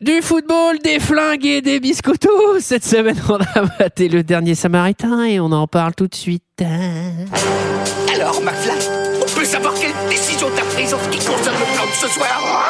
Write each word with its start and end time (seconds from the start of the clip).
Du 0.00 0.22
football, 0.22 0.78
des 0.78 1.00
flingues 1.00 1.44
et 1.44 1.60
des 1.60 1.80
biscottos. 1.80 2.60
Cette 2.60 2.84
semaine, 2.84 3.20
on 3.28 3.36
a 3.36 3.62
maté 3.80 4.08
le 4.08 4.22
dernier 4.22 4.54
Samaritain 4.54 5.24
et 5.24 5.40
on 5.40 5.50
en 5.50 5.66
parle 5.66 5.92
tout 5.94 6.06
de 6.06 6.14
suite. 6.14 6.44
Alors, 8.14 8.40
McFly, 8.40 8.78
on 9.20 9.26
peut 9.34 9.44
savoir 9.44 9.74
quelle 9.74 9.92
décision 10.08 10.48
t'as 10.54 10.62
prise 10.72 10.94
en 10.94 10.98
ce 11.02 11.08
qui 11.08 11.18
concerne 11.18 11.56
le 11.58 11.74
plan 11.74 11.84
de 11.84 11.90
ce 11.92 12.06
soir? 12.08 12.64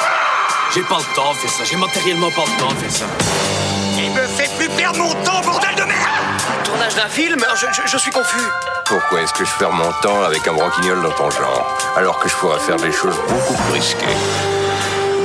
J'ai 0.74 0.80
pas 0.82 0.96
le 0.98 1.14
temps 1.14 1.32
de 1.32 1.36
faire 1.36 1.50
ça, 1.50 1.64
j'ai 1.70 1.76
matériellement 1.76 2.30
pas 2.30 2.44
le 2.46 2.60
temps 2.60 2.68
de 2.70 2.74
faire 2.76 2.90
ça. 2.92 3.04
Il 3.98 4.10
me 4.10 4.26
fait 4.26 4.48
plus 4.58 4.68
perdre 4.76 4.98
mon 4.98 5.12
temps, 5.24 5.40
bordel 5.44 5.74
de 5.76 5.82
merde 5.82 6.64
Tournage 6.64 6.94
d'un 6.94 7.08
film? 7.08 7.38
Je, 7.56 7.66
je- 7.72 7.88
je 7.90 7.96
suis 7.98 8.10
confus. 8.10 8.40
Pourquoi 8.86 9.20
est-ce 9.22 9.34
que 9.34 9.44
je 9.44 9.50
perds 9.58 9.72
mon 9.72 9.90
temps 10.02 10.22
avec 10.22 10.46
un 10.48 10.52
broquignol 10.54 11.02
dans 11.02 11.10
ton 11.12 11.30
genre, 11.30 11.78
alors 11.96 12.18
que 12.20 12.28
je 12.28 12.34
pourrais 12.36 12.58
faire 12.60 12.76
des 12.76 12.92
choses 12.92 13.16
beaucoup 13.28 13.54
plus 13.64 13.72
risquées? 13.74 14.06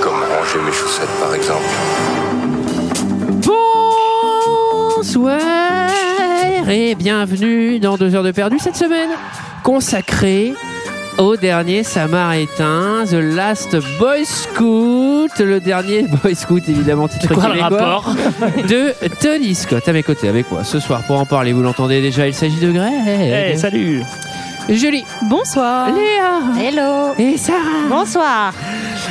Comme 0.04 0.16
ranger 0.16 0.60
mes 0.66 0.74
chaussettes, 0.74 1.08
par 1.22 1.34
exemple. 1.34 1.64
Bonsoir 4.98 5.40
et 6.70 6.94
bienvenue 6.96 7.80
dans 7.80 7.96
2 7.96 8.14
heures 8.14 8.24
de 8.24 8.32
perdu 8.32 8.58
cette 8.60 8.76
semaine 8.76 9.12
consacrée 9.64 10.56
au 11.18 11.38
dernier 11.38 11.84
Samaritain, 11.84 13.06
The 13.10 13.14
Last 13.14 13.78
Boy 13.98 14.26
Scout, 14.26 15.40
le 15.40 15.62
dernier 15.62 16.02
Boy 16.22 16.36
Scout 16.36 16.68
évidemment 16.68 17.08
titre 17.08 17.34
quoi 17.34 17.54
le 17.54 17.62
rapport 17.62 18.14
de 18.68 18.94
Tony 19.22 19.56
Scott 19.56 19.88
à 19.88 19.94
mes 19.94 20.04
côtés 20.04 20.28
avec 20.28 20.52
moi 20.52 20.66
ce 20.66 20.82
soir 20.82 21.04
pour 21.08 21.18
en 21.18 21.26
parler. 21.26 21.54
Vous 21.54 21.64
l'entendez 21.64 22.02
déjà, 22.02 22.28
il 22.28 22.34
s'agit 22.34 22.60
de 22.60 22.74
Greg, 22.74 22.92
Hey, 23.08 23.58
salut 23.58 24.04
Julie, 24.70 25.04
Bonsoir. 25.24 25.90
Léa 25.94 26.40
Hello. 26.58 27.14
et 27.18 27.38
Sarah. 27.38 27.88
Bonsoir. 27.90 28.54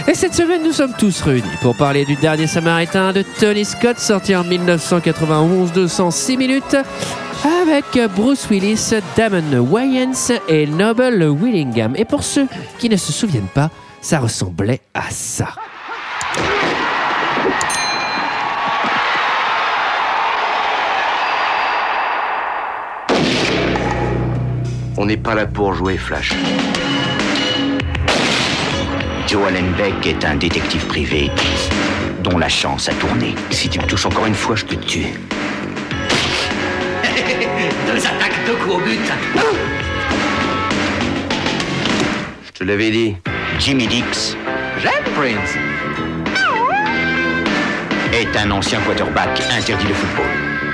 Et 0.08 0.14
cette 0.14 0.34
semaine, 0.34 0.62
nous 0.62 0.72
sommes 0.72 0.94
tous 0.96 1.20
réunis 1.22 1.42
pour 1.60 1.76
parler 1.76 2.04
du 2.04 2.16
dernier 2.16 2.46
Samaritain 2.46 3.12
de 3.12 3.22
Tony 3.38 3.64
Scott, 3.64 3.98
sorti 3.98 4.34
en 4.34 4.44
1991, 4.44 5.72
206 5.72 6.36
minutes, 6.36 6.76
avec 7.62 8.10
Bruce 8.16 8.48
Willis, 8.50 8.92
Damon 9.16 9.60
Wayans 9.70 10.32
et 10.48 10.66
Noble 10.66 11.24
Willingham. 11.24 11.94
Et 11.96 12.04
pour 12.06 12.22
ceux 12.24 12.46
qui 12.78 12.88
ne 12.88 12.96
se 12.96 13.12
souviennent 13.12 13.48
pas, 13.54 13.70
ça 14.00 14.20
ressemblait 14.20 14.80
à 14.94 15.10
ça. 15.10 15.48
On 25.02 25.06
n'est 25.06 25.16
pas 25.16 25.34
là 25.34 25.46
pour 25.46 25.74
jouer 25.74 25.96
Flash. 25.96 26.32
Joe 29.26 29.48
Allen 29.48 29.72
Beck 29.76 30.06
est 30.06 30.24
un 30.24 30.36
détective 30.36 30.86
privé 30.86 31.28
dont 32.22 32.38
la 32.38 32.48
chance 32.48 32.88
a 32.88 32.92
tourné. 32.92 33.34
Si 33.50 33.68
tu 33.68 33.80
me 33.80 33.84
touches 33.86 34.06
encore 34.06 34.26
une 34.26 34.34
fois, 34.36 34.54
je 34.54 34.64
te 34.64 34.76
tue. 34.76 35.06
Deux 37.02 37.98
attaques, 37.98 38.46
deux 38.46 38.54
coups 38.54 38.76
au 38.76 38.78
but. 38.78 39.00
Je 42.44 42.52
te 42.52 42.62
l'avais 42.62 42.92
dit. 42.92 43.16
Jimmy 43.58 43.88
Dix 43.88 44.36
J'aime 44.80 45.14
Prince. 45.16 45.56
est 48.12 48.36
un 48.36 48.52
ancien 48.52 48.78
quarterback 48.82 49.42
interdit 49.50 49.86
de 49.86 49.94
football. 49.94 50.26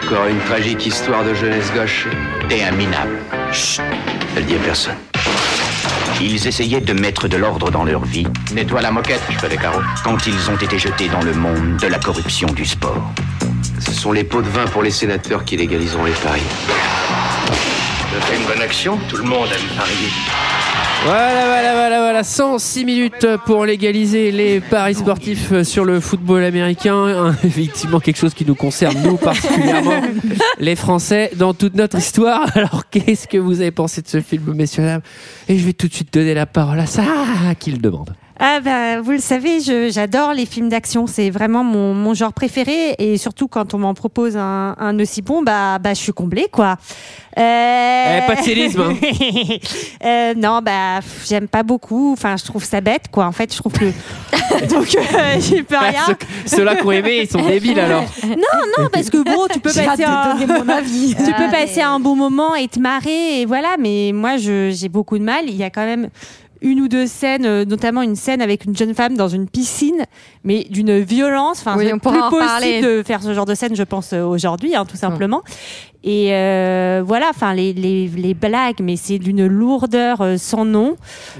Encore 0.04 0.26
une 0.26 0.40
tragique 0.40 0.84
histoire 0.84 1.24
de 1.24 1.32
jeunesse 1.32 1.72
gauche. 1.72 2.06
Et 2.50 2.62
un 2.62 2.72
minable. 2.72 3.16
Chut, 3.52 3.82
ne 4.34 4.40
le 4.40 4.46
dis 4.46 4.54
à 4.54 4.58
personne. 4.58 4.96
Ils 6.20 6.46
essayaient 6.46 6.80
de 6.80 6.92
mettre 6.92 7.28
de 7.28 7.36
l'ordre 7.36 7.70
dans 7.70 7.84
leur 7.84 8.04
vie 8.04 8.26
Nettoie 8.52 8.80
la 8.80 8.90
moquette, 8.90 9.20
je 9.30 9.38
fais 9.38 9.48
les 9.48 9.56
carreaux. 9.56 9.82
quand 10.02 10.26
ils 10.26 10.50
ont 10.50 10.56
été 10.56 10.78
jetés 10.78 11.08
dans 11.08 11.22
le 11.22 11.32
monde 11.32 11.76
de 11.80 11.86
la 11.86 11.98
corruption 11.98 12.48
du 12.48 12.64
sport. 12.64 13.12
Ce 13.78 13.92
sont 13.92 14.12
les 14.12 14.24
pots 14.24 14.42
de 14.42 14.48
vin 14.48 14.66
pour 14.66 14.82
les 14.82 14.90
sénateurs 14.90 15.44
qui 15.44 15.56
légaliseront 15.56 16.04
les 16.04 16.12
paris. 16.12 16.42
Je 18.12 18.20
fais 18.26 18.36
une 18.36 18.46
bonne 18.46 18.62
action, 18.62 18.98
tout 19.08 19.16
le 19.16 19.24
monde 19.24 19.48
aime 19.52 19.76
parier. 19.76 20.08
Voilà, 21.04 21.46
voilà, 21.46 21.72
voilà, 21.74 22.00
voilà. 22.00 22.24
106 22.24 22.84
minutes 22.84 23.26
pour 23.46 23.64
légaliser 23.64 24.30
les 24.32 24.60
paris 24.60 24.94
sportifs 24.94 25.62
sur 25.62 25.84
le 25.84 26.00
football 26.00 26.42
américain. 26.44 27.34
Effectivement, 27.44 28.00
quelque 28.00 28.16
chose 28.16 28.34
qui 28.34 28.44
nous 28.44 28.54
concerne, 28.54 28.96
nous 29.02 29.16
particulièrement, 29.16 30.02
les 30.58 30.76
Français, 30.76 31.30
dans 31.36 31.54
toute 31.54 31.74
notre 31.74 31.98
histoire. 31.98 32.46
Alors, 32.56 32.88
qu'est-ce 32.90 33.28
que 33.28 33.38
vous 33.38 33.60
avez 33.60 33.70
pensé 33.70 34.02
de 34.02 34.08
ce 34.08 34.20
film, 34.20 34.52
messieurs, 34.54 34.84
dames? 34.84 35.02
Et 35.48 35.56
je 35.56 35.64
vais 35.64 35.72
tout 35.72 35.88
de 35.88 35.94
suite 35.94 36.12
donner 36.12 36.34
la 36.34 36.46
parole 36.46 36.80
à 36.80 36.86
Sarah, 36.86 37.54
qui 37.54 37.70
le 37.70 37.78
demande. 37.78 38.14
Ah 38.40 38.60
bah, 38.60 39.00
vous 39.00 39.10
le 39.10 39.18
savez, 39.18 39.60
je- 39.60 39.90
j'adore 39.90 40.32
les 40.32 40.46
films 40.46 40.68
d'action. 40.68 41.08
C'est 41.08 41.28
vraiment 41.28 41.64
mon, 41.64 41.92
mon 41.92 42.14
genre 42.14 42.32
préféré. 42.32 42.94
Et 42.98 43.16
surtout, 43.16 43.48
quand 43.48 43.74
on 43.74 43.78
m'en 43.78 43.94
propose 43.94 44.36
un, 44.36 44.76
un 44.78 44.98
aussi 45.00 45.22
bon, 45.22 45.42
bah, 45.42 45.78
bah, 45.80 45.92
je 45.94 45.98
suis 45.98 46.12
comblée, 46.12 46.46
quoi. 46.50 46.76
Euh... 47.36 48.18
Eh, 48.22 48.26
pas 48.26 48.34
de 48.36 48.42
cynisme, 48.42 48.80
hein. 48.80 48.94
Euh, 50.04 50.34
non, 50.36 50.60
bah, 50.62 51.00
j'aime 51.28 51.48
pas 51.48 51.62
beaucoup. 51.64 52.12
Enfin, 52.12 52.36
je 52.36 52.44
trouve 52.44 52.62
ça 52.64 52.80
bête, 52.80 53.06
quoi. 53.10 53.26
En 53.26 53.32
fait, 53.32 53.52
je 53.52 53.58
trouve 53.58 53.72
que. 53.72 53.86
Donc, 54.72 54.96
euh, 54.96 55.40
j'y 55.40 55.62
peux 55.64 55.76
rien. 55.76 56.02
Ceux- 56.06 56.56
Ceux-là 56.56 56.76
qui 56.76 56.86
ont 56.86 56.92
aimé, 56.92 57.20
ils 57.22 57.28
sont 57.28 57.44
débiles 57.44 57.80
alors. 57.80 58.04
Non, 58.24 58.36
non, 58.78 58.88
parce 58.92 59.10
que 59.10 59.18
bon, 59.22 59.46
tu 59.52 59.58
peux 59.60 59.72
passer 59.72 60.02
de 60.04 60.08
un... 60.08 60.34
donner 60.36 60.46
mon 60.64 60.68
avis. 60.68 61.14
tu 61.26 61.32
peux 61.32 61.50
passer 61.50 61.80
un 61.80 61.98
bon 61.98 62.14
moment 62.14 62.54
et 62.54 62.68
te 62.68 62.78
marrer 62.78 63.40
et 63.40 63.46
voilà 63.46 63.76
mais 63.78 64.12
moi 64.14 64.36
je- 64.36 64.70
j'ai 64.72 64.88
beaucoup 64.88 65.18
de 65.18 65.24
mal 65.24 65.44
il 65.48 65.56
y 65.56 65.62
a 65.64 65.70
quand 65.70 65.84
même 65.84 66.08
une 66.60 66.80
ou 66.80 66.88
deux 66.88 67.06
scènes 67.06 67.46
euh, 67.46 67.64
notamment 67.64 68.02
une 68.02 68.16
scène 68.16 68.42
avec 68.42 68.64
une 68.64 68.76
jeune 68.76 68.94
femme 68.94 69.16
dans 69.16 69.28
une 69.28 69.48
piscine 69.48 70.04
mais 70.44 70.64
d'une 70.70 70.98
violence 71.00 71.60
enfin 71.60 71.76
Oui, 71.76 71.84
c'est 71.86 71.90
plus 71.98 72.00
possible 72.00 72.38
parler. 72.38 72.80
de 72.82 73.02
faire 73.02 73.22
ce 73.22 73.32
genre 73.34 73.46
de 73.46 73.54
scène 73.54 73.74
je 73.76 73.82
pense 73.82 74.12
euh, 74.12 74.22
aujourd'hui 74.22 74.74
hein, 74.74 74.84
tout 74.84 74.96
simplement 74.96 75.42
et 76.04 76.28
euh, 76.32 77.02
voilà 77.04 77.26
enfin 77.30 77.54
les, 77.54 77.72
les, 77.72 78.06
les 78.06 78.34
blagues 78.34 78.76
mais 78.80 78.94
c'est 78.96 79.18
d'une 79.18 79.46
lourdeur 79.46 80.20
euh, 80.20 80.36
sans 80.38 80.64
nom 80.64 80.96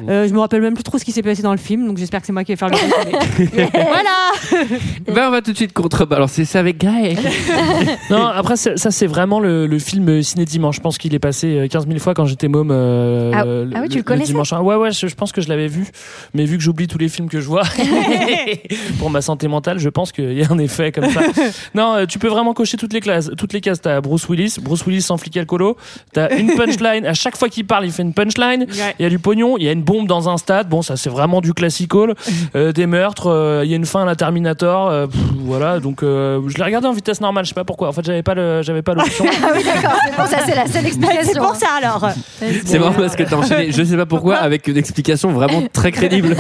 euh, 0.09 0.27
je 0.29 0.35
me 0.35 0.41
rappelle 0.41 0.61
même 0.63 0.75
plus 0.75 0.83
trop 0.83 0.99
ce 0.99 1.05
qui 1.05 1.13
s'est 1.13 1.23
passé 1.23 1.43
dans 1.43 1.53
le 1.53 1.59
film 1.59 1.87
donc 1.87 1.97
j'espère 1.99 2.21
que 2.21 2.27
c'est 2.27 2.33
moi 2.33 2.43
qui 2.43 2.51
vais 2.53 2.57
faire 2.57 2.69
le 2.69 2.75
résumé 3.37 3.69
voilà 3.73 5.13
Ben, 5.15 5.29
on 5.29 5.31
va 5.31 5.43
tout 5.43 5.53
de 5.53 5.57
suite 5.57 5.73
contrebalancer 5.73 6.45
ça 6.45 6.59
avec 6.61 6.79
Greg. 6.79 7.19
Non, 8.11 8.27
après, 8.27 8.57
ça, 8.57 8.77
c'est 8.77 9.07
vraiment 9.07 9.39
le, 9.41 9.67
le 9.67 9.79
film 9.79 10.23
Ciné 10.23 10.45
Dimanche. 10.45 10.77
Je 10.77 10.81
pense 10.81 10.97
qu'il 10.99 11.15
est 11.15 11.19
passé 11.19 11.59
euh, 11.59 11.69
15 11.69 11.87
000 11.87 11.99
fois 11.99 12.15
quand 12.15 12.25
j'étais 12.27 12.49
môme. 12.49 12.71
euh, 12.71 13.31
Ah- 13.35 13.45
ah 13.77 13.81
oui, 13.83 13.89
tu 13.89 13.99
le 13.99 14.03
connaissais? 14.03 14.33
dimanche. 14.33 14.53
Ah 14.53 14.63
Ouais, 14.63 14.77
ouais, 14.77 14.91
je, 14.93 15.07
je 15.07 15.15
pense 15.15 15.33
que 15.33 15.41
je 15.41 15.49
l'avais 15.49 15.67
vu. 15.69 15.87
Mais 16.35 16.45
vu 16.45 16.57
que 16.57 16.63
j'oublie 16.63 16.87
tous 16.87 16.99
les 16.99 17.09
films 17.09 17.29
que 17.29 17.41
je 17.41 17.47
vois, 17.47 17.65
pour 18.99 19.11
ma 19.11 19.21
santé 19.23 19.49
mentale, 19.49 19.79
je 19.79 19.89
pense 19.89 20.13
qu'il 20.13 20.33
y 20.33 20.43
a 20.43 20.51
un 20.51 20.59
effet 20.59 20.93
comme 20.93 21.09
ça. 21.11 21.21
Non, 21.75 21.95
euh, 21.95 22.07
tu 22.07 22.19
peux 22.19 22.29
vraiment 22.29 22.55
cocher 22.55 22.77
toutes 22.77 22.93
les 22.93 23.01
classes. 23.01 23.31
Toutes 23.37 23.53
les 23.53 23.61
cases. 23.61 23.81
T'as 23.81 24.01
Bruce 24.01 24.29
Willis, 24.29 24.48
Bruce 24.61 24.85
Willis 24.87 25.03
sans 25.03 25.17
flic 25.19 25.37
alcoolo. 25.37 25.77
T'as 26.13 26.37
une 26.37 26.53
punchline. 26.57 27.07
À 27.07 27.15
chaque 27.15 27.37
fois 27.37 27.49
qu'il 27.49 27.67
parle, 27.67 27.85
il 27.87 27.93
fait 27.93 28.03
une 28.03 28.15
punchline. 28.15 28.63
Ouais. 28.63 28.95
Il 28.99 29.03
y 29.03 29.07
a 29.07 29.09
du 29.11 29.19
pognon. 29.19 29.57
Il 29.59 29.65
y 29.65 29.69
a 29.69 29.73
une 29.73 29.83
bombe 29.83 30.07
dans 30.07 30.29
un 30.29 30.37
stade. 30.39 30.69
Bon, 30.69 30.83
ça, 30.83 30.97
c'est 30.97 31.11
vraiment 31.11 31.41
du 31.41 31.53
classical. 31.55 32.15
Euh, 32.55 32.73
des 32.73 32.87
meurtres. 32.87 33.27
euh, 33.31 33.63
Il 33.65 33.71
y 33.71 33.75
a 33.75 33.77
une 33.77 33.85
fin 33.87 34.03
à 34.03 34.05
la 34.07 34.17
Terminator. 34.17 34.89
euh, 34.89 35.07
pff, 35.07 35.21
voilà. 35.41 35.81
Donc, 35.81 36.03
euh, 36.03 36.41
je 36.49 36.57
l'ai 36.57 36.65
regardé 36.65 36.87
en 36.89 36.93
vitesse 36.93 37.21
normale. 37.21 37.45
Je 37.45 37.51
sais 37.51 37.55
pas 37.55 37.65
pourquoi. 37.65 37.89
En 37.89 37.93
fait, 37.93 38.05
j'avais 38.05 38.23
pas 38.23 38.35
le, 38.35 38.63
j'avais 38.63 38.83
pas 38.83 38.95
l'option. 38.95 39.25
Ah 39.43 39.49
oui, 39.55 39.63
d'accord, 39.65 39.99
c'est 40.05 40.15
pour 40.15 40.27
ça, 40.27 40.39
c'est 40.47 40.55
la 40.55 40.67
seule 40.67 40.87
explication. 40.87 41.31
c'est 41.33 41.39
pour 41.39 41.55
ça 41.55 41.67
alors 41.83 42.09
C'est 42.65 42.79
marrant 42.79 42.93
parce 42.93 43.17
que 43.17 43.23
t'as 43.25 43.37
enchaîné, 43.37 43.71
je 43.73 43.83
sais 43.83 43.97
pas 43.97 44.07
pourquoi, 44.07 44.37
avec 44.37 44.67
une 44.69 44.77
explication 44.77 45.31
vraiment 45.33 45.63
très 45.73 45.93
crédible. 45.93 46.37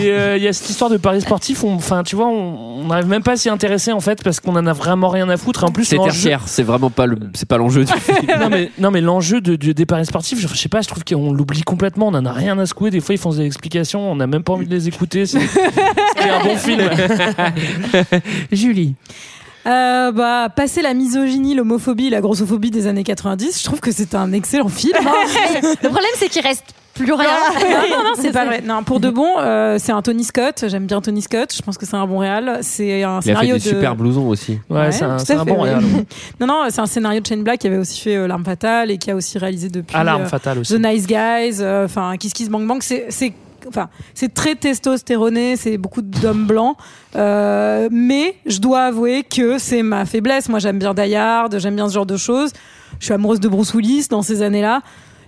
Euh, 0.00 0.34
il 0.36 0.42
y 0.42 0.48
a 0.48 0.52
cette 0.52 0.70
histoire 0.70 0.90
de 0.90 0.96
paris 0.96 1.20
sportifs. 1.20 1.64
on- 1.64 1.74
Enfin, 1.74 2.02
tu 2.02 2.16
vois, 2.16 2.26
on 2.26 2.84
n'arrive 2.86 3.06
même 3.06 3.22
pas 3.22 3.32
à 3.32 3.36
s'y 3.36 3.48
intéresser 3.48 3.92
en 3.92 4.00
fait 4.00 4.22
parce 4.22 4.40
qu'on 4.40 4.56
en 4.56 4.66
a 4.66 4.72
vraiment 4.72 5.08
rien 5.08 5.28
à 5.28 5.36
foutre. 5.36 5.62
Et 5.62 5.66
en 5.66 5.70
plus, 5.72 5.84
C'est 5.84 5.96
tertiaire, 5.98 6.42
c'est 6.48 6.62
vraiment 6.64 6.90
pas 6.90 7.06
le, 7.06 7.16
c'est 7.34 7.48
pas 7.48 7.56
l'enjeu 7.58 7.84
du 7.84 7.92
film. 8.00 8.26
non 8.40 8.48
mais 8.48 8.70
non 8.78 8.90
mais 8.90 9.00
l'enjeu 9.00 9.40
de, 9.40 9.54
de- 9.56 9.72
des 9.72 9.86
paris 9.86 10.06
sportifs, 10.06 10.40
je, 10.40 10.48
je 10.48 10.54
sais 10.56 10.68
pas, 10.68 10.80
je 10.80 10.88
trouve 10.88 11.04
qu'on 11.04 11.32
l'oublie 11.32 11.62
complètement. 11.62 12.08
On 12.08 12.14
en 12.14 12.26
a 12.26 12.32
rien 12.32 12.58
à 12.58 12.66
secouer. 12.66 12.90
Des 12.90 13.00
fois, 13.00 13.14
ils 13.14 13.18
font 13.18 13.30
des 13.30 13.44
explications, 13.46 14.10
on 14.10 14.16
n'a 14.16 14.26
même 14.26 14.42
pas 14.42 14.52
envie 14.54 14.66
de 14.66 14.74
les 14.74 14.88
écouter. 14.88 15.26
C'est 15.26 15.40
c'était 15.40 16.30
un 16.30 16.42
bon 16.42 16.56
film. 16.56 16.82
Julie. 18.52 18.94
Euh, 19.66 20.12
bah, 20.12 20.48
passer 20.54 20.82
la 20.82 20.94
misogynie, 20.94 21.54
l'homophobie, 21.54 22.10
la 22.10 22.20
grossophobie 22.20 22.70
des 22.70 22.86
années 22.86 23.04
90, 23.04 23.60
je 23.60 23.64
trouve 23.64 23.80
que 23.80 23.92
c'est 23.92 24.14
un 24.14 24.32
excellent 24.32 24.68
film. 24.68 24.96
Le 25.02 25.88
problème, 25.88 26.10
c'est 26.16 26.28
qu'il 26.28 26.42
reste 26.42 26.74
plus 26.94 27.12
rien. 27.12 27.28
non, 27.54 27.68
non, 27.96 28.04
non, 28.04 28.12
c'est 28.18 28.32
pas 28.32 28.44
vrai. 28.44 28.60
Non, 28.60 28.82
pour 28.82 29.00
de 29.00 29.10
bon, 29.10 29.38
euh, 29.38 29.76
c'est 29.78 29.92
un 29.92 30.02
Tony 30.02 30.24
Scott. 30.24 30.64
J'aime 30.66 30.86
bien 30.86 31.00
Tony 31.00 31.22
Scott. 31.22 31.54
Je 31.54 31.62
pense 31.62 31.78
que 31.78 31.86
c'est 31.86 31.96
un 31.96 32.06
bon 32.06 32.18
réal. 32.18 32.58
C'est 32.62 33.02
un 33.02 33.10
Il 33.10 33.16
a 33.18 33.20
fait 33.20 33.26
scénario 33.26 33.54
des 33.54 33.60
de. 33.60 33.68
super 33.68 33.96
blousons 33.96 34.28
aussi. 34.28 34.58
Ouais, 34.68 34.80
Ouais, 34.80 34.92
c'est 34.92 35.04
un, 35.34 35.44
bon 35.44 35.60
réal. 35.62 35.82
non, 36.40 36.46
non, 36.46 36.64
c'est 36.70 36.80
un 36.80 36.86
scénario 36.86 37.20
de 37.20 37.26
Shane 37.26 37.42
Black 37.42 37.60
qui 37.60 37.66
avait 37.66 37.78
aussi 37.78 38.00
fait 38.00 38.16
euh, 38.16 38.26
L'arme 38.26 38.44
fatale 38.44 38.90
et 38.90 38.98
qui 38.98 39.10
a 39.10 39.16
aussi 39.16 39.38
réalisé 39.38 39.68
depuis. 39.68 39.96
Alarme 39.96 40.22
euh, 40.22 40.26
fatale 40.26 40.58
aussi. 40.58 40.74
The 40.74 40.84
Nice 40.84 41.06
Guys, 41.06 41.58
euh, 41.60 41.84
enfin 41.84 42.16
Kiss 42.18 42.32
Kiss 42.32 42.48
Bang 42.48 42.66
Bang, 42.66 42.82
c'est 42.82 43.32
enfin 43.66 43.88
c'est 44.14 44.32
très 44.32 44.54
testostéroné, 44.54 45.56
c'est 45.56 45.78
beaucoup 45.78 46.02
d'hommes 46.02 46.46
blancs, 46.46 46.76
euh, 47.16 47.88
mais 47.90 48.36
je 48.46 48.58
dois 48.58 48.82
avouer 48.82 49.22
que 49.24 49.58
c'est 49.58 49.82
ma 49.82 50.04
faiblesse. 50.04 50.48
Moi, 50.48 50.58
j'aime 50.58 50.78
bien 50.78 50.94
Die 50.94 51.14
Hard, 51.14 51.58
j'aime 51.58 51.76
bien 51.76 51.88
ce 51.88 51.94
genre 51.94 52.06
de 52.06 52.16
choses. 52.16 52.52
Je 52.98 53.04
suis 53.06 53.14
amoureuse 53.14 53.40
de 53.40 53.48
Bruce 53.48 54.08
dans 54.08 54.22
ces 54.22 54.42
années-là. 54.42 54.82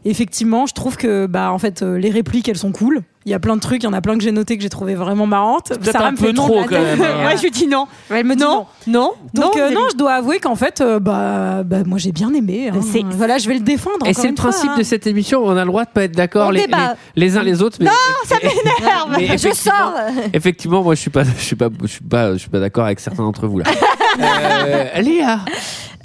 Effectivement, 0.05 0.67
je 0.67 0.75
trouve 0.75 0.97
que 0.97 1.27
bah 1.27 1.53
en 1.53 1.59
fait 1.59 1.83
euh, 1.83 1.99
les 1.99 2.11
répliques 2.11 2.49
elles 2.49 2.59
sont 2.59 2.73
cool. 2.73 3.03
Il 3.27 3.31
y 3.31 3.35
a 3.35 3.39
plein 3.39 3.55
de 3.55 3.61
trucs, 3.61 3.83
il 3.83 3.87
y 3.87 3.89
en 3.89 3.93
a 3.93 4.01
plein 4.01 4.17
que 4.17 4.25
j'ai 4.25 4.33
noté 4.33 4.57
que 4.57 4.63
j'ai 4.63 4.71
trouvé 4.71 4.95
vraiment 4.95 5.27
marrantes. 5.27 5.75
Sarah 5.83 6.07
un 6.09 6.13
me 6.13 6.17
peu 6.17 6.29
fait 6.29 6.33
non 6.33 6.47
trop, 6.47 6.61
la 6.61 6.67
quand 6.67 6.81
même, 6.81 7.03
hein. 7.03 7.27
Ouais, 7.27 7.37
je 7.37 7.43
lui 7.43 7.51
dis 7.51 7.67
non. 7.67 7.87
Elle 8.09 8.25
me 8.25 8.35
dit 8.35 8.43
non. 8.43 8.65
Non, 8.87 9.13
Donc 9.35 9.57
non, 9.57 9.63
euh, 9.63 9.71
non, 9.71 9.81
je 9.93 9.97
dois 9.99 10.15
avouer 10.15 10.41
qu'en 10.41 10.55
fait, 10.57 10.81
euh, 10.81 10.99
bah, 10.99 11.63
bah, 11.63 11.85
moi 11.85 11.99
j'ai 11.99 12.13
bien 12.13 12.33
aimé. 12.33 12.71
hein. 12.73 12.81
Voilà, 13.11 13.37
je 13.37 13.47
vais 13.47 13.55
le 13.55 13.61
défendre. 13.61 14.07
Et 14.07 14.15
c'est 14.15 14.29
le 14.31 14.37
fois, 14.37 14.49
principe 14.51 14.71
hein. 14.71 14.79
de 14.79 14.83
cette 14.85 15.07
émission, 15.07 15.43
on 15.45 15.55
a 15.55 15.61
le 15.65 15.67
droit 15.71 15.85
de 15.85 15.91
pas 15.91 16.05
être 16.05 16.17
d'accord 16.17 16.51
les, 16.51 16.63
débat. 16.65 16.95
les, 17.15 17.27
les 17.27 17.37
uns 17.37 17.43
les 17.43 17.61
autres. 17.61 17.77
Mais, 17.81 17.87
Non, 17.87 17.93
ça 18.25 18.37
m'énerve. 19.19 19.37
Je 19.39 19.55
sors. 19.55 19.93
Effectivement, 20.33 20.83
moi 20.83 20.95
je 20.95 21.01
suis 21.03 21.11
pas, 21.11 21.25
je 21.25 21.31
suis 21.45 21.57
pas, 21.57 21.69
je 21.83 21.87
suis 21.89 22.01
pas, 22.05 22.33
je 22.33 22.39
suis 22.39 22.49
pas 22.51 22.59
d'accord 22.61 22.87
avec 22.87 23.01
certains 23.01 23.23
d'entre 23.23 23.47
vous 23.47 23.59
là. 23.59 23.67
euh, 24.19 25.01
Léa, 25.03 25.41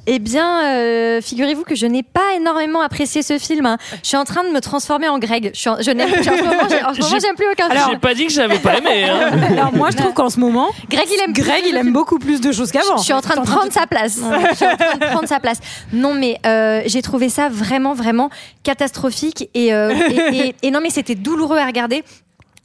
Eh 0.07 0.19
bien, 0.19 0.63
euh, 0.65 1.21
figurez-vous 1.21 1.63
que 1.63 1.75
je 1.75 1.85
n'ai 1.85 2.03
pas 2.03 2.33
énormément 2.35 2.81
apprécié 2.81 3.23
ce 3.23 3.37
film. 3.39 3.65
hein. 3.65 3.77
Je 4.03 4.07
suis 4.09 4.17
en 4.17 4.23
train 4.25 4.43
de 4.43 4.49
me 4.49 4.61
transformer 4.61 5.07
en 5.07 5.17
Greg. 5.19 5.51
Je, 5.53 5.59
suis 5.59 5.69
en- 5.69 5.81
je 5.81 5.91
n'aime, 5.91 6.09
en 6.09 6.23
ce 6.23 6.29
moment, 6.29 6.53
j'ai- 6.69 6.83
en 6.83 6.93
ce 6.93 6.99
moment, 7.01 7.13
J'ai- 7.13 7.19
j'aime 7.19 7.35
plus 7.35 7.47
aucun 7.51 7.69
J'ai 7.71 7.77
film. 7.79 7.99
pas 7.99 8.13
dit 8.13 8.27
que 8.27 8.31
j'avais 8.33 8.59
pas 8.59 8.77
aimé. 8.77 9.05
Hein. 9.05 9.31
Alors 9.51 9.73
moi, 9.75 9.89
je 9.91 9.97
trouve 9.97 10.13
qu'en 10.13 10.29
ce 10.29 10.39
moment, 10.39 10.69
Greg, 10.89 11.05
il 11.09 11.19
aime 11.23 11.33
Greg, 11.33 11.63
il 11.67 11.75
aime 11.75 11.91
beaucoup 11.93 12.19
plus 12.19 12.39
de 12.41 12.51
choses 12.51 12.71
qu'avant. 12.71 12.97
Je 12.97 13.03
suis 13.03 13.13
en 13.13 13.21
train 13.21 13.41
de 13.41 13.45
prendre 13.47 13.71
sa 13.71 13.87
place. 13.87 14.19
Je 14.51 14.55
suis 14.55 14.65
en 14.65 14.77
train 14.77 14.95
de 14.99 15.05
prendre 15.05 15.27
sa 15.27 15.39
place. 15.39 15.57
Non, 15.93 16.13
mais 16.13 16.37
euh, 16.45 16.81
j'ai 16.85 17.01
trouvé 17.01 17.29
ça 17.29 17.49
vraiment, 17.49 17.93
vraiment 17.93 18.29
catastrophique. 18.63 19.49
Et, 19.53 19.73
euh, 19.73 19.93
et, 20.31 20.37
et- 20.37 20.55
et 20.63 20.71
non, 20.71 20.79
mais 20.81 20.89
c'était 20.89 21.15
douloureux 21.15 21.57
à 21.57 21.65
regarder. 21.65 22.03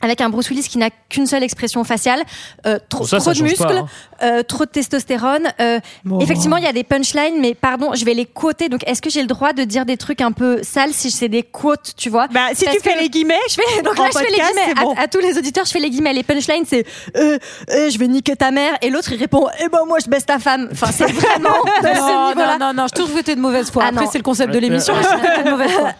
Avec 0.02 0.20
un 0.20 0.30
Bruce 0.30 0.48
Willis 0.48 0.62
qui 0.68 0.78
n'a 0.78 0.88
qu'une 1.08 1.26
seule 1.26 1.42
expression 1.42 1.84
faciale, 1.84 2.20
euh, 2.66 2.78
trop, 2.88 3.00
Bon, 3.00 3.06
ça, 3.06 3.18
trop 3.18 3.26
ça 3.26 3.32
de 3.34 3.38
pas, 3.38 3.44
muscles, 3.44 3.66
hein. 3.78 3.86
euh, 4.22 4.42
trop 4.42 4.64
de 4.64 4.70
testostérone. 4.70 5.48
euh, 5.60 5.78
Bon. 6.04 6.20
Effectivement, 6.20 6.56
il 6.56 6.64
y 6.64 6.66
a 6.66 6.72
des 6.72 6.84
punchlines, 6.84 7.40
mais 7.40 7.54
pardon, 7.54 7.90
je 7.94 8.04
vais 8.04 8.14
les 8.14 8.26
quoter. 8.26 8.68
Donc, 8.68 8.82
est-ce 8.88 9.02
que 9.02 9.10
j'ai 9.10 9.20
le 9.20 9.26
droit 9.26 9.52
de 9.52 9.64
dire 9.64 9.84
des 9.84 9.96
trucs 9.96 10.20
un 10.22 10.32
peu 10.32 10.60
sales 10.62 10.92
si 10.92 11.10
c'est 11.10 11.28
des 11.28 11.42
quotes, 11.42 11.92
tu 11.96 12.08
vois? 12.10 12.28
Bah, 12.28 12.48
si 12.54 12.64
Parce 12.64 12.76
tu 12.78 12.82
fais 12.82 12.98
les 13.00 13.08
guillemets, 13.10 13.38
je 13.48 13.54
fais, 13.54 13.82
donc 13.82 13.98
là, 13.98 14.06
je 14.12 14.18
fais 14.18 14.24
les 14.24 14.30
guillemets. 14.32 14.50
c'est 14.68 14.74
bon. 14.82 14.94
À, 14.94 15.02
à 15.02 15.08
tous 15.08 15.20
les 15.20 15.36
auditeurs, 15.36 15.64
je 15.66 15.70
fais 15.70 15.78
les 15.80 15.90
guillemets. 15.90 16.12
Les 16.12 16.22
punchlines, 16.22 16.64
c'est 16.66 16.86
euh, 17.16 17.38
euh, 17.70 17.90
je 17.90 17.98
vais 17.98 18.08
niquer 18.08 18.36
ta 18.36 18.50
mère. 18.50 18.72
Et 18.82 18.90
l'autre, 18.90 19.12
il 19.12 19.18
répond 19.18 19.46
Eh 19.62 19.68
ben, 19.68 19.80
moi, 19.86 19.98
je 20.04 20.08
baisse 20.10 20.24
ta 20.26 20.38
femme. 20.38 20.68
Enfin, 20.72 20.88
c'est 20.92 21.10
vraiment 21.12 21.50
de 21.82 21.86
ce 21.88 22.00
Non, 22.00 22.28
niveau-là. 22.28 22.58
non, 22.58 22.66
non, 22.68 22.72
non, 22.74 22.86
je 22.88 22.94
trouve 22.94 23.14
que 23.14 23.20
t'es 23.22 23.34
de 23.36 23.40
mauvaise 23.40 23.70
foi. 23.70 23.82
Ah, 23.84 23.88
Après, 23.88 24.06
c'est 24.10 24.18
le 24.18 24.24
concept 24.24 24.52
de 24.54 24.58
l'émission. 24.58 24.94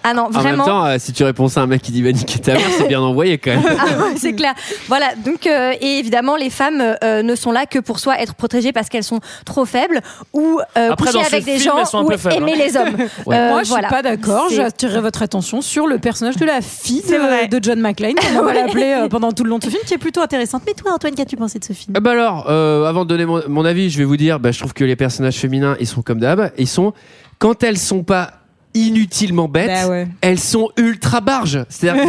Ah 0.03 0.15
non, 0.15 0.23
en 0.25 0.31
même 0.31 0.41
vraiment. 0.43 0.65
temps, 0.65 0.85
euh, 0.87 0.97
si 0.99 1.13
tu 1.13 1.25
réponds 1.25 1.47
à 1.55 1.61
un 1.61 1.67
mec 1.67 1.83
qui 1.83 1.93
dit 1.93 2.03
va 2.03 2.13
niquer 2.13 2.39
ta 2.39 2.53
mère, 2.55 2.63
c'est 2.77 2.89
bien 2.89 3.01
envoyé 3.01 3.39
quand 3.39 3.51
même. 3.51 3.63
Ah 3.79 3.85
c'est 4.17 4.33
clair. 4.35 4.55
Voilà. 4.89 5.15
Donc, 5.25 5.47
euh, 5.47 5.73
et 5.81 5.99
évidemment, 5.99 6.37
les 6.37 6.51
femmes 6.51 6.83
euh, 7.03 7.23
ne 7.23 7.35
sont 7.35 7.53
là 7.53 7.67
que 7.67 7.79
pour 7.79 7.99
soit 8.01 8.21
être 8.21 8.35
protégées 8.35 8.73
parce 8.73 8.89
qu'elles 8.89 9.05
sont 9.05 9.21
trop 9.45 9.65
faibles 9.65 10.01
ou 10.33 10.61
euh, 10.77 10.91
Après, 10.93 11.07
coucher 11.07 11.19
dans 11.19 11.25
ce 11.25 11.35
avec 11.35 11.45
des 11.45 11.59
film, 11.59 11.65
gens 11.73 11.79
elles 11.79 11.87
sont 11.87 11.99
un 11.99 12.03
ou 12.05 12.09
peu 12.09 12.17
faibles, 12.17 12.37
aimer 12.37 12.53
hein. 12.55 12.59
les 12.59 12.77
hommes. 12.77 12.97
Ouais. 13.27 13.37
Euh, 13.37 13.51
Moi, 13.51 13.63
je 13.63 13.69
voilà. 13.69 13.89
suis 13.89 13.97
pas 13.97 14.03
d'accord. 14.03 14.47
C'est- 14.49 14.57
J'attirerai 14.57 15.01
votre 15.01 15.23
attention 15.23 15.61
sur 15.63 15.87
le 15.87 15.99
personnage 15.99 16.37
de 16.37 16.45
la 16.45 16.61
fille 16.61 17.03
C'est 17.05 17.19
vrai. 17.19 17.47
de, 17.49 17.59
de 17.59 17.65
John 17.65 17.81
McClane, 17.81 18.15
comme 18.15 18.37
on 18.39 18.45
va 18.45 18.55
l'appeler 18.55 18.95
euh, 18.99 19.09
pendant 19.09 19.33
tout 19.33 19.45
le 19.45 19.51
long 19.51 19.59
de 19.59 19.65
ce 19.65 19.71
film, 19.71 19.83
qui 19.87 19.95
est 19.95 19.99
plutôt 19.99 20.21
intéressante. 20.23 20.63
Mais 20.67 20.75
toi, 20.75 20.93
Antoine, 20.95 21.15
qu'as-tu 21.15 21.37
pensé 21.37 21.59
de 21.59 21.65
ce 21.65 21.73
film? 21.73 21.93
Ah 21.97 22.01
bah 22.01 22.13
alors, 22.13 22.47
euh, 22.49 22.85
avant 22.87 23.05
de 23.05 23.09
donner 23.09 23.27
mon, 23.27 23.43
mon 23.49 23.65
avis, 23.65 23.91
je 23.91 23.99
vais 23.99 24.05
vous 24.05 24.17
dire, 24.17 24.41
bah, 24.41 24.51
je 24.53 24.59
trouve 24.59 24.73
que 24.73 24.85
les 24.85 24.97
personnages 24.97 25.37
féminins, 25.37 25.77
ils 25.81 25.87
sont 25.87 26.03
comme 26.03 26.19
d'hab. 26.21 26.51
Ils 26.59 26.67
sont, 26.69 26.93
quand 27.39 27.63
elles 27.63 27.79
sont 27.79 28.03
pas 28.03 28.33
inutilement 28.75 29.49
bêtes, 29.49 29.69
Bah 29.69 29.89
ouais. 29.89 30.09
elles 30.21 30.39
sont 30.39 30.71
ultra 30.77 31.21
barges. 31.21 31.65
C'est-à-dire, 31.69 32.07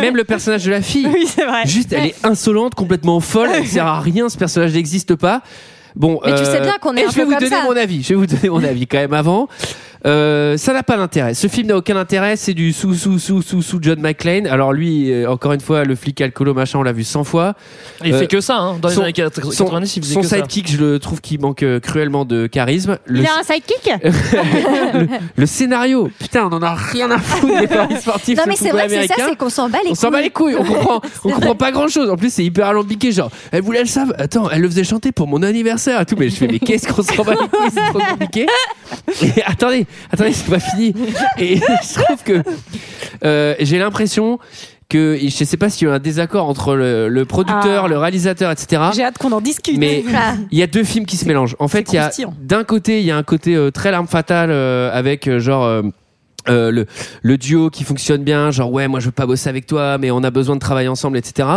même, 0.00 0.16
le 0.16 0.24
personnage 0.24 0.64
de 0.64 0.70
la 0.70 0.82
fille, 0.82 1.06
Oui, 1.12 1.26
c'est 1.26 1.44
vrai. 1.44 1.66
juste, 1.66 1.92
elle 1.92 2.06
est 2.06 2.14
insolente, 2.24 2.74
complètement 2.74 3.20
folle, 3.20 3.50
elle 3.54 3.66
sert 3.66 3.86
à 3.86 4.00
rien, 4.00 4.28
ce 4.28 4.36
personnage 4.38 4.72
n'existe 4.74 5.14
pas. 5.16 5.42
Bon, 5.96 6.20
Mais 6.24 6.34
tu 6.34 6.42
euh, 6.42 6.52
sais 6.52 6.60
bien 6.60 6.76
qu'on 6.80 6.94
est 6.94 7.00
et 7.00 7.04
un 7.06 7.10
je 7.10 7.14
vais 7.16 7.22
peu 7.22 7.26
vous 7.28 7.32
comme 7.32 7.40
donner 7.48 7.56
ça. 7.56 7.64
mon 7.64 7.76
avis. 7.76 8.02
Je 8.02 8.08
vais 8.10 8.14
vous 8.16 8.26
donner 8.26 8.48
mon 8.50 8.62
avis 8.62 8.86
quand 8.86 8.98
même 8.98 9.14
avant. 9.14 9.48
Euh, 10.04 10.56
ça 10.56 10.72
n'a 10.72 10.82
pas 10.82 10.96
d'intérêt. 10.96 11.34
Ce 11.34 11.46
film 11.48 11.68
n'a 11.68 11.76
aucun 11.76 11.96
intérêt. 11.96 12.36
C'est 12.36 12.54
du 12.54 12.72
sous 12.72 12.94
sous 12.94 13.18
sous 13.18 13.42
sous 13.42 13.62
sous 13.62 13.78
John 13.80 14.00
McClane. 14.00 14.46
Alors 14.46 14.72
lui, 14.72 15.10
euh, 15.12 15.30
encore 15.30 15.52
une 15.52 15.60
fois, 15.60 15.84
le 15.84 15.94
flic 15.94 16.20
alcoolo 16.20 16.54
machin, 16.54 16.78
on 16.78 16.82
l'a 16.82 16.92
vu 16.92 17.04
100 17.04 17.24
fois. 17.24 17.54
Il 18.04 18.12
Euh, 18.14 18.18
fait 18.18 18.26
que 18.26 18.40
ça. 18.40 18.56
Hein. 18.58 18.76
Dans 18.80 18.88
les 18.88 18.94
son- 18.94 19.02
années 19.02 19.12
90, 19.12 19.52
Son, 19.56 19.78
il 19.80 20.02
faisait 20.02 20.14
son 20.14 20.20
que 20.20 20.26
ça. 20.26 20.36
sidekick, 20.36 20.70
je 20.70 20.76
le 20.76 20.98
trouve 20.98 21.20
qu'il 21.20 21.40
manque 21.40 21.62
euh, 21.62 21.80
cruellement 21.80 22.24
de 22.24 22.46
charisme. 22.46 22.98
Le, 23.06 23.20
Il 23.20 23.26
a 23.26 23.38
un 23.40 23.42
sidekick 23.42 23.90
le, 24.94 25.06
le 25.36 25.46
scénario, 25.46 26.10
putain, 26.18 26.46
on 26.50 26.52
en 26.54 26.62
a 26.62 26.74
rien 26.74 27.10
à 27.10 27.18
foutre 27.18 27.60
des 27.60 27.66
paris 27.66 27.96
sportifs. 28.00 28.36
Non, 28.38 28.44
mais 28.46 28.56
c'est 28.56 28.70
vrai 28.70 28.86
que 28.86 28.92
c'est 28.92 29.06
ça, 29.08 29.14
c'est 29.28 29.36
qu'on 29.36 29.48
s'en 29.50 29.68
bat 29.68 29.78
les 29.84 29.90
On 29.90 29.94
s'en 29.94 30.10
bat 30.10 30.20
les 30.20 30.30
couilles, 30.30 30.56
on 30.58 30.64
comprend, 30.64 31.00
on 31.24 31.30
comprend 31.30 31.54
pas 31.54 31.72
grand 31.72 31.88
chose. 31.88 32.10
En 32.10 32.16
plus, 32.16 32.32
c'est 32.32 32.44
hyper 32.44 32.66
alambiqué. 32.68 33.12
Genre, 33.12 33.30
elle 33.52 33.62
voulait 33.62 33.80
le 33.80 33.86
savoir. 33.86 34.16
Attends, 34.20 34.50
elle 34.50 34.60
le 34.62 34.68
faisait 34.68 34.84
chanter 34.84 35.12
pour 35.12 35.26
mon 35.26 35.42
anniversaire 35.42 36.00
et 36.00 36.06
tout. 36.06 36.16
Mais 36.18 36.28
je 36.28 36.36
fais, 36.36 36.46
mais 36.48 36.58
qu'est-ce 36.58 36.86
qu'on 36.92 37.02
s'en 37.02 37.24
bat 37.24 37.32
les 37.32 37.48
couilles 37.48 37.70
C'est 37.72 37.90
trop 37.90 38.00
compliqué. 38.00 38.46
Et 39.22 39.42
attendez, 39.44 39.85
attendez, 40.12 40.32
c'est 40.32 40.50
pas 40.50 40.58
fini. 40.60 40.94
Et 41.38 41.56
je 41.82 42.00
trouve 42.02 42.22
que 42.24 42.42
euh, 43.24 43.54
j'ai 43.60 43.78
l'impression 43.78 44.38
que 44.88 45.18
je 45.20 45.28
sais 45.44 45.56
pas 45.56 45.68
s'il 45.68 45.88
y 45.88 45.90
a 45.90 45.94
un 45.94 45.98
désaccord 45.98 46.48
entre 46.48 46.74
le, 46.76 47.08
le 47.08 47.24
producteur, 47.24 47.86
Ah. 47.86 47.88
le 47.88 47.98
réalisateur, 47.98 48.52
etc. 48.52 48.82
J'ai 48.94 49.02
hâte 49.02 49.18
qu'on 49.18 49.32
en 49.32 49.40
discute. 49.40 49.76
Mais 49.78 50.04
il 50.52 50.58
y 50.58 50.62
a 50.62 50.68
deux 50.68 50.84
films 50.84 51.06
qui 51.06 51.16
se 51.16 51.24
mélangent. 51.26 51.56
En 51.58 51.66
fait, 51.68 51.92
il 51.92 51.96
y 51.96 51.98
a 51.98 52.10
d'un 52.40 52.62
côté, 52.62 53.00
il 53.00 53.04
y 53.06 53.10
a 53.10 53.16
un 53.16 53.24
côté 53.24 53.56
euh, 53.56 53.70
très 53.72 53.90
larme 53.90 54.06
fatale 54.06 54.50
euh, 54.52 54.90
avec 54.92 55.28
genre 55.38 55.82
euh, 56.48 56.70
le, 56.70 56.86
le 57.22 57.38
duo 57.38 57.70
qui 57.70 57.84
fonctionne 57.84 58.22
bien, 58.24 58.50
genre 58.50 58.72
ouais, 58.72 58.88
moi 58.88 59.00
je 59.00 59.06
veux 59.06 59.12
pas 59.12 59.26
bosser 59.26 59.48
avec 59.48 59.66
toi, 59.66 59.98
mais 59.98 60.10
on 60.10 60.22
a 60.22 60.30
besoin 60.30 60.54
de 60.56 60.60
travailler 60.60 60.88
ensemble, 60.88 61.18
etc. 61.18 61.48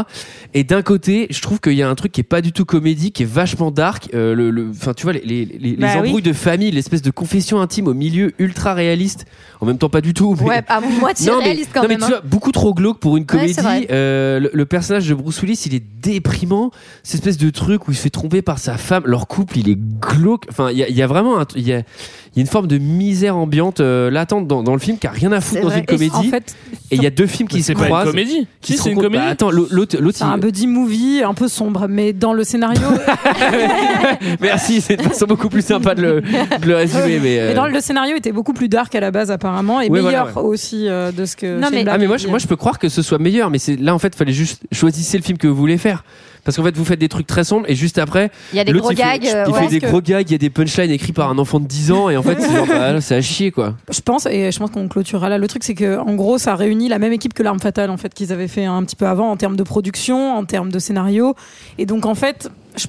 Et 0.54 0.64
d'un 0.64 0.82
côté, 0.82 1.28
je 1.30 1.42
trouve 1.42 1.60
qu'il 1.60 1.74
y 1.74 1.84
a 1.84 1.90
un 1.90 1.96
truc 1.96 2.12
qui 2.12 2.22
est 2.22 2.24
pas 2.24 2.42
du 2.42 2.52
tout 2.52 2.66
comédie, 2.66 3.12
qui 3.12 3.24
est 3.24 3.32
vachement 3.32 3.72
dark. 3.72 4.10
euh, 4.14 4.34
le, 4.36 4.70
enfin, 4.72 4.94
tu 4.94 5.04
vois, 5.04 5.14
les, 5.14 5.22
les, 5.22 5.46
les, 5.46 5.58
les 5.60 5.76
Bah 5.76 5.88
oui. 5.96 6.08
embrouilles 6.08 6.22
de 6.24 6.34
famille, 6.34 6.72
l'espèce 6.72 7.02
de 7.02 7.12
confession 7.12 7.62
intime 7.62 7.88
au 7.88 7.94
milieu 7.94 8.34
ultra 8.40 8.74
réaliste. 8.74 9.26
En 9.62 9.66
même 9.66 9.78
temps, 9.78 9.90
pas 9.90 10.02
du 10.02 10.14
tout. 10.14 10.36
mais- 10.40 10.46
Ouais, 10.48 10.64
à 10.68 10.80
moitié 10.82 11.28
non, 11.32 11.38
mais, 11.40 11.44
réaliste 11.46 11.72
quand 11.74 11.82
non, 11.82 11.88
mais 11.90 11.96
même. 11.98 12.00
tu 12.08 12.14
hein. 12.14 12.20
vois, 12.22 12.22
beaucoup 12.22 12.52
trop 12.52 12.74
glauque 12.74 13.00
pour 13.00 13.18
une 13.18 13.26
comédie. 13.26 13.56
Euh, 13.92 14.40
le, 14.40 14.50
le 14.54 14.66
personnage 14.66 15.08
de 15.08 15.14
Bruce 15.14 15.42
Willis, 15.42 15.64
il 15.66 15.76
est 15.76 15.84
déprimant. 16.02 16.72
Cette 17.04 17.16
espèce 17.22 17.38
de 17.38 17.50
truc 17.50 17.88
où 17.88 17.92
il 17.92 17.96
se 17.96 18.02
fait 18.02 18.10
tromper 18.10 18.42
par 18.42 18.58
sa 18.60 18.78
femme. 18.78 19.04
Leur 19.06 19.28
couple, 19.28 19.58
il 19.58 19.70
est 19.70 19.78
glauque. 20.00 20.46
Enfin, 20.50 20.70
il 20.72 20.78
y 20.78 20.84
a, 20.84 20.88
il 20.90 20.96
y 20.96 21.02
a 21.02 21.08
vraiment 21.08 21.38
il 21.56 21.68
y 21.68 21.74
a, 21.74 21.78
il 21.80 22.38
y 22.38 22.40
a 22.40 22.42
une 22.42 22.48
forme 22.48 22.68
de 22.68 22.78
misère 22.78 23.36
ambiante 23.38 23.80
latente 23.80 24.48
dans, 24.48 24.64
dans 24.64 24.74
le 24.74 24.79
film 24.80 24.98
qui 24.98 25.08
a 25.08 25.12
rien 25.12 25.32
à 25.32 25.42
foutre 25.42 25.54
C'est 25.56 25.62
dans 25.62 25.68
vrai. 25.68 25.78
une 25.78 25.84
Et 25.84 25.86
comédie. 25.86 26.16
En 26.16 26.24
fait, 26.24 26.56
Et 26.92 26.96
il 26.96 27.04
y 27.04 27.08
a 27.08 27.10
deux 27.10 27.28
films 27.28 27.48
qui 27.48 27.60
se 27.62 27.68
C'est 27.68 27.74
pas 27.74 27.82
une 27.82 27.86
croisent. 27.88 28.10
comédie. 28.12 28.48
qui 28.62 28.74
Si, 28.74 28.80
c'est 28.80 28.92
une 28.92 28.98
comédie. 29.02 29.24
Bah, 29.24 29.30
attends, 29.32 29.52
l'autre, 29.52 29.98
l'autre, 30.00 30.18
c'est 30.18 30.24
un 30.24 30.38
buddy 30.38 30.68
movie 30.68 31.22
un 31.24 31.34
peu 31.34 31.48
sombre, 31.48 31.88
mais 31.90 32.14
dans 32.14 32.34
le 32.34 32.44
scénario, 32.44 32.82
merci, 34.42 34.82
c'est 34.82 34.96
une 34.96 35.02
façon 35.10 35.26
beaucoup 35.26 35.50
plus 35.50 35.64
sympa 35.66 35.96
de 35.96 36.02
le, 36.02 36.22
de 36.22 36.66
le 36.68 36.76
résumer. 36.76 37.20
Mais, 37.20 37.40
euh, 37.40 37.48
mais 37.50 37.54
dans 37.54 37.66
le, 37.66 37.74
le 37.74 37.82
scénario 37.82 38.16
était 38.16 38.32
beaucoup 38.32 38.54
plus 38.54 38.70
dark 38.70 38.94
à 38.96 39.00
la 39.00 39.12
base 39.12 39.32
apparemment 39.32 39.82
et 39.82 39.90
meilleur 39.90 40.30
voilà, 40.32 40.48
aussi 40.48 40.88
euh, 40.88 41.12
de 41.12 41.26
ce 41.26 41.36
que. 41.36 41.60
Non, 41.60 41.68
mais- 41.72 41.86
Ah 41.88 41.98
mais 41.98 42.08
moi 42.08 42.18
je, 42.18 42.28
moi 42.28 42.40
je 42.40 42.48
peux 42.48 42.56
croire 42.56 42.80
que 42.80 42.90
ce 42.90 43.02
soit 43.02 43.18
meilleur 43.20 43.50
mais 43.50 43.58
c'est 43.60 43.76
là 43.76 43.94
en 43.96 44.00
fait 44.00 44.16
fallait 44.16 44.34
juste 44.34 44.62
choisissez 44.72 45.18
le 45.18 45.24
film 45.24 45.38
que 45.38 45.48
vous 45.48 45.56
voulez 45.56 45.78
faire 45.78 46.04
parce 46.50 46.58
qu'en 46.58 46.64
fait 46.64 46.76
vous 46.76 46.86
faites 46.86 47.00
des 47.00 47.10
trucs 47.10 47.28
très 47.28 47.44
sombres 47.44 47.66
et 47.70 47.76
juste 47.76 47.98
après 47.98 48.32
Il 48.54 48.58
y 48.58 48.60
a 48.60 48.64
des 48.64 48.72
gros 48.74 48.92
il 48.92 48.98
fait- 48.98 49.04
gags. 49.04 49.26
euh, 49.28 49.44
il 49.48 49.54
ouais. 49.54 49.60
fait 49.62 49.68
des 49.68 49.80
que- 49.80 49.88
gros 49.88 50.02
gags 50.02 50.28
il 50.28 50.32
y 50.32 50.36
a 50.36 50.38
des 50.40 50.50
punchlines 50.50 50.92
écrits 50.92 51.14
par 51.14 51.30
un 51.30 51.38
enfant 51.38 51.60
de 51.60 51.68
10 51.68 51.92
ans 51.92 52.10
et 52.10 52.18
en 52.18 52.24
fait 52.24 52.40
c'est 52.42 52.52
genre 52.56 52.66
bah, 52.68 52.96
à 52.98 53.22
chier 53.22 53.52
quoi 53.52 53.76
Je 53.92 54.02
pense, 54.02 54.26
et 54.26 54.52
je 54.52 54.60
pense 54.60 54.72
qu'on 54.72 54.88
clôturera 54.88 55.30
là. 55.30 55.38
Le 55.38 55.48
truc, 55.48 55.64
c'est 55.64 55.74
que, 55.76 55.98
en 56.00 56.16
gros, 56.16 56.38
ça 56.38 56.56
réunit 56.56 56.90
la 56.90 57.00
même 57.00 57.14
équipe 57.14 57.34
que 57.34 57.44
L'Arme 57.44 57.60
Fatale, 57.60 57.90
en 57.90 57.98
fait, 57.98 58.14
qu'ils 58.14 58.32
avaient 58.34 58.48
fait 58.48 58.66
un 58.66 58.84
petit 58.84 58.96
peu 58.96 59.06
avant, 59.08 59.30
en 59.30 59.38
termes 59.38 59.56
de 59.56 59.64
production, 59.64 60.34
en 60.36 60.46
termes 60.46 60.72
de 60.72 60.80
scénario. 60.80 61.36
Et 61.78 61.86
donc, 61.86 62.06
en 62.06 62.16
fait, 62.16 62.50
je- 62.78 62.88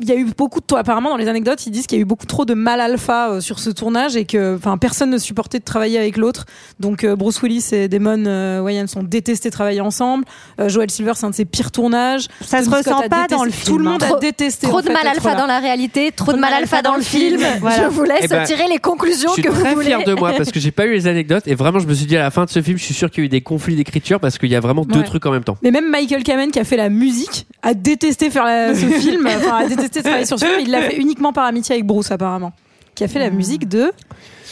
il 0.00 0.08
y 0.08 0.12
a 0.12 0.16
eu 0.16 0.24
beaucoup 0.36 0.60
de 0.60 0.74
apparemment 0.76 1.10
dans 1.10 1.16
les 1.16 1.28
anecdotes 1.28 1.66
ils 1.66 1.70
disent 1.70 1.86
qu'il 1.86 1.96
y 1.98 2.00
a 2.00 2.02
eu 2.02 2.06
beaucoup 2.06 2.26
trop 2.26 2.44
de 2.44 2.54
mal 2.54 2.80
alpha 2.80 3.30
euh, 3.30 3.40
sur 3.40 3.58
ce 3.58 3.70
tournage 3.70 4.16
et 4.16 4.24
que 4.24 4.56
enfin 4.56 4.76
personne 4.78 5.10
ne 5.10 5.18
supportait 5.18 5.58
de 5.58 5.64
travailler 5.64 5.98
avec 5.98 6.16
l'autre 6.16 6.44
donc 6.80 7.04
euh, 7.04 7.16
Bruce 7.16 7.40
Willis 7.42 7.68
et 7.72 7.88
Damon 7.88 8.24
euh, 8.26 8.60
Wayans 8.60 8.86
ont 8.96 9.02
détesté 9.02 9.50
travailler 9.50 9.80
ensemble 9.80 10.24
Euh, 10.60 10.68
Joel 10.68 10.90
Silver 10.90 11.12
c'est 11.16 11.26
un 11.26 11.30
de 11.30 11.34
ses 11.34 11.44
pires 11.44 11.70
tournages 11.70 12.26
Ça 12.40 12.62
se 12.62 12.68
Tony 12.70 12.82
Scott 12.82 12.94
ressent 12.94 13.08
pas 13.08 13.22
détesté- 13.26 13.36
dans 13.36 13.44
le 13.44 13.50
tout 13.50 13.56
film, 13.56 13.78
le 13.78 13.84
monde 13.84 14.02
hein. 14.02 14.14
a 14.16 14.18
détesté 14.18 14.66
Trop 14.66 14.78
en 14.78 14.80
de 14.80 14.86
fait, 14.86 14.92
mal 14.92 15.06
alpha 15.06 15.34
dans 15.34 15.46
la 15.46 15.58
réalité, 15.58 16.12
trop 16.14 16.32
de 16.32 16.38
mal 16.38 16.52
alpha 16.52 16.82
dans 16.82 16.94
le 16.96 17.02
film. 17.02 17.40
Voilà. 17.60 17.84
Je 17.84 17.88
vous 17.88 18.04
laisse 18.04 18.20
Eh 18.22 18.28
ben, 18.28 18.44
tirer 18.44 18.68
les 18.68 18.78
conclusions 18.78 19.28
je 19.30 19.34
suis 19.34 19.42
que 19.42 19.48
vous 19.50 19.60
très 19.62 19.74
voulez. 19.74 19.86
fier 19.86 20.04
de 20.04 20.14
moi 20.14 20.32
parce 20.36 20.50
que 20.50 20.60
j'ai 20.60 20.70
pas 20.70 20.86
eu 20.86 20.92
les 20.92 21.06
anecdotes 21.06 21.46
et 21.46 21.54
vraiment 21.54 21.78
je 21.78 21.86
me 21.86 21.94
suis 21.94 22.06
dit 22.06 22.16
à 22.16 22.20
la 22.22 22.30
fin 22.30 22.44
de 22.44 22.50
ce 22.50 22.60
film 22.62 22.78
je 22.78 22.84
suis 22.84 22.94
sûr 22.94 23.10
qu'il 23.10 23.22
y 23.22 23.24
a 23.24 23.26
eu 23.26 23.28
des 23.28 23.40
conflits 23.40 23.76
d'écriture 23.76 24.20
parce 24.20 24.38
qu'il 24.38 24.50
y 24.50 24.56
a 24.56 24.60
vraiment 24.60 24.84
deux 24.84 25.02
trucs 25.02 25.24
en 25.26 25.30
même 25.32 25.44
temps 25.44 25.56
Mais 25.62 25.70
même 25.70 25.88
Michael 25.90 26.22
Kamen 26.22 26.50
qui 26.50 26.58
a 26.58 26.64
fait 26.64 26.76
la 26.76 26.88
musique 26.88 27.46
a 27.62 27.74
détesté 27.74 28.30
faire 28.30 28.44
la- 28.44 28.74
ce 28.74 28.86
film, 29.00 29.26
enfin 29.26 29.64
a 29.64 29.68
détesté 29.68 29.87
travailler 29.88 30.26
sur 30.26 30.38
ce 30.38 30.44
film. 30.44 30.60
Il 30.60 30.70
l'a 30.70 30.82
fait 30.90 30.96
uniquement 30.96 31.32
par 31.32 31.44
amitié 31.44 31.74
avec 31.74 31.86
Bruce 31.86 32.10
apparemment, 32.10 32.52
qui 32.94 33.04
a 33.04 33.08
fait 33.08 33.18
la 33.18 33.30
musique 33.30 33.68
de. 33.68 33.92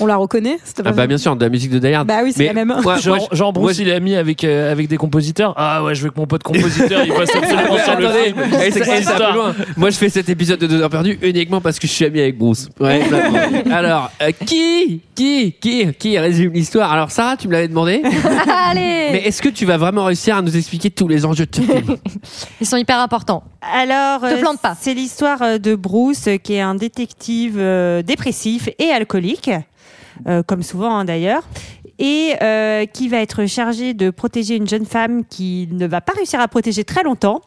On 0.00 0.06
la 0.06 0.16
reconnaît 0.16 0.58
ah 0.84 0.92
bah 0.92 1.06
bien 1.06 1.18
sûr 1.18 1.34
de 1.36 1.44
la 1.44 1.48
musique 1.50 1.70
de 1.70 1.78
Die 1.78 1.88
Hard 1.94 2.06
Bah 2.06 2.20
oui, 2.22 2.32
c'est 2.34 2.46
la 2.46 2.52
même. 2.52 2.74
moi- 2.82 2.96
genre 2.98 3.28
moi, 3.32 3.52
Bruce, 3.52 3.78
il 3.78 3.88
est 3.88 3.94
ami 3.94 4.14
avec, 4.16 4.44
euh, 4.44 4.70
avec 4.70 4.88
des 4.88 4.96
compositeurs. 4.96 5.54
Ah 5.56 5.82
ouais, 5.84 5.94
je 5.94 6.02
veux 6.02 6.10
que 6.10 6.18
mon 6.20 6.26
pote 6.26 6.42
compositeur, 6.42 7.02
il 7.04 7.12
passe 7.12 7.34
absolument 7.34 7.78
sur 7.84 7.98
le 7.98 8.08
film. 8.10 8.36
et 8.62 8.70
C'est 8.70 8.84
ça- 9.02 9.14
plus 9.14 9.34
loin. 9.34 9.54
Moi, 9.76 9.90
je 9.90 9.96
fais 9.96 10.08
cet 10.08 10.28
épisode 10.28 10.58
de 10.60 10.66
2 10.66 10.82
heures 10.82 10.90
perdues 10.90 11.18
uniquement 11.22 11.60
parce 11.60 11.78
que 11.78 11.86
je 11.86 11.92
suis 11.92 12.04
ami 12.04 12.20
avec 12.20 12.36
Bruce. 12.38 12.68
Ouais. 12.80 13.02
Alors, 13.72 14.10
euh, 14.22 14.30
qui, 14.44 15.00
qui, 15.14 15.52
qui, 15.60 15.92
qui 15.94 16.18
résume 16.18 16.52
l'histoire? 16.52 16.92
Alors, 16.92 17.10
Sarah, 17.10 17.36
tu 17.36 17.48
me 17.48 17.52
l'avais 17.52 17.68
demandé. 17.68 18.02
Allez 18.68 19.08
Mais 19.12 19.22
est-ce 19.26 19.40
que 19.42 19.48
tu 19.48 19.64
vas 19.64 19.76
vraiment 19.76 20.04
réussir 20.04 20.36
à 20.36 20.42
nous 20.42 20.56
expliquer 20.56 20.90
tous 20.90 21.08
les 21.08 21.24
enjeux 21.24 21.46
de 21.46 21.54
ce 21.56 21.60
film? 21.62 21.96
Ils 22.60 22.66
sont 22.66 22.76
hyper 22.76 22.98
importants. 22.98 23.44
Alors, 23.62 24.24
euh, 24.24 24.38
plante 24.40 24.60
pas. 24.60 24.76
c'est 24.80 24.94
l'histoire 24.94 25.42
euh, 25.42 25.58
de 25.58 25.74
Bruce, 25.74 26.28
qui 26.42 26.54
est 26.54 26.60
un 26.60 26.74
détective 26.74 27.56
euh, 27.58 28.02
dépressif 28.02 28.68
et 28.78 28.90
alcoolique, 28.90 29.50
euh, 30.26 30.42
comme 30.42 30.62
souvent 30.62 30.96
hein, 30.96 31.04
d'ailleurs. 31.04 31.42
Et 31.98 32.34
euh, 32.42 32.84
qui 32.86 33.08
va 33.08 33.18
être 33.18 33.46
chargé 33.46 33.94
de 33.94 34.10
protéger 34.10 34.56
une 34.56 34.68
jeune 34.68 34.84
femme 34.86 35.24
qui 35.24 35.68
ne 35.72 35.86
va 35.86 36.00
pas 36.00 36.12
réussir 36.12 36.40
à 36.40 36.48
protéger 36.48 36.84
très 36.84 37.02
longtemps. 37.02 37.40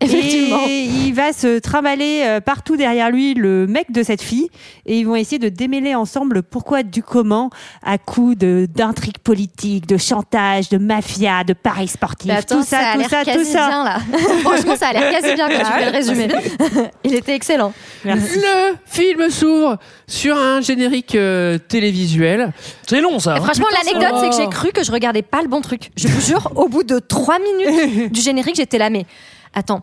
Effectivement. 0.00 0.60
Et 0.68 0.84
il 0.84 1.12
va 1.12 1.32
se 1.32 1.58
trimballer 1.58 2.22
euh, 2.24 2.40
partout 2.40 2.76
derrière 2.76 3.10
lui 3.10 3.34
le 3.34 3.66
mec 3.66 3.90
de 3.90 4.02
cette 4.02 4.22
fille 4.22 4.48
et 4.86 4.98
ils 4.98 5.04
vont 5.04 5.16
essayer 5.16 5.38
de 5.38 5.48
démêler 5.48 5.94
ensemble 5.94 6.36
le 6.36 6.42
pourquoi 6.42 6.82
du 6.82 7.02
comment 7.02 7.50
à 7.82 7.98
coup 7.98 8.34
de 8.34 8.68
d'intrigues 8.72 9.18
politiques, 9.18 9.86
de 9.86 9.96
chantage, 9.96 10.68
de 10.68 10.78
mafia, 10.78 11.44
de 11.44 11.52
paris 11.52 11.88
sportifs, 11.88 12.30
Mais 12.30 12.38
attends, 12.38 12.58
tout 12.58 12.64
ça, 12.64 12.78
a 12.78 12.92
tout 12.92 12.98
l'air 13.00 13.10
ça, 13.10 13.24
quasi 13.24 13.38
tout 13.38 13.52
ça. 13.52 13.68
bien 13.68 13.84
là. 13.84 13.98
Franchement, 14.42 14.76
ça 14.76 14.88
a 14.88 14.92
l'air 14.92 15.10
quasi 15.10 15.34
bien 15.34 15.48
quand 15.48 15.58
tu 15.58 15.64
Ah 15.64 15.78
fais 15.78 15.84
le 15.86 15.90
résumé. 15.90 16.28
Il 17.04 17.14
était 17.14 17.34
excellent. 17.34 17.72
Le 18.04 18.76
film 18.86 19.30
s'ouvre 19.30 19.78
sur 20.06 20.36
un 20.36 20.60
générique 20.60 21.14
euh, 21.14 21.58
télévisuel. 21.58 22.52
C'est 22.86 23.00
long 23.00 23.18
ça. 23.18 23.36
Et 23.36 23.38
hein. 23.38 23.42
franchement, 23.42 23.66
putain, 23.68 23.95
l'anecdote, 23.98 24.20
c'est 24.20 24.30
que 24.30 24.36
j'ai 24.36 24.48
cru 24.48 24.72
que 24.72 24.84
je 24.84 24.92
regardais 24.92 25.22
pas 25.22 25.42
le 25.42 25.48
bon 25.48 25.60
truc. 25.60 25.90
Je 25.96 26.08
vous 26.08 26.20
jure, 26.20 26.52
au 26.56 26.68
bout 26.68 26.82
de 26.82 26.98
trois 26.98 27.38
minutes 27.38 28.12
du 28.12 28.20
générique, 28.20 28.56
j'étais 28.56 28.78
là, 28.78 28.90
mais 28.90 29.06
attends. 29.54 29.82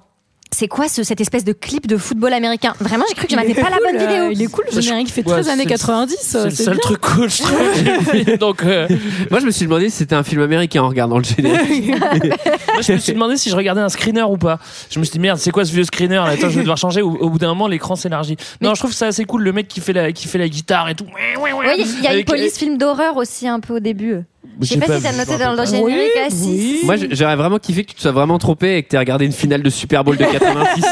C'est 0.53 0.67
quoi 0.67 0.87
ce, 0.87 1.03
cette 1.03 1.19
espèce 1.19 1.43
de 1.43 1.51
clip 1.51 1.87
de 1.87 1.97
football 1.97 2.31
américain? 2.33 2.73
Vraiment, 2.79 3.05
j'ai 3.09 3.15
cru 3.15 3.25
que 3.27 3.33
je 3.33 3.39
est 3.39 3.53
pas 3.55 3.69
la 3.69 3.77
cool, 3.77 3.85
bonne 3.91 3.97
vidéo. 3.97 4.23
euh, 4.25 4.29
Il 4.33 4.41
est 4.41 4.47
cool, 4.47 4.65
le 4.69 4.75
Bah, 4.75 4.81
générique 4.81 5.09
fait 5.11 5.25
ouais, 5.25 5.31
13 5.33 5.49
années 5.49 5.63
c'est- 5.63 5.69
90. 5.69 6.17
C'est 6.21 6.37
euh, 6.37 6.43
le 6.45 6.49
seul 6.51 6.73
bien. 6.75 6.79
truc 6.81 7.01
cool, 7.01 7.29
je 7.29 7.41
trouve. 7.43 8.37
Donc, 8.37 8.63
euh, 8.63 8.87
Moi, 9.31 9.39
je 9.39 9.45
me 9.45 9.51
suis 9.51 9.65
demandé 9.65 9.89
si 9.89 9.97
c'était 9.97 10.15
un 10.15 10.23
film 10.23 10.41
américain 10.41 10.83
en 10.83 10.89
regardant 10.89 11.17
le 11.17 11.23
générique. 11.23 11.87
moi, 12.73 12.81
je 12.81 12.93
me 12.93 12.97
suis 12.97 13.13
demandé 13.13 13.35
si 13.37 13.49
je 13.49 13.55
regardais 13.55 13.81
un 13.81 13.89
screener 13.89 14.21
ou 14.23 14.37
pas. 14.37 14.59
Je 14.89 14.99
me 14.99 15.03
suis 15.03 15.13
dit, 15.13 15.19
merde, 15.19 15.39
c'est 15.39 15.51
quoi 15.51 15.65
ce 15.65 15.71
vieux 15.73 15.83
screener? 15.83 16.15
Là 16.15 16.25
Attends, 16.25 16.49
je 16.49 16.55
vais 16.55 16.61
devoir 16.61 16.77
changer. 16.77 17.01
Au, 17.01 17.09
au 17.11 17.29
bout 17.29 17.39
d'un 17.39 17.47
moment, 17.49 17.67
l'écran 17.67 17.95
s'élargit. 17.95 18.37
Non, 18.61 18.75
je 18.75 18.79
trouve 18.79 18.93
c'est 18.93 19.05
assez 19.07 19.25
cool. 19.25 19.41
Le 19.43 19.51
mec 19.53 19.67
qui 19.67 19.81
fait 19.81 19.93
la, 19.93 20.11
qui 20.11 20.27
fait 20.27 20.37
la 20.37 20.47
guitare 20.47 20.87
et 20.89 20.95
tout. 20.95 21.05
Oui, 21.05 21.49
il 21.77 21.83
y 22.03 22.07
a 22.07 22.11
une 22.11 22.15
Avec- 22.17 22.27
police 22.27 22.57
film 22.57 22.77
d'horreur 22.77 23.17
aussi 23.17 23.47
un 23.47 23.59
peu 23.59 23.75
au 23.77 23.79
début. 23.79 24.21
Je 24.61 24.67
sais 24.67 24.79
pas, 24.79 24.85
pas 24.87 24.97
si 24.97 25.03
t'as 25.03 25.11
noté 25.13 25.37
dans 25.37 25.53
le 25.53 25.65
générique. 25.65 25.85
Oui, 25.85 26.09
ah, 26.25 26.29
si, 26.29 26.35
oui. 26.35 26.57
si, 26.73 26.77
si. 26.79 26.85
Moi, 26.85 26.95
j'aurais 27.11 27.35
vraiment 27.35 27.57
kiffé 27.59 27.83
que 27.83 27.89
tu 27.89 27.95
te 27.95 28.01
sois 28.01 28.11
vraiment 28.11 28.37
trompé 28.37 28.77
et 28.77 28.83
que 28.83 28.89
tu 28.89 28.95
aies 28.95 28.99
regardé 28.99 29.25
une 29.25 29.31
finale 29.31 29.61
de 29.63 29.69
Super 29.69 30.03
Bowl 30.03 30.17
de 30.17 30.23
86. 30.31 30.83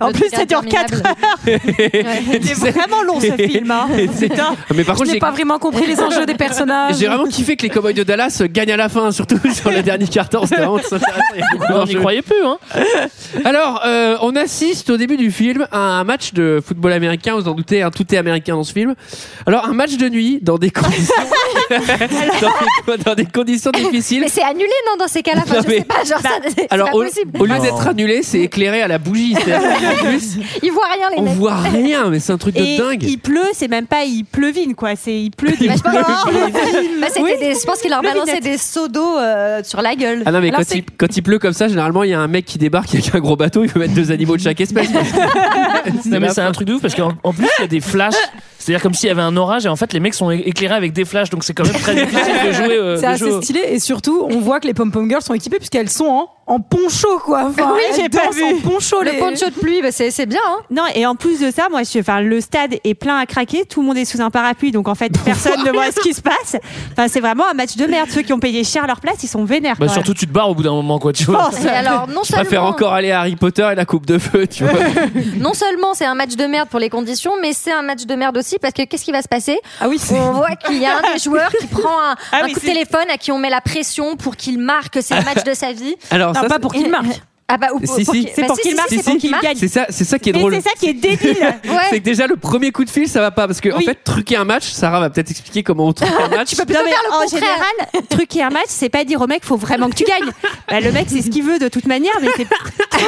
En 0.00 0.12
plus, 0.12 0.28
ça 0.30 0.44
dure 0.44 0.64
4 0.64 0.94
interminable. 0.94 1.06
heures. 1.46 2.42
C'est 2.58 2.70
vraiment 2.72 3.02
long 3.02 3.20
ce 3.20 3.32
film. 3.48 3.70
Hein. 3.70 3.88
Mais 4.74 4.84
par 4.84 4.94
Je 4.96 4.98
contre, 5.00 5.04
n'ai 5.06 5.12
j'ai 5.14 5.18
pas 5.18 5.30
vraiment 5.30 5.58
compris 5.58 5.86
les 5.86 6.00
enjeux 6.00 6.26
des 6.26 6.34
personnages. 6.34 6.96
j'ai 6.98 7.06
vraiment 7.06 7.26
kiffé 7.26 7.56
que 7.56 7.62
les 7.62 7.68
Cowboys 7.70 7.94
de 7.94 8.02
Dallas 8.02 8.42
gagnent 8.50 8.72
à 8.72 8.76
la 8.76 8.88
fin, 8.88 9.10
surtout 9.12 9.38
sur 9.52 9.70
le 9.70 9.82
dernier 9.82 10.06
carton. 10.06 10.44
C'était 10.46 10.62
vraiment 10.62 10.78
On 11.70 11.84
n'y 11.84 11.94
croyait 11.94 12.22
plus, 12.22 12.44
hein. 12.44 12.58
Alors, 13.44 13.82
euh, 13.86 14.16
on 14.22 14.34
assiste 14.36 14.90
au 14.90 14.96
début 14.96 15.16
du 15.16 15.30
film 15.30 15.66
à 15.72 15.78
un 15.78 16.04
match 16.04 16.32
de 16.34 16.60
football 16.64 16.92
américain. 16.92 17.34
Vous 17.36 17.48
en 17.48 17.54
doutez, 17.54 17.82
hein, 17.82 17.90
tout 17.90 18.04
est 18.14 18.18
américain 18.18 18.54
dans 18.54 18.64
ce 18.64 18.72
film. 18.72 18.94
Alors, 19.46 19.64
un 19.66 19.72
match 19.74 19.96
de 19.96 20.08
nuit 20.08 20.38
dans 20.42 20.58
des 20.58 20.70
conditions, 20.70 21.14
dans, 22.40 22.96
des, 22.96 23.02
dans 23.04 23.14
des 23.14 23.26
conditions 23.26 23.70
difficiles. 23.70 24.20
Mais 24.20 24.28
c'est 24.28 24.42
annulé, 24.42 24.66
non, 24.90 24.96
dans 24.98 25.08
ces 25.08 25.22
cas-là 25.22 25.42
Enfin, 25.44 25.60
Je 25.62 25.68
mais- 25.68 25.78
sais 25.78 25.84
pas, 25.84 26.04
genre, 26.04 26.20
ça, 26.20 26.30
c'est 26.42 26.50
c'est 26.58 26.66
Alors, 26.72 26.90
pas 26.90 26.96
au, 26.96 27.02
possible. 27.04 27.38
au 27.40 27.44
lieu 27.46 27.58
d'être 27.58 27.86
annulé, 27.86 28.22
c'est 28.22 28.40
éclairé 28.40 28.82
à 28.82 28.88
la 28.88 28.98
bougie. 28.98 29.34
C'est-à-dire 29.34 29.78
qu'en 30.00 30.06
plus, 30.08 30.36
Ils 30.62 30.72
voient 30.72 30.88
rien, 30.92 31.10
les 31.10 31.16
on 31.18 31.22
mecs. 31.22 31.34
voit 31.34 31.56
rien, 31.56 32.08
mais 32.10 32.20
c'est 32.20 32.32
un 32.32 32.38
truc 32.38 32.54
de 32.56 32.62
Et 32.62 32.76
dingue. 32.78 33.02
il 33.02 33.18
pleut, 33.18 33.40
c'est 33.52 33.68
même 33.68 33.86
pas 33.86 34.04
il 34.04 34.24
pleuvine 34.24 34.74
quoi, 34.74 34.90
c'est 34.96 35.14
il 35.14 35.30
pleut 35.30 35.52
des 35.52 35.68
Bah, 35.68 35.74
je 35.76 35.82
pense, 35.82 35.92
Bah, 35.92 37.06
c'était 37.08 37.20
Oui. 37.22 37.32
des- 37.40 37.54
je 37.54 37.64
pense 37.66 37.80
qu'il 37.80 37.90
leur 37.90 38.02
Le 38.02 38.08
balançait 38.08 38.40
des 38.40 38.58
seaux 38.58 38.88
d'eau 38.88 39.16
euh, 39.18 39.62
sur 39.64 39.82
la 39.82 39.94
gueule. 39.94 40.22
Ah 40.26 40.32
non, 40.32 40.40
mais 40.40 40.48
Alors, 40.48 40.60
quand 40.60 40.74
il, 40.74 40.84
quand 40.96 41.16
il 41.16 41.22
pleut 41.22 41.38
comme 41.38 41.52
ça, 41.52 41.68
généralement, 41.68 42.02
il 42.02 42.10
y 42.10 42.14
a 42.14 42.20
un 42.20 42.28
mec 42.28 42.44
qui 42.44 42.58
débarque 42.58 42.94
avec 42.94 43.14
un 43.14 43.18
gros 43.20 43.36
bateau, 43.36 43.64
il 43.64 43.70
peut 43.70 43.78
mettre 43.80 43.94
deux 43.94 44.10
animaux 44.10 44.36
de 44.36 44.42
chaque 44.42 44.60
espèce. 44.60 44.88
Non, 46.06 46.20
mais 46.20 46.28
c'est 46.30 46.40
un 46.42 46.52
truc 46.52 46.68
de 46.68 46.74
ouf 46.74 46.82
parce 46.82 46.94
qu'en 46.94 47.12
en 47.22 47.32
plus, 47.32 47.46
il 47.58 47.62
y 47.62 47.64
a 47.64 47.68
des 47.68 47.80
flashs. 47.80 48.14
C'est-à-dire 48.58 48.82
comme 48.82 48.92
s'il 48.94 49.08
y 49.08 49.10
avait 49.12 49.22
un 49.22 49.36
orage 49.36 49.64
et 49.66 49.68
en 49.68 49.76
fait, 49.76 49.92
les 49.92 50.00
mecs 50.00 50.14
sont 50.14 50.30
éclairés 50.30 50.74
avec 50.74 50.92
des 50.92 51.04
flashs. 51.04 51.30
Donc, 51.30 51.44
c'est 51.44 51.54
quand 51.58 51.64
même 51.72 51.80
très 51.82 51.94
difficile 51.94 52.34
de 52.46 52.52
jouer. 52.52 52.76
euh, 52.78 52.96
C'est 52.98 53.06
assez 53.06 53.30
stylé 53.42 53.60
et 53.68 53.78
surtout 53.80 54.26
on 54.30 54.40
voit 54.40 54.60
que 54.60 54.66
les 54.66 54.74
pom 54.74 54.90
pom 54.90 55.08
girls 55.08 55.22
sont 55.22 55.34
équipées 55.34 55.58
puisqu'elles 55.58 55.90
sont 55.90 56.06
en, 56.06 56.30
en 56.46 56.60
poncho 56.60 57.18
quoi. 57.24 57.44
Enfin, 57.50 57.72
Oui, 57.74 57.82
j'ai 57.96 58.08
pas 58.08 58.30
vu. 58.30 58.42
en 58.44 58.58
poncho 58.60 59.02
Le 59.02 59.10
les. 59.10 59.18
poncho 59.18 59.46
de 59.46 59.54
pluie, 59.60 59.82
bah, 59.82 59.88
c'est 59.92 60.26
bien. 60.26 60.40
Hein. 60.48 60.60
Non, 60.70 60.84
et 60.94 61.04
en 61.06 61.14
plus 61.14 61.40
de 61.40 61.50
ça, 61.50 61.68
moi, 61.70 61.82
je, 61.82 61.98
enfin, 61.98 62.20
le 62.20 62.40
stade 62.40 62.76
est 62.84 62.94
plein 62.94 63.18
à 63.18 63.26
craquer, 63.26 63.64
tout 63.66 63.80
le 63.82 63.86
monde 63.86 63.98
est 63.98 64.04
sous 64.06 64.20
un 64.20 64.30
parapluie, 64.30 64.70
donc 64.72 64.88
en 64.88 64.94
fait, 64.94 65.12
personne 65.24 65.62
ne 65.64 65.70
voit 65.72 65.90
ce 65.92 66.00
qui 66.00 66.14
se 66.14 66.22
passe. 66.22 66.56
Enfin, 66.92 67.08
c'est 67.08 67.20
vraiment 67.20 67.44
un 67.50 67.54
match 67.54 67.76
de 67.76 67.84
merde. 67.86 68.08
Ceux 68.10 68.22
qui 68.22 68.32
ont 68.32 68.38
payé 68.40 68.64
cher 68.64 68.86
leur 68.86 69.00
place, 69.00 69.22
ils 69.22 69.28
sont 69.28 69.44
vénères. 69.44 69.76
Bah, 69.78 69.88
surtout, 69.88 70.14
tu 70.14 70.26
te 70.26 70.32
barres 70.32 70.48
au 70.50 70.54
bout 70.54 70.62
d'un 70.62 70.72
moment, 70.72 70.98
quoi. 70.98 71.12
Tu 71.12 71.24
vois. 71.24 71.50
Et 71.62 71.68
alors, 71.68 72.06
non 72.08 72.22
Je 72.24 72.32
préfère 72.32 72.50
seulement, 72.50 72.68
encore 72.68 72.92
aller 72.94 73.10
à 73.10 73.20
Harry 73.20 73.36
Potter 73.36 73.68
et 73.72 73.74
la 73.74 73.84
coupe 73.84 74.06
de 74.06 74.18
feu, 74.18 74.46
tu 74.46 74.64
vois. 74.64 74.72
non 75.38 75.52
seulement 75.54 75.92
c'est 75.94 76.04
un 76.06 76.14
match 76.14 76.34
de 76.36 76.44
merde 76.46 76.68
pour 76.68 76.80
les 76.80 76.88
conditions, 76.90 77.32
mais 77.42 77.52
c'est 77.52 77.72
un 77.72 77.82
match 77.82 78.06
de 78.06 78.14
merde 78.14 78.36
aussi 78.38 78.56
parce 78.58 78.72
que 78.72 78.84
qu'est-ce 78.84 79.04
qui 79.04 79.12
va 79.12 79.20
se 79.22 79.28
passer? 79.28 79.58
Ah 79.80 79.88
oui, 79.88 79.98
c'est. 79.98 80.18
On 80.18 80.32
voit 80.32 80.54
qu'il 80.56 80.78
y 80.78 80.86
a 80.86 80.96
un 80.98 81.12
des 81.14 81.18
joueurs 81.22 81.47
qui 81.50 81.66
prend 81.66 82.00
un, 82.00 82.16
Ah 82.32 82.38
un 82.42 82.44
oui, 82.46 82.52
coup 82.52 82.60
de 82.60 82.64
téléphone 82.66 83.06
à 83.12 83.16
qui 83.18 83.32
on 83.32 83.38
met 83.38 83.50
la 83.50 83.60
pression 83.60 84.16
pour 84.16 84.36
qu'il 84.36 84.58
marque 84.58 84.94
que 84.94 85.00
c'est 85.00 85.16
le 85.18 85.24
match 85.24 85.44
de 85.44 85.54
sa 85.54 85.72
vie. 85.72 85.96
Alors, 86.10 86.32
Non, 86.34 86.42
ça, 86.42 86.48
pas 86.48 86.58
pour 86.58 86.72
qu'il 86.72 86.88
marque. 86.90 87.06
Ah 87.50 87.56
bah, 87.56 87.68
ou, 87.72 87.80
Si, 87.80 88.04
pour 88.04 88.14
si. 88.14 88.28
C'est 88.34 88.42
bah, 88.42 88.48
pour 88.48 88.56
si, 88.56 88.60
qu'il 88.62 88.70
si, 88.72 88.76
marque, 88.76 88.88
c'est 88.90 88.96
c'est 88.96 89.02
pour 89.04 89.12
pour 89.12 89.20
qu'il 89.22 89.30
gagne. 89.40 89.56
c'est 89.56 89.68
ça, 89.68 89.86
c'est 89.88 90.04
ça 90.04 90.18
qui 90.18 90.28
est 90.28 90.32
Mais 90.34 90.38
drôle. 90.40 90.54
c'est 90.56 90.60
ça 90.60 90.70
qui 90.78 90.90
est 90.90 90.92
débile. 90.92 91.34
Ouais. 91.64 91.78
C'est 91.88 92.00
que 92.00 92.04
déjà 92.04 92.26
le 92.26 92.36
premier 92.36 92.72
coup 92.72 92.84
de 92.84 92.90
fil, 92.90 93.08
ça 93.08 93.22
va 93.22 93.30
pas 93.30 93.46
parce 93.46 93.62
que 93.62 93.70
en 93.70 93.80
fait 93.80 94.04
truquer 94.04 94.36
un 94.36 94.44
match, 94.44 94.64
Sarah 94.64 95.00
va 95.00 95.08
peut-être 95.08 95.30
expliquer 95.30 95.62
comment 95.62 95.86
on 95.86 95.94
truque 95.94 96.10
un 96.10 96.28
match. 96.36 96.50
Tu 96.50 96.56
peux 96.56 96.66
plutôt 96.66 96.80
Non, 96.82 96.86
faire 96.90 97.00
le 97.08 97.14
en 97.16 97.20
contraire. 97.22 97.40
général, 97.40 98.06
truquer 98.10 98.42
un 98.42 98.50
match, 98.50 98.66
c'est 98.68 98.90
pas 98.90 99.04
dire 99.04 99.18
au 99.22 99.26
mec, 99.26 99.46
faut 99.46 99.56
vraiment 99.56 99.88
que 99.88 99.94
tu 99.94 100.04
gagnes. 100.04 100.30
Bah, 100.68 100.80
le 100.80 100.92
mec, 100.92 101.06
c'est 101.08 101.22
ce 101.22 101.30
qu'il 101.30 101.42
veut 101.42 101.58
de 101.58 101.68
toute 101.68 101.86
manière, 101.86 102.12
mais 102.20 102.28
c'est 102.36 102.46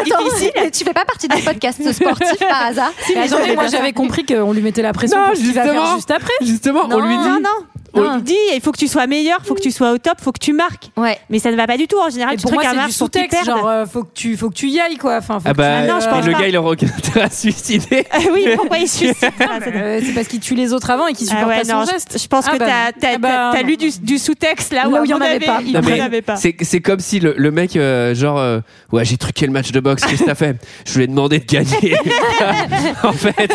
difficile. 0.05 0.53
tu 0.73 0.85
fais 0.85 0.95
pas 0.95 1.05
partie 1.05 1.29
des 1.29 1.43
podcasts 1.43 1.93
sportifs 1.93 2.39
par 2.39 2.63
hasard? 2.63 2.93
Mais 3.15 3.23
attendez, 3.31 3.55
moi 3.55 3.67
j'avais 3.67 3.93
compris 3.93 4.25
qu'on 4.25 4.55
lui 4.55 4.63
mettait 4.63 4.81
la 4.83 4.95
pression 4.95 5.19
Non, 5.19 5.27
pour 5.27 5.37
ce 5.37 5.41
qu'il 5.43 5.53
va 5.53 5.63
faire 5.65 5.73
justement. 5.75 5.97
juste 5.97 6.11
après. 6.11 6.33
Justement, 6.41 6.89
on 6.91 6.99
lui 7.01 7.17
dit. 7.19 7.29
Non, 7.29 7.41
non. 7.41 7.67
On 7.95 8.15
lui 8.17 8.23
dit, 8.23 8.37
il 8.55 8.61
faut 8.61 8.73
que 8.73 8.79
tu 8.79 8.89
sois 8.89 9.07
meilleur, 9.07 9.39
faut 9.45 9.55
que 9.55 9.61
tu 9.61 9.71
sois 9.71 9.93
au 9.93 9.99
top, 9.99 10.15
faut 10.21 10.33
que 10.33 10.39
tu 10.39 10.53
marques. 10.53 10.91
Ouais. 10.97 11.19
Mais 11.31 11.39
ça 11.39 11.51
ne 11.51 11.57
va 11.57 11.67
pas 11.67 11.77
du 11.77 11.87
tout. 11.87 11.99
En 11.99 12.11
général, 12.11 12.35
Et 12.35 12.37
tu 12.37 12.43
pour 12.43 12.53
moi 12.53 12.63
c'est 12.71 12.87
du 12.87 12.93
sous-texte, 12.93 13.45
genre 13.45 13.67
euh, 13.69 13.87
faut 13.87 14.03
que 14.05 14.11
tu 14.15 14.37
faut 14.37 14.49
que 14.51 14.55
tu 14.55 14.69
y 14.69 14.81
ailles 14.81 14.97
quoi. 14.97 15.17
Enfin, 15.19 15.41
faut 15.41 15.47
Ah 15.47 15.53
que 15.53 15.57
bah, 15.57 15.87
non, 15.87 16.01
je 16.01 16.09
pense 16.09 16.25
le 16.27 16.33
pas. 16.33 16.41
gars 16.41 16.49
il 16.49 16.57
aura 16.57 16.71
aucun 16.71 16.87
intérêt 16.87 17.31
suicider. 17.31 18.05
oui, 18.33 18.47
pourquoi 18.57 18.79
il 18.79 18.89
suicide 18.89 19.17
c'est- 19.39 19.75
Euh, 19.75 20.01
c'est 20.05 20.13
parce 20.13 20.29
qu'il 20.29 20.41
tue 20.41 20.55
les 20.55 20.73
autres 20.73 20.91
avant 20.91 21.07
et 21.07 21.13
qu'il 21.15 21.27
Ah 21.31 21.37
supporte 21.37 21.49
ouais, 21.57 21.63
pas 21.63 21.73
non, 21.75 21.81
son 21.81 21.87
je- 21.87 21.93
geste. 21.93 22.19
Je 22.23 22.27
pense 22.29 22.45
Ah 22.49 22.53
que 22.53 22.59
bah, 22.59 22.67
t'as 22.67 22.93
t'as- 22.93 23.15
ah 23.15 23.19
bah, 23.19 23.53
non. 23.61 23.67
lu 23.69 23.77
du, 23.77 23.91
du 24.01 24.19
sous-texte 24.19 24.73
là, 24.73 24.85
Là 24.87 25.01
où, 25.01 25.05
il 25.05 25.11
y 25.11 25.15
en 25.15 25.21
avait 25.21 25.41
pas. 25.41 25.61
Il 25.65 25.73
Non, 25.73 25.81
n'en 25.81 25.89
mais 25.89 26.01
avait 26.01 26.23
pas. 26.23 26.37
C'est 26.37 26.57
c'est 26.63 26.81
comme 26.81 27.01
si 27.01 27.21
le, 27.21 27.35
le 27.37 27.51
mec, 27.51 27.77
euh, 27.77 28.15
genre, 28.15 28.39
euh, 28.39 28.61
ouais, 28.93 29.05
j'ai 29.05 29.17
truqué 29.17 29.47
le 29.47 29.53
match 29.53 29.73
de 29.73 29.81
boxe, 29.81 30.05
qu'est-ce 30.05 30.23
que 30.23 30.27
t'as 30.27 30.35
fait? 30.35 30.57
Je 30.87 30.97
lui 30.97 31.05
ai 31.05 31.07
demandé 31.07 31.39
de 31.39 31.45
gagner. 31.45 31.95
en 33.03 33.13
fait, 33.13 33.53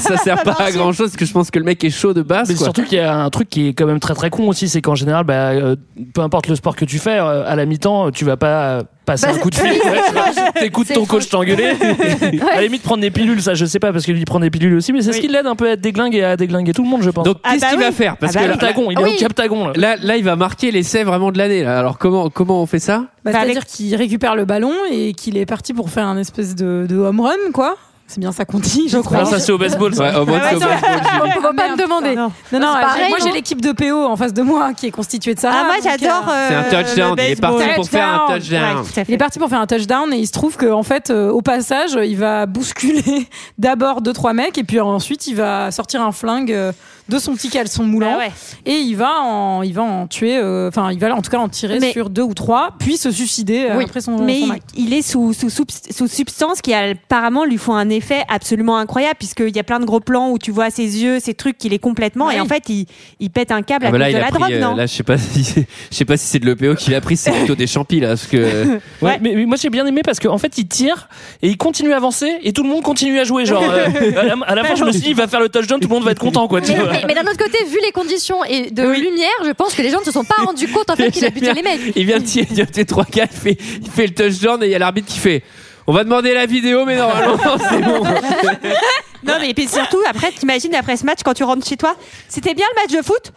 ça 0.00 0.16
sert 0.16 0.42
pas 0.42 0.56
à 0.58 0.70
grand 0.72 0.92
chose 0.92 1.08
parce 1.10 1.16
que 1.16 1.24
je 1.26 1.32
pense 1.32 1.50
que 1.50 1.58
le 1.58 1.64
mec 1.64 1.82
est 1.84 1.90
chaud 1.90 2.12
de 2.14 2.22
base. 2.22 2.48
Mais 2.48 2.56
surtout 2.56 2.82
qu'il 2.82 2.98
y 2.98 3.00
a 3.00 3.14
un 3.14 3.30
truc 3.30 3.48
qui 3.52 3.68
est 3.68 3.72
quand 3.74 3.86
même 3.86 4.00
très 4.00 4.14
très 4.14 4.30
con 4.30 4.48
aussi, 4.48 4.68
c'est 4.68 4.80
qu'en 4.80 4.94
général, 4.94 5.24
bah, 5.24 5.50
euh, 5.50 5.76
peu 6.14 6.22
importe 6.22 6.48
le 6.48 6.56
sport 6.56 6.74
que 6.74 6.84
tu 6.86 6.98
fais, 6.98 7.18
euh, 7.18 7.44
à 7.46 7.54
la 7.54 7.66
mi-temps, 7.66 8.10
tu 8.10 8.24
vas 8.24 8.36
pas 8.38 8.62
euh, 8.64 8.82
passer 9.04 9.26
Bah, 9.26 9.34
un 9.34 9.38
coup 9.38 9.50
de 9.50 9.54
fil. 9.56 9.70
ouais. 9.84 10.50
T'écoutes 10.58 10.92
ton 10.92 11.04
coach 11.04 11.28
t'engueuler. 11.28 11.72
À 12.50 12.56
la 12.56 12.62
limite, 12.62 12.82
prendre 12.82 13.02
des 13.02 13.10
pilules, 13.10 13.42
ça 13.42 13.54
je 13.54 13.64
sais 13.66 13.78
pas, 13.78 13.92
parce 13.92 14.06
que 14.06 14.12
lui 14.12 14.20
il 14.20 14.24
prend 14.24 14.40
des 14.40 14.50
pilules 14.50 14.74
aussi, 14.74 14.92
mais 14.92 15.02
c'est 15.02 15.12
ce 15.12 15.20
qui 15.20 15.28
l'aide 15.28 15.46
un 15.46 15.54
peu 15.54 15.68
à 15.68 15.72
être 15.72 15.80
déglingue 15.80 16.14
et 16.14 16.24
à 16.24 16.36
déglinguer 16.36 16.72
tout 16.72 16.82
le 16.82 16.88
monde, 16.88 17.02
je 17.02 17.10
pense. 17.10 17.24
Donc, 17.24 17.36
Ah 17.44 17.50
qu'est-ce 17.52 17.60
bah 17.62 17.68
qu'il 17.68 17.78
oui. 17.78 17.84
va 17.84 17.92
faire 17.92 18.16
Parce 18.16 18.32
Ah 18.34 18.40
bah 18.40 18.44
que 18.56 18.64
là, 18.64 18.72
il 18.74 18.92
est 18.98 19.02
Oui. 19.02 19.12
au 19.14 19.18
Captagon 19.20 19.66
là. 19.68 19.72
là, 19.76 19.96
là, 20.02 20.16
il 20.16 20.24
va 20.24 20.34
marquer 20.36 20.70
l'essai 20.70 21.04
vraiment 21.04 21.30
de 21.30 21.38
l'année. 21.38 21.62
là. 21.62 21.78
Alors, 21.78 21.98
comment, 21.98 22.30
comment 22.30 22.62
on 22.62 22.66
fait 22.66 22.78
ça 22.78 22.98
Bah, 22.98 23.04
Bah, 23.24 23.30
C'est-à-dire 23.32 23.56
avec- 23.58 23.66
qu'il 23.68 23.94
récupère 23.94 24.34
le 24.34 24.44
ballon 24.46 24.72
et 24.90 25.12
qu'il 25.12 25.36
est 25.36 25.46
parti 25.46 25.74
pour 25.74 25.90
faire 25.90 26.06
un 26.06 26.16
espèce 26.16 26.54
de, 26.54 26.86
de 26.88 26.96
home 26.96 27.20
run 27.20 27.32
quoi. 27.52 27.76
C'est 28.14 28.20
bien 28.20 28.30
ça 28.32 28.44
qu'on 28.44 28.58
dit, 28.58 28.88
je 28.90 28.98
crois. 28.98 29.16
Alors 29.18 29.28
ça 29.30 29.40
c'est 29.40 29.52
au 29.52 29.56
baseball 29.58 29.94
ça. 29.94 30.02
Ouais, 30.10 30.16
au 30.20 30.26
moins, 30.26 30.38
Ah 30.42 30.44
ouais, 30.44 30.50
c'est 30.50 30.56
au 30.56 30.60
ça- 30.60 30.66
baseball, 30.68 31.00
Julie. 31.22 31.32
On 31.38 31.40
va 31.40 31.52
pas 31.54 31.68
me 31.70 31.76
demander. 31.82 32.14
Non, 32.14 32.30
non, 32.52 32.60
non, 32.60 32.72
C'est 32.74 32.80
pareil, 32.82 33.08
moi 33.08 33.18
j'ai 33.22 33.28
non 33.28 33.34
l'équipe 33.34 33.60
de 33.62 33.72
PO 33.72 34.04
en 34.06 34.16
face 34.16 34.34
de 34.34 34.42
moi 34.42 34.74
qui 34.74 34.86
est 34.88 34.90
constituée 34.90 35.34
de 35.34 35.40
ça. 35.40 35.50
Ah, 35.50 35.64
moi 35.64 35.74
j'adore. 35.82 36.26
euh, 36.28 36.48
C'est 36.48 36.54
un 36.76 36.82
touchdown, 36.82 37.16
le 37.16 37.22
il 37.24 37.30
est 37.30 37.40
parti 37.40 37.64
pour 37.74 37.88
faire 37.88 38.08
un 38.28 38.34
touchdown. 38.34 38.76
Ouais, 38.76 39.04
Il 39.08 39.14
est 39.14 39.18
parti 39.18 39.38
pour 39.38 39.48
faire 39.48 39.60
un 39.60 39.66
touchdown 39.66 40.12
et 40.12 40.18
il 40.18 40.26
se 40.26 40.32
trouve 40.32 40.58
qu'en 40.58 40.82
fait, 40.82 41.08
euh, 41.10 41.30
au 41.30 41.40
passage, 41.40 41.98
il 42.04 42.16
va 42.18 42.44
bousculer 42.44 43.28
d'abord 43.58 44.02
deux 44.02 44.12
trois 44.12 44.34
mecs 44.34 44.58
et 44.58 44.64
puis 44.64 44.78
ensuite 44.80 45.26
il 45.26 45.36
va 45.36 45.70
sortir 45.70 46.02
un 46.02 46.12
flingue 46.12 46.52
euh, 46.52 46.72
de 47.08 47.18
son 47.18 47.34
petit 47.34 47.48
caleçon 47.50 47.84
moulant 47.84 48.12
Ah 48.14 48.18
ouais. 48.18 48.30
et 48.64 48.76
il 48.76 48.94
va 48.94 49.10
en, 49.20 49.62
il 49.62 49.74
va 49.74 49.82
en 49.82 50.06
tuer, 50.06 50.36
euh, 50.38 50.68
enfin 50.68 50.90
il 50.92 50.98
va 50.98 51.14
en 51.14 51.20
tout 51.22 51.30
cas 51.30 51.38
en 51.38 51.48
tirer 51.48 51.78
Mais- 51.80 51.92
sur 51.92 52.10
deux 52.10 52.22
ou 52.22 52.32
trois, 52.34 52.70
puis 52.78 52.96
se 52.96 53.10
suicider 53.10 53.66
euh, 53.70 53.76
Oui. 53.78 53.84
après 53.84 54.00
son, 54.00 54.18
Mais 54.18 54.40
son 54.40 54.46
il, 54.46 54.52
acte. 54.52 54.70
il 54.76 54.92
est 54.94 55.02
sous, 55.02 55.32
sous, 55.32 55.50
sous, 55.50 55.66
substance 56.08 56.60
qui 56.62 56.72
apparemment 56.72 57.44
lui 57.44 57.58
font 57.58 57.74
un 57.74 57.88
effet 57.90 58.22
absolument 58.28 58.76
incroyable 58.78 59.16
puisqu'il 59.18 59.54
y 59.54 59.58
a 59.58 59.64
plein 59.64 59.80
de 59.80 59.84
gros 59.84 60.00
plans 60.00 60.30
où 60.30 60.38
tu 60.38 60.50
vois 60.52 60.70
ses 60.70 61.02
yeux, 61.02 61.18
ses 61.20 61.34
trucs 61.34 61.58
qu'il 61.58 61.72
est 61.72 61.78
complètement 61.78 62.26
Ouais. 62.26 62.36
et 62.36 62.40
en 62.40 62.46
fait 62.46 62.68
il, 62.68 62.86
il 63.20 63.30
pète 63.30 63.50
un 63.50 63.62
câble 63.62 63.84
Ah 63.86 63.88
à 63.88 63.92
bah 63.92 63.98
là, 63.98 64.12
de 64.12 64.18
la 64.18 64.24
pris. 64.28 64.38
drogue, 64.38 64.52
euh, 64.52 64.60
non 64.60 64.74
là, 64.76 64.86
je 64.86 64.92
sais 64.94 65.02
pas 65.02 65.18
si, 65.18 65.42
je 65.90 65.96
sais 65.96 66.04
pas 66.04 66.16
si 66.16 66.26
c'est 66.26 66.38
de 66.38 66.46
l'EPO 66.46 66.76
qu'il 66.76 66.94
a 66.94 67.00
pris, 67.00 67.16
c'est 67.16 67.32
plutôt 67.32 67.54
des 67.56 67.66
champis 67.66 68.00
là, 68.00 68.08
parce 68.08 68.26
que. 68.26 68.78
Ouais, 69.02 69.18
mais, 69.20 69.32
mais 69.34 69.44
moi 69.46 69.56
j'ai 69.60 69.70
bien 69.70 69.84
aimé 69.86 70.02
parce 70.04 70.20
qu'en 70.20 70.38
fait 70.38 70.56
il 70.58 70.66
tire 70.68 71.08
et 71.42 71.48
il 71.48 71.56
continue 71.56 71.92
à 71.92 71.96
avancer 71.96 72.38
et 72.42 72.52
tout 72.52 72.62
le 72.62 72.68
monde 72.68 72.82
continue 72.82 73.18
à 73.18 73.24
jouer. 73.24 73.44
Genre 73.44 73.62
euh, 73.62 73.86
à, 74.16 74.22
la, 74.24 74.34
à 74.46 74.54
la 74.54 74.64
fin 74.64 74.74
je 74.76 74.84
me 74.84 74.92
suis 74.92 75.00
dit 75.00 75.08
il 75.10 75.16
va 75.16 75.26
faire 75.26 75.40
le 75.40 75.48
touchdown, 75.48 75.80
tout 75.80 75.88
le 75.88 75.94
monde 75.94 76.04
va 76.04 76.12
être 76.12 76.20
content 76.20 76.46
quoi. 76.48 76.60
Tu 76.60 76.72
vois. 76.72 76.91
mais- 76.92 77.04
mais 77.08 77.14
d'un 77.14 77.22
autre 77.22 77.36
côté, 77.38 77.64
vu 77.64 77.78
les 77.84 77.92
conditions 77.92 78.44
et 78.44 78.70
de 78.70 78.86
Oui. 78.86 79.00
lumière, 79.00 79.28
je 79.44 79.50
pense 79.52 79.74
que 79.74 79.82
les 79.82 79.90
gens 79.90 80.00
ne 80.00 80.04
se 80.04 80.12
sont 80.12 80.24
pas 80.24 80.42
rendus 80.44 80.68
compte 80.68 80.90
en 80.90 80.96
fait 80.96 81.10
qu'il 81.10 81.24
a 81.24 81.30
buté 81.30 81.52
les 81.52 81.62
mecs. 81.62 81.80
Il 81.96 82.06
vient 82.06 82.18
de 82.18 82.24
tirer, 82.24 82.84
trois 82.84 83.04
gars, 83.04 83.26
il 83.30 83.36
fait, 83.38 83.58
il 83.82 83.90
fait 83.90 84.06
le 84.06 84.14
touchdown 84.14 84.62
et 84.62 84.66
il 84.66 84.72
y 84.72 84.74
a 84.74 84.78
l'arbitre 84.78 85.08
qui 85.12 85.18
fait. 85.18 85.42
On 85.86 85.92
va 85.92 86.04
demander 86.04 86.32
la 86.34 86.46
vidéo, 86.46 86.84
mais 86.84 86.96
normalement 86.96 87.36
c'est 87.70 87.80
bon. 87.82 88.02
Non 89.24 89.34
mais 89.40 89.54
puis 89.54 89.68
surtout 89.68 90.00
après 90.08 90.32
t'imagines 90.32 90.74
après 90.74 90.96
ce 90.96 91.04
match 91.06 91.20
quand 91.24 91.32
tu 91.34 91.44
rentres 91.44 91.66
chez 91.66 91.76
toi, 91.76 91.94
c'était 92.28 92.54
bien 92.54 92.66
le 92.74 92.82
match 92.82 92.96
de 93.00 93.06
foot? 93.06 93.32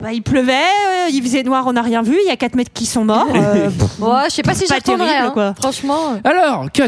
Bah, 0.00 0.12
il 0.12 0.22
pleuvait, 0.22 0.52
euh, 0.54 1.08
il 1.12 1.22
faisait 1.22 1.42
noir, 1.44 1.64
on 1.68 1.74
n'a 1.74 1.82
rien 1.82 2.02
vu. 2.02 2.16
Il 2.24 2.26
y 2.26 2.30
a 2.30 2.36
4 2.36 2.56
mètres 2.56 2.72
qui 2.74 2.86
sont 2.86 3.04
morts. 3.04 3.28
euh, 3.34 3.68
Ouais, 4.00 4.24
je 4.30 4.34
sais 4.34 4.42
pas 4.42 4.54
si 4.54 4.66
terrible, 4.66 5.02
hein. 5.08 5.30
quoi. 5.32 5.54
Franchement. 5.60 6.18
Alors, 6.24 6.66
cut. 6.72 6.82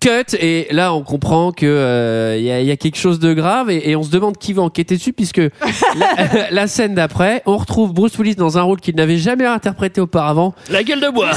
Cut, 0.00 0.36
et 0.38 0.68
là 0.70 0.92
on 0.94 1.02
comprend 1.02 1.52
que 1.52 1.64
euh, 1.66 2.36
il 2.38 2.44
y, 2.44 2.50
a- 2.50 2.60
il 2.60 2.66
y 2.66 2.70
a 2.70 2.76
quelque 2.76 2.98
chose 2.98 3.18
de 3.18 3.32
grave 3.34 3.70
et, 3.70 3.90
et 3.90 3.96
on 3.96 4.02
se 4.02 4.10
demande 4.10 4.36
qui 4.36 4.52
va 4.52 4.62
enquêter 4.62 4.96
dessus 4.96 5.12
puisque 5.12 5.38
la, 5.96 6.50
la 6.50 6.66
scène 6.66 6.94
d'après, 6.94 7.42
on 7.46 7.56
retrouve 7.56 7.92
Bruce 7.92 8.16
Willis 8.18 8.34
dans 8.36 8.58
un 8.58 8.62
rôle 8.62 8.80
qu'il 8.80 8.94
n'avait 8.96 9.16
jamais 9.18 9.46
interprété 9.46 10.00
auparavant, 10.00 10.54
La 10.70 10.82
gueule 10.84 11.00
de 11.00 11.08
bois. 11.08 11.30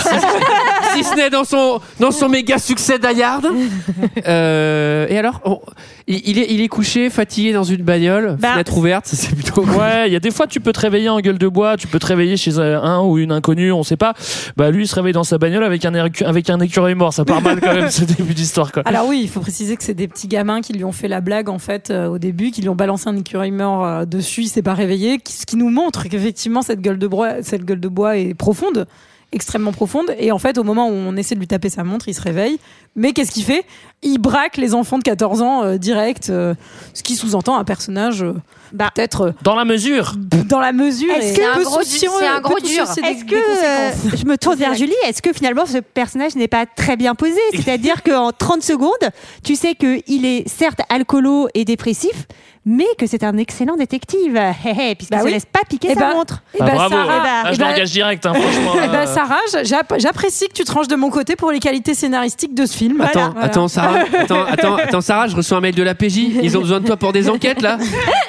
si 0.93 1.03
ce 1.03 1.15
n'est 1.15 1.29
dans 1.29 1.43
son 1.45 1.79
dans 1.99 2.11
son 2.11 2.27
méga 2.29 2.57
succès 2.57 2.99
d'Ayard. 2.99 3.41
Euh, 4.27 5.07
et 5.09 5.17
alors, 5.17 5.39
on- 5.45 5.59
il, 6.09 6.21
il 6.27 6.39
est 6.39 6.47
il 6.51 6.59
est 6.61 6.67
couché, 6.67 7.09
fatigué 7.09 7.53
dans 7.53 7.63
une 7.63 7.83
bagnole, 7.83 8.35
Bah. 8.39 8.53
fenêtre 8.53 8.77
ouverte, 8.77 9.05
c'est 9.11 9.33
plutôt 9.33 9.63
Ouais, 9.63 10.07
il 10.07 10.13
y 10.13 10.15
a 10.15 10.19
des 10.19 10.31
fois 10.31 10.47
tu 10.47 10.59
peux 10.59 10.73
te 10.73 10.79
réveiller 10.81 11.07
en 11.07 11.19
gueule 11.21 11.37
de 11.37 11.47
bois, 11.47 11.77
tu 11.77 11.87
peux 11.87 11.99
te 11.99 12.05
réveiller 12.07 12.35
chez 12.35 12.57
un 12.59 13.01
ou 13.01 13.17
une 13.17 13.31
inconnue, 13.31 13.71
on 13.71 13.83
sait 13.83 13.95
pas. 13.97 14.13
Bah 14.57 14.71
lui 14.71 14.83
il 14.83 14.87
se 14.87 14.95
réveille 14.95 15.13
dans 15.13 15.23
sa 15.23 15.37
bagnole 15.37 15.63
avec 15.63 15.85
un 15.85 15.93
avec 15.93 16.49
un 16.49 16.59
écureuil 16.59 16.95
mort, 16.95 17.13
ça 17.13 17.23
part 17.23 17.41
mal 17.41 17.61
quand 17.61 17.73
même 17.73 17.89
ce 17.91 18.03
début 18.03 18.33
d'histoire 18.33 18.71
quoi. 18.71 18.83
Alors 18.85 19.07
oui, 19.07 19.19
il 19.23 19.29
faut 19.29 19.39
préciser 19.39 19.77
que 19.77 19.83
c'est 19.83 19.93
des 19.93 20.07
petits 20.07 20.27
gamins 20.27 20.61
qui 20.61 20.73
lui 20.73 20.83
ont 20.83 20.91
fait 20.91 21.07
la 21.07 21.21
blague 21.21 21.47
en 21.49 21.59
fait 21.59 21.91
euh, 21.91 22.07
au 22.07 22.17
début, 22.17 22.51
qui 22.51 22.61
lui 22.61 22.69
ont 22.69 22.75
balancé 22.75 23.07
un 23.07 23.15
écureuil 23.15 23.51
mort 23.51 23.85
euh, 23.85 24.05
dessus, 24.05 24.41
il 24.41 24.47
s'est 24.47 24.61
pas 24.63 24.73
réveillé, 24.73 25.19
ce 25.29 25.45
qui 25.45 25.55
nous 25.57 25.69
montre 25.69 26.07
qu'effectivement 26.09 26.61
cette 26.63 26.81
gueule 26.81 26.97
de 26.97 27.07
bois, 27.07 27.43
cette 27.43 27.63
gueule 27.65 27.79
de 27.79 27.87
bois 27.87 28.17
est 28.17 28.33
profonde, 28.33 28.87
extrêmement 29.31 29.71
profonde. 29.71 30.13
Et 30.17 30.31
en 30.31 30.39
fait, 30.39 30.57
au 30.57 30.63
moment 30.63 30.89
où 30.89 30.93
on 30.93 31.15
essaie 31.15 31.36
de 31.36 31.39
lui 31.39 31.48
taper 31.48 31.69
sa 31.69 31.83
montre, 31.83 32.07
il 32.07 32.13
se 32.13 32.21
réveille. 32.21 32.59
Mais 32.95 33.13
qu'est-ce 33.13 33.31
qu'il 33.31 33.43
fait? 33.43 33.65
Il 34.01 34.17
braque 34.17 34.57
les 34.57 34.74
enfants 34.74 34.98
de 34.98 35.03
14 35.03 35.41
ans 35.41 35.63
euh, 35.63 35.77
direct, 35.77 36.29
euh, 36.29 36.55
ce 36.93 37.03
qui 37.03 37.15
sous-entend 37.15 37.57
un 37.57 37.63
personnage 37.63 38.24
euh, 38.24 38.33
Bah. 38.73 38.89
peut-être 38.93 39.21
euh, 39.21 39.31
Dans 39.43 39.55
la 39.55 39.65
mesure. 39.65 40.13
dans 40.47 40.59
la 40.59 40.71
mesure. 40.71 41.11
Est-ce 41.13 41.27
et 41.27 41.29
que- 41.35 41.35
C'est 41.41 41.45
un 41.45 41.61
gros 41.61 41.79
soucier 41.81 42.07
dur. 42.07 42.83
Est-ce 43.03 43.25
que 43.25 43.35
euh, 43.35 43.91
je 44.17 44.25
me 44.25 44.38
tourne 44.38 44.55
vers 44.57 44.73
Julie 44.73 44.93
Est-ce 45.07 45.21
que 45.21 45.33
finalement 45.33 45.65
ce 45.65 45.77
personnage 45.79 46.35
n'est 46.35 46.47
pas 46.47 46.65
très 46.65 46.95
bien 46.97 47.15
posé? 47.15 47.39
C'est-à-dire 47.53 48.03
qu'en 48.03 48.31
30 48.31 48.61
secondes, 48.63 48.91
tu 49.43 49.55
sais 49.55 49.75
qu'il 49.75 50.25
est 50.25 50.47
certes 50.47 50.79
alcoolo 50.89 51.47
et 51.53 51.65
dépressif, 51.65 52.27
mais 52.65 52.85
que 52.97 53.07
c'est 53.07 53.23
un 53.23 53.38
excellent 53.38 53.77
détective, 53.77 54.35
Hé, 54.38 54.51
hé, 54.91 54.95
puisqu'il 54.95 55.15
Bah 55.15 55.21
oui. 55.23 55.29
se 55.29 55.33
laisse 55.35 55.45
pas 55.45 55.61
piquer 55.67 55.89
Eh 55.91 55.93
sa 55.95 56.01
ben, 56.01 56.13
montre. 56.13 56.43
Eh 56.53 56.57
Ah, 56.61 56.65
ben, 56.65 56.75
bravo. 56.75 56.95
Sarah, 56.95 57.23
Ah, 57.25 57.43
eh 57.49 57.53
je 57.53 57.59
ben, 57.59 57.69
l'engage 57.69 57.91
direct 57.91 58.25
hein, 58.25 58.33
franchement. 58.33 58.73
Euh, 58.99 59.05
Sarah, 59.05 59.39
j'app- 59.63 59.93
j'apprécie 59.97 60.47
que 60.47 60.53
tu 60.53 60.63
te 60.63 60.71
ranges 60.71 60.88
de 60.88 60.95
mon 60.95 61.09
côté 61.09 61.35
pour 61.35 61.51
les 61.51 61.59
qualités 61.59 61.93
scénaristiques 61.93 62.53
de 62.53 62.65
ce 62.65 62.75
film. 62.75 62.99
Attends, 63.01 63.31
Voilà. 63.31 63.45
attends, 63.45 63.67
Sarah, 63.67 63.99
attends, 64.19 64.43
attends, 64.43 64.75
attends, 64.75 65.01
Sarah, 65.01 65.27
je 65.27 65.35
reçois 65.35 65.57
un 65.57 65.61
mail 65.61 65.73
de 65.75 65.83
la 65.83 65.95
PJ. 65.95 66.17
Ils 66.43 66.57
ont 66.57 66.61
besoin 66.61 66.79
de 66.81 66.85
toi 66.85 66.97
pour 66.97 67.13
des 67.13 67.29
enquêtes 67.29 67.61
là? 67.61 67.77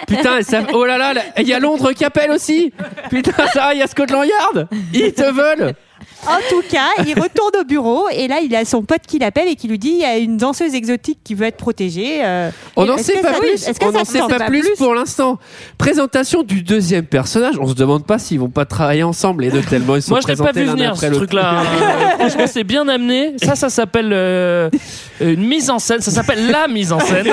Putain, 0.07 0.30
ça, 0.43 0.63
oh 0.73 0.85
là 0.85 0.99
là, 0.99 1.13
il 1.39 1.47
y 1.49 1.53
a 1.53 1.59
Londres 1.59 1.93
qui 1.93 2.05
appelle 2.05 2.31
aussi. 2.31 2.73
Putain, 3.11 3.33
Sarah, 3.53 3.75
il 3.75 3.81
y 3.81 3.83
a 3.83 3.87
Scotland 3.87 4.27
Yard. 4.27 4.69
Ils 4.93 5.13
te 5.13 5.31
veulent. 5.31 5.75
En 6.27 6.37
tout 6.51 6.63
cas, 6.71 7.03
il 7.07 7.15
retourne 7.15 7.53
au 7.61 7.65
bureau 7.65 8.05
et 8.13 8.29
là, 8.29 8.41
il 8.41 8.55
a 8.55 8.65
son 8.65 8.83
pote 8.83 9.01
qui 9.07 9.19
l'appelle 9.19 9.49
et 9.49 9.57
qui 9.57 9.69
lui 9.69 9.79
dit 9.79 9.89
il 9.91 9.99
y 10.01 10.05
a 10.05 10.19
une 10.19 10.37
danseuse 10.37 10.75
exotique 10.75 11.19
qui 11.25 11.35
veut 11.35 11.47
être 11.47 11.57
protégée. 11.57 12.21
euh, 12.23 12.51
On 12.77 12.85
n'en 12.85 12.99
sait 12.99 13.21
pas 13.23 13.33
plus. 13.33 13.49
est-ce 13.67 13.81
que 13.81 13.87
On 13.87 13.93
ça 13.93 13.99
n'en 13.99 14.05
sait 14.05 14.19
pas 14.39 14.45
plus 14.47 14.69
pour 14.77 14.95
l'instant. 14.95 15.39
Présentation 15.79 16.43
du 16.43 16.63
deuxième 16.63 17.07
personnage. 17.07 17.57
On 17.59 17.67
se 17.67 17.75
demande 17.75 18.05
pas 18.07 18.19
s'ils 18.19 18.39
vont 18.39 18.51
pas 18.51 18.65
travailler 18.67 19.03
ensemble 19.03 19.45
les 19.45 19.51
deux 19.51 19.63
tellement 19.63 19.97
ils 19.97 20.03
sont 20.03 20.11
Moi, 20.11 20.21
je 20.21 20.29
l'ai 20.29 20.37
pas 20.37 20.53
présentés 20.53 20.61
vu 20.61 20.67
l'un 20.67 20.73
venir 20.75 20.91
après 20.91 21.07
ce 21.07 21.13
l'autre. 21.13 21.25
truc-là. 21.27 21.61
Euh, 21.63 22.09
franchement, 22.19 22.45
c'est 22.47 22.65
bien 22.65 22.87
amené. 22.87 23.35
Ça, 23.43 23.57
ça 23.57 23.71
s'appelle 23.71 24.11
euh, 24.13 24.69
une 25.21 25.47
mise 25.47 25.71
en 25.71 25.79
scène. 25.79 26.01
Ça 26.01 26.11
s'appelle 26.11 26.51
la 26.51 26.69
mise 26.69 26.93
en 26.93 27.01
scène. 27.01 27.29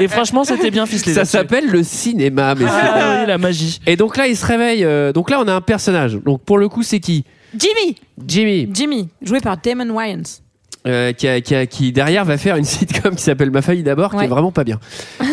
Et 0.00 0.08
franchement, 0.08 0.44
c'était 0.44 0.70
bien 0.70 0.86
ficelé. 0.86 1.12
Ça 1.14 1.24
s'appelle 1.26 1.66
le 1.68 1.82
cinéma, 1.82 2.54
messieurs. 2.54 2.70
Ah 2.72 3.18
oui, 3.20 3.26
la 3.26 3.36
magie. 3.38 3.78
Et 3.86 3.96
donc 3.96 4.16
là, 4.16 4.26
il 4.26 4.36
se 4.36 4.46
réveille. 4.46 4.84
euh, 4.84 5.12
donc 5.12 5.30
là, 5.30 5.38
on 5.40 5.48
a 5.48 5.52
un 5.52 5.60
personnage. 5.60 6.18
Donc 6.24 6.40
pour 6.42 6.56
le 6.58 6.68
coup, 6.68 6.82
c'est 6.82 6.98
qui? 7.00 7.24
Jimmy 7.54 7.96
Jimmy, 8.26 8.68
Jimmy, 8.72 9.08
joué 9.20 9.40
par 9.40 9.56
Damon 9.56 9.90
Wayans. 9.90 10.40
Euh, 10.86 11.12
qui, 11.12 11.28
a- 11.28 11.40
qui, 11.40 11.54
a- 11.54 11.66
qui 11.66 11.92
derrière 11.92 12.24
va 12.24 12.36
faire 12.38 12.56
une 12.56 12.64
sitcom 12.66 13.14
qui 13.14 13.22
s'appelle 13.22 13.50
Ma 13.50 13.62
famille 13.62 13.82
d'abord, 13.82 14.14
qui 14.16 14.24
est 14.24 14.28
vraiment 14.28 14.50
pas 14.52 14.64
bien. 14.64 14.78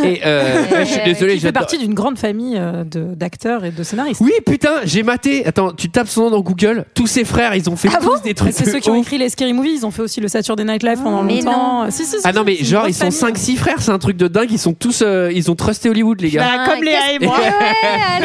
Et 0.03 0.22
euh, 0.25 0.63
je 0.82 0.86
suis 0.86 1.01
désolé, 1.06 1.36
qui 1.36 1.39
fait 1.41 1.51
partie 1.51 1.77
d'une 1.77 1.94
grande 1.94 2.18
famille 2.18 2.56
euh, 2.58 2.83
de- 2.83 3.16
d'acteurs 3.16 3.66
et 3.66 3.72
de 3.72 3.83
scénaristes. 3.83 4.22
Oui, 4.22 4.31
putain, 4.46 4.74
j'ai 4.85 5.03
maté. 5.03 5.46
Attends, 5.46 5.72
tu 5.72 5.90
tapes 5.90 6.07
son 6.07 6.22
nom 6.25 6.29
dans 6.31 6.42
Google. 6.42 6.85
Tous 6.94 7.07
ses 7.07 7.25
frères, 7.25 7.55
ils 7.55 7.70
ont 7.70 7.75
fait 7.75 7.90
tous 7.90 8.22
des 8.22 8.33
trucs. 8.33 8.53
C'est 8.53 8.66
de 8.66 8.70
ceux 8.72 8.79
qui 8.79 8.90
ont 8.90 8.98
ouf. 8.98 9.05
écrit 9.05 9.18
les 9.18 9.29
Scary 9.29 9.53
Movies, 9.53 9.79
ils 9.81 9.85
ont 9.85 9.92
fait 9.92 10.01
aussi 10.01 10.22
le 10.22 10.27
Saturday 10.27 10.64
Night 10.66 10.83
Live 10.83 11.00
pendant 11.03 11.24
Mais 11.24 11.42
longtemps. 11.42 11.90
Si, 11.90 12.05
si, 12.05 12.12
si, 12.18 12.22
Ah 12.24 12.31
non, 12.33 12.44
mais 12.46 12.55
c'est 12.57 12.66
genre, 12.66 12.88
ils 12.88 12.94
sont 12.94 13.09
famille. 13.12 13.35
5-6 13.35 13.55
frères, 13.57 13.75
c'est 13.81 13.92
un 13.92 14.00
truc 14.00 14.18
de 14.18 14.27
dingue. 14.27 14.50
Ils 14.51 14.59
sont 14.59 14.74
tous. 14.74 15.01
euh, 15.05 15.31
ils 15.33 15.50
ont 15.50 15.55
trusté 15.55 15.90
Hollywood, 15.90 16.22
les 16.22 16.29
gars. 16.29 16.44
Bah, 16.57 16.72
Comme 16.74 16.83
Léa 16.83 17.14
et 17.14 17.25
moi. 17.25 17.38
Ouais, 17.40 17.46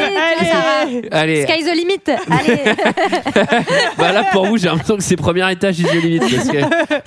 allez. 0.83 1.03
Allez, 1.11 1.43
Sky 1.47 1.65
the 1.65 1.75
limit. 1.75 2.01
Allez. 2.31 2.61
bah 3.99 4.13
là, 4.13 4.25
pour 4.33 4.47
vous, 4.47 4.57
j'ai 4.59 4.69
l'impression 4.69 4.97
que 4.97 5.03
c'est 5.03 5.17
premier 5.17 5.51
étage 5.53 5.79
is 5.81 5.85
the 5.85 5.95
limit 6.03 6.19
parce 6.21 6.49
que 6.49 6.59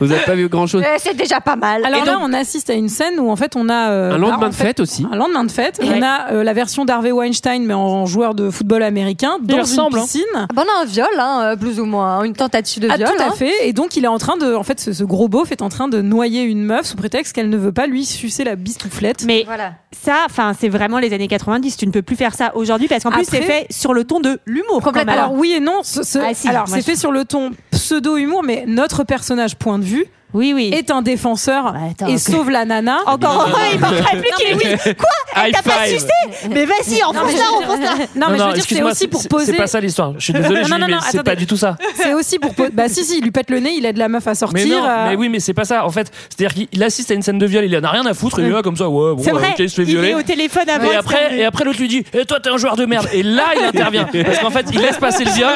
vous 0.08 0.14
avez 0.14 0.24
pas 0.24 0.36
vu 0.36 0.48
grand 0.50 0.68
chose. 0.68 0.84
Euh, 0.86 0.96
C'est 1.00 1.16
déjà 1.16 1.42
pas 1.42 1.56
mal. 1.56 1.86
Alors 1.86 2.04
Et 2.04 2.06
là, 2.06 2.14
donc- 2.14 2.22
on 2.24 2.34
assiste 2.34 2.70
à 2.70 2.74
une 2.74 2.90
scène 2.90 3.20
où 3.20 3.30
en 3.30 3.36
fait 3.36 3.56
on 3.56 3.70
a 3.70 3.90
euh, 3.92 4.12
Un 4.14 4.18
lendemain 4.18 4.38
bah, 4.38 4.46
en 4.48 4.50
de 4.50 4.56
fait, 4.56 4.64
fête 4.68 4.80
aussi. 4.80 5.06
Un 5.12 5.16
lendemain 5.16 5.44
de 5.44 5.52
fête. 5.52 5.80
Ouais. 5.82 5.90
On 5.98 6.02
a 6.02 6.32
euh, 6.34 6.44
la 6.44 6.54
version 6.54 6.86
d'Harvey 6.86 7.12
Weinstein 7.12 7.64
mais 7.66 7.74
en 7.74 8.06
joueur 8.06 8.34
de 8.36 8.50
football 8.50 8.84
américain 8.84 9.38
dans 9.42 9.58
ressemble, 9.58 9.98
une 9.98 10.04
hein. 10.04 10.06
piscine. 10.06 10.24
Ah 10.36 10.46
bah, 10.54 10.64
on 10.66 10.80
a 10.80 10.84
un 10.84 10.86
viol, 10.86 11.08
hein, 11.20 11.40
euh, 11.44 11.56
plus 11.56 11.80
ou 11.80 11.86
moins, 11.86 12.24
une 12.24 12.34
tentative 12.34 12.84
de 12.84 12.90
Ah, 12.92 12.98
viol. 12.98 13.10
tout 13.16 13.22
à 13.22 13.28
hein. 13.28 13.32
fait. 13.36 13.54
Et 13.68 13.74
donc 13.74 13.96
il 13.96 14.04
est 14.06 14.08
en 14.10 14.18
train 14.18 14.38
de, 14.38 14.54
en 14.56 14.64
fait, 14.64 14.80
ce, 14.80 14.94
ce 14.94 15.04
gros 15.04 15.28
beauf 15.28 15.52
est 15.52 15.62
en 15.62 15.70
train 15.70 15.88
de 15.88 16.02
noyer 16.02 16.44
une 16.44 16.64
meuf 16.64 16.86
sous 16.88 16.96
prétexte 16.98 17.34
qu'elle 17.34 17.50
ne 17.50 17.58
veut 17.58 17.72
pas 17.72 17.88
lui 17.88 18.06
sucer 18.06 18.44
la 18.44 18.56
bistouflette. 18.56 19.24
Mais 19.26 19.44
Voilà. 19.46 19.74
ça, 20.04 20.16
enfin, 20.26 20.54
c'est 20.60 20.70
vraiment 20.70 21.00
les 21.00 21.14
années 21.14 21.28
90. 21.28 21.78
Tu 21.78 21.86
ne 21.88 21.92
peux 21.92 22.02
plus 22.02 22.16
faire 22.16 22.34
ça 22.34 22.56
aujourd'hui 22.56 22.88
parce 22.88 23.04
qu'en 23.04 23.12
plus, 23.12 23.22
Après- 23.24 23.38
c'est 23.38 23.44
fait 23.44 23.68
sur 23.70 23.94
le 23.94 24.04
ton 24.04 24.20
de 24.20 24.40
l'humour. 24.46 24.82
quand 24.84 24.96
même. 24.96 25.10
Alors 25.10 25.34
oui 25.34 25.54
et 25.54 25.60
non. 25.60 25.80
ce- 25.84 26.04
ce- 26.04 26.20
Ah, 26.20 26.34
si, 26.34 26.48
alors 26.48 26.68
moi, 26.68 26.78
c'est 26.78 26.82
je- 26.82 26.86
fait 26.92 26.96
sur 26.96 27.12
le 27.12 27.26
ton 27.26 27.52
pseudo 27.72 28.18
humour, 28.18 28.44
mais 28.44 28.66
notre 28.68 29.04
personnage 29.04 29.56
point 29.56 29.80
de 29.80 29.84
vue 29.84 29.97
oui, 30.34 30.54
oui. 30.54 30.72
est 30.74 30.92
un 30.92 31.02
défenseur 31.02 31.68
attends, 31.68 32.08
et 32.08 32.18
sauve 32.18 32.50
la 32.50 32.66
nana. 32.66 33.00
Encore 33.06 33.48
heureux, 33.48 33.62
il 33.74 33.80
parlerait 33.80 34.18
plus 34.18 34.32
qu'il 34.38 34.48
est 34.48 34.56
oui. 34.56 34.94
Quoi? 34.98 35.08
High 35.46 35.54
T'as 35.54 35.62
pas 35.62 35.86
sucé 35.86 36.08
Mais 36.50 36.66
vas-y, 36.66 37.04
enfonce-la, 37.04 37.52
enfonce-la. 37.54 37.92
Non, 38.16 38.28
mais 38.32 38.38
je 38.38 38.44
veux 38.44 38.54
dire, 38.54 38.64
c'est 38.68 38.84
aussi 38.84 39.08
pour 39.08 39.28
poser. 39.28 39.52
C'est 39.52 39.58
pas 39.58 39.68
ça 39.68 39.80
l'histoire. 39.80 40.14
Je 40.18 40.24
suis 40.24 40.34
désolé, 40.34 40.62
Non, 40.62 40.70
non, 40.70 40.80
non, 40.80 40.88
mais 40.88 40.98
c'est 41.10 41.24
pas 41.24 41.36
du 41.36 41.46
tout 41.46 41.58
ça. 41.58 41.78
C'est 41.96 42.14
aussi 42.14 42.40
pour. 42.40 42.54
po- 42.54 42.68
Bah 42.74 42.90
si, 42.90 43.04
si, 43.04 43.20
il 43.20 43.24
lui 43.24 43.32
pète 43.32 43.50
le 43.50 43.60
nez, 43.60 43.74
il 43.78 43.86
aide 43.86 43.98
la 43.98 44.10
meuf 44.10 44.28
à 44.28 44.36
sortir. 44.36 44.66
Mais 44.68 44.74
non, 44.76 44.84
euh, 44.84 45.10
mais 45.10 45.16
oui, 45.16 45.30
mais 45.30 45.40
c'est 45.40 45.54
pas 45.54 45.66
ça. 45.66 45.86
En 45.86 45.92
fait, 45.92 46.12
c'est-à-dire 46.30 46.68
qu'il 46.70 46.84
assiste 46.84 47.12
à 47.12 47.14
une 47.14 47.22
scène 47.22 47.40
de 47.40 47.46
viol, 47.46 47.64
il 47.66 47.78
en 47.78 47.84
a 47.84 47.90
rien 47.90 48.06
à 48.06 48.14
foutre, 48.14 48.40
il 48.40 48.46
est 48.46 48.50
là 48.50 48.62
comme 48.62 48.76
ça, 48.76 48.90
ouais, 48.90 49.16
bon, 49.16 49.22
vrai. 49.22 49.50
ok, 49.52 49.60
il 49.60 49.70
se 49.70 49.76
fait 49.76 49.84
il 49.84 49.90
violer. 49.90 50.10
est 50.10 50.16
au 50.16 50.22
téléphone 50.24 50.70
avant. 50.70 50.92
Et 50.92 50.96
après, 50.96 51.38
et 51.38 51.46
après 51.46 51.64
l'autre 51.64 51.80
lui 51.80 51.88
dit 51.88 52.04
Et 52.14 52.26
toi 52.26 52.40
t'es 52.42 52.50
un 52.50 52.58
joueur 52.58 52.76
de 52.76 52.86
merde 52.86 53.08
Et 53.14 53.24
là 53.24 53.46
il 53.58 53.64
intervient 53.64 54.08
Parce 54.26 54.40
qu'en 54.40 54.50
fait 54.50 54.66
il 54.72 54.80
laisse 54.80 54.98
passer 54.98 55.26
le 55.26 55.32
viol 55.32 55.54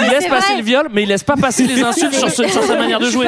Il 0.00 0.10
laisse 0.10 0.26
passer 0.26 0.56
le 0.56 0.62
viol 0.62 0.88
Mais 0.92 1.02
il 1.04 1.08
laisse 1.08 1.24
pas 1.24 1.36
passer 1.36 1.66
les 1.66 1.82
insultes 1.82 2.14
sur, 2.14 2.30
sa 2.30 2.76
manière 2.76 2.98
de 3.00 3.06
jouer 3.06 3.26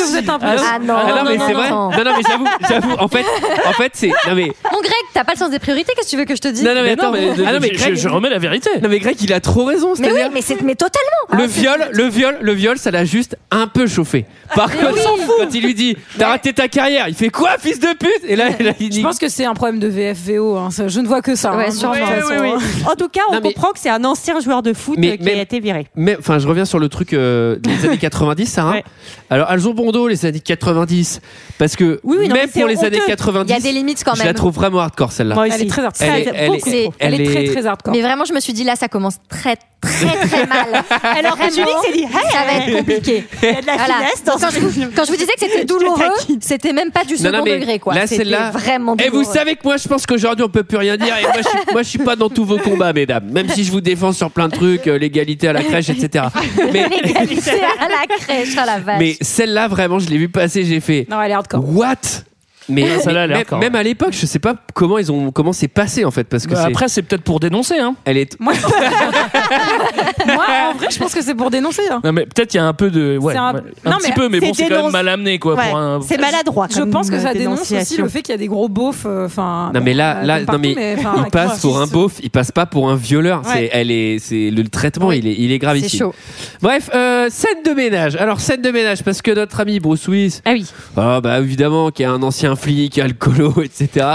Je 0.00 0.04
que 0.04 0.08
vous 0.10 0.16
êtes 0.16 0.28
un 0.28 0.38
peu-. 0.38 0.46
Ah 0.46 0.78
non. 0.80 0.94
Ah 0.96 1.08
non, 1.22 1.30
mais 1.30 1.36
non, 1.36 1.44
c'est 1.46 1.52
non, 1.52 1.58
vrai. 1.58 1.70
non. 1.70 1.90
Non, 1.90 2.16
mais 2.16 2.22
j'avoue, 2.28 2.46
j'avoue. 2.68 2.92
En 2.98 3.08
fait, 3.08 3.24
en 3.66 3.72
fait, 3.72 3.92
c'est. 3.94 4.08
Non, 4.08 4.34
mais. 4.34 4.50
Mon 4.72 4.80
Greg, 4.80 4.92
t'as 5.14 5.24
pas 5.24 5.32
le 5.32 5.38
sens 5.38 5.50
des 5.50 5.58
priorités, 5.58 5.92
qu'est-ce 5.94 6.06
que 6.06 6.10
tu 6.10 6.16
veux 6.16 6.24
que 6.24 6.34
je 6.34 6.40
te 6.40 6.48
dise 6.48 6.62
Non, 6.64 6.70
non, 6.74 6.82
mais 6.82 6.82
Mais 6.82 6.92
attends, 6.92 7.12
mais, 7.12 7.20
mais. 7.36 7.44
Ah 7.46 7.52
non, 7.52 7.58
mais 7.60 7.68
je, 7.72 7.78
Greg. 7.78 7.94
je 7.96 8.08
remets 8.08 8.30
la 8.30 8.38
vérité 8.38 8.70
Non, 8.82 8.88
mais 8.88 8.98
Greg, 8.98 9.16
il 9.22 9.32
a 9.32 9.40
trop 9.40 9.64
raison. 9.64 9.92
Mais 9.98 10.06
oui, 10.08 10.12
C'est-à-dire. 10.14 10.30
mais, 10.34 10.42
c'est- 10.42 10.62
mais 10.62 10.74
totalement. 10.74 11.42
Le 11.42 11.46
viol, 11.46 11.88
le 11.92 12.04
viol, 12.08 12.36
le 12.40 12.52
viol, 12.52 12.78
ça 12.78 12.90
l'a 12.90 13.04
juste 13.04 13.36
un 13.50 13.66
peu 13.66 13.86
chauffé. 13.86 14.26
Par 14.54 14.70
contre, 14.70 14.94
quand 15.38 15.54
il 15.54 15.62
lui 15.64 15.74
dit 15.74 15.96
T'as 16.18 16.28
raté 16.28 16.52
ta 16.52 16.68
carrière, 16.68 17.06
il 17.08 17.14
fait 17.14 17.28
quoi, 17.30 17.50
fils 17.58 17.78
de 17.80 17.88
pute? 17.98 18.24
Et 18.26 18.36
là, 18.36 18.46
il 18.80 18.86
Je 18.86 18.90
dit 18.90 19.02
pense 19.02 19.18
que 19.18 19.28
c'est 19.28 19.44
un 19.44 19.54
problème 19.54 19.78
de 19.78 19.88
VFVO. 19.88 20.56
hein, 20.56 20.70
ça, 20.70 20.88
Je 20.88 21.00
ne 21.00 21.06
vois 21.06 21.22
que 21.22 21.34
ça. 21.36 21.54
Ouais, 21.56 21.66
hein, 21.68 21.90
hein. 21.90 22.58
En 22.90 22.94
tout 22.96 23.08
cas, 23.08 23.20
on 23.28 23.34
mais- 23.34 23.40
comprend 23.40 23.68
que 23.72 23.78
c'est 23.78 23.90
un 23.90 24.04
ancien 24.04 24.40
joueur 24.40 24.62
de 24.62 24.72
foot 24.72 24.96
Mais- 24.98 25.18
qui 25.18 25.24
mais- 25.24 25.38
a 25.38 25.42
été 25.42 25.60
viré. 25.60 25.86
Mais 25.94 26.16
enfin, 26.18 26.38
je 26.38 26.48
reviens 26.48 26.64
sur 26.64 26.78
le 26.78 26.88
truc 26.88 27.12
euh, 27.12 27.56
des 27.56 27.86
années 27.86 27.98
90, 27.98 28.46
Sarah. 28.46 28.72
Ouais. 28.72 28.84
Alors, 29.30 29.48
elles 29.50 29.68
ont 29.68 29.74
bon 29.74 29.89
dos 29.92 30.08
les 30.08 30.26
années 30.26 30.40
90, 30.40 31.20
parce 31.58 31.76
que 31.76 32.00
Oui, 32.04 32.16
oui, 32.20 32.28
non, 32.28 32.34
même 32.34 32.48
mais 32.54 32.60
pour 32.60 32.68
les 32.68 32.84
années 32.84 32.98
honteux. 32.98 33.06
90, 33.06 33.50
Il 33.50 33.54
y 33.54 33.56
a 33.56 33.60
des 33.60 33.72
limites 33.72 34.02
quand 34.04 34.14
je 34.14 34.18
la 34.20 34.24
même. 34.26 34.34
trouve 34.34 34.54
vraiment 34.54 34.80
hardcore 34.80 35.12
celle-là. 35.12 35.36
Elle 35.46 35.62
est 35.62 35.66
très 35.70 35.84
hardcore. 35.84 36.06
Elle 36.08 36.22
est- 36.28 36.32
elle 36.34 36.46
beaucoup 36.50 36.68
est- 36.70 36.82
trop. 36.84 36.94
Elle, 36.98 37.14
Elle 37.14 37.20
est 37.20 37.24
très 37.30 37.44
est- 37.44 37.52
très 37.52 37.66
hardcore. 37.66 37.94
Mais 37.94 38.02
vraiment, 38.02 38.24
je 38.24 38.32
me 38.32 38.40
suis 38.40 38.52
dit 38.52 38.64
là, 38.64 38.76
ça 38.76 38.88
commence 38.88 39.16
très, 39.28 39.56
très, 39.80 40.26
très 40.28 40.46
mal. 40.46 40.66
Alors 41.18 41.36
que 41.38 41.44
Julie 41.52 41.66
s'est 41.84 41.92
dit, 41.92 42.02
hey, 42.04 42.30
ça 42.30 42.44
va 42.46 42.66
être 42.66 42.76
compliqué. 42.78 43.24
il 43.42 43.48
y 43.48 43.52
a 43.52 43.60
de 43.60 43.66
la 43.66 43.76
Voilà. 43.76 43.94
finesse 43.94 44.24
dans 44.24 44.32
Quand 44.34 44.50
ce 44.50 44.60
je, 44.60 44.66
film. 44.68 44.90
quand 44.94 45.04
je 45.04 45.10
vous 45.10 45.16
disais 45.16 45.32
que 45.32 45.40
c'était 45.40 45.64
douloureux, 45.64 46.04
c'était 46.40 46.72
même 46.72 46.90
pas 46.90 47.04
du 47.04 47.16
second 47.16 47.38
non, 47.38 47.44
degré, 47.44 47.78
quoi. 47.78 47.94
là, 47.94 48.06
celle-là- 48.06 48.50
vraiment 48.50 48.94
Et 48.96 49.04
douloureux. 49.08 49.24
vous 49.24 49.32
savez 49.32 49.54
que 49.56 49.60
moi, 49.64 49.76
je 49.76 49.88
pense 49.88 50.06
qu'aujourd'hui, 50.06 50.44
on 50.44 50.48
peut 50.48 50.64
plus 50.64 50.76
rien 50.78 50.96
dire. 50.96 51.14
Et 51.18 51.22
moi, 51.22 51.32
je 51.38 51.48
suis, 51.48 51.58
moi, 51.72 51.82
je 51.82 51.88
suis 51.88 51.98
pas 51.98 52.16
dans 52.16 52.28
tous 52.28 52.44
vos 52.44 52.58
combats, 52.58 52.92
mesdames. 52.92 53.24
Même 53.30 53.48
si 53.48 53.64
je 53.64 53.70
vous 53.72 53.80
défends 53.80 54.12
sur 54.12 54.30
plein 54.30 54.48
de 54.48 54.54
trucs, 54.54 54.86
euh, 54.86 54.98
l'égalité 54.98 55.48
à 55.48 55.52
la 55.52 55.62
crèche, 55.62 55.88
etc. 55.90 56.26
Mais, 56.72 56.88
L'égalité 56.88 57.50
à 57.78 57.88
la 57.88 58.06
crèche, 58.18 58.56
à 58.56 58.66
la 58.66 58.78
vache. 58.80 58.96
mais 58.98 59.16
celle-là, 59.20 59.68
vraiment, 59.80 59.98
je 59.98 60.08
l'ai 60.08 60.18
vu 60.18 60.28
passer, 60.28 60.64
j'ai 60.64 60.80
fait. 60.80 61.06
Non, 61.08 61.20
elle 61.20 61.30
est 61.30 61.34
hardcore. 61.34 61.64
What? 61.66 62.24
Mais, 62.68 62.84
Ah, 63.04 63.26
mais 63.52 63.58
même, 63.58 63.74
à 63.74 63.82
l'époque, 63.82 64.12
je 64.12 64.26
sais 64.26 64.38
pas 64.38 64.54
comment 64.74 64.98
ils 64.98 65.10
ont 65.10 65.32
comment 65.32 65.52
c'est 65.52 65.66
passé 65.68 66.04
en 66.04 66.10
fait 66.12 66.24
parce 66.24 66.46
que 66.46 66.52
Bah, 66.52 66.64
après, 66.68 66.88
c'est 66.88 67.02
peut-être 67.02 67.22
pour 67.22 67.40
dénoncer. 67.40 67.78
Hein. 67.80 67.94
elle 68.04 68.16
est 68.16 68.38
Moi, 68.38 68.52
Moi, 70.26 70.44
en 70.72 70.74
vrai, 70.76 70.86
je 70.90 70.98
pense 70.98 71.14
que 71.14 71.22
c'est 71.22 71.34
pour 71.34 71.50
dénoncer. 71.50 71.82
hein. 71.90 72.00
Non, 72.04 72.12
mais 72.12 72.26
peut-être 72.26 72.48
qu'il 72.50 72.58
y 72.60 72.62
a 72.62 72.66
un 72.66 72.72
peu 72.72 72.90
de. 72.90 73.18
Ouais, 73.18 73.32
C'est 73.34 73.38
un- 73.38 73.48
un, 73.48 73.52
Non, 73.90 73.96
petit 73.98 74.08
mais 74.10 74.14
peu, 74.14 74.28
mais 74.28 74.40
c'est 74.40 74.46
bon, 74.46 74.54
c'est 74.54 74.68
quand 74.68 74.82
même 74.84 74.92
mal 74.92 75.08
amené, 75.08 75.38
quoi. 75.38 75.54
Ouais, 75.54 75.68
Pour 75.68 75.78
un... 75.78 76.00
C'est 76.02 76.18
maladroit. 76.20 76.68
Je 76.70 76.82
pense 76.82 77.10
que 77.10 77.16
euh, 77.16 77.20
ça 77.22 77.32
dénonce 77.34 77.70
aussi 77.72 77.96
le 77.96 78.08
fait 78.08 78.22
qu'il 78.22 78.32
y 78.32 78.34
a 78.34 78.38
des 78.38 78.46
gros 78.48 78.68
beaufs. 78.68 79.04
euh, 79.06 79.26
Enfin. 79.26 79.70
Non 79.74 79.80
mais 79.82 79.94
là, 79.94 80.18
euh, 80.18 80.24
là, 80.24 80.40
non 80.42 80.58
mais, 80.58 80.72
il 80.96 81.30
passe 81.30 81.60
pour 81.60 81.80
un 81.80 81.86
beauf, 81.86 82.14
il 82.22 82.30
passe 82.30 82.52
pas 82.52 82.66
pour 82.66 82.88
un 82.90 82.96
violeur. 82.96 83.42
Ouais. 83.44 83.50
C'est, 83.52 83.70
elle 83.72 83.90
est, 83.90 84.18
c'est 84.18 84.50
le 84.50 84.64
traitement, 84.68 85.12
il 85.12 85.26
est, 85.26 85.34
il 85.38 85.50
est 85.50 85.54
C'est 85.54 85.58
gravissime. 85.58 85.98
chaud. 86.00 86.14
Bref, 86.62 86.90
euh, 86.94 87.28
scène 87.30 87.62
de 87.64 87.70
ménage. 87.72 88.16
Alors 88.16 88.40
scène 88.40 88.62
de 88.62 88.70
ménage 88.70 89.02
parce 89.02 89.22
que 89.22 89.30
notre 89.30 89.60
ami 89.60 89.80
Bruce 89.80 90.06
Willis, 90.08 90.40
Ah 90.44 90.50
oui. 90.52 90.66
ah 90.96 91.20
bah 91.20 91.38
évidemment, 91.40 91.90
qui 91.90 92.02
est 92.02 92.06
un 92.06 92.22
ancien 92.22 92.49
flic, 92.56 92.98
alcoolo, 92.98 93.62
etc. 93.62 94.06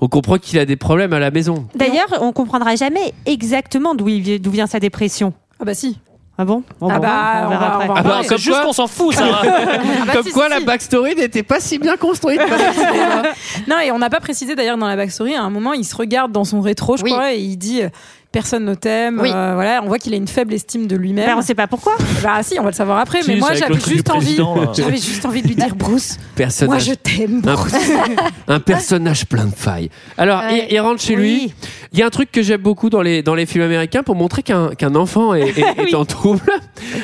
On 0.00 0.08
comprend 0.08 0.38
qu'il 0.38 0.58
a 0.58 0.64
des 0.64 0.76
problèmes 0.76 1.12
à 1.12 1.18
la 1.18 1.30
maison. 1.30 1.66
D'ailleurs, 1.74 2.08
on 2.20 2.32
comprendra 2.32 2.76
jamais 2.76 3.12
exactement 3.26 3.94
d'où 3.94 4.08
il 4.08 4.20
vient- 4.22 4.38
d'où 4.38 4.50
vient 4.50 4.66
sa 4.66 4.80
dépression. 4.80 5.32
Ah 5.60 5.64
bah 5.64 5.74
si. 5.74 5.98
Ah 6.38 6.44
bon? 6.44 6.62
Bon, 6.80 6.88
Ah 6.90 6.96
bon, 6.96 7.00
bah, 7.00 7.08
on 7.42 7.46
on 7.46 7.48
verra 7.48 7.60
va- 7.60 7.74
après. 7.76 7.88
on 7.88 7.94
va 7.94 8.00
Ah 8.00 8.02
bah, 8.02 8.18
c'est 8.20 8.28
comme 8.28 8.36
juste 8.38 8.50
quoi- 8.58 8.64
qu'on 8.66 8.72
s'en 8.74 8.86
fout, 8.86 9.14
Sarah. 9.14 9.40
Ah 9.46 10.04
bah 10.06 10.12
Comme 10.12 10.22
si, 10.26 10.32
quoi 10.32 10.44
si, 10.44 10.50
la 10.50 10.58
si. 10.58 10.64
backstory 10.66 11.14
n'était 11.14 11.42
pas 11.42 11.60
si 11.60 11.78
bien 11.78 11.96
construite. 11.96 12.40
cinéma. 12.42 13.22
Non, 13.68 13.78
et 13.78 13.90
on 13.90 13.98
n'a 13.98 14.10
pas 14.10 14.20
précisé 14.20 14.54
d'ailleurs 14.54 14.76
dans 14.76 14.86
la 14.86 14.96
backstory, 14.96 15.34
à 15.34 15.42
un 15.42 15.48
moment, 15.48 15.72
il 15.72 15.84
se 15.84 15.96
regarde 15.96 16.32
dans 16.32 16.44
son 16.44 16.60
rétro, 16.60 16.98
je 16.98 17.04
Oui. 17.04 17.10
crois, 17.10 17.32
et 17.32 17.38
il 17.40 17.56
dit 17.56 17.82
euh, 17.82 17.88
Personne 18.36 18.66
ne 18.66 18.74
t'aime. 18.74 19.18
Oui. 19.22 19.30
euh, 19.34 19.52
voilà, 19.54 19.80
on 19.82 19.88
voit 19.88 19.98
qu'il 19.98 20.12
a 20.12 20.16
une 20.18 20.28
faible 20.28 20.52
estime 20.52 20.86
de 20.86 20.94
lui-même. 20.94 21.24
Bah, 21.26 21.34
on 21.38 21.40
sait 21.40 21.54
pas 21.54 21.66
pourquoi. 21.66 21.94
Bah 22.22 22.42
si, 22.42 22.60
on 22.60 22.62
va 22.64 22.68
le 22.68 22.74
savoir 22.74 22.98
après. 22.98 23.22
Si, 23.22 23.30
mais 23.30 23.36
moi, 23.36 23.54
j'avais 23.54 23.80
juste 23.80 24.10
envie, 24.10 24.36
j'avais 24.74 24.98
juste 24.98 25.24
envie 25.24 25.40
de 25.40 25.48
lui 25.48 25.54
dire 25.54 25.74
Bruce. 25.74 26.16
Moi, 26.18 26.26
Personnage, 26.36 26.84
je 26.84 26.92
t'aime, 26.92 27.40
un, 27.46 27.54
Bruce. 27.54 27.72
un 28.48 28.60
personnage 28.60 29.24
plein 29.24 29.46
de 29.46 29.54
failles. 29.54 29.88
Alors, 30.18 30.40
Ouais. 30.40 30.66
il, 30.68 30.74
il 30.74 30.80
rentre 30.80 31.00
chez 31.00 31.16
lui. 31.16 31.50
Il 31.94 31.98
y 31.98 32.02
a 32.02 32.06
un 32.06 32.10
truc 32.10 32.30
que 32.30 32.42
j'aime 32.42 32.60
beaucoup 32.60 32.90
dans 32.90 33.00
les, 33.00 33.22
dans 33.22 33.34
les 33.34 33.46
films 33.46 33.64
américains 33.64 34.02
pour 34.02 34.16
montrer 34.16 34.42
qu'un 34.42 34.68
qu'un 34.74 34.94
enfant 34.96 35.32
est, 35.32 35.48
est- 35.58 35.64
est 35.88 35.94
en 35.94 36.04
trouble. 36.04 36.42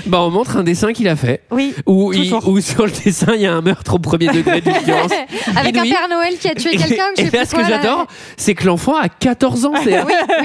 Bah, 0.05 0.21
on 0.21 0.29
montre 0.31 0.59
un 0.59 0.65
dessin 0.65 0.93
qu'il 0.93 1.09
a 1.09 1.17
fait. 1.17 1.41
Oui. 1.51 1.73
Où, 1.87 2.13
il- 2.13 2.31
où 2.35 2.61
sur 2.61 2.85
le 2.85 2.93
dessin, 3.05 3.33
il 3.35 3.41
y 3.41 3.47
a 3.47 3.55
un 3.55 3.63
meurtre 3.63 3.95
au 3.95 3.99
premier 3.99 4.27
degré 4.29 4.61
d'une 4.61 4.77
violence. 4.85 5.13
Avec 5.57 5.79
un. 5.79 5.83
Père 5.85 6.09
Noël 6.11 6.35
qui 6.39 6.49
a 6.49 6.55
tué 6.55 6.73
quelqu'un. 6.77 7.05
je 7.17 7.23
Et 7.23 7.31
là, 7.31 7.47
ce 7.47 7.53
que 7.53 7.57
quoi, 7.61 7.69
j'adore, 7.69 8.07
c'est 8.37 8.55
que 8.55 8.67
l'enfant 8.67 8.97
a 8.97 9.09
14 9.09 9.65
ans. 9.65 9.73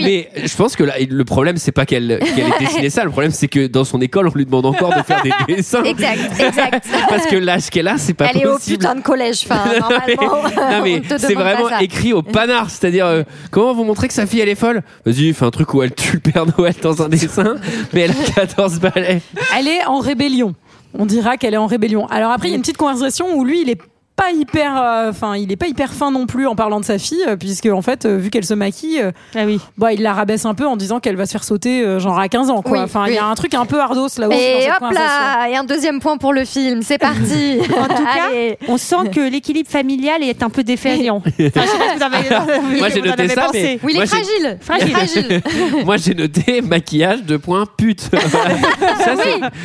Mais 0.01 0.29
je 0.45 0.55
pense 0.55 0.76
que 0.77 0.83
là, 0.85 0.93
le 1.09 1.25
problème, 1.25 1.57
c'est 1.57 1.71
pas 1.73 1.85
qu'elle 1.85 2.19
qu'elle 2.35 2.47
ait 2.47 2.59
dessiné 2.59 2.89
ça. 2.89 3.03
Le 3.03 3.09
problème, 3.09 3.31
c'est 3.31 3.47
que 3.49 3.67
dans 3.67 3.83
son 3.83 3.99
école, 3.99 4.27
on 4.27 4.31
lui 4.33 4.45
demande 4.45 4.65
encore 4.65 4.95
de 4.95 5.01
faire 5.01 5.21
des 5.23 5.31
dessins. 5.55 5.83
Exact, 5.83 6.19
exact. 6.39 6.87
Parce 7.09 7.25
que 7.25 7.35
l'âge 7.35 7.69
qu'elle 7.69 7.87
a, 7.87 7.97
c'est 7.97 8.13
pas 8.13 8.27
Elle 8.33 8.41
est 8.41 8.45
au 8.45 8.53
possible. 8.53 8.77
putain 8.77 8.95
de 8.95 9.01
collège. 9.01 9.41
Enfin, 9.49 9.63
Non, 9.81 9.87
mais- 10.07 10.15
normalement, 10.15 10.49
non, 10.71 10.83
mais 10.83 11.01
on 11.03 11.15
te 11.15 11.17
c'est 11.19 11.33
vraiment 11.33 11.79
écrit 11.79 12.13
au 12.13 12.21
panard, 12.21 12.69
c'est-à-dire 12.69 13.05
euh, 13.05 13.23
comment 13.51 13.73
vous 13.73 13.83
montrer 13.83 14.07
que 14.07 14.13
sa 14.13 14.25
fille 14.25 14.39
elle 14.39 14.49
est 14.49 14.55
folle? 14.55 14.81
Vas-y, 15.05 15.33
fais 15.33 15.45
un 15.45 15.51
truc 15.51 15.73
où 15.73 15.81
elle 15.83 15.93
tue 15.93 16.13
le 16.23 16.31
Père 16.31 16.45
Noël 16.57 16.75
dans 16.81 17.01
un 17.01 17.09
dessin, 17.09 17.55
mais 17.93 18.01
elle 18.01 18.11
a 18.11 18.31
14 18.35 18.79
balais. 18.79 19.21
Elle 19.57 19.67
est 19.67 19.85
en 19.85 19.99
rébellion. 19.99 20.53
On 20.93 21.05
dira 21.05 21.37
qu'elle 21.37 21.53
est 21.53 21.57
en 21.57 21.67
rébellion. 21.67 22.05
Alors 22.07 22.31
après, 22.31 22.47
il 22.47 22.51
y 22.51 22.53
a 22.53 22.55
une 22.55 22.61
petite 22.61 22.77
conversation 22.77 23.35
où 23.35 23.43
lui, 23.43 23.61
il 23.61 23.69
est 23.69 23.79
pas 24.17 24.31
hyper, 24.31 24.75
euh, 24.81 25.09
enfin, 25.11 25.37
il 25.37 25.51
est 25.51 25.55
pas 25.55 25.67
hyper 25.67 25.93
fin 25.93 26.09
non 26.11 26.25
plus 26.25 26.47
en 26.47 26.55
parlant 26.55 26.79
de 26.79 26.85
sa 26.85 26.97
fille, 26.97 27.23
euh, 27.27 27.35
puisque 27.37 27.67
en 27.67 27.81
fait, 27.83 28.05
euh, 28.05 28.17
vu 28.17 28.29
qu'elle 28.31 28.43
se 28.45 28.55
maquille, 28.55 28.99
euh, 28.99 29.11
Ah 29.35 29.43
oui. 29.45 29.59
bah, 29.77 29.93
il 29.93 30.01
la 30.01 30.11
rabaisse 30.13 30.43
un 30.45 30.55
peu 30.55 30.65
en 30.65 30.75
disant 30.75 30.99
qu'elle 30.99 31.15
va 31.15 31.25
se 31.27 31.31
faire 31.33 31.43
sauter, 31.43 31.83
euh, 31.83 31.99
genre 31.99 32.19
à 32.19 32.27
15 32.27 32.49
ans, 32.49 32.61
quoi. 32.63 32.79
Oui, 32.79 32.83
Enfin, 32.83 33.05
il 33.07 33.13
y 33.13 33.17
a 33.19 33.25
un 33.25 33.35
truc 33.35 33.53
un 33.53 33.65
peu 33.67 33.79
ardos 33.79 34.07
là 34.17 34.27
aussi. 34.27 34.37
Et 34.37 34.67
hop 34.71 34.91
là, 34.91 35.47
et 35.49 35.55
un 35.55 35.63
deuxième 35.63 35.99
point 35.99 36.17
pour 36.17 36.33
le 36.33 36.45
film. 36.45 36.81
C'est 36.81 36.97
parti. 36.97 37.59
En 37.77 37.83
tout 37.95 38.03
cas, 38.03 38.27
Allez. 38.31 38.57
on 38.67 38.77
sent 38.77 39.09
que 39.13 39.19
l'équilibre 39.29 39.69
familial 39.69 40.23
est 40.23 40.41
un 40.41 40.49
peu 40.49 40.63
défaillant. 40.63 41.21
Enfin, 41.23 42.09
Moi, 42.79 42.89
j'ai 42.89 43.01
noté 43.01 43.27
ça, 43.29 43.47
mais- 43.53 43.79
Oui, 43.83 43.93
il 43.95 44.01
est 44.01 44.05
fragile. 44.07 44.57
Fragile. 44.61 44.91
Fragile. 44.95 45.41
Moi 45.85 45.97
j'ai 45.97 46.15
noté 46.15 46.61
maquillage 46.61 47.23
de 47.23 47.37
point 47.37 47.65
pute. 47.77 48.01
Ça 48.01 49.13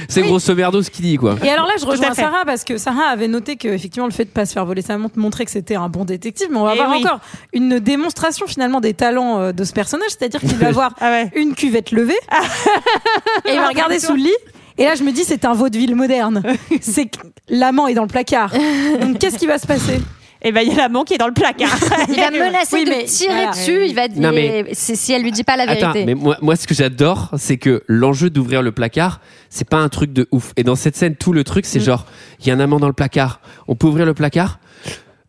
c'est 0.09 0.23
grosso 0.23 0.55
merdo 0.55 0.83
ce 0.83 0.91
qu'il 0.91 1.05
dit 1.05 1.17
quoi. 1.17 1.37
Et 1.43 1.49
alors 1.51 1.67
là, 1.67 1.73
je 1.81 1.87
rejoins. 1.87 2.13
Sarah 2.15 2.45
parce 2.45 2.65
que 2.65 2.77
Sarah 2.77 3.07
avait 3.11 3.29
noté 3.29 3.57
que 3.57 3.69
effectivement 3.69 4.07
le 4.07 4.13
fait 4.13 4.25
de 4.25 4.31
pas 4.43 4.47
se 4.47 4.53
faire 4.53 4.67
voler 4.67 4.83
sa 4.83 4.99
montre 4.99 5.19
montrait 5.19 5.45
que 5.45 5.51
c'était 5.51 5.75
un 5.77 5.89
bon 5.89 6.05
détective, 6.05 6.49
mais 6.51 6.59
on 6.59 6.65
va 6.65 6.73
Eh 6.75 6.77
voir 6.79 6.91
oui. 6.91 6.99
encore 7.05 7.21
une 7.53 7.79
démonstration 7.79 8.47
finalement 8.47 8.81
des 8.81 8.95
talents 8.95 9.39
euh, 9.41 9.53
de 9.53 9.65
ce 9.65 9.73
personnage, 9.73 10.09
c'est-à-dire 10.11 10.41
qu'il 10.41 10.57
va 10.57 10.69
avoir 10.75 10.95
Ah 11.01 11.11
ouais. 11.11 11.31
une 11.37 11.55
cuvette 11.55 11.93
levée 11.93 12.19
et 13.47 13.53
il 13.53 13.57
va 13.59 13.69
regarder 13.69 13.99
sous 13.99 14.15
le 14.15 14.23
lit. 14.23 14.37
Et 14.79 14.85
là, 14.85 14.95
je 14.95 15.03
me 15.05 15.13
dis, 15.13 15.23
c'est 15.25 15.45
un 15.45 15.53
vaudeville 15.53 15.95
moderne. 15.95 16.43
C'est 16.81 17.05
que 17.07 17.19
l'amant 17.51 17.87
est 17.89 17.95
dans 17.95 18.03
le 18.03 18.09
placard. 18.09 18.53
Donc, 19.01 19.19
qu'est-ce 19.19 19.37
qui 19.37 19.47
va 19.47 19.59
se 19.59 19.67
passer? 19.67 20.01
Et 20.45 20.51
ben, 20.51 20.63
il 20.63 20.69
y 20.69 20.73
a 20.73 20.77
l'amant 20.77 21.05
qui 21.05 21.15
est 21.15 21.19
dans 21.19 21.29
le 21.29 21.33
placard. 21.33 21.69
Il 22.09 22.17
va 22.17 22.31
menacer 22.31 22.77
Oui, 22.77 22.85
de 22.85 22.91
mais 22.91 23.05
tirer 23.05 23.33
voilà. 23.35 23.51
dessus. 23.53 23.87
Il 23.87 23.95
va 23.95 24.09
dire 24.09 24.21
Non, 24.21 24.33
mais- 24.33 24.67
si 24.73 25.13
elle 25.13 25.23
lui 25.23 25.31
dit 25.31 25.45
pas 25.45 25.57
la 25.57 25.65
Attends, 25.65 25.93
vérité. 25.93 26.05
mais 26.05 26.15
moi, 26.15 26.37
moi 26.43 26.57
ce 26.57 26.67
que 26.67 26.75
j'adore, 26.75 27.31
c'est 27.39 27.59
que 27.59 27.83
l'enjeu 27.87 28.29
d'ouvrir 28.29 28.61
le 28.63 28.73
placard, 28.73 29.21
c'est 29.51 29.69
pas 29.69 29.77
un 29.79 29.89
truc 29.89 30.13
de 30.13 30.27
ouf. 30.33 30.53
Et 30.57 30.65
dans 30.65 30.75
cette 30.75 30.97
scène, 30.97 31.15
tout 31.15 31.33
le 31.33 31.45
truc, 31.45 31.65
c'est 31.65 31.79
Mm. 31.79 31.83
genre, 31.85 32.07
il 32.41 32.49
y 32.49 32.51
a 32.51 32.55
un 32.55 32.61
amant 32.61 32.81
dans 32.81 32.89
le 32.89 32.93
placard. 32.93 33.41
On 33.69 33.77
peut 33.77 33.87
ouvrir 33.87 34.05
le 34.05 34.15
placard 34.15 34.59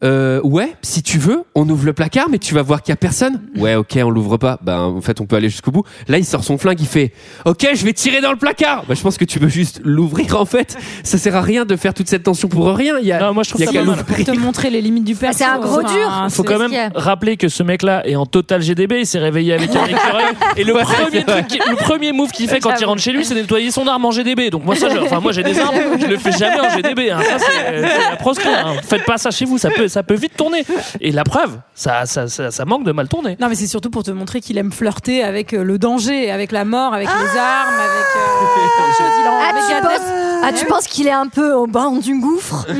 euh, 0.03 0.41
ouais, 0.43 0.73
si 0.81 1.01
tu 1.01 1.17
veux, 1.17 1.43
on 1.55 1.67
ouvre 1.69 1.85
le 1.85 1.93
placard, 1.93 2.27
mais 2.29 2.37
tu 2.37 2.53
vas 2.53 2.61
voir 2.61 2.81
qu'il 2.81 2.91
y 2.91 2.93
a 2.93 2.97
personne. 2.97 3.41
Ouais, 3.57 3.75
ok, 3.75 3.97
on 4.03 4.09
l'ouvre 4.09 4.37
pas. 4.37 4.59
Ben, 4.61 4.79
en 4.79 5.01
fait, 5.01 5.21
on 5.21 5.25
peut 5.25 5.35
aller 5.37 5.49
jusqu'au 5.49 5.71
bout. 5.71 5.83
Là, 6.07 6.17
il 6.17 6.25
sort 6.25 6.43
son 6.43 6.57
flingue, 6.57 6.79
il 6.81 6.87
fait, 6.87 7.13
ok, 7.45 7.67
je 7.73 7.85
vais 7.85 7.93
tirer 7.93 8.19
dans 8.21 8.31
le 8.31 8.37
placard. 8.37 8.83
Bah, 8.87 8.95
je 8.95 9.01
pense 9.01 9.17
que 9.17 9.25
tu 9.25 9.39
peux 9.39 9.47
juste 9.47 9.79
l'ouvrir, 9.83 10.39
en 10.39 10.45
fait. 10.45 10.77
Ça 11.03 11.17
sert 11.17 11.35
à 11.35 11.41
rien 11.41 11.65
de 11.65 11.75
faire 11.75 11.93
toute 11.93 12.07
cette 12.09 12.23
tension 12.23 12.47
pour 12.49 12.67
rien. 12.75 12.95
Il 12.99 13.07
y 13.07 13.11
a, 13.11 13.19
Non, 13.19 13.33
moi, 13.33 13.43
je 13.43 13.49
trouve 13.49 13.61
il 13.61 13.65
y 13.65 13.67
a 13.67 13.71
ça 13.71 13.73
qu'à 13.73 13.79
pas 13.79 13.85
mal. 13.85 13.97
l'ouvrir. 13.99 14.25
Pour 14.25 14.35
te 14.35 14.39
montrer 14.39 14.69
les 14.69 14.81
limites 14.81 15.03
du 15.05 15.15
perso. 15.15 15.37
c'est 15.37 15.45
un 15.45 15.59
gros 15.59 15.79
Enfin, 15.81 15.93
dur. 15.93 16.29
Faut 16.35 16.43
c'est- 16.43 16.49
quand 16.49 16.59
même 16.69 16.91
rappeler 16.95 17.37
que 17.37 17.47
ce 17.47 17.63
mec-là 17.63 18.05
est 18.07 18.15
en 18.15 18.25
total 18.25 18.61
GDB. 18.61 18.99
Il 18.99 19.05
s'est 19.05 19.19
réveillé 19.19 19.53
avec 19.53 19.69
un 19.75 19.85
écureuil. 19.85 20.25
Et 20.57 20.63
le 20.63 20.73
premier, 20.73 21.23
truc 21.23 21.47
qui- 21.47 21.59
le 21.69 21.75
premier 21.77 22.11
move 22.11 22.31
qu'il 22.31 22.47
fait 22.49 22.59
quand 22.59 22.73
il 22.79 22.85
rentre 22.85 23.01
chez 23.01 23.11
lui, 23.11 23.23
c'est 23.25 23.35
nettoyer 23.35 23.71
son 23.71 23.87
arme 23.87 24.03
en 24.05 24.11
GDB. 24.11 24.49
Donc 24.49 24.65
moi, 24.65 24.75
ça, 24.75 24.89
je- 24.89 24.97
enfin 24.99 25.19
moi 25.19 25.31
j'ai 25.31 25.43
des 25.43 25.59
armes, 25.59 25.75
je 25.99 26.05
le 26.07 26.17
fais 26.17 26.31
jamais 26.31 26.59
en 26.59 26.69
GDB. 26.75 27.11
hein. 27.11 27.19
Ça 27.21 27.37
c'est 27.39 27.81
la 27.81 28.15
proscrit. 28.17 28.49
hein. 28.53 28.73
Faites 28.83 29.05
pas 29.05 29.17
ça 29.17 29.31
chez 29.31 29.45
vous, 29.45 29.57
ça 29.57 29.69
peut, 29.69 29.87
ça 29.93 30.03
peut 30.03 30.15
vite 30.15 30.35
tourner. 30.35 30.65
Et 31.01 31.11
la 31.11 31.23
preuve, 31.23 31.59
ça, 31.75 32.05
ça, 32.05 32.27
ça, 32.27 32.51
ça 32.51 32.65
manque 32.65 32.83
de 32.83 32.91
mal 32.91 33.07
tourner. 33.07 33.37
Non, 33.39 33.47
mais 33.49 33.55
c'est 33.55 33.67
surtout 33.67 33.89
pour 33.89 34.03
te 34.03 34.11
montrer 34.11 34.41
qu'il 34.41 34.57
aime 34.57 34.71
flirter 34.71 35.23
avec 35.23 35.53
euh, 35.53 35.63
le 35.63 35.77
danger, 35.77 36.31
avec 36.31 36.51
la 36.51 36.65
mort, 36.65 36.93
avec 36.93 37.07
les 37.07 37.37
armes, 37.39 37.73
avec 37.79 38.07
euh, 38.15 38.67
plein 38.75 38.87
de 38.87 38.93
choses. 38.93 39.19
Il 39.21 39.27
en 39.27 39.39
Ah, 39.39 39.51
tu 39.53 39.81
penses, 39.81 40.07
ah, 40.43 40.51
tu 40.53 40.65
penses 40.65 40.87
qu'il 40.87 41.07
est 41.07 41.11
un 41.11 41.27
peu 41.27 41.53
au 41.53 41.67
bord 41.67 41.91
du 41.99 42.19
gouffre 42.19 42.65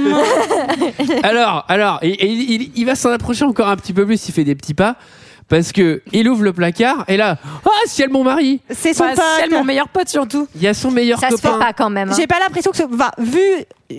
Alors, 1.24 1.66
alors, 1.68 2.00
et, 2.02 2.10
et 2.10 2.72
il, 2.76 2.86
va 2.86 2.96
s'en 2.96 3.12
approcher 3.12 3.46
encore 3.46 3.68
un 3.70 3.76
petit 3.76 3.94
peu 3.94 4.06
plus. 4.06 4.28
Il 4.28 4.32
fait 4.32 4.44
des 4.44 4.56
petits 4.56 4.74
pas. 4.74 4.96
Parce 5.50 5.74
que 5.74 6.02
il 6.14 6.28
ouvre 6.30 6.42
le 6.44 6.54
placard 6.54 7.04
et 7.10 7.18
là, 7.18 7.38
ah, 7.66 7.70
ciel 7.86 8.10
mon 8.10 8.24
mari, 8.24 8.62
C'est 8.70 8.94
son 8.94 9.04
Bah, 9.04 9.12
ciel, 9.38 9.52
mon 9.52 9.64
meilleur 9.66 9.90
pote 9.90 10.08
surtout. 10.08 10.48
il 10.56 10.62
y 10.64 10.68
a 10.68 10.74
son 10.74 10.90
meilleur 10.90 11.20
Ça 11.20 11.30
se 11.30 11.36
copain. 11.36 11.54
fait 11.54 11.60
pas 11.60 11.74
quand 11.74 11.90
même. 11.90 12.10
hein. 12.10 12.16
J'ai 12.18 12.28
pas 12.28 12.40
l'impression 12.40 12.72
que, 12.72 12.78
ce- 12.78 12.84
enfin, 12.84 13.12
vu, 13.20 13.40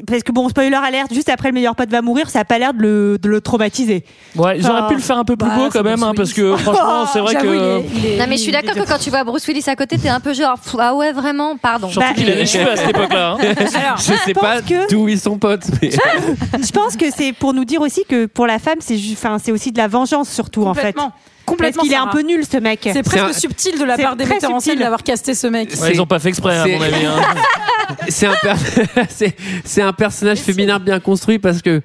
parce 0.06 0.22
que 0.22 0.32
bon, 0.32 0.48
spoiler 0.48 0.74
alerte, 0.76 1.12
juste 1.12 1.28
après 1.28 1.48
le 1.48 1.54
meilleur 1.54 1.74
pote 1.76 1.90
va 1.90 2.02
mourir, 2.02 2.30
ça 2.30 2.40
a 2.40 2.44
pas 2.44 2.58
l'air 2.58 2.74
de 2.74 2.80
le, 2.82 3.18
de 3.18 3.28
le 3.28 3.40
traumatiser. 3.40 4.04
Ouais, 4.36 4.58
ils 4.58 4.68
auraient 4.68 4.88
pu 4.88 4.94
le 4.94 5.00
faire 5.00 5.18
un 5.18 5.24
peu 5.24 5.36
plus 5.36 5.48
bah, 5.48 5.56
beau 5.56 5.68
quand 5.70 5.82
même, 5.82 5.94
Bruce 6.00 6.08
hein, 6.08 6.12
parce 6.16 6.32
Willis. 6.32 6.50
que 6.50 6.56
franchement, 6.62 7.06
c'est 7.12 7.20
vrai 7.20 7.34
que. 7.34 7.46
il 7.46 7.52
est- 7.52 7.84
il 7.96 8.06
est- 8.06 8.18
Non 8.18 8.24
mais 8.28 8.36
je 8.36 8.42
suis 8.42 8.52
d'accord 8.52 8.74
que 8.74 8.86
quand 8.86 8.98
tu 8.98 9.10
vois 9.10 9.24
Bruce 9.24 9.46
Willis 9.46 9.64
à 9.68 9.76
côté, 9.76 9.98
t'es 9.98 10.08
un 10.08 10.20
peu 10.20 10.32
genre 10.34 10.58
pff, 10.58 10.74
ah 10.78 10.94
ouais 10.94 11.12
vraiment, 11.12 11.56
pardon. 11.56 11.88
Surtout 11.88 12.08
Bah, 12.08 12.14
qu'il 12.14 12.30
a 12.30 12.34
des 12.34 12.46
cheveux 12.46 12.70
à 12.70 12.76
cette 12.76 12.90
époque-là. 12.90 13.32
hein. 13.32 13.38
Alors, 13.74 13.96
Je 13.98 14.02
sais 14.24 14.32
pense 14.32 14.42
pas 14.42 14.62
que- 14.62 14.90
d'où 14.90 15.08
ils 15.08 15.18
sont 15.20 15.38
potes. 15.38 15.64
Mais... 15.82 15.90
Je 15.90 16.70
pense 16.72 16.96
que 16.96 17.06
c'est 17.14 17.32
pour 17.32 17.52
nous 17.54 17.64
dire 17.64 17.80
aussi 17.80 18.04
que 18.08 18.26
pour 18.26 18.46
la 18.46 18.58
femme, 18.58 18.78
c'est, 18.80 18.96
enfin, 19.12 19.38
c'est 19.42 19.52
aussi 19.52 19.72
de 19.72 19.78
la 19.78 19.88
vengeance 19.88 20.28
surtout 20.28 20.64
en 20.64 20.74
fait. 20.74 20.94
Complètement. 21.44 21.82
Parce 21.82 21.88
qu'il 21.88 21.92
est 21.94 22.00
un 22.00 22.06
peu 22.08 22.20
nul 22.22 22.44
ce 22.50 22.56
mec. 22.58 22.80
C'est 22.92 23.02
presque 23.02 23.24
un- 23.24 23.32
subtil 23.32 23.78
de 23.78 23.84
la 23.84 23.96
c'est 23.96 24.02
part 24.02 24.16
des 24.16 24.24
metteurs 24.26 24.50
en 24.50 24.60
scène 24.60 24.72
subtil. 24.72 24.78
d'avoir 24.80 25.02
casté 25.02 25.34
ce 25.34 25.46
mec. 25.46 25.70
Ouais, 25.80 25.92
ils 25.94 26.00
ont 26.00 26.06
pas 26.06 26.18
fait 26.18 26.28
exprès, 26.30 26.58
à 26.58 26.66
mon 26.66 26.80
avis. 26.80 27.04
hein. 27.06 27.16
c'est 28.08 28.26
un, 28.26 28.34
per- 28.42 28.54
c'est- 29.10 29.36
c'est 29.64 29.82
un 29.82 29.92
personnage 29.92 30.38
féminin 30.38 30.78
bien 30.78 31.00
construit 31.00 31.38
parce 31.38 31.60
que 31.62 31.82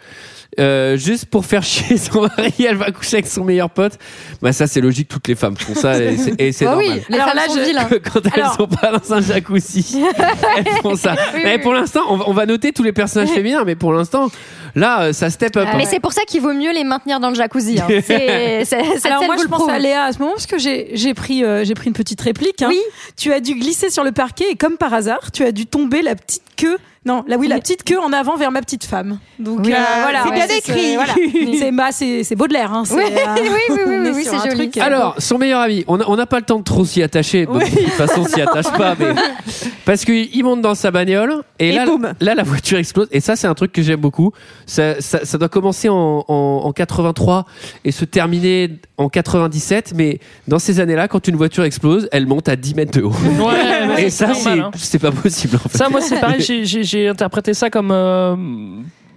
euh, 0.59 0.97
juste 0.97 1.25
pour 1.27 1.45
faire 1.45 1.61
chier 1.63 1.97
son 1.97 2.21
mari, 2.21 2.53
elle 2.67 2.75
va 2.75 2.91
coucher 2.91 3.17
avec 3.17 3.27
son 3.27 3.43
meilleur 3.43 3.69
pote. 3.69 3.93
Bah 4.41 4.51
ça 4.51 4.65
c'est 4.67 4.81
logique, 4.81 5.07
toutes 5.07 5.27
les 5.27 5.35
femmes 5.35 5.55
font 5.55 5.75
ça 5.75 5.97
et 6.01 6.51
c'est, 6.51 6.65
Bah 6.65 6.75
oui, 6.77 6.87
normal. 6.87 7.03
les 7.09 7.15
Alors 7.19 7.35
là, 7.35 7.45
sont 7.47 7.55
je- 7.55 7.61
vilains. 7.65 7.89
Quand 8.13 8.21
elles 8.25 8.41
Alors- 8.41 8.55
sont 8.55 8.67
pas 8.67 8.91
dans 8.97 9.13
un 9.13 9.21
jacuzzi, 9.21 10.01
elles 10.57 10.67
font 10.81 10.95
ça. 10.95 11.15
Oui, 11.35 11.41
mais 11.43 11.55
oui, 11.57 11.61
pour 11.61 11.73
l'instant, 11.73 12.01
on 12.09 12.17
va, 12.17 12.25
on 12.27 12.33
va 12.33 12.45
noter 12.45 12.71
tous 12.71 12.83
les 12.83 12.91
personnages 12.93 13.29
féminins, 13.29 13.63
mais 13.65 13.75
pour 13.75 13.93
l'instant, 13.93 14.29
là, 14.75 15.03
euh, 15.03 15.13
ça 15.13 15.29
step 15.29 15.55
up. 15.55 15.67
Mais 15.75 15.83
hein. 15.83 15.87
c'est 15.89 15.99
pour 15.99 16.13
ça 16.13 16.23
qu'il 16.27 16.41
vaut 16.41 16.53
mieux 16.53 16.73
les 16.73 16.83
maintenir 16.83 17.19
dans 17.19 17.29
le 17.29 17.35
jacuzzi. 17.35 17.79
hein. 17.79 17.85
C'est, 17.87 18.65
c'est- 18.65 18.65
cette 18.65 19.05
Alors 19.05 19.19
scène 19.19 19.27
moi 19.27 19.37
je 19.37 19.43
le 19.43 19.49
pense 19.49 19.59
prouve. 19.59 19.69
à 19.69 19.79
Léa 19.79 20.05
à 20.05 20.11
ce 20.13 20.19
moment 20.19 20.31
parce 20.33 20.47
que 20.47 20.57
j'ai 20.57 20.89
j'ai 20.93 21.13
pris 21.13 21.43
euh, 21.43 21.63
j'ai 21.63 21.73
pris 21.75 21.87
une 21.87 21.93
petite 21.93 22.21
réplique. 22.21 22.61
hein. 22.63 22.67
Oui. 22.69 22.79
Tu 23.17 23.31
as 23.31 23.39
dû 23.39 23.53
glisser 23.55 23.89
sur 23.89 24.03
le 24.03 24.11
parquet 24.11 24.45
et 24.51 24.55
comme 24.55 24.77
par 24.77 24.93
hasard 24.93 25.31
tu 25.31 25.43
as 25.43 25.51
dû 25.51 25.65
tomber 25.67 26.01
la 26.01 26.15
petite 26.15 26.41
queue 26.57 26.77
Non, 27.05 27.23
là 27.27 27.37
oui, 27.37 27.47
la 27.47 27.59
petite 27.59 27.83
queue 27.85 27.97
en 27.99 28.11
avant 28.11 28.35
vers 28.35 28.51
ma 28.51 28.61
petite 28.61 28.83
femme. 28.83 29.19
Donc 29.39 29.61
Oui, 29.65 29.71
euh, 29.73 29.77
ah, 29.79 29.99
voilà, 30.01 30.23
c'est 30.25 30.31
bien 30.33 30.47
Ouais, 30.47 30.57
écrit. 30.57 30.95
voilà. 30.95 31.13
C'est 31.59 31.71
bah, 31.71 31.87
c'est 31.91 32.23
c'est 32.25 32.35
Baudelaire. 32.35 32.73
Hein, 32.73 32.83
c'est, 32.85 32.95
Oui, 32.95 33.03
euh, 33.07 33.35
oui, 33.41 33.49
oui, 33.69 33.77
oui, 33.87 34.09
oui, 34.15 34.23
c'est 34.25 34.37
joli. 34.49 34.69
truc, 34.69 34.77
euh, 34.77 34.81
Alors, 34.85 35.15
son 35.17 35.37
meilleur 35.37 35.61
ami, 35.61 35.85
on 35.87 35.97
n'a 35.97 36.09
on 36.09 36.15
n'a 36.17 36.25
pas 36.25 36.39
le 36.39 36.45
temps 36.45 36.59
de 36.59 36.63
trop 36.63 36.83
s'y 36.85 37.01
attacher. 37.01 37.45
Bon, 37.45 37.57
De 37.59 37.63
toute 37.65 37.79
façon, 37.91 38.21
on 38.21 38.25
s'y 38.27 38.41
attache 38.41 38.69
pas. 38.77 38.95
Mais... 38.99 39.07
Parce 39.85 40.03
qu'il 40.05 40.43
monte 40.43 40.61
dans 40.61 40.75
sa 40.75 40.91
bagnole 40.91 41.41
et, 41.57 41.69
Et 41.69 41.71
là, 41.71 41.85
boum. 41.85 42.13
là, 42.19 42.35
la 42.35 42.43
voiture 42.43 42.77
explose. 42.77 43.07
Et 43.11 43.21
ça, 43.21 43.35
c'est 43.35 43.47
un 43.47 43.55
truc 43.55 43.71
que 43.71 43.81
j'aime 43.81 43.99
beaucoup. 44.01 44.31
Ça, 44.65 44.99
ça, 45.01 45.25
ça 45.25 45.37
doit 45.37 45.49
commencer 45.49 45.87
en, 45.89 46.25
en, 46.27 46.61
en 46.65 46.71
83 46.73 47.45
et 47.85 47.91
se 47.91 48.05
terminer 48.05 48.77
en 48.97 49.09
97. 49.09 49.93
Mais 49.95 50.19
dans 50.47 50.59
ces 50.59 50.79
années-là, 50.81 51.07
quand 51.07 51.27
une 51.27 51.37
voiture 51.37 51.63
explose, 51.63 52.07
elle 52.11 52.27
monte 52.27 52.49
à 52.49 52.55
10 52.57 52.75
mètres 52.75 52.99
de 52.99 53.03
haut. 53.03 53.13
Ouais, 53.39 54.03
et 54.03 54.09
ça, 54.09 54.33
c'est 54.33 54.49
hein. 54.49 54.71
c'est 54.75 54.99
pas 54.99 55.11
possible. 55.11 55.55
En 55.65 55.69
fait. 55.69 55.77
Ça, 55.77 55.89
moi, 55.89 56.01
c'est 56.01 56.19
pareil. 56.19 56.41
j'ai- 56.41 56.65
J'ai 56.89 57.07
interprété 57.07 57.53
ça 57.53 57.69
comme. 57.69 57.91
euh, 57.91 58.35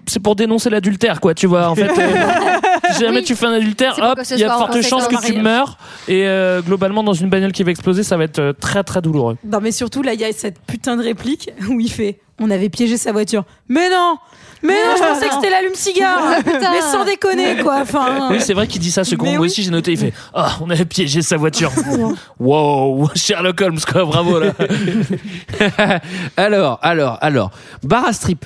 c'est 0.07 0.21
pour 0.21 0.35
dénoncer 0.35 0.69
l'adultère, 0.69 1.21
quoi. 1.21 1.33
Tu 1.33 1.47
vois, 1.47 1.69
en 1.69 1.75
fait. 1.77 1.89
euh, 1.89 2.91
si 2.93 3.01
jamais 3.01 3.19
Oui. 3.19 3.25
tu 3.25 3.37
fais 3.37 3.47
un 3.47 3.53
adultère, 3.53 3.95
C'est 3.95 4.01
pour 4.01 4.11
hop, 4.11 4.19
que 4.19 4.25
ce 4.25 4.35
il 4.35 4.41
y 4.41 4.45
a 4.45 4.49
soit 4.49 4.67
de 4.67 4.73
fortes 4.73 4.83
chances 4.83 5.07
que 5.09 5.25
tu 5.27 5.41
meurs. 5.41 5.79
Et 6.09 6.27
euh, 6.27 6.61
globalement, 6.61 7.05
dans 7.05 7.13
une 7.13 7.31
bagnole 7.31 7.53
qui 7.53 7.63
va 7.63 7.71
exploser, 7.71 8.03
ça 8.03 8.17
va 8.17 8.25
être 8.25 8.41
euh, 8.41 8.53
très 8.53 8.83
très 8.83 9.01
douloureux. 9.01 9.37
Non, 9.45 9.61
mais 9.63 9.71
surtout, 9.71 10.03
là, 10.03 10.13
il 10.15 10.21
y 10.21 10.25
a 10.25 10.33
cette 10.33 10.59
putain 10.67 10.97
de 10.97 11.03
réplique 11.05 11.51
où 11.69 11.79
il 11.81 11.91
fait 11.91 12.19
On 12.41 12.51
avait 12.51 12.69
piégé 12.69 12.97
sa 12.97 13.13
voiture. 13.13 13.45
Mais 13.69 13.89
non 13.91 14.17
Mais 14.63 14.75
non, 14.75 14.97
je 14.97 15.03
pensais 15.03 15.29
que 15.29 15.35
c'était 15.35 15.51
l'allume-cigare 15.51 16.23
Mais 16.45 16.81
sans 16.81 17.05
déconner, 17.05 17.57
quoi. 17.63 17.81
Enfin, 17.83 18.29
Oui, 18.31 18.41
c'est 18.41 18.55
vrai 18.55 18.67
qu'il 18.67 18.81
dit 18.81 18.91
ça 18.91 19.05
second. 19.05 19.25
Mais 19.25 19.33
Moi 19.33 19.41
oui. 19.43 19.47
aussi, 19.49 19.63
j'ai 19.63 19.71
noté. 19.71 19.93
Il 19.93 19.99
fait 19.99 20.13
Ah, 20.35 20.53
on 20.61 20.71
avait 20.71 20.85
piégé 20.85 21.21
sa 21.23 21.37
voiture. 21.37 21.73
wow, 22.39 23.11
Sherlock 23.15 23.61
Holmes, 23.61 23.81
quoi. 23.91 24.05
Bravo, 24.05 24.39
là. 24.39 24.53
alors, 26.37 26.79
alors, 26.83 27.19
alors, 27.21 27.51
Barra 27.83 28.13
Strip. 28.13 28.45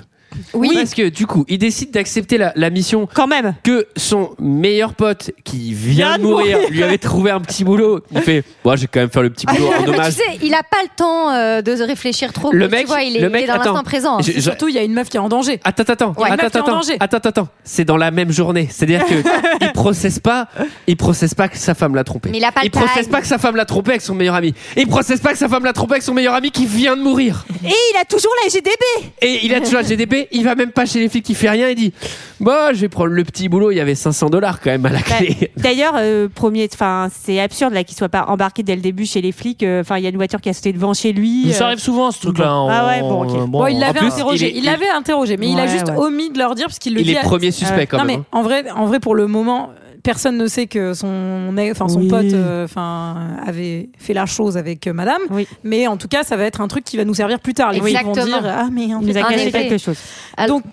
Oui. 0.55 0.71
Parce 0.75 0.95
que 0.95 1.09
du 1.09 1.27
coup, 1.27 1.45
il 1.49 1.59
décide 1.59 1.91
d'accepter 1.91 2.39
la, 2.39 2.53
la 2.57 2.71
mission 2.71 3.09
Quand 3.15 3.27
même. 3.27 3.55
que 3.63 3.87
son 3.97 4.31
meilleur 4.39 4.95
pote 4.95 5.31
qui 5.45 5.73
vient 5.75 6.19
de 6.19 6.23
mourir 6.23 6.57
mourir. 6.59 6.71
lui 6.71 6.83
avait 6.83 6.99
trouvé 6.99 7.31
un 7.31 7.41
petit 7.41 7.65
boulot. 7.65 8.01
Il 8.13 8.21
fait, 8.23 8.45
moi, 8.65 8.77
je 8.77 8.83
vais 8.83 8.89
quand 8.93 9.01
même 9.01 9.11
faire 9.11 9.23
le 9.23 9.31
petit 9.31 9.47
boulot 9.47 9.69
en 9.79 9.83
tu 9.85 9.91
hommage. 9.91 10.13
sais, 10.15 10.23
il 10.43 10.53
a 10.55 10.63
pas 10.63 10.83
le 10.83 10.89
temps 10.97 11.31
euh, 11.31 11.63
de 11.63 11.73
réfléchir 11.83 12.33
trop. 12.33 12.53
Le 12.53 12.67
tu 12.69 12.71
mec- 12.75 12.87
vois, 12.87 13.03
il 13.03 13.17
est, 13.17 13.21
le 13.21 13.29
mec, 13.31 13.43
il 13.43 13.45
est 13.45 13.47
dans 13.49 13.55
attends. 13.55 13.73
l'instant 13.73 13.85
présent. 13.85 14.21
Je- 14.21 14.33
je- 14.33 14.41
surtout, 14.41 14.69
il 14.69 14.75
y 14.75 14.79
a 14.79 14.83
une 14.83 14.93
meuf 14.93 15.09
qui 15.09 15.17
est 15.17 15.21
en 15.21 15.29
danger. 15.29 15.61
Attends, 15.65 15.83
attends, 15.85 16.15
Ouais, 16.19 16.31
attends, 16.31 16.43
meuf 16.43 16.51
qui 16.53 16.57
est 16.57 16.61
en 16.61 16.65
attends, 16.65 16.73
danger. 16.77 16.97
attends, 17.01 17.17
attends, 17.19 17.29
attends. 17.29 17.49
C'est 17.65 17.85
dans 17.85 17.97
la 17.97 18.11
même 18.11 18.31
journée. 18.33 18.69
C'est-à-dire 18.71 19.05
que 19.07 19.15
il 19.65 19.73
processe 19.73 20.19
pas, 20.19 20.49
il 20.87 20.97
processe 20.97 21.35
pas 21.35 21.49
que 21.49 21.59
sa 21.59 21.75
femme 21.75 21.95
l'a 21.95 22.05
trompé. 22.05 22.31
Mais 22.31 22.39
il 22.39 22.45
a 22.45 22.53
pas 22.53 22.63
le 22.65 22.71
processe 22.71 23.03
time. 23.05 23.11
pas 23.13 23.21
que 23.21 23.27
sa 23.27 23.39
femme 23.39 23.57
l'a 23.57 23.65
trompé 23.65 23.91
avec 23.93 24.03
son 24.03 24.15
meilleur 24.15 24.35
ami. 24.35 24.55
Il 24.77 24.87
processe 24.87 25.21
pas 25.21 25.33
que 25.33 25.39
sa 25.39 25.49
femme 25.49 25.65
l'a 25.65 25.73
trompé 25.73 25.93
avec 25.95 26.03
son 26.03 26.15
meilleur 26.15 26.35
ami 26.35 26.51
qui 26.51 26.67
vient 26.67 26.97
de 26.97 27.03
mourir. 27.03 27.45
Et 27.65 27.69
il 27.69 27.97
a 28.01 28.05
toujours 28.05 28.33
la 28.45 28.51
GDB. 28.51 29.11
Et 29.23 29.45
il 29.47 29.55
a 29.55 29.61
toujours 29.61 29.81
le 29.81 29.87
GDP. 29.87 30.26
Il 30.33 30.45
va 30.45 30.55
même 30.55 30.71
pas 30.73 30.87
chez 30.87 31.01
les 31.01 31.09
flics, 31.09 31.29
il 31.29 31.35
fait 31.37 31.51
rien. 31.51 31.69
Il 31.69 31.75
dit, 31.77 31.93
bon, 32.41 32.53
je 32.73 32.81
vais 32.81 32.89
prendre 32.89 33.11
le 33.11 33.25
petit 33.25 33.49
boulot. 33.49 33.71
Il 33.71 33.77
y 33.77 33.81
avait 33.81 33.95
500 33.95 34.29
dollars 34.31 34.61
quand 34.61 34.71
même 34.71 34.87
à 34.87 34.91
la 34.91 34.99
Bah, 34.99 35.05
clé. 35.19 35.51
D'ailleurs, 35.57 35.95
euh, 35.97 36.29
premier, 36.35 36.69
enfin, 36.73 37.09
c'est 37.23 37.41
absurde 37.41 37.73
là 37.73 37.85
qu'il 37.85 37.97
soit 37.97 38.09
pas 38.09 38.25
embarqué 38.29 38.63
dès 38.63 38.75
le 38.77 38.83
début 38.83 39.07
chez 39.07 39.21
les 39.21 39.33
flics. 39.33 39.63
euh, 39.63 39.81
Enfin, 39.81 39.99
il 39.99 40.05
y 40.05 40.07
a 40.07 40.11
une 40.11 40.17
voiture 40.17 40.41
qui 40.41 40.49
a 40.49 40.53
sauté 40.53 40.73
devant 40.73 40.95
chez 40.95 41.13
lui. 41.13 41.53
Ça 41.53 41.65
euh, 41.65 41.67
arrive 41.69 41.79
souvent, 41.79 42.11
ce 42.11 42.21
truc-là. 42.21 42.47
Bon. 42.47 42.69
Ah 42.71 42.87
ouais, 42.87 43.01
bon, 43.47 43.67
il 43.69 43.79
l'avait 43.79 44.01
interrogé. 44.01 44.51
il 44.51 44.57
est- 44.57 44.59
Il 44.61 44.65
l'avait 44.65 44.89
interrogé, 44.89 45.37
mais 45.37 45.49
il 45.51 45.59
a 45.59 45.67
juste 45.67 45.89
ouais. 45.89 45.97
omis 45.97 46.31
de 46.31 46.39
leur 46.39 46.55
dire 46.55 46.67
parce 46.67 46.79
qu'il 46.79 46.95
le 46.95 47.01
Il 47.01 47.07
dit. 47.07 47.13
est 47.13 47.19
à- 47.19 47.23
premier 47.23 47.51
suspect 47.51 47.87
quand 47.87 47.99
non 47.99 48.05
même. 48.05 48.17
mais 48.19 48.23
hein. 48.23 48.27
en 48.33 48.43
vrai, 48.43 48.65
en 48.75 48.87
vrai 48.87 49.01
pour 49.01 49.15
le 49.15 49.27
moment, 49.27 49.71
personne 50.07 50.39
ne 50.39 50.47
sait 50.47 50.67
que 50.67 50.95
son, 50.95 51.53
enfin 51.71 51.89
son 51.89 52.01
Oui. 52.01 52.09
pote, 52.09 52.33
euh, 52.33 52.65
enfin 52.65 53.37
avait 53.45 53.89
fait 53.99 54.15
la 54.15 54.25
chose 54.25 54.57
avec 54.57 54.87
euh, 54.87 54.93
Madame. 54.93 55.21
Oui. 55.31 55.47
Mais 55.65 55.87
en 55.89 55.97
tout 55.97 56.09
cas, 56.09 56.23
ça 56.23 56.37
va 56.37 56.45
être 56.45 56.61
un 56.61 56.69
truc 56.69 56.85
qui 56.85 56.97
va 56.97 57.05
nous 57.05 57.15
servir 57.15 57.41
plus 57.41 57.55
tard. 57.55 57.73
Les 57.73 57.81
flics 57.81 58.05
vont 58.05 58.13
dire 58.13 58.43
ah 58.45 58.69
mais 58.73 58.95
en 58.95 59.01
Il 59.01 59.09
nous 59.09 59.13
fait, 59.13 59.21
a 59.21 59.25
caché 59.29 59.51
quelque 59.51 59.79
chose. 59.79 59.99
Alors, 60.37 60.61
donc- 60.61 60.65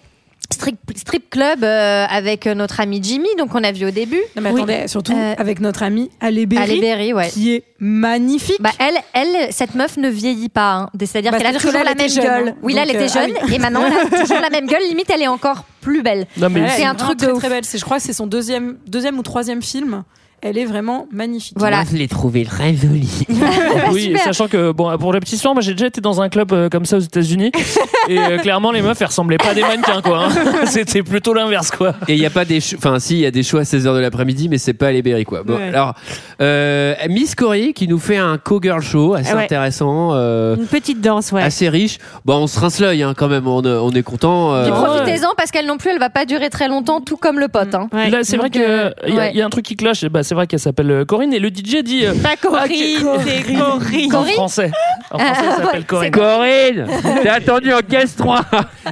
strip, 0.54 0.78
strip 0.96 1.30
club 1.30 1.64
euh, 1.64 2.06
avec 2.10 2.48
euh, 2.48 2.54
notre 2.54 2.80
ami 2.80 3.00
Jimmy, 3.04 3.28
donc 3.38 3.54
on 3.56 3.64
a 3.64 3.72
vu 3.72 3.86
au 3.86 3.92
début. 3.92 4.22
non 4.36 4.42
mais 4.42 4.52
Oui. 4.52 4.62
attendez, 4.62 4.88
surtout 4.88 5.14
Euh, 5.16 5.34
avec 5.38 5.60
notre 5.60 5.84
amie 5.84 6.10
Halle 6.22 6.46
Berry, 6.46 6.72
Halle 6.74 6.80
Berry, 6.80 7.14
ouais. 7.14 7.30
qui 7.30 7.54
est 7.56 7.64
magnifique. 7.80 8.62
Bah 8.62 8.72
elle, 8.80 8.96
elle, 9.14 9.52
cette 9.52 9.76
meuf 9.76 9.98
ne 9.98 10.08
vieillit 10.10 10.50
pas. 10.50 10.74
hein. 10.74 10.90
C'est-à-dire 11.00 11.32
Bah, 11.32 11.38
qu'elle 11.40 11.48
a 11.48 11.54
toujours 11.54 11.72
là, 11.74 11.80
la 11.84 11.96
même 11.96 12.06
était 12.06 12.10
jeune, 12.10 12.24
gueule. 12.24 12.48
hein. 12.50 12.56
Oui, 12.62 12.74
là, 12.74 12.84
elle 12.84 12.92
était 12.92 13.08
ah 13.16 13.22
jeune 13.26 13.32
oui. 13.46 13.56
et 13.56 13.60
maintenant 13.60 13.84
elle 13.86 13.94
a 14.16 14.20
toujours 14.22 14.40
la 14.42 14.50
même 14.50 14.68
gueule. 14.68 14.84
Limite, 14.88 15.10
elle 15.14 15.22
est 15.22 15.28
encore 15.28 15.64
plus 15.82 16.02
belle. 16.02 16.28
Ouais, 16.40 16.50
c'est 16.78 16.86
un 16.86 16.96
truc 16.96 17.20
de 17.20 17.28
très, 17.34 17.50
belle. 17.50 17.66
C'est 17.66 17.78
je 17.78 17.84
crois 17.84 17.98
que 17.98 18.04
c'est 18.04 18.14
son 18.14 18.28
deuxième 18.28 18.78
deuxième 18.88 19.18
ou 19.20 19.24
troisième 19.24 19.62
film. 19.62 20.04
Elle 20.46 20.58
est 20.58 20.66
vraiment 20.66 21.08
magnifique. 21.12 21.56
Voilà. 21.58 21.84
je 21.90 21.96
l'ai 21.98 22.08
trouvé 22.10 22.44
très 22.44 22.76
joli. 22.76 23.26
oui, 23.92 24.02
super. 24.04 24.22
sachant 24.24 24.48
que 24.48 24.72
bon, 24.72 24.98
pour 24.98 25.14
la 25.14 25.20
petite 25.22 25.36
histoire, 25.36 25.54
moi 25.54 25.62
j'ai 25.62 25.72
déjà 25.74 25.88
été 25.88 26.02
dans 26.02 26.22
un 26.22 26.28
club 26.30 26.52
euh, 26.52 26.68
comme 26.70 26.84
ça 26.86 26.98
aux 26.98 27.02
États-Unis 27.02 27.52
et 28.10 28.20
euh, 28.20 28.38
clairement 28.40 28.72
les 28.72 28.82
meufs 28.82 29.00
elles 29.02 29.08
ressemblaient 29.08 29.38
pas 29.38 29.50
à 29.50 29.54
des 29.54 29.62
mannequins 29.62 30.02
quoi. 30.02 30.26
hein. 30.26 30.30
C'était 30.66 31.02
plutôt 31.02 31.34
l'inverse 31.34 31.72
quoi. 31.72 31.94
Et 32.08 32.14
il 32.14 32.20
y 32.20 32.26
a 32.26 32.30
pas 32.30 32.44
des, 32.46 32.60
enfin 32.78 33.00
si, 33.00 33.14
il 33.16 33.20
y 33.22 33.26
a 33.26 33.32
des 33.32 33.42
shows 33.44 33.58
à 33.60 33.64
16h 33.64 33.94
de 33.96 34.00
l'après-midi, 34.00 34.50
mais 34.50 34.58
c'est 34.58 34.74
pas 34.74 34.92
les 34.92 35.02
Berry 35.02 35.24
quoi. 35.24 35.44
Bon, 35.44 35.56
Ouais. 35.56 35.70
alors 35.70 35.94
euh, 36.42 36.94
Miss 37.10 37.36
Corey 37.36 37.72
qui 37.74 37.88
nous 37.88 38.00
fait 38.00 38.18
un 38.18 38.38
co-girl 38.38 38.82
show 38.82 39.14
assez 39.14 39.32
Ah 39.32 39.38
ouais. 39.38 39.44
intéressant, 39.46 40.12
euh, 40.14 40.56
Une 40.58 40.66
petite 40.68 41.00
danse, 41.00 41.32
ouais. 41.32 41.42
assez 41.42 41.70
riche. 41.70 42.00
Bon, 42.26 42.36
on 42.36 42.48
se 42.48 42.60
rince 42.60 42.80
l'œil 42.80 43.04
hein, 43.04 43.14
quand 43.16 43.28
même. 43.30 43.48
On, 43.48 43.64
euh, 43.64 43.80
on 43.80 43.92
est 43.92 44.04
content. 44.04 44.54
euh, 44.56 44.70
profitez-en 44.70 45.30
parce 45.38 45.52
qu'elle 45.52 45.66
non 45.68 45.78
plus, 45.78 45.92
elle 45.92 46.00
va 46.00 46.10
pas 46.10 46.26
durer 46.26 46.50
très 46.50 46.68
longtemps, 46.68 47.00
tout 47.02 47.18
comme 47.18 47.40
le 47.40 47.48
pote. 47.48 47.74
hein. 47.76 47.88
Ouais. 47.94 48.10
Là, 48.10 48.20
c'est 48.24 48.36
vrai 48.38 48.50
Donc, 48.50 48.62
que 48.62 48.68
euh, 48.68 48.90
il 49.08 49.14
y, 49.14 49.18
a- 49.18 49.22
ouais. 49.22 49.32
il 49.34 49.38
y 49.38 49.42
a 49.42 49.46
un 49.46 49.50
truc 49.50 49.64
qui 49.66 49.76
cloche. 49.78 50.04
Bah, 50.06 50.24
c'est 50.24 50.33
vrai 50.34 50.48
qu'elle 50.48 50.60
s'appelle 50.60 50.90
euh, 50.92 51.06
Corinne 51.06 51.34
et 51.34 51.40
le 51.40 51.50
DJ 51.50 51.84
dit 51.84 52.06
euh, 52.06 52.14
Pas 52.22 52.36
Corinne, 52.36 52.70
c'est 52.70 53.54
Corinne. 53.54 54.16
en 54.16 54.24
français. 54.26 54.72
En 55.12 55.20
français, 55.20 55.42
elle 55.44 55.50
Ah, 55.52 55.64
s'appelle 55.66 55.86
Corinne. 55.86 56.12
Corinne, 56.12 56.88
t'es 57.22 57.30
attendu 57.30 57.74
en 57.74 57.80
caisse 57.80 58.16
3 58.16 58.42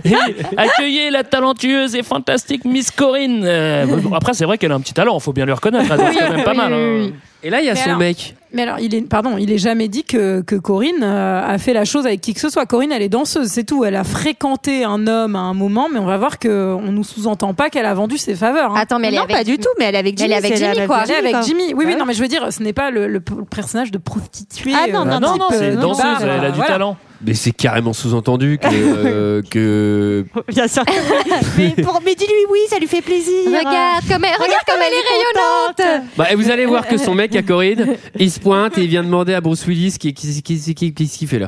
Et 0.05 0.13
accueillez 0.57 1.09
la 1.09 1.23
talentueuse 1.23 1.95
et 1.95 2.03
fantastique 2.03 2.65
Miss 2.65 2.91
Corinne. 2.91 3.41
Euh, 3.45 3.85
bon, 3.85 4.13
après, 4.13 4.33
c'est 4.33 4.45
vrai 4.45 4.57
qu'elle 4.57 4.71
a 4.71 4.75
un 4.75 4.81
petit 4.81 4.93
talent. 4.93 5.19
Faut 5.19 5.33
bien 5.33 5.45
lui 5.45 5.53
reconnaître. 5.53 5.91
Elle 5.91 5.97
quand 6.17 6.29
même 6.35 6.43
pas 6.43 6.51
oui, 6.51 6.57
mal. 6.57 6.73
hein. 6.73 6.95
oui. 6.99 7.13
Et 7.43 7.49
là, 7.49 7.59
il 7.61 7.65
y 7.65 7.69
a 7.69 7.73
Mais 7.73 7.79
son 7.79 7.85
alors- 7.87 7.99
mec. 7.99 8.35
Mais 8.53 8.63
alors, 8.63 8.79
il 8.79 8.93
est, 8.93 9.01
pardon, 9.07 9.37
il 9.37 9.51
est 9.51 9.57
jamais 9.57 9.87
dit 9.87 10.03
que, 10.03 10.41
que 10.41 10.55
Corinne 10.55 11.03
euh, 11.03 11.41
a 11.41 11.57
fait 11.57 11.71
la 11.73 11.85
chose 11.85 12.05
avec 12.05 12.19
qui 12.21 12.33
que 12.33 12.39
ce 12.41 12.49
soit. 12.49 12.65
Corinne, 12.65 12.91
elle 12.91 13.01
est 13.01 13.07
danseuse, 13.09 13.47
c'est 13.47 13.63
tout. 13.63 13.85
Elle 13.85 13.95
a 13.95 14.03
fréquenté 14.03 14.83
un 14.83 15.07
homme 15.07 15.35
à 15.35 15.39
un 15.39 15.53
moment, 15.53 15.87
mais 15.91 15.99
on 15.99 16.05
va 16.05 16.17
voir 16.17 16.37
que 16.37 16.73
on 16.77 16.91
nous 16.91 17.03
sous-entend 17.05 17.53
pas 17.53 17.69
qu'elle 17.69 17.85
a 17.85 17.93
vendu 17.93 18.17
ses 18.17 18.35
faveurs. 18.35 18.71
hein. 18.75 18.79
Attends, 18.81 18.99
mais 18.99 19.07
elle 19.07 19.13
est 19.13 19.17
non, 19.17 19.23
avec 19.23 19.35
pas 19.37 19.43
du 19.45 19.57
tout, 19.57 19.69
mais 19.79 19.85
elle 19.85 19.95
est 19.95 19.99
avec 19.99 20.13
Elle 20.19 20.27
Jimmy. 20.27 20.33
est 20.33 20.37
avec 20.37 20.57
c'est 20.57 20.73
Jimmy, 20.73 20.85
quoi. 20.87 21.03
Elle 21.05 21.11
est 21.11 21.15
avec 21.17 21.31
quoi. 21.31 21.41
Jimmy. 21.41 21.63
Oui, 21.67 21.73
oui, 21.77 21.85
Ouais. 21.85 21.95
non, 21.95 22.05
mais 22.05 22.13
je 22.13 22.21
veux 22.21 22.27
dire, 22.27 22.51
ce 22.51 22.61
n'est 22.61 22.73
pas 22.73 22.91
le, 22.91 23.07
le 23.07 23.21
personnage 23.21 23.89
de 23.91 23.97
prostituée. 23.97 24.73
Ah 24.75 24.87
non, 24.91 25.01
euh, 25.01 25.05
non, 25.05 25.19
non, 25.21 25.37
non, 25.37 25.45
c'est 25.51 25.63
euh, 25.63 25.69
une 25.71 25.75
de 25.77 25.81
danseuse. 25.81 26.05
Elle 26.21 26.29
a 26.45 26.49
du 26.51 26.55
voilà. 26.57 26.67
talent. 26.71 26.97
Mais 27.25 27.33
c'est 27.33 27.51
carrément 27.51 27.93
sous-entendu 27.93 28.57
que, 28.57 28.67
euh, 28.71 29.41
que 29.49 30.25
Bien 30.47 30.67
sûr. 30.67 30.83
mais, 31.57 31.69
pour, 31.83 32.01
mais 32.03 32.15
dis-lui 32.15 32.45
oui, 32.49 32.59
ça 32.69 32.79
lui 32.79 32.87
fait 32.87 33.01
plaisir. 33.01 33.45
Regarde 33.45 34.05
comme 34.07 34.23
elle, 34.23 34.33
regarde 34.33 34.63
comme 34.65 34.79
elle 34.79 34.93
est 34.93 35.85
rayonnante. 35.85 36.07
Bah, 36.17 36.31
et 36.31 36.35
vous 36.35 36.49
allez 36.49 36.65
voir 36.65 36.87
que 36.87 36.97
son 36.97 37.13
mec 37.15 37.35
à 37.35 37.43
Corinne, 37.43 37.95
il 38.17 38.31
se 38.31 38.39
pointe 38.39 38.77
et 38.77 38.83
il 38.83 38.87
vient 38.87 39.03
demander 39.03 39.33
à 39.33 39.41
Bruce 39.41 39.65
Willis 39.65 39.97
qui 39.99 40.13
qui 40.13 40.41
qui 40.41 40.73
qui 40.73 40.93
qui, 40.93 41.07
qui, 41.07 41.27
fait 41.27 41.39
là. 41.39 41.47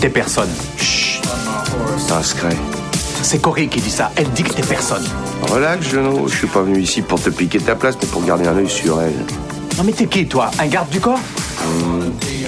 T'es 0.00 0.10
personne. 0.10 0.50
Chut. 0.78 1.22
Discret. 2.08 2.56
C'est 3.22 3.40
Cory 3.40 3.68
qui 3.68 3.80
dit 3.80 3.90
ça. 3.90 4.12
Elle 4.16 4.30
dit 4.30 4.42
que 4.42 4.52
t'es 4.52 4.62
personne. 4.62 5.04
Relax, 5.50 5.88
Genou. 5.88 6.28
Je 6.28 6.36
suis 6.36 6.46
pas 6.46 6.62
venu 6.62 6.80
ici 6.80 7.02
pour 7.02 7.20
te 7.20 7.30
piquer 7.30 7.58
ta 7.58 7.74
place, 7.74 7.96
mais 8.00 8.08
pour 8.08 8.24
garder 8.24 8.46
un 8.46 8.56
œil 8.56 8.68
sur 8.68 9.00
elle. 9.00 9.45
Non 9.76 9.84
mais 9.84 9.92
t'es 9.92 10.06
qui 10.06 10.26
toi 10.26 10.50
Un 10.58 10.66
garde 10.66 10.88
du 10.90 11.00
corps 11.00 11.20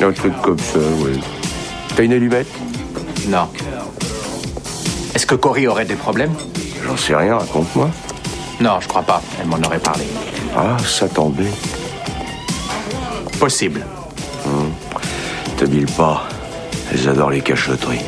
Un 0.03 0.13
truc 0.13 0.33
comme 0.43 0.59
ça, 0.59 0.79
ouais. 0.79 1.19
T'as 1.95 2.05
une 2.05 2.13
allumette 2.13 2.49
Non. 3.29 3.49
Est-ce 5.15 5.27
que 5.27 5.35
Cory 5.35 5.67
aurait 5.67 5.85
des 5.85 5.95
problèmes 5.97 6.33
J'en 6.87 6.97
sais 6.97 7.15
rien, 7.15 7.37
raconte-moi. 7.37 7.91
Non, 8.61 8.79
je 8.81 8.89
crois 8.89 9.03
pas. 9.03 9.21
Elle 9.41 9.47
m'en 9.49 9.59
aurait 9.59 9.79
parlé. 9.79 10.05
Ah, 10.57 10.77
ça 10.87 11.09
t'embête. 11.09 11.47
Possible. 13.39 13.85
T'habilles 15.59 15.87
pas. 15.87 16.29
Elles 16.93 17.09
adorent 17.09 17.31
les 17.31 17.41
cachotteries. 17.41 18.05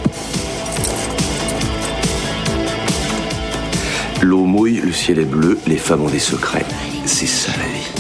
L'eau 4.22 4.44
mouille, 4.44 4.80
le 4.80 4.92
ciel 4.92 5.18
est 5.18 5.24
bleu, 5.24 5.59
les 5.66 5.76
femmes 5.78 6.02
ont 6.02 6.09
des 6.09 6.18
secrets. 6.20 6.64
C'est 7.06 7.26
ça 7.26 7.50
la 7.59 7.64
vie. 7.64 8.00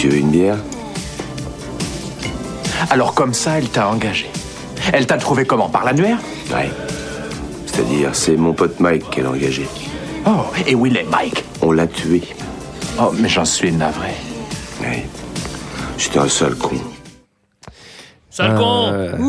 Tu 0.00 0.08
veux 0.08 0.16
une 0.16 0.30
bière? 0.30 0.56
Alors 2.88 3.12
comme 3.12 3.34
ça, 3.34 3.58
elle 3.58 3.68
t'a 3.68 3.86
engagé. 3.90 4.30
Elle 4.94 5.06
t'a 5.06 5.18
trouvé 5.18 5.44
comment? 5.44 5.68
Par 5.68 5.84
l'annuaire? 5.84 6.16
Ouais. 6.50 6.70
C'est-à-dire, 7.66 8.14
c'est 8.14 8.38
mon 8.38 8.54
pote 8.54 8.80
Mike 8.80 9.10
qu'elle 9.10 9.26
a 9.26 9.30
engagé. 9.30 9.68
Oh, 10.24 10.44
et 10.66 10.74
où 10.74 10.86
il 10.86 10.96
est, 10.96 11.04
Mike? 11.04 11.44
On 11.60 11.72
l'a 11.72 11.86
tué. 11.86 12.22
Oh, 12.98 13.10
mais 13.14 13.28
j'en 13.28 13.44
suis 13.44 13.70
navré. 13.72 14.14
Ouais. 14.80 15.06
C'était 15.98 16.20
un 16.20 16.28
sale 16.28 16.54
con. 16.56 16.76
Sale 18.30 18.54
con. 18.54 18.86
Euh, 18.94 19.16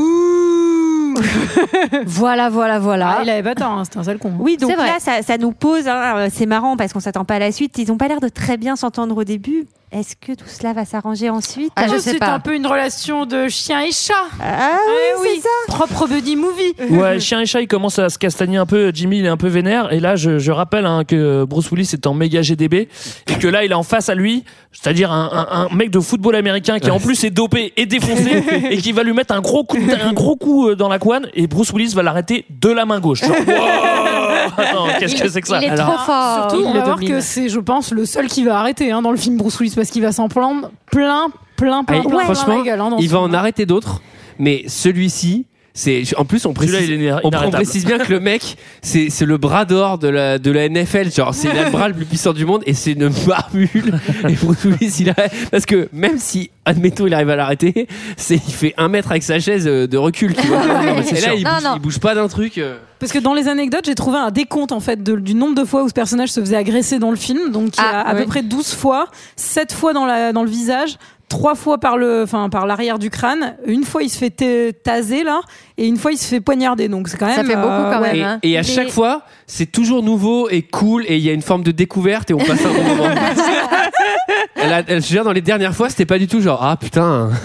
Voilà, 2.06 2.50
voilà, 2.50 2.80
voilà. 2.80 3.18
Ah, 3.18 3.20
il 3.24 3.30
avait 3.30 3.44
pas 3.44 3.56
tort, 3.56 3.72
hein, 3.72 3.84
c'était 3.84 3.98
un 3.98 4.04
sale 4.04 4.20
con. 4.20 4.32
Oui, 4.40 4.56
donc 4.56 4.70
C'est 4.70 4.78
vrai. 4.78 4.88
là, 4.88 5.00
ça, 5.00 5.22
ça 5.22 5.38
nous 5.38 5.52
pose. 5.52 5.90
hein, 5.90 6.14
euh, 6.16 6.30
c'est 6.34 6.46
marrant 6.46 6.78
parce 6.78 6.94
qu'on 6.94 7.02
s'attend 7.02 7.26
pas 7.26 7.36
à 7.36 7.40
la 7.40 7.52
suite. 7.52 7.78
Ils 7.78 7.92
ont 7.92 7.98
pas 7.98 8.08
l'air 8.08 8.22
de 8.22 8.30
très 8.30 8.56
bien 8.56 8.78
s'entendre 8.78 9.18
au 9.18 9.26
début. 9.26 9.66
Est-ce 9.92 10.16
que 10.16 10.34
tout 10.34 10.48
cela 10.48 10.74
va 10.74 10.86
s'arranger 10.86 11.30
ensuite 11.30 11.72
Ah, 11.76 11.88
je 11.88 11.98
sais 11.98 12.12
c'est 12.12 12.24
un 12.24 12.40
peu 12.40 12.56
une 12.56 12.66
relation 12.66 13.26
de 13.26 13.48
chien 13.50 13.82
et 13.82 13.92
chat. 13.92 14.14
Ah 14.42 14.78
Eh 14.88 15.20
oui, 15.22 15.28
c'est 15.36 15.42
ça. 15.42 15.50
Propre 15.68 16.08
buddy 16.08 16.36
movie. 16.36 16.74
Ouais, 16.90 17.20
chien 17.20 17.42
et 17.42 17.46
chat, 17.46 17.62
il 17.62 17.68
commence 17.68 18.00
à 18.00 18.10
se 18.10 18.18
castagner 18.18 18.58
un 18.58 18.66
peu. 18.66 18.92
Jimmy, 18.94 19.20
il 19.20 19.26
est 19.26 19.30
un 19.30 19.38
peu 19.38 19.48
vénère. 19.48 19.92
Et 19.92 20.00
là, 20.00 20.16
je, 20.16 20.40
je 20.40 20.52
rappelle 20.52 20.86
hein, 20.86 21.04
que 21.06 21.44
Bruce 21.44 21.70
Willis 21.72 21.90
est 21.94 22.08
en 22.08 22.14
méga 22.14 22.42
GDB 22.42 22.88
et 23.28 23.36
que 23.40 23.48
là, 23.48 23.66
il 23.66 23.72
est 23.72 23.76
en 23.76 23.84
face 23.84 24.08
à 24.10 24.16
lui, 24.16 24.44
c'est-à-dire 24.72 25.12
un, 25.12 25.30
un- 25.52 25.68
un 25.72 25.76
mec 25.76 25.90
de 25.92 26.00
football 26.00 26.36
américain 26.36 26.80
qui 26.80 26.90
en 26.90 27.00
plus 27.00 27.24
est 27.26 27.30
dopé 27.30 27.74
et 27.76 27.86
défoncé 27.86 28.44
et 28.70 28.78
qui 28.78 28.92
va 28.94 29.04
lui 29.04 29.14
mettre 29.14 29.34
un 29.34 29.42
gros 29.42 29.64
coup, 29.64 29.78
un 30.04 30.14
gros 30.14 30.36
coup 30.38 30.70
euh, 30.70 30.76
dans 30.76 30.88
la 30.90 31.00
couenne. 31.00 31.28
Et 31.34 31.48
Bruce 31.48 31.72
Willis 31.74 31.94
va 31.96 32.04
l'arrêter 32.04 32.46
de 32.50 32.70
la 32.70 32.86
main 32.86 33.00
gauche. 33.00 33.20
Genre, 33.22 33.32
wow 33.48 34.31
Attends, 34.58 34.88
qu'est-ce 35.00 35.22
que 35.22 35.30
c'est 35.30 35.42
que 35.42 35.48
ça 35.48 35.60
Il 35.62 35.66
est 35.66 35.70
Alors, 35.70 35.88
trop 35.96 36.06
fort. 36.06 36.50
Surtout, 36.50 36.64
Il 36.66 36.68
on 36.68 36.74
va 36.74 36.84
voir 36.84 37.00
que 37.00 37.20
c'est, 37.22 37.50
je 37.50 37.60
pense, 37.60 37.92
le 37.92 38.06
seul 38.06 38.28
qui 38.28 38.44
va 38.44 38.60
arrêter 38.60 38.92
hein, 38.92 39.02
dans 39.02 39.12
le 39.12 39.18
film 39.18 39.38
Bruce 39.38 39.60
Willis 39.60 39.74
parce 39.76 39.90
qu'il 39.90 40.02
va 40.02 40.12
s'en 40.12 40.28
prendre 40.30 40.72
plein, 40.92 41.28
plein, 41.58 41.84
plein, 41.84 41.84
Ah, 41.88 42.02
plein, 42.02 42.02
plein 42.10 42.20
franchement, 42.34 42.58
la 42.60 42.64
gueule, 42.64 42.80
hein, 42.82 42.90
dans 42.90 42.98
il 42.98 43.08
ce 43.08 43.14
va 43.14 43.20
film. 43.20 43.30
en 43.32 43.34
arrêter 43.34 43.66
d'autres, 43.66 44.02
mais 44.40 44.64
celui-ci, 44.68 45.46
c'est 45.74 46.04
en 46.18 46.26
plus 46.26 46.46
on 46.46 46.54
précise, 46.54 46.76
Celui-là, 46.76 46.96
il 46.96 47.04
est 47.06 47.12
on, 47.14 47.20
on 47.24 47.30
inarrêtable. 47.30 47.56
précise 47.64 47.86
bien 47.86 47.98
que 47.98 48.12
le 48.12 48.20
mec, 48.20 48.58
c'est 48.82 49.10
c'est 49.10 49.26
le 49.26 49.38
bras 49.38 49.64
d'or 49.64 50.00
de 50.00 50.10
la 50.10 50.38
de 50.38 50.52
la 50.52 50.68
NFL, 50.68 51.10
genre 51.14 51.34
c'est 51.34 51.48
le 51.54 51.70
bras 51.72 51.88
le 51.88 51.94
plus 51.94 52.04
puissant 52.06 52.34
du 52.34 52.46
monde 52.46 52.62
et 52.66 52.74
c'est 52.74 52.92
une 52.92 53.08
barbule. 53.26 53.98
Et 54.28 54.34
Bruce 54.34 54.66
Willis, 54.66 54.98
il 55.00 55.12
a, 55.12 55.16
parce 55.50 55.66
que 55.66 55.88
même 55.94 56.18
si 56.18 56.52
admettons 56.66 57.08
il 57.08 57.14
arrive 57.14 57.30
à 57.30 57.38
l'arrêter, 57.38 57.88
c'est 58.18 58.36
il 58.36 58.54
fait 58.54 58.74
un 58.78 58.90
mètre 58.90 59.12
avec 59.12 59.24
sa 59.24 59.40
chaise 59.40 59.66
euh, 59.66 59.88
de 59.88 59.98
recul. 59.98 60.36
Tu 60.36 60.46
vois. 60.48 60.60
c'est 61.04 61.18
et 61.20 61.22
là 61.22 61.28
sûr. 61.28 61.34
il 61.36 61.44
Non, 61.46 61.52
bouge, 61.54 61.64
non. 61.64 61.72
il 61.78 61.82
bouge 61.82 62.00
pas 62.00 62.16
d'un 62.16 62.28
truc. 62.28 62.58
euh. 62.58 62.78
Parce 63.02 63.12
que 63.12 63.20
dans 63.20 63.34
les 63.34 63.50
anecdotes, 63.50 63.86
j'ai 63.86 63.96
trouvé 63.96 64.18
un 64.18 64.32
décompte 64.32 64.72
en 64.72 64.80
fait 64.80 65.04
de- 65.04 65.16
du 65.18 65.34
nombre 65.36 65.56
de 65.56 65.66
fois 65.66 65.84
où 65.84 65.90
ce 65.90 65.94
personnage 65.94 66.30
se 66.30 66.40
faisait 66.40 66.56
agresser 66.56 67.00
dans 67.00 67.10
le 67.10 67.18
film. 67.18 67.52
Donc 67.52 67.76
il 67.76 67.82
y 67.82 67.84
a 67.84 68.04
Ah, 68.06 68.10
à 68.12 68.16
peu 68.16 68.26
près 68.26 68.44
12 68.44 68.74
fois, 68.74 69.08
7 69.36 69.74
fois 69.74 69.92
dans, 69.92 70.06
la, 70.06 70.32
dans 70.32 70.44
le 70.44 70.50
visage, 70.50 70.98
3 71.28 71.56
fois 71.56 71.78
par 71.80 71.98
le 71.98 72.24
enfin 72.24 72.50
par 72.50 72.66
l'arrière 72.68 73.00
du 73.00 73.10
crâne, 73.10 73.56
une 73.66 73.84
fois 73.86 74.04
il 74.04 74.10
se 74.10 74.18
fait 74.18 74.30
ta- 74.30 74.74
taser 74.84 75.24
là 75.24 75.40
et 75.78 75.88
une 75.88 75.98
fois 75.98 76.12
il 76.12 76.18
se 76.18 76.26
fait 76.28 76.42
poignarder. 76.42 76.90
Donc 76.90 77.08
c'est 77.08 77.18
quand 77.18 77.26
même 77.26 77.36
Ça 77.36 77.44
fait 77.44 77.56
beaucoup, 77.56 77.68
quand 77.68 78.02
ouais. 78.02 78.14
même, 78.14 78.16
Et, 78.18 78.24
hein. 78.24 78.40
et 78.44 78.58
à 78.58 78.62
Mais- 78.62 78.68
chaque 78.68 78.90
fois, 78.92 79.24
c'est 79.48 79.66
toujours 79.72 80.04
nouveau 80.04 80.48
et 80.50 80.62
cool 80.62 81.04
et 81.08 81.16
il 81.18 81.24
y 81.24 81.30
a 81.30 81.34
une 81.34 81.42
forme 81.42 81.64
de 81.64 81.72
découverte 81.72 82.30
et 82.32 82.34
on 82.34 82.38
passe 82.38 82.64
un 82.66 82.74
bon 82.74 82.84
moment. 82.84 83.06
elle 84.56 84.74
a, 84.74 84.80
elle, 84.88 85.02
je 85.02 85.08
veux 85.08 85.14
dire, 85.16 85.24
dans 85.24 85.32
les 85.32 85.42
dernières 85.42 85.74
fois, 85.76 85.90
c'était 85.90 86.06
pas 86.06 86.20
du 86.20 86.28
tout 86.28 86.42
genre 86.42 86.60
ah 86.64 86.78
putain. 86.78 87.30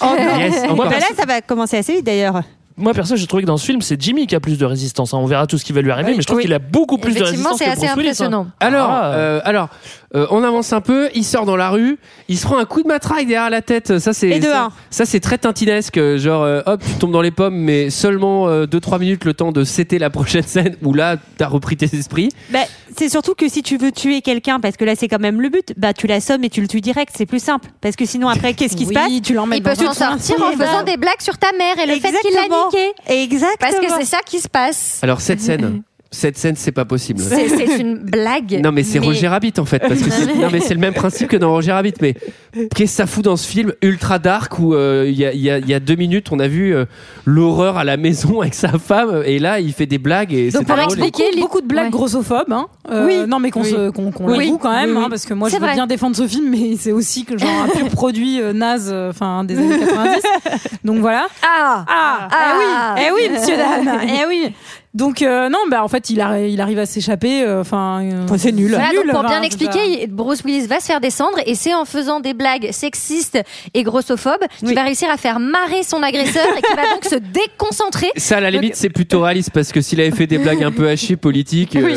Oh. 0.00 0.06
Yes, 0.38 0.62
bah 0.76 0.84
là, 0.88 1.06
ça 1.16 1.26
va 1.26 1.40
commencer 1.42 1.76
assez 1.76 1.96
vite 1.96 2.04
d'ailleurs. 2.06 2.42
Moi, 2.76 2.94
perso, 2.94 3.16
j'ai 3.16 3.26
trouvé 3.26 3.42
que 3.42 3.46
dans 3.46 3.56
ce 3.58 3.66
film, 3.66 3.82
c'est 3.82 4.00
Jimmy 4.00 4.26
qui 4.26 4.34
a 4.34 4.40
plus 4.40 4.58
de 4.58 4.64
résistance. 4.64 5.12
hein. 5.14 5.18
On 5.18 5.26
verra 5.26 5.46
tout 5.46 5.58
ce 5.58 5.64
qui 5.64 5.72
va 5.72 5.82
lui 5.82 5.90
arriver, 5.90 6.10
Oui. 6.10 6.16
mais 6.16 6.22
je 6.22 6.26
trouve 6.26 6.38
Oui. 6.38 6.44
qu'il 6.44 6.54
a 6.54 6.58
beaucoup 6.58 6.96
plus 6.98 7.12
de 7.12 7.18
Effectivement, 7.20 7.50
résistance 7.50 7.58
c'est 7.58 7.64
que 7.66 7.70
assez 7.86 7.94
Bruce 7.94 7.96
Willis, 7.96 8.08
hein. 8.08 8.10
impressionnant. 8.10 8.46
Alors, 8.60 8.88
Ah. 8.90 9.12
euh, 9.14 9.40
alors, 9.44 9.68
euh, 10.14 10.26
on 10.30 10.42
avance 10.42 10.72
un 10.72 10.80
peu. 10.80 11.08
Il 11.14 11.24
sort 11.24 11.46
dans 11.46 11.56
la 11.56 11.70
rue. 11.70 11.98
Il 12.28 12.38
se 12.38 12.46
prend 12.46 12.58
un 12.58 12.64
coup 12.64 12.82
de 12.82 12.88
matraque 12.88 13.26
derrière 13.26 13.50
la 13.50 13.62
tête. 13.62 13.98
Ça, 13.98 14.12
c'est 14.12 14.28
Et 14.28 14.40
de 14.40 14.46
ça, 14.46 14.70
ça, 14.90 15.04
c'est 15.04 15.20
très 15.20 15.38
tintinesque. 15.38 15.98
Genre, 16.16 16.42
euh, 16.42 16.60
hop, 16.66 16.82
tu 16.86 16.94
tombes 16.98 17.12
dans 17.12 17.22
les 17.22 17.30
pommes, 17.30 17.56
mais 17.56 17.90
seulement 17.90 18.48
2-3 18.64 18.98
minutes 19.00 19.24
le 19.24 19.34
temps 19.34 19.52
de 19.52 19.64
céter 19.64 19.98
la 19.98 20.10
prochaine 20.10 20.42
scène 20.46 20.76
où 20.82 20.92
là, 20.94 21.16
t'as 21.38 21.48
repris 21.48 21.76
tes 21.76 21.94
esprits. 21.96 22.30
Bah, 22.50 22.60
c'est 22.96 23.08
surtout 23.08 23.34
que 23.34 23.48
si 23.48 23.62
tu 23.62 23.76
veux 23.76 23.92
tuer 23.92 24.20
quelqu'un, 24.20 24.60
parce 24.60 24.76
que 24.76 24.84
là 24.84 24.94
c'est 24.94 25.08
quand 25.08 25.18
même 25.20 25.40
le 25.40 25.48
but, 25.48 25.72
bah 25.76 25.92
tu 25.92 26.06
l'assommes 26.06 26.44
et 26.44 26.50
tu 26.50 26.60
le 26.60 26.68
tues 26.68 26.80
direct, 26.80 27.12
c'est 27.16 27.26
plus 27.26 27.42
simple. 27.42 27.68
Parce 27.80 27.96
que 27.96 28.04
sinon 28.04 28.28
après, 28.28 28.54
qu'est-ce 28.54 28.76
qui 28.76 28.86
se 28.86 28.92
passe 28.92 29.10
tu 29.22 29.34
l'emmènes 29.34 29.58
Il 29.58 29.62
peut 29.62 29.74
dans 29.74 29.90
un 29.90 29.94
s'en 29.94 30.18
sortir 30.18 30.42
en 30.42 30.50
Eh 30.52 30.56
faisant 30.56 30.78
ben, 30.84 30.92
des 30.92 30.96
blagues 30.96 31.20
sur 31.20 31.38
ta 31.38 31.52
mère 31.56 31.78
et 31.78 31.86
le 31.86 31.94
fait 32.00 32.12
qu'il 32.20 32.34
l'a 32.34 32.42
niqué. 32.42 32.92
Exactement. 33.06 33.56
Parce 33.60 33.76
que 33.76 33.86
c'est 33.98 34.04
ça 34.04 34.18
qui 34.24 34.40
se 34.40 34.48
passe. 34.48 34.98
Alors, 35.02 35.20
cette 35.20 35.40
scène, 35.40 35.82
cette 36.14 36.36
scène, 36.38 36.54
c'est 36.56 36.72
pas 36.72 36.84
possible. 36.84 37.18
C'est 37.20 37.48
c'est 37.48 37.78
une 37.80 37.96
blague. 37.98 38.60
Non 38.62 38.70
mais 38.70 38.82
c'est 38.84 38.98
Roger 39.00 39.28
Rabbit 39.28 39.54
en 39.58 39.64
fait 39.64 39.80
parce 39.80 40.00
que 40.02 40.10
c'est, 40.10 40.34
non 40.36 40.48
mais 40.52 40.60
c'est 40.60 40.74
le 40.74 40.80
même 40.80 40.94
principe 40.94 41.26
que 41.28 41.36
dans 41.36 41.50
Roger 41.50 41.72
Rabbit 41.72 41.94
mais 42.00 42.14
qu'est-ce 42.52 42.68
que 42.76 42.86
ça 42.86 43.06
fout 43.06 43.24
dans 43.24 43.36
ce 43.36 43.48
film 43.48 43.72
ultra 43.82 44.18
dark 44.18 44.58
où 44.58 44.74
euh, 44.74 45.06
il 45.08 45.14
y, 45.18 45.24
a, 45.24 45.32
il 45.32 45.40
y 45.40 45.50
a- 45.50 45.58
il 45.58 45.68
y 45.68 45.74
a 45.74 45.80
deux 45.80 45.94
minutes 45.96 46.28
on 46.30 46.38
a 46.38 46.46
vu 46.48 46.74
euh, 46.74 46.84
l'horreur 47.24 47.78
à 47.78 47.84
la 47.84 47.96
maison 47.96 48.40
avec 48.42 48.54
sa 48.54 48.78
femme 48.78 49.22
et 49.24 49.38
là 49.38 49.58
il 49.60 49.72
fait 49.72 49.86
des 49.86 49.98
blagues 49.98 50.32
et 50.34 50.50
Donc, 50.50 50.62
c'est 50.62 50.66
pour 50.66 50.76
drôle. 50.76 50.84
expliquer- 50.84 51.24
beaucoup, 51.30 51.40
beaucoup 51.40 51.60
de 51.62 51.66
blagues 51.66 51.84
Ouais. 51.86 51.90
grossophobes. 51.90 52.52
Hein. 52.52 52.66
Euh, 52.90 53.06
Oui. 53.06 53.18
Non, 53.26 53.38
mais 53.40 53.50
qu'on 53.50 53.62
Oui. 53.62 53.70
se- 53.70 53.90
qu'on 53.90 54.10
qu'on 54.12 54.26
Oui. 54.30 54.44
l'avoue 54.46 54.58
quand 54.58 54.70
même, 54.72 54.90
Oui, 54.90 54.96
oui. 54.98 55.02
hein, 55.04 55.08
parce 55.08 55.24
que 55.24 55.34
moi 55.34 55.48
je 55.48 55.54
veux 55.54 55.60
vrai. 55.60 55.74
bien 55.74 55.86
défendre 55.86 56.14
ce 56.14 56.26
film, 56.26 56.50
mais 56.50 56.76
c'est 56.78 56.92
aussi 56.92 57.24
que 57.24 57.38
genre 57.38 57.48
un 57.64 57.68
pur 57.68 57.88
produit 57.90 58.40
euh, 58.40 58.52
naze, 58.52 58.90
euh, 58.92 59.10
enfin 59.10 59.44
des 59.44 59.56
années 59.56 59.78
90. 59.78 60.22
Donc 60.84 60.98
voilà. 60.98 61.26
Ah 61.42 61.84
Ah, 61.88 62.28
Ah. 62.30 62.94
eh 62.98 63.10
oui, 63.12 63.14
eh 63.24 63.28
oui, 63.28 63.34
monsieur 63.38 63.56
Dan, 63.56 63.88
eh 64.08 64.26
oui. 64.28 64.52
Donc 64.94 65.22
euh, 65.22 65.48
non, 65.48 65.58
bah 65.70 65.82
en 65.82 65.88
fait 65.88 66.10
il, 66.10 66.18
arri- 66.20 66.50
il 66.52 66.60
arrive 66.60 66.78
à 66.78 66.86
s'échapper. 66.86 67.42
euh, 67.42 67.60
Enfin, 67.62 68.02
euh, 68.04 68.24
Enfin, 68.24 68.36
c'est 68.36 68.52
nul. 68.52 68.68
Voilà, 68.70 68.92
donc 68.92 69.04
nul, 69.04 69.12
pour 69.12 69.24
bien 69.24 69.40
expliquer, 69.42 70.06
Bruce 70.06 70.42
Willis 70.44 70.66
va 70.66 70.80
se 70.80 70.86
faire 70.86 71.00
descendre 71.00 71.38
et 71.46 71.54
c'est 71.54 71.72
en 71.74 71.84
faisant 71.86 72.20
des 72.20 72.34
blagues 72.34 72.70
sexistes 72.72 73.38
et 73.72 73.82
grossophobes 73.84 74.44
qu'il 74.58 74.68
Oui. 74.68 74.74
va 74.74 74.82
réussir 74.84 75.08
à 75.10 75.16
faire 75.16 75.40
marrer 75.40 75.82
son 75.82 76.02
agresseur 76.02 76.46
et 76.58 76.60
qui 76.62 76.74
va 76.76 76.82
donc 76.92 77.04
se 77.04 77.14
déconcentrer. 77.16 78.08
ça 78.16 78.36
à 78.36 78.40
la 78.40 78.50
limite 78.50 78.76
c'est 78.76 78.90
plutôt 78.90 79.22
réaliste 79.22 79.50
parce 79.54 79.72
que 79.72 79.80
s'il 79.80 80.00
avait 80.00 80.10
fait 80.10 80.26
des 80.26 80.38
blagues 80.38 80.62
un 80.62 80.72
peu 80.72 80.88
hachées 80.88 81.16
politiques 81.16 81.74
euh, 81.76 81.84
Oui. 81.84 81.94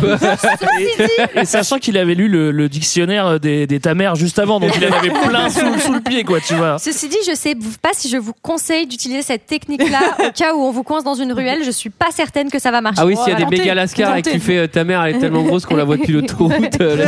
vois. 0.00 0.16
Et 1.42 1.44
sachant 1.44 1.78
qu'il 1.78 1.98
avait 1.98 2.14
lu 2.14 2.28
le, 2.28 2.50
le 2.50 2.68
dictionnaire 2.68 3.38
des, 3.40 3.66
des 3.66 3.80
ta 3.80 3.94
mère 3.94 4.14
juste 4.14 4.38
avant, 4.38 4.58
donc 4.60 4.72
il 4.76 4.86
en 4.86 4.96
avait 4.96 5.10
plein 5.10 5.50
sous, 5.50 5.78
sous 5.80 5.92
le 5.92 6.00
pied, 6.00 6.24
quoi, 6.24 6.40
tu 6.40 6.54
vois. 6.54 6.78
Ceci 6.78 7.08
dit, 7.08 7.16
je 7.28 7.34
sais 7.34 7.54
pas 7.82 7.90
si 7.92 8.08
je 8.08 8.16
vous 8.16 8.32
conseille 8.42 8.86
d'utiliser 8.86 9.22
cette 9.22 9.46
technique-là 9.46 10.16
au 10.28 10.32
cas 10.32 10.54
où 10.54 10.60
on 10.62 10.70
vous 10.70 10.82
coince 10.82 11.04
dans 11.04 11.14
une 11.14 11.32
ruelle. 11.32 11.62
Je 11.64 11.70
suis 11.70 11.90
pas 11.90 12.06
certaine 12.10 12.37
que 12.50 12.58
ça 12.58 12.70
va 12.70 12.80
marcher. 12.80 13.00
ah 13.02 13.06
oui 13.06 13.16
s'il 13.16 13.28
y 13.28 13.32
a 13.32 13.36
des 13.36 13.42
Tentez, 13.44 13.58
méga 13.58 13.74
lascars 13.74 14.16
et 14.16 14.22
que 14.22 14.30
tu 14.30 14.38
fais 14.40 14.58
euh, 14.58 14.66
ta 14.66 14.84
mère 14.84 15.02
elle 15.02 15.16
est 15.16 15.18
tellement 15.18 15.42
grosse 15.42 15.66
qu'on 15.66 15.76
la 15.76 15.84
voit 15.84 15.96
depuis 15.96 16.12
l'autoroute 16.12 16.80
euh, 16.80 17.04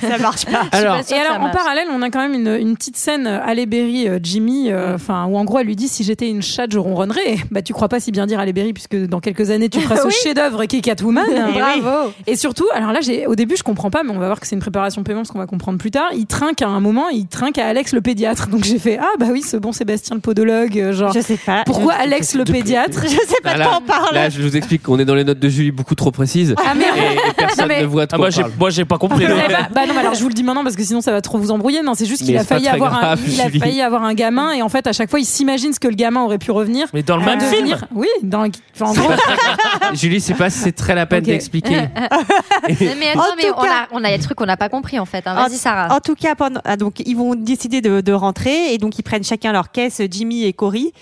ça 0.00 0.18
marche 0.18 0.46
pas. 0.46 0.64
alors 0.72 0.96
Et 1.10 1.14
alors, 1.14 1.36
en 1.36 1.40
marche. 1.40 1.54
parallèle, 1.56 1.88
on 1.92 2.02
a 2.02 2.10
quand 2.10 2.20
même 2.20 2.34
une, 2.34 2.56
une 2.60 2.76
petite 2.76 2.96
scène, 2.96 3.26
euh, 3.26 3.40
Halle 3.44 3.64
Berry, 3.66 4.08
euh, 4.08 4.18
Jimmy, 4.22 4.70
euh, 4.70 4.94
enfin, 4.94 5.26
où 5.26 5.36
en 5.36 5.44
gros, 5.44 5.58
elle 5.58 5.66
lui 5.66 5.76
dit 5.76 5.88
si 5.88 6.02
j'étais 6.04 6.28
une 6.28 6.42
chatte, 6.42 6.72
je 6.72 6.78
ronronnerais. 6.78 7.36
Bah, 7.50 7.62
tu 7.62 7.72
crois 7.72 7.88
pas 7.88 8.00
si 8.00 8.10
bien 8.10 8.26
dire 8.26 8.40
Halle 8.40 8.52
Berry, 8.52 8.72
puisque 8.72 8.96
dans 8.96 9.20
quelques 9.20 9.50
années, 9.50 9.68
tu 9.68 9.80
feras 9.80 9.96
ce 9.96 10.06
Oui. 10.06 10.12
chef-d'œuvre 10.22 10.64
qui 10.64 10.78
est 10.78 10.80
Catwoman. 10.80 11.24
Bravo. 11.52 12.12
Et 12.26 12.36
surtout, 12.36 12.66
alors 12.74 12.92
là, 12.92 13.00
j'ai, 13.00 13.26
au 13.26 13.34
début, 13.34 13.56
je 13.56 13.62
comprends 13.62 13.90
pas, 13.90 14.02
mais 14.02 14.10
on 14.10 14.18
va 14.18 14.26
voir 14.26 14.40
que 14.40 14.46
c'est 14.46 14.54
une 14.56 14.60
préparation 14.62 15.02
paiement, 15.02 15.24
ce 15.24 15.32
qu'on 15.32 15.38
va 15.38 15.46
comprendre 15.46 15.78
plus 15.78 15.90
tard. 15.90 16.08
Il 16.14 16.26
trinque 16.26 16.62
à 16.62 16.68
un 16.68 16.80
moment, 16.80 17.08
il 17.08 17.26
trinque 17.26 17.58
à 17.58 17.66
Alex 17.66 17.92
le 17.92 18.00
pédiatre. 18.00 18.48
Donc 18.48 18.64
j'ai 18.64 18.78
fait 18.78 18.98
ah 19.00 19.08
bah 19.18 19.26
oui, 19.30 19.42
ce 19.42 19.56
bon 19.56 19.72
Sébastien 19.72 20.16
le 20.16 20.20
podologue, 20.22 20.78
euh, 20.78 20.92
genre. 20.92 21.12
Je 21.12 21.20
sais 21.20 21.36
pas. 21.36 21.62
Pourquoi 21.66 21.94
Alex 22.00 22.34
le 22.34 22.44
pédiatre 22.44 23.00
Je 23.04 23.08
sais 23.08 23.40
pas 23.42 23.50
Ah, 23.50 23.54
de 23.54 23.58
là, 23.60 23.66
quoi 23.66 23.78
on 23.82 23.86
parle. 23.86 24.14
là, 24.14 24.28
je 24.30 24.40
vous 24.42 24.56
explique 24.56 24.82
qu'on 24.82 24.98
est 24.98 25.04
dans 25.04 25.14
les 25.14 25.24
notes 25.24 25.38
de 25.38 25.48
Julie 25.48 25.70
beaucoup 25.70 25.94
trop 25.94 26.10
précises 26.10 26.54
Ah 26.64 26.74
merde. 26.74 26.96
et, 26.96 27.30
et 27.30 27.32
personne 27.36 27.66
mais- 27.68 27.82
ne 27.82 27.86
voit 27.86 28.06
de 28.06 28.10
Ah, 28.12 28.16
quoi 28.16 28.18
moi, 28.18 28.28
on 28.28 28.30
j'ai, 28.30 28.40
parle. 28.42 28.52
moi, 28.58 28.70
j'ai 28.70 28.84
pas 28.84 28.98
compris. 28.98 29.26
Pas 29.26 29.68
bah 29.74 29.82
non, 29.86 29.98
alors 29.98 30.14
je 30.14 30.20
vous 30.22 30.28
le 30.28 30.34
dis 30.34 30.42
maintenant 30.42 30.62
parce 30.64 30.76
que 30.76 30.82
sinon 30.84 31.00
ça 31.00 31.12
va 31.12 31.20
trop 31.20 31.38
vous 31.38 31.50
embrouiller. 31.50 31.82
Non, 31.82 31.94
c'est 31.94 32.06
juste 32.06 32.24
qu'il 32.24 32.36
a 32.36 32.44
failli 32.44 32.68
avoir 32.68 32.94
un, 32.94 33.16
il 33.26 33.40
a 33.40 33.50
failli 33.50 33.80
avoir 33.82 34.02
un 34.04 34.14
gamin 34.14 34.52
et 34.52 34.62
en 34.62 34.68
fait 34.68 34.86
à 34.86 34.92
chaque 34.92 35.10
fois 35.10 35.20
il 35.20 35.24
s'imagine 35.24 35.72
ce 35.72 35.80
que 35.80 35.88
le 35.88 35.94
gamin 35.94 36.22
aurait 36.22 36.38
pu 36.38 36.50
revenir. 36.50 36.86
Mais 36.94 37.02
dans 37.02 37.16
le 37.16 37.24
même 37.24 37.40
film 37.40 37.50
devenir. 37.52 37.84
Oui, 37.94 38.08
dans 38.22 38.46
enfin, 38.74 38.86
en 38.90 38.94
gros, 38.94 39.12
Julie 39.94 40.20
c'est 40.20 40.34
pas 40.34 40.50
c'est 40.50 40.72
très 40.72 40.94
la 40.94 41.06
peine 41.06 41.22
d'expliquer 41.24 41.70
Mais 42.68 43.10
attends, 43.10 43.20
En 43.20 43.36
mais 43.36 43.50
on 43.50 43.62
cas- 43.62 43.68
a, 43.70 43.86
on 43.92 44.04
a 44.04 44.10
des 44.10 44.18
trucs 44.18 44.36
qu'on 44.36 44.46
n'a 44.46 44.56
pas 44.56 44.68
compris 44.68 44.98
en 44.98 45.04
fait. 45.04 45.26
hein. 45.26 45.34
En- 45.36 45.48
Vas-y, 45.48 45.56
Sarah. 45.58 45.94
En 45.94 46.00
tout 46.00 46.14
cas, 46.14 46.34
pendant, 46.34 46.60
ah, 46.64 46.76
donc 46.76 47.00
ils 47.04 47.16
vont 47.16 47.34
décider 47.34 47.80
de, 47.80 48.00
de 48.00 48.12
rentrer 48.12 48.72
et 48.74 48.78
donc 48.78 48.98
ils 48.98 49.02
prennent 49.02 49.24
chacun 49.24 49.52
leur 49.52 49.70
caisse, 49.70 50.00
Jimmy 50.10 50.44
et 50.44 50.52
Cory. 50.52 50.92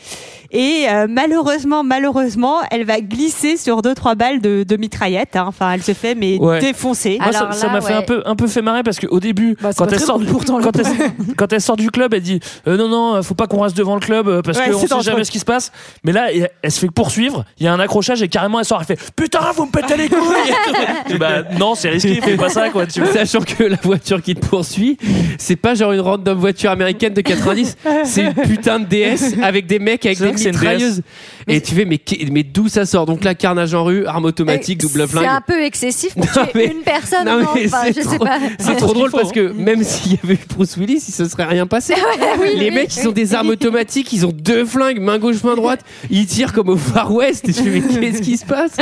Et 0.50 0.86
euh, 0.88 1.06
malheureusement, 1.08 1.84
malheureusement, 1.84 2.56
elle 2.70 2.84
va 2.84 3.00
glisser 3.00 3.56
sur 3.56 3.82
deux 3.82 3.94
trois 3.94 4.14
balles 4.14 4.40
de, 4.40 4.64
de 4.64 4.76
mitraillette. 4.76 5.36
hein. 5.36 5.44
Enfin, 5.46 5.72
elle 5.72 5.82
se 5.82 5.92
fait 5.92 6.14
mais 6.14 6.38
Ouais. 6.38 6.60
défoncer. 6.60 7.18
Moi, 7.20 7.32
ça- 7.32 7.38
Alors 7.40 7.54
ça 7.54 7.66
là, 7.66 7.72
m'a 7.74 7.80
fait 7.80 7.92
ouais. 7.92 7.98
un 7.98 8.02
peu, 8.02 8.22
un 8.26 8.36
peu 8.36 8.46
fait 8.46 8.62
marrer 8.62 8.82
parce 8.82 8.98
qu'au 8.98 9.20
début, 9.20 9.56
Bah, 9.60 9.70
c'est 9.72 9.78
quand, 9.78 9.84
pas 9.86 9.90
elle 9.92 9.96
très 9.98 10.06
sort, 10.06 10.18
drôle 10.18 10.30
pourtant, 10.32 10.58
le 10.58 10.64
quand, 10.64 10.76
elle, 10.78 11.34
quand 11.36 11.52
elle 11.52 11.60
sort 11.60 11.76
du 11.76 11.90
club, 11.90 12.14
elle 12.14 12.22
dit 12.22 12.40
euh, 12.66 12.76
non, 12.76 12.88
non, 12.88 13.22
faut 13.22 13.34
pas 13.34 13.46
qu'on 13.46 13.60
reste 13.60 13.76
devant 13.76 13.94
le 13.94 14.00
club 14.00 14.28
euh, 14.28 14.42
parce 14.42 14.58
Ouais, 14.58 14.66
qu'on 14.70 14.78
c'est 14.78 14.86
sait 14.86 14.94
dangereux. 14.94 15.12
jamais 15.12 15.24
ce 15.24 15.30
qui 15.30 15.38
se 15.38 15.44
passe. 15.44 15.72
Mais 16.04 16.12
là, 16.12 16.32
elle, 16.32 16.48
elle 16.62 16.70
se 16.72 16.80
fait 16.80 16.90
poursuivre, 16.90 17.44
il 17.58 17.64
y 17.64 17.68
a 17.68 17.72
un 17.72 17.80
accrochage 17.80 18.22
et 18.22 18.28
carrément 18.28 18.58
elle 18.58 18.64
sort, 18.64 18.80
elle 18.80 18.86
fait 18.96 19.12
putain, 19.16 19.40
vous 19.54 19.66
me 19.66 19.70
pétez 19.70 19.96
les 19.96 20.08
couilles 20.08 20.18
Je 21.06 21.12
dis, 21.12 21.18
Bah 21.18 21.42
non, 21.58 21.74
c'est 21.74 21.88
risqué, 21.90 22.20
fais 22.20 22.36
pas 22.36 22.48
ça 22.48 22.70
quoi. 22.70 22.86
Tu 22.86 23.00
vois. 23.00 23.12
Sachant 23.12 23.40
que 23.40 23.64
la 23.64 23.76
voiture 23.82 24.22
qui 24.22 24.34
te 24.34 24.44
poursuit, 24.46 24.96
c'est 25.38 25.56
pas 25.56 25.74
genre 25.74 25.92
une 25.92 26.00
random 26.00 26.38
voiture 26.38 26.70
américaine 26.70 27.14
de 27.14 27.20
90, 27.20 27.76
c'est 28.04 28.22
une 28.22 28.34
putain 28.34 28.78
de 28.80 28.84
DS 28.86 29.34
avec 29.42 29.66
des 29.66 29.78
mecs 29.78 30.04
avec 30.06 30.18
C'est 30.18 30.24
vrai 30.24 30.32
des 30.32 30.36
que 30.36 30.40
c'est 30.42 30.50
une 30.50 30.56
use 30.78 31.02
Et 31.48 31.60
tu 31.60 31.74
fais, 31.74 31.84
mais, 31.84 31.98
mais 32.30 32.42
d'où 32.42 32.68
ça 32.68 32.84
sort? 32.86 33.06
Donc 33.06 33.24
là, 33.24 33.34
carnage 33.34 33.74
en 33.74 33.84
rue, 33.84 34.06
arme 34.06 34.24
automatique, 34.26 34.78
double 34.80 35.06
C'est 35.08 35.16
un 35.18 35.20
flingue. 35.22 35.40
peu 35.46 35.62
excessif 35.62 36.14
pour 36.14 36.24
Non, 36.36 36.42
tuer 36.44 36.50
mais- 36.54 36.64
une 36.66 36.82
personne. 36.82 37.24
non, 37.26 37.40
Non, 37.40 37.48
mais 37.54 37.66
enfin, 37.66 37.82
c'est 37.92 38.00
trop- 38.02 38.18
pas. 38.18 38.38
C'est 38.58 38.76
trop 38.76 38.92
drôle 38.92 39.10
parce 39.10 39.32
que 39.32 39.52
même 39.52 39.82
s'il 39.84 40.12
y 40.14 40.18
avait 40.22 40.34
eu 40.34 40.38
Bruce 40.54 40.76
Willis, 40.76 41.04
il 41.08 41.12
se 41.14 41.24
serait 41.28 41.44
rien 41.44 41.66
passé. 41.66 41.94
oui, 42.40 42.48
Les 42.56 42.68
oui, 42.68 42.74
mecs, 42.74 42.96
ils 42.96 43.08
ont 43.08 43.12
des 43.12 43.34
armes 43.34 43.48
automatiques, 43.50 44.12
ils 44.12 44.26
ont 44.26 44.32
deux 44.32 44.64
flingues, 44.64 45.00
main 45.00 45.18
gauche, 45.18 45.42
main 45.44 45.54
droite, 45.56 45.80
ils 46.10 46.26
tirent 46.26 46.52
comme 46.52 46.68
au 46.68 46.76
Far 46.76 47.12
West. 47.12 47.48
Et 47.48 47.52
je 47.52 47.62
fais, 47.62 47.70
mais 47.70 47.80
qu'est-ce 48.00 48.22
qui 48.22 48.36
se 48.36 48.44
passe? 48.46 48.72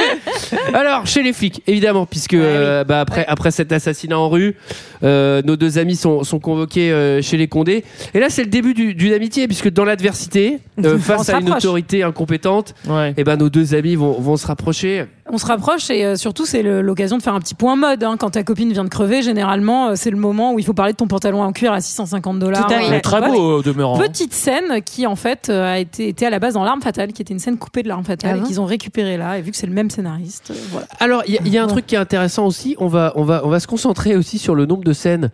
Alors, 0.74 1.07
chez 1.07 1.22
les 1.22 1.33
flics, 1.33 1.62
évidemment, 1.66 2.07
puisque 2.07 2.35
euh, 2.35 2.85
bah, 2.85 3.00
après, 3.00 3.24
après 3.26 3.50
cet 3.50 3.72
assassinat 3.72 4.18
en 4.18 4.29
rue, 4.29 4.57
euh, 5.02 5.42
nos 5.44 5.57
deux 5.57 5.79
amis 5.79 5.96
sont, 5.96 6.24
sont 6.24 6.38
convoqués 6.38 6.90
euh, 6.90 7.22
chez 7.22 7.37
les 7.37 7.48
Condés. 7.48 7.85
Et 8.14 8.20
là, 8.20 8.31
c'est 8.31 8.42
le 8.44 8.50
début 8.50 8.74
du- 8.74 8.94
d'une 8.94 9.12
amitié, 9.12 9.46
puisque 9.46 9.70
dans 9.70 9.85
l'adversité, 9.85 10.59
euh, 10.85 10.98
face 11.07 11.29
à 11.29 11.38
une 11.40 11.50
autorité 11.52 12.02
incompétente, 12.02 12.55
Ouais. 12.86 13.14
et 13.16 13.24
ben 13.24 13.36
nos 13.36 13.48
deux 13.50 13.74
amis 13.74 13.94
vont, 13.96 14.20
vont 14.20 14.36
se 14.36 14.46
rapprocher. 14.46 15.06
On 15.32 15.38
se 15.38 15.46
rapproche 15.46 15.90
et 15.90 16.04
euh, 16.04 16.16
surtout 16.16 16.46
c'est 16.46 16.62
l'occasion 16.62 17.18
de 17.18 17.22
faire 17.22 17.34
un 17.34 17.40
petit 17.40 17.54
point 17.54 17.74
mode. 17.76 18.02
hein. 18.04 18.16
Quand 18.18 18.30
ta 18.30 18.42
copine 18.44 18.72
vient 18.72 18.84
de 18.84 18.88
crever, 18.88 19.22
généralement 19.22 19.88
euh, 19.88 19.92
c'est 19.96 20.10
le 20.10 20.16
moment 20.16 20.52
où 20.52 20.58
il 20.58 20.64
faut 20.64 20.72
parler 20.72 20.92
de 20.92 20.96
ton 20.96 21.08
pantalon 21.08 21.42
en 21.42 21.52
cuir 21.52 21.72
à 21.72 21.80
650 21.80 22.38
dollars. 22.38 22.66
Très 23.01 23.20
beau 23.32 23.57
au 23.59 23.62
demeurant. 23.62 23.98
Petite 23.98 24.32
scène 24.32 24.82
qui 24.84 25.07
en 25.07 25.16
fait 25.16 25.48
euh, 25.48 25.64
a 25.74 25.78
été 25.78 26.09
était 26.09 26.26
à 26.26 26.30
la 26.30 26.38
base 26.38 26.55
dans 26.55 26.62
l'arme 26.64 26.80
fatale, 26.80 27.12
qui 27.12 27.22
était 27.22 27.34
une 27.34 27.40
scène 27.40 27.59
coupée 27.59 27.82
de 27.82 27.88
l'arme 27.88 28.05
fatale 28.05 28.36
Ah 28.40 28.44
et 28.44 28.46
qu'ils 28.46 28.61
ont 28.61 28.66
récupéré 28.66 29.16
là. 29.16 29.38
Et 29.38 29.42
vu 29.42 29.51
que 29.51 29.57
c'est 29.57 29.66
le 29.66 29.72
même 29.74 29.90
scénariste, 29.90 30.53
euh, 30.53 30.55
voilà. 30.70 30.86
Alors, 31.01 31.22
il 31.26 31.34
y, 31.34 31.38
a- 31.38 31.40
il 31.44 31.53
y 31.53 31.59
a 31.59 31.64
un 31.64 31.66
truc 31.66 31.86
qui 31.86 31.94
est 31.96 31.98
intéressant 31.98 32.46
aussi. 32.46 32.76
On 32.78 32.86
va, 32.86 33.12
on 33.16 33.24
va, 33.24 33.42
on 33.44 33.48
va 33.48 33.59
se 33.61 33.66
concentrer 33.66 34.14
aussi 34.16 34.38
sur 34.38 34.55
le 34.55 34.64
nombre 34.66 34.84
de 34.84 34.92
scènes 34.92 35.30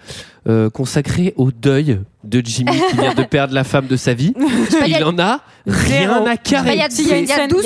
euh, 0.49 0.71
consacrées 0.71 1.35
au 1.37 1.53
deuil 1.53 2.01
de 2.25 2.41
Jimmy 2.45 2.73
qui 2.91 2.97
vient 2.97 3.15
de 3.15 3.23
perdre 3.23 3.55
la 3.55 3.63
femme 3.65 3.87
de 3.89 3.97
sa 3.97 4.15
vie. 4.15 4.33
il 4.87 5.05
en 5.05 5.19
a 5.19 5.41
rien 5.67 6.25
à 6.25 6.37
carrer. 6.37 6.75
il 6.75 7.09
y 7.09 7.13
a 7.13 7.19
une 7.19 7.27
scène, 7.27 7.49
12 7.51 7.63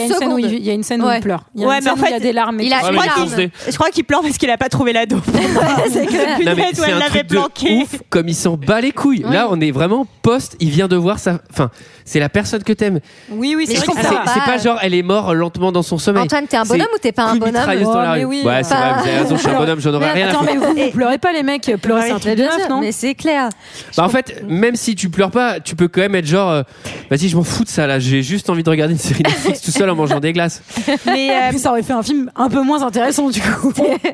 il 0.59 0.64
y 0.64 0.70
a 0.70 0.72
une 0.74 0.82
scène 0.82 1.03
où 1.03 1.07
il, 1.16 1.20
pleure. 1.20 1.44
Il 1.55 1.61
y 1.62 1.64
a 1.64 1.68
Ouais, 1.68 1.78
mais 1.84 1.90
en 1.90 1.96
a 2.16 2.20
des 2.20 2.32
larmes. 2.32 2.60
il 2.60 2.72
a- 2.72 2.78
tout. 2.80 2.84
Ouais, 2.86 2.90
il 2.92 2.94
mais 2.96 3.00
a- 3.00 3.04
il 3.04 3.06
larmes. 3.08 3.20
fonce 3.28 3.34
des- 3.36 3.50
Je 3.68 3.74
crois 3.74 3.90
qu'il 3.90 4.04
pleure 4.04 4.22
parce 4.22 4.38
qu'il 4.38 4.50
a 4.50 4.56
pas 4.56 4.68
trouvé 4.68 4.92
l'ado. 4.92 5.20
c'est 5.90 6.06
que 6.06 6.12
la 6.12 6.18
Non, 6.18 6.38
mais 6.38 6.54
punaise 6.54 6.72
où 6.72 6.76
c'est 6.76 6.82
elle 6.90 6.94
un 6.94 6.98
l'avait 6.98 7.10
truc 7.20 7.26
de 7.28 7.34
planqué. 7.34 7.72
ouf 7.82 7.96
comme 8.10 8.28
il 8.28 8.34
s'en 8.34 8.56
bat 8.56 8.80
les 8.80 8.92
couilles. 8.92 9.22
Oui. 9.26 9.32
Là, 9.32 9.48
on 9.50 9.60
est 9.60 9.70
vraiment 9.70 10.06
post. 10.22 10.56
Il 10.60 10.70
vient 10.70 10.88
de 10.88 10.96
voir 10.96 11.18
sa. 11.18 11.40
Enfin, 11.50 11.70
c'est 12.04 12.20
la 12.20 12.28
personne 12.28 12.62
que 12.62 12.72
t'aimes. 12.72 13.00
Oui, 13.30 13.54
oui, 13.56 13.66
c'est 13.66 13.74
je 13.74 13.78
vrai 13.80 13.86
que 13.88 13.92
C'est 13.94 14.06
comprends 14.08 14.24
ça. 14.26 14.32
c'est 14.34 14.44
pas. 14.52 14.58
genre 14.58 14.78
elle 14.82 14.94
est 14.94 15.02
morte 15.02 15.32
lentement 15.34 15.72
dans 15.72 15.82
son 15.82 15.98
sommeil. 15.98 16.22
Antoine, 16.24 16.46
t'es 16.46 16.56
un 16.56 16.64
bonhomme 16.64 16.86
ou 16.94 16.98
t'es 16.98 17.12
pas 17.12 17.24
un 17.24 17.36
bonhomme 17.36 17.54
mitrailleuse 17.54 17.84
dans 17.86 18.00
la 18.00 18.10
Oh, 18.10 18.12
rue. 18.14 18.18
mais 18.20 18.24
oui. 18.24 18.42
Ouais, 18.44 18.62
c'est 18.62 18.74
Enfin, 18.74 18.92
vrai, 18.92 19.02
vous 19.02 19.08
avez 19.08 19.18
raison, 19.18 19.36
je 19.36 19.40
suis 19.40 19.48
un 19.50 19.58
bonhomme, 19.58 19.80
j'en 19.80 19.94
aurais 19.94 20.12
rien 20.12 20.26
à 20.26 20.30
Attends, 20.30 20.38
foutre. 20.40 20.52
mais 20.52 20.58
vous, 20.58 20.84
vous 20.86 20.90
pleurez 20.90 21.18
pas 21.18 21.32
les 21.32 21.42
mecs 21.42 21.70
Pleurer 21.82 22.02
c'est 22.02 22.10
un 22.12 22.18
truc 22.18 22.32
de 22.32 22.36
bien 22.36 22.46
meuf, 22.46 22.60
sûr, 22.60 22.68
non 22.70 22.80
mais 22.80 22.92
c'est 22.92 23.14
clair. 23.14 23.48
Bah, 23.96 24.04
en 24.04 24.08
fait, 24.08 24.42
même 24.48 24.76
si 24.76 24.94
tu 24.94 25.08
pleures 25.10 25.30
pas, 25.30 25.58
tu 25.60 25.74
peux 25.76 25.88
quand 25.88 26.00
même 26.00 26.14
être 26.14 26.26
genre, 26.26 26.50
euh, 26.50 26.62
vas-y, 27.10 27.28
je 27.28 27.36
m'en 27.36 27.42
fous 27.44 27.64
de 27.64 27.68
ça 27.68 27.86
là, 27.86 27.98
j'ai 27.98 28.22
juste 28.22 28.48
envie 28.50 28.62
de 28.62 28.70
regarder 28.70 28.92
une 28.94 29.00
série 29.00 29.22
Netflix 29.26 29.60
tout 29.62 29.70
seul 29.70 29.88
en 29.90 29.94
mangeant 29.96 30.20
des 30.20 30.32
glaces. 30.32 30.62
Mais 31.06 31.30
euh, 31.30 31.58
ça 31.58 31.70
aurait 31.70 31.82
fait 31.82 31.92
un 31.92 32.02
film 32.07 32.30
un 32.36 32.48
peu 32.48 32.62
moins 32.62 32.82
intéressant 32.82 33.28
du 33.30 33.40
coup. 33.40 33.72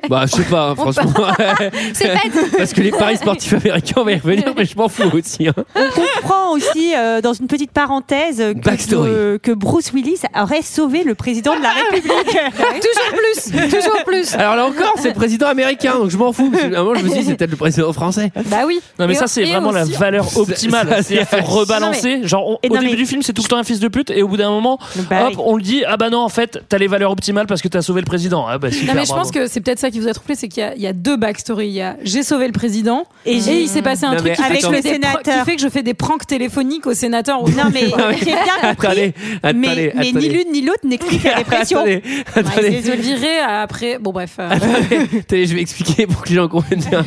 Bah, 0.09 0.25
je 0.27 0.37
sais 0.37 0.43
pas, 0.45 0.71
hein, 0.71 0.75
franchement. 0.77 1.13
C'est. 1.95 2.11
Parce 2.57 2.73
que 2.73 2.81
les 2.81 2.91
paris 2.91 3.17
sportifs 3.17 3.53
américains, 3.55 3.95
on 4.01 4.05
va 4.05 4.13
y 4.13 4.17
revenir, 4.19 4.53
mais 4.57 4.65
je 4.65 4.77
m'en 4.77 4.89
fous 4.89 5.11
aussi. 5.15 5.49
hein. 5.49 5.53
on 5.75 5.89
comprend 6.21 6.53
aussi, 6.53 6.95
euh, 6.97 7.21
dans 7.21 7.33
une 7.33 7.47
petite 7.47 7.71
parenthèse, 7.73 8.39
que, 8.39 8.53
Backstory. 8.65 9.39
que- 9.43 9.53
Bruce 9.53 9.93
Willis 9.93 10.21
aurait 10.41 10.63
sauvé 10.63 11.05
le 11.05 11.15
président 11.15 11.55
de 11.57 11.63
la 11.63 11.71
République. 11.71 12.13
Toujours 12.81 13.13
plus. 13.13 13.71
Toujours 13.71 14.05
plus. 14.05 14.35
Alors 14.35 14.57
là 14.57 14.67
encore, 14.67 14.95
c'est 14.99 15.09
le 15.09 15.15
président 15.15 15.47
américain, 15.47 15.95
donc 15.99 16.11
je 16.11 16.17
m'en 16.17 16.33
fous. 16.33 16.51
Parce 16.51 16.65
que, 16.65 16.75
à 16.75 16.81
un 16.81 16.83
moment, 16.85 16.95
je 16.99 17.05
me 17.05 17.11
suis 17.11 17.21
dit, 17.21 17.27
c'est 17.27 17.37
peut-être 17.37 17.51
le 17.51 17.57
président 17.57 17.93
français. 17.93 18.31
Bah 18.47 18.59
oui. 18.67 18.81
Non 18.99 19.07
mais 19.07 19.13
Et- 19.15 19.17
ça 19.17 19.27
c'est 19.27 19.45
vraiment 19.45 19.71
la 19.73 19.85
valeur 19.85 20.27
optimale. 20.37 21.01
C'est- 21.03 21.23
rebalancer. 21.41 22.27
Genre 22.27 22.47
on- 22.49 22.55
au 22.55 22.75
non, 22.75 22.81
début 22.81 22.93
mais- 22.93 22.97
du 22.97 23.07
film 23.07 23.23
c'est 23.23 23.33
tout 23.33 23.43
le 23.43 23.49
temps 23.49 23.57
un 23.59 23.65
fils 23.65 23.81
de 23.81 23.89
pute 23.89 24.11
et 24.11 24.23
au 24.23 24.29
bout 24.29 24.37
d'un 24.37 24.51
moment 24.51 24.79
Bah 25.11 25.25
hop 25.27 25.29
oui. 25.31 25.37
on 25.45 25.57
le 25.57 25.63
dit 25.63 25.85
ah 25.87 25.97
bah 25.97 26.11
non 26.11 26.21
en 26.21 26.29
fait 26.29 26.61
t'as 26.69 26.79
les 26.79 26.87
valeurs 26.87 27.11
optimales 27.11 27.47
parce 27.47 27.61
que 27.63 27.69
t'as 27.69 27.82
sauvé 27.83 28.01
le 28.01 28.07
président. 28.07 28.47
Ah 28.49 28.59
bah 28.59 28.71
super. 28.71 28.89
Non 28.95 29.01
mais 29.01 29.05
je 29.05 29.09
bravo. 29.11 29.23
pense 29.23 29.33
que 29.33 29.47
c'est 29.47 29.61
peut-être 29.61 29.79
ça 29.79 29.91
qui 29.91 30.01
vous 30.01 30.09
a 30.09 30.13
troublé, 30.15 30.35
c'est 30.35 30.49
qu'il 30.49 30.63
y 30.63 30.67
a- 30.67 30.75
y, 30.77 30.87
a 30.87 30.93
deux 30.93 31.17
backstories. 31.17 31.67
Il 31.69 31.73
y 31.75 31.83
a 31.83 31.97
j'ai 32.03 32.23
sauvé 32.23 32.47
le 32.47 32.53
président 32.53 33.07
et, 33.27 33.35
il 33.35 33.69
s'est 33.69 33.83
passé 33.83 34.05
un 34.07 34.13
Non, 34.13 34.17
truc 34.19 34.33
qui 34.35 34.43
fait, 34.43 34.55
que 34.59 34.61
je 34.61 34.67
fais 34.71 34.81
des 34.83 34.89
Avec 34.89 35.01
le 35.01 35.09
pr- 35.09 35.19
qui 35.19 35.25
sénateur. 35.25 35.45
fait 35.45 35.57
que 35.57 35.63
je 35.63 35.69
fais 35.69 35.83
des 35.83 35.95
pranks 35.95 36.27
téléphoniques 36.27 36.87
au 36.87 36.95
sénateur. 36.95 37.43
Non 37.49 37.65
mais 37.73 37.87
j'ai 38.19 38.25
bien 38.27 38.37
compris. 38.71 38.87
Attendez, 38.87 39.15
attendez, 39.43 39.59
mais, 39.59 39.93
mais 39.95 40.13
ni 40.13 40.29
l'une 40.29 40.53
ni 40.53 40.63
l'autre 40.63 40.85
n'explique 40.87 41.25
la 41.25 41.35
répression. 41.37 41.79
Attendez, 41.81 42.03
Ouais, 42.05 42.23
attendez. 42.37 42.91
ont 42.93 42.97
virés 43.03 43.39
après. 43.41 43.99
Bon 43.99 44.13
bref. 44.13 44.37
euh, 44.39 44.51
Attendez, 45.21 45.47
je 45.47 45.55
vais 45.55 45.61
expliquer 45.61 46.07
pour 46.07 46.23
que 46.23 46.29
les 46.31 46.35
gens 46.37 46.49
comprennent 46.49 46.81
bien. 46.89 47.05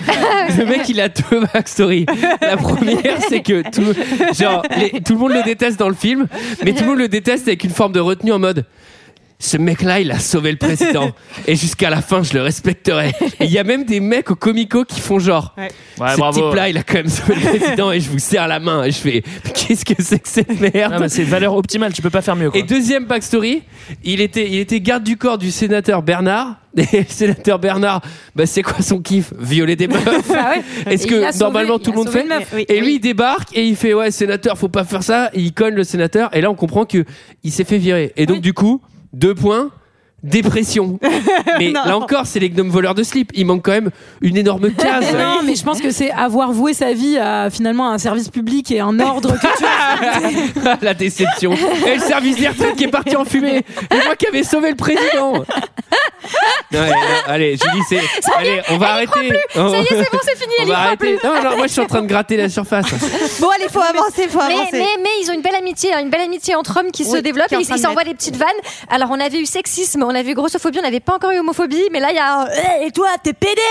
Le 0.57 0.65
mec, 0.65 0.87
il 0.89 0.99
a 0.99 1.09
deux 1.09 1.41
backstories. 1.53 2.05
La 2.41 2.57
première, 2.57 3.17
c'est 3.29 3.41
que 3.41 3.61
tout, 3.69 3.93
genre, 4.37 4.63
les- 4.77 5.01
tout 5.01 5.13
le 5.13 5.19
monde 5.19 5.31
le 5.33 5.43
déteste 5.43 5.79
dans 5.79 5.89
le 5.89 5.95
film, 5.95 6.27
mais 6.63 6.73
tout 6.73 6.83
le 6.83 6.89
monde 6.89 6.99
le 6.99 7.07
déteste 7.07 7.47
avec 7.47 7.63
une 7.63 7.69
forme 7.71 7.91
de 7.93 7.99
retenue 7.99 8.31
en 8.31 8.39
mode. 8.39 8.65
Ce 9.45 9.57
mec-là, 9.57 9.99
il 9.99 10.09
a 10.11 10.17
sauvé 10.17 10.49
le 10.49 10.57
président. 10.57 11.11
Et 11.47 11.55
jusqu'à 11.55 11.91
la 11.91 12.01
fin, 12.01 12.23
je 12.23 12.33
le 12.33 12.41
respecterai. 12.41 13.11
Il 13.39 13.51
y 13.51 13.59
a 13.59 13.63
même 13.63 13.83
des 13.83 13.99
mecs 13.99 14.31
au 14.31 14.35
comico 14.35 14.83
qui 14.85 14.99
font 14.99 15.19
genre. 15.19 15.53
Ouais, 15.55 15.69
ce 16.09 16.17
bravo. 16.17 16.41
type-là, 16.41 16.69
il 16.69 16.77
a 16.79 16.83
quand 16.83 16.95
même 16.95 17.09
sauvé 17.09 17.35
le 17.35 17.59
président 17.59 17.91
et 17.91 17.99
je 17.99 18.09
vous 18.09 18.17
serre 18.17 18.47
la 18.47 18.59
main. 18.59 18.83
Et 18.83 18.89
je 18.91 18.97
fais, 18.97 19.23
qu'est-ce 19.53 19.85
que 19.85 20.01
c'est 20.01 20.17
que 20.17 20.27
cette 20.27 20.59
merde? 20.59 21.07
C'est 21.09 21.23
valeur 21.23 21.55
optimale. 21.55 21.93
Tu 21.93 22.01
peux 22.01 22.09
pas 22.09 22.23
faire 22.23 22.35
mieux. 22.35 22.49
Quoi. 22.49 22.59
et 22.59 22.63
deuxième 22.63 23.05
backstory, 23.05 23.61
il 24.03 24.19
était, 24.19 24.49
il 24.49 24.57
était 24.57 24.81
garde 24.81 25.03
du 25.03 25.15
corps 25.15 25.37
du 25.37 25.51
sénateur 25.51 26.01
Bernard. 26.01 26.55
Et 26.75 26.99
le 26.99 27.05
sénateur 27.07 27.57
Bernard, 27.57 28.01
bah 28.35 28.45
c'est 28.45 28.61
quoi 28.61 28.81
son 28.81 28.99
kiff? 28.99 29.31
Violer 29.39 29.77
des 29.77 29.87
meufs. 29.87 30.03
ah 30.35 30.55
ouais. 30.55 30.93
Est-ce 30.93 31.07
que 31.07 31.21
sauvé- 31.31 31.39
normalement 31.39 31.79
tout 31.79 31.91
le 31.91 31.97
monde 31.97 32.09
fait? 32.09 32.25
Oui. 32.53 32.65
Et 32.67 32.81
lui 32.81 32.95
il 32.95 32.99
débarque 32.99 33.55
et 33.55 33.63
il 33.63 33.77
fait 33.77 33.93
ouais 33.93 34.11
sénateur 34.11 34.57
faut 34.57 34.67
pas 34.67 34.83
faire 34.83 35.01
ça. 35.01 35.29
Et 35.33 35.39
il 35.39 35.53
cogne 35.53 35.75
le 35.75 35.85
sénateur 35.85 36.35
et 36.35 36.41
là 36.41 36.51
on 36.51 36.55
comprend 36.55 36.83
que 36.83 37.05
il 37.43 37.53
s'est 37.53 37.63
fait 37.63 37.77
virer. 37.77 38.11
Et 38.17 38.25
donc 38.25 38.41
du 38.41 38.51
coup 38.51 38.81
deux 39.15 39.33
points. 39.33 39.71
Dépression. 40.25 40.99
Mais 41.59 41.71
Non. 41.71 41.81
là 41.85 41.97
encore, 41.97 42.25
c'est 42.25 42.39
les 42.39 42.49
gnomes 42.49 42.69
voleurs 42.69 42.95
de 42.95 43.03
slip. 43.03 43.31
Il 43.35 43.45
manque 43.45 43.63
quand 43.63 43.71
même 43.71 43.91
une 44.21 44.37
énorme 44.37 44.71
case. 44.77 45.05
Non, 45.13 45.41
mais 45.43 45.55
je 45.55 45.63
pense 45.63 45.79
que 45.81 45.91
c'est 45.91 46.11
avoir 46.11 46.51
voué 46.51 46.73
sa 46.73 46.93
vie 46.93 47.17
à 47.17 47.49
finalement 47.49 47.89
un 47.91 47.97
service 47.99 48.29
public 48.29 48.71
et 48.71 48.79
un 48.79 48.99
ordre 48.99 49.33
que 49.33 49.57
tu 49.57 49.63
as. 49.65 50.77
la 50.81 50.93
déception. 50.93 51.53
Et 51.85 51.95
le 51.95 52.01
service 52.01 52.37
des 52.37 52.47
retraites 52.49 52.75
qui 52.75 52.85
est 52.85 52.89
parti 52.89 53.15
en 53.15 53.23
fumée. 53.25 53.63
Et 53.91 53.95
moi 54.05 54.15
qui 54.17 54.27
avais 54.27 54.43
sauvé 54.43 54.69
le 54.71 54.75
président. 54.75 55.33
Non, 56.71 56.79
allez, 56.81 56.89
non, 56.91 56.97
allez, 57.27 57.57
Julie, 57.57 57.83
c'est. 57.87 58.01
Allez, 58.35 58.61
on 58.71 58.77
va 58.77 58.93
arrêter. 58.93 59.29
Ça 59.53 59.61
y 59.69 59.73
est, 59.81 59.85
c'est 59.89 60.11
bon, 60.11 60.19
c'est 60.23 60.35
fini. 60.37 60.53
On 60.59 60.63
Elle 60.63 60.67
va 60.69 60.77
arrêter. 60.79 60.97
plus. 61.17 61.27
Non, 61.27 61.35
non, 61.43 61.57
moi 61.57 61.67
je 61.67 61.71
suis 61.71 61.81
en 61.81 61.85
train 61.85 62.01
de 62.01 62.07
gratter 62.07 62.35
la 62.37 62.49
surface. 62.49 62.85
Bon 63.39 63.47
allez, 63.49 63.69
faut 63.69 63.79
avancer, 63.79 64.27
faut 64.27 64.39
Mais, 64.39 64.53
avancer. 64.55 64.69
mais, 64.73 64.87
mais 65.03 65.09
ils 65.21 65.29
ont 65.29 65.33
une 65.33 65.41
belle 65.41 65.55
amitié, 65.55 65.93
hein, 65.93 65.99
une 66.01 66.09
belle 66.09 66.21
amitié 66.21 66.55
entre 66.55 66.79
hommes 66.79 66.91
qui 66.91 67.05
se 67.05 67.17
développe 67.17 67.47
qui 67.47 67.55
et 67.55 67.59
ils 67.59 67.77
s'envoient 67.79 68.03
des 68.03 68.15
petites 68.15 68.37
vannes. 68.37 68.47
Alors 68.89 69.09
on 69.11 69.19
avait 69.19 69.39
eu 69.39 69.45
sexisme, 69.45 70.03
on 70.03 70.14
avait 70.15 70.31
eu 70.31 70.35
grossophobie, 70.35 70.79
on 70.79 70.83
n'avait 70.83 70.99
pas 70.99 71.15
encore 71.15 71.31
eu 71.31 71.39
homophobie, 71.39 71.83
mais 71.91 71.99
là 71.99 72.07
il 72.11 72.15
y 72.15 72.19
a 72.19 72.41
un, 72.41 72.47
Eh, 72.81 72.87
et 72.87 72.91
toi 72.91 73.07
t'es 73.23 73.33
pédé 73.33 73.61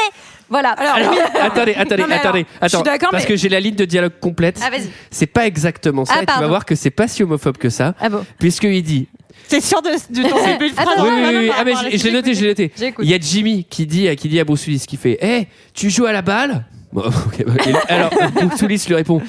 Voilà. 0.48 0.70
Alors, 0.70 0.94
Alors, 0.94 1.12
attendez, 1.42 1.74
attendez, 1.78 2.02
Non, 2.02 2.04
alors, 2.10 2.18
attendez. 2.18 2.46
je 2.62 2.68
suis 2.68 2.76
Attends, 2.76 2.82
d'accord, 2.84 3.08
parce 3.10 3.24
mais- 3.24 3.28
que 3.30 3.36
j'ai 3.36 3.48
la 3.48 3.60
ligne 3.60 3.74
de 3.76 3.84
dialogue 3.84 4.12
complète. 4.20 4.60
Ah 4.62 4.70
vas-y. 4.70 4.88
C'est 5.10 5.26
pas 5.26 5.46
exactement 5.46 6.04
ça. 6.04 6.14
Ah, 6.18 6.22
et 6.22 6.26
tu 6.26 6.38
vas 6.38 6.46
voir 6.46 6.64
que 6.64 6.74
c'est 6.74 6.90
pas 6.90 7.08
si 7.08 7.22
homophobe 7.22 7.56
que 7.56 7.70
ça. 7.70 7.94
Ah 8.00 8.08
bon. 8.08 8.24
Puisqu'il 8.38 8.82
dit 8.82 9.08
C'est 9.48 9.60
sûr 9.62 9.80
de, 9.82 9.88
de 9.90 10.28
ton 10.28 10.44
début 10.46 10.68
de 10.70 10.74
phrase? 10.74 10.88
Attends, 10.92 11.04
oui, 11.04 11.10
oui, 11.16 11.34
oui, 11.36 11.50
Ah, 11.58 11.64
mais 11.64 11.72
l'ai 11.98 12.12
noté, 12.12 12.34
je 12.34 12.42
l'ai 12.42 12.48
noté. 12.48 12.72
J'écoute. 12.78 13.04
Il 13.04 13.10
y 13.10 13.14
a 13.14 13.18
Jimmy 13.18 13.64
qui 13.64 13.86
dit, 13.86 14.14
qui 14.16 14.28
dit 14.28 14.38
à 14.40 14.44
Bruce 14.44 14.66
Willis 14.66 14.84
qui 14.86 14.96
fait 14.96 15.18
Hé, 15.20 15.48
tu 15.72 15.90
joues 15.90 16.06
à 16.06 16.12
la 16.12 16.22
balle? 16.22 16.64
Bon, 16.92 17.02
ok, 17.06 17.44
bah, 17.46 17.80
Alors, 17.88 18.10
Bruce 18.34 18.60
Willis 18.62 18.84
lui 18.86 18.94
répond 18.94 19.20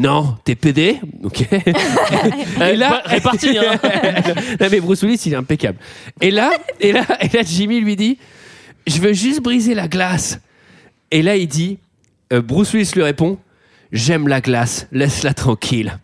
Non, 0.00 0.38
t'es 0.44 0.54
pédé 0.54 0.98
Ok. 1.22 1.46
et 1.52 2.74
là, 2.74 3.02
réparti, 3.04 3.58
hein. 3.58 3.78
non, 4.60 4.68
mais 4.70 4.80
Bruce 4.80 5.02
Willis, 5.02 5.20
il 5.26 5.34
est 5.34 5.36
impeccable. 5.36 5.76
Et 6.22 6.30
là, 6.30 6.50
et 6.80 6.92
là, 6.92 7.04
et 7.20 7.28
là 7.28 7.42
Jimmy 7.44 7.82
lui 7.82 7.96
dit 7.96 8.16
Je 8.86 8.98
veux 8.98 9.12
juste 9.12 9.42
briser 9.42 9.74
la 9.74 9.88
glace. 9.88 10.40
Et 11.10 11.20
là, 11.20 11.36
il 11.36 11.48
dit 11.48 11.76
euh, 12.32 12.40
Bruce 12.40 12.72
Willis 12.72 12.92
lui 12.94 13.02
répond 13.02 13.36
J'aime 13.92 14.26
la 14.26 14.40
glace, 14.40 14.86
laisse-la 14.90 15.34
tranquille. 15.34 15.98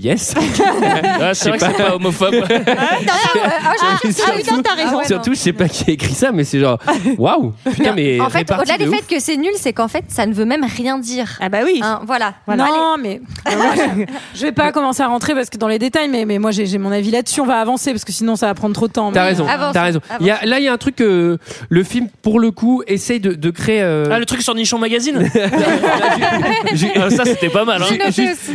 Yes. 0.00 0.34
Ah, 1.22 1.34
c'est 1.34 1.50
vrai 1.50 1.58
que 1.58 1.64
c'est 1.66 1.76
pas 1.76 1.94
homophobe. 1.94 2.34
Ah 2.50 4.32
oui, 4.36 4.42
non, 4.50 4.62
t'as 4.62 4.74
raison. 4.74 4.98
ouais, 4.98 5.06
Surtout, 5.06 5.32
je 5.34 5.38
sais 5.38 5.52
pas 5.52 5.68
qui 5.68 5.90
a 5.90 5.92
écrit 5.92 6.14
ça, 6.14 6.32
mais 6.32 6.44
c'est 6.44 6.58
genre, 6.60 6.78
waouh, 7.18 7.52
putain, 7.70 7.92
mais 7.94 8.20
En 8.20 8.30
fait, 8.30 8.50
au-delà 8.50 8.78
de 8.78 8.84
du 8.84 8.90
fait 8.90 9.06
que 9.06 9.20
c'est 9.20 9.36
nul, 9.36 9.50
c'est 9.56 9.72
qu'en 9.72 9.88
fait, 9.88 10.04
ça 10.08 10.26
ne 10.26 10.32
veut 10.32 10.44
même 10.44 10.64
rien 10.64 10.98
dire. 10.98 11.38
Ah 11.40 11.48
bah 11.48 11.58
oui. 11.64 11.80
Hein, 11.82 12.00
voilà. 12.06 12.34
Non, 12.48 12.96
mais 13.00 13.20
moi, 13.56 13.74
je, 14.34 14.40
vais 14.42 14.52
pas 14.52 14.72
commencer 14.72 15.02
à 15.02 15.08
rentrer 15.08 15.34
parce 15.34 15.50
que 15.50 15.58
dans 15.58 15.68
les 15.68 15.78
détails, 15.78 16.08
mais, 16.08 16.24
mais 16.24 16.38
moi 16.38 16.50
j'ai 16.50 16.78
mon 16.78 16.92
avis 16.92 17.10
là-dessus. 17.10 17.40
On 17.40 17.46
va 17.46 17.58
avancer 17.60 17.92
parce 17.92 18.04
que 18.04 18.12
sinon 18.12 18.36
ça 18.36 18.46
va 18.46 18.54
prendre 18.54 18.74
trop 18.74 18.88
de 18.88 18.92
temps. 18.92 19.12
T'as 19.12 19.20
Mais, 19.22 19.28
raison, 19.28 19.46
euh, 19.46 19.50
Avance, 19.52 19.72
t'as 19.74 19.82
raison. 19.82 20.00
Il 20.20 20.26
y 20.26 20.30
a, 20.30 20.44
là, 20.44 20.58
il 20.58 20.64
y 20.64 20.68
a 20.68 20.72
un 20.72 20.78
truc 20.78 20.96
que 20.96 21.38
le 21.68 21.84
film, 21.84 22.08
pour 22.22 22.40
le 22.40 22.50
coup, 22.50 22.82
essaye 22.86 23.20
de, 23.20 23.32
de 23.34 23.50
créer. 23.50 23.82
euh, 23.82 24.06
Ah, 24.10 24.18
le 24.18 24.26
truc 24.26 24.42
sur 24.42 24.54
Nichon 24.54 24.78
Magazine 24.78 25.22
Ah, 26.96 27.10
Ça, 27.10 27.24
c'était 27.24 27.48
pas 27.50 27.64
mal. 27.64 27.82
Hein. 27.82 28.10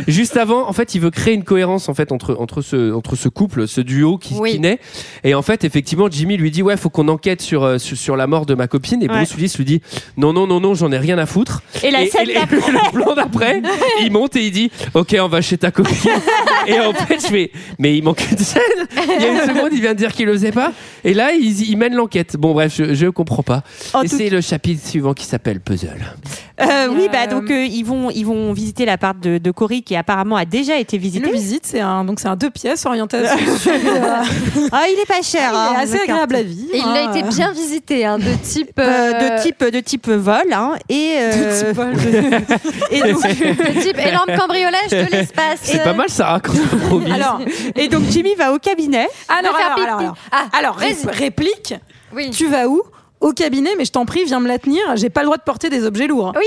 Juste 0.08 0.36
avant, 0.36 0.68
en 0.68 0.72
fait, 0.72 0.94
il 0.94 1.00
veut 1.00 1.10
créer 1.10 1.35
une 1.36 1.44
cohérence 1.44 1.88
en 1.88 1.94
fait 1.94 2.10
entre 2.10 2.36
entre 2.40 2.60
ce 2.62 2.92
entre 2.92 3.14
ce 3.14 3.28
couple, 3.28 3.68
ce 3.68 3.80
duo 3.80 4.18
qui, 4.18 4.34
Oui. 4.34 4.52
qui 4.52 4.58
naît. 4.60 4.80
Et 5.22 5.34
en 5.34 5.42
fait, 5.42 5.62
effectivement, 5.62 6.08
Jimmy 6.10 6.36
lui 6.36 6.50
dit 6.50 6.62
ouais, 6.62 6.76
faut 6.76 6.90
qu'on 6.90 7.06
enquête 7.08 7.40
sur, 7.40 7.62
euh, 7.62 7.78
sur 7.78 7.96
sur 7.96 8.16
la 8.16 8.26
mort 8.26 8.44
de 8.46 8.54
ma 8.54 8.66
copine. 8.66 9.02
Et 9.02 9.08
Ouais. 9.08 9.14
Bruce 9.16 9.34
Willis 9.36 9.54
lui 9.56 9.64
dit 9.64 9.80
non 10.16 10.32
non 10.32 10.46
non 10.48 10.58
non, 10.60 10.74
j'en 10.74 10.90
ai 10.90 10.98
rien 10.98 11.16
à 11.18 11.26
foutre. 11.26 11.62
Et 11.84 11.90
la 11.92 12.04
scène 12.06 12.28
et 12.30 12.34
d'après. 12.34 12.56
le, 12.72 12.72
le 12.72 12.90
plan 12.90 13.14
d'après, 13.14 13.62
il 14.04 14.10
monte 14.10 14.34
et 14.36 14.46
il 14.46 14.50
dit 14.50 14.70
ok, 14.94 15.16
on 15.20 15.28
va 15.28 15.40
chez 15.40 15.58
ta 15.58 15.70
copine. 15.70 16.10
et 16.66 16.80
en 16.80 16.92
fait, 16.92 17.20
je 17.22 17.26
fais 17.28 17.50
mais 17.78 17.96
il 17.96 18.02
manque 18.02 18.22
une 18.30 18.38
scène. 18.38 18.62
Il 19.16 19.22
y 19.22 19.26
a 19.26 19.28
une 19.44 19.48
seconde, 19.54 19.70
il 19.72 19.80
vient 19.80 19.92
de 19.92 19.98
dire 19.98 20.12
qu'il 20.12 20.26
le 20.26 20.32
faisait 20.32 20.52
pas. 20.52 20.72
Et 21.04 21.14
là, 21.14 21.32
il, 21.32 21.68
il 21.70 21.76
mène 21.76 21.94
l'enquête. 21.94 22.36
Bon 22.36 22.52
bref, 22.54 22.74
je, 22.76 22.94
je 22.94 23.06
comprends 23.06 23.42
pas. 23.42 23.62
En 23.94 24.02
et 24.02 24.08
tout- 24.08 24.16
c'est 24.16 24.30
le 24.30 24.40
chapitre 24.40 24.84
suivant 24.86 25.14
qui 25.14 25.24
s'appelle 25.26 25.60
Puzzle. 25.60 26.14
Euh, 26.60 26.88
oui, 26.90 27.08
bah 27.12 27.24
Euh, 27.24 27.26
donc 27.26 27.50
euh, 27.50 27.64
ils 27.64 27.82
vont 27.84 28.10
ils 28.10 28.24
vont 28.24 28.52
visiter 28.54 28.86
l'appart 28.86 29.18
de, 29.20 29.36
de 29.36 29.50
Cory 29.50 29.82
qui 29.82 29.94
apparemment 29.94 30.36
a 30.36 30.46
déjà 30.46 30.78
été 30.78 30.96
visité 30.96 31.26
le 31.26 31.32
visite. 31.32 31.66
C'est 31.66 31.80
un 31.80 32.02
donc 32.04 32.18
c'est 32.18 32.28
un 32.28 32.36
deux 32.36 32.48
pièces 32.50 32.86
orientation 32.86 33.36
euh, 33.66 34.22
Ah, 34.72 34.84
il 34.88 34.98
est 34.98 35.06
pas 35.06 35.20
cher. 35.22 35.50
il 35.52 35.56
hein, 35.56 35.74
est 35.74 35.82
assez 35.82 35.96
le 35.98 36.02
agréable 36.04 36.36
à 36.36 36.42
vivre. 36.42 36.74
Et 36.74 36.78
il 36.78 36.82
hein. 36.82 37.10
a 37.12 37.18
été 37.18 37.28
bien 37.28 37.52
visité, 37.52 38.06
hein, 38.06 38.18
de 38.18 38.32
type. 38.42 38.78
Euh, 38.78 39.12
euh, 39.14 39.36
de 39.38 39.42
type 39.42 39.64
de 39.64 39.80
type 39.80 40.08
vol 40.08 40.50
hein, 40.52 40.72
et 40.88 41.16
euh, 41.18 41.62
Petit 41.64 41.74
bol. 41.74 41.92
et 42.90 43.00
donc, 43.00 43.22
de 43.22 43.80
type 43.82 43.98
énorme 43.98 44.38
cambriolage 44.38 44.90
de 44.90 45.10
l'espace. 45.12 45.58
C'est 45.62 45.84
pas 45.84 45.92
mal, 45.92 46.08
Sarah, 46.08 46.40
quand 46.40 46.52
on 46.54 46.76
improvise. 46.76 47.12
Alors, 47.12 47.40
et 47.74 47.88
donc 47.88 48.04
Jimmy 48.08 48.34
va 48.34 48.52
au 48.54 48.58
cabinet 48.58 49.08
alors, 49.28 49.54
alors, 49.56 49.78
alors, 49.86 49.98
alors. 50.00 50.16
Ah, 50.32 50.44
Alors, 50.58 50.76
ré- 50.76 50.94
vas-y. 50.94 51.14
réplique. 51.16 51.74
Oui. 52.14 52.30
Tu 52.30 52.46
vas 52.46 52.66
où? 52.68 52.82
Au 53.26 53.32
cabinet, 53.32 53.70
mais 53.76 53.84
je 53.84 53.90
t'en 53.90 54.04
prie, 54.06 54.24
viens 54.24 54.38
me 54.38 54.46
la 54.46 54.56
tenir. 54.60 54.80
J'ai 54.94 55.10
pas 55.10 55.22
le 55.22 55.26
droit 55.26 55.36
de 55.36 55.42
porter 55.42 55.68
des 55.68 55.84
objets 55.84 56.06
lourds. 56.06 56.32
Oui, 56.36 56.44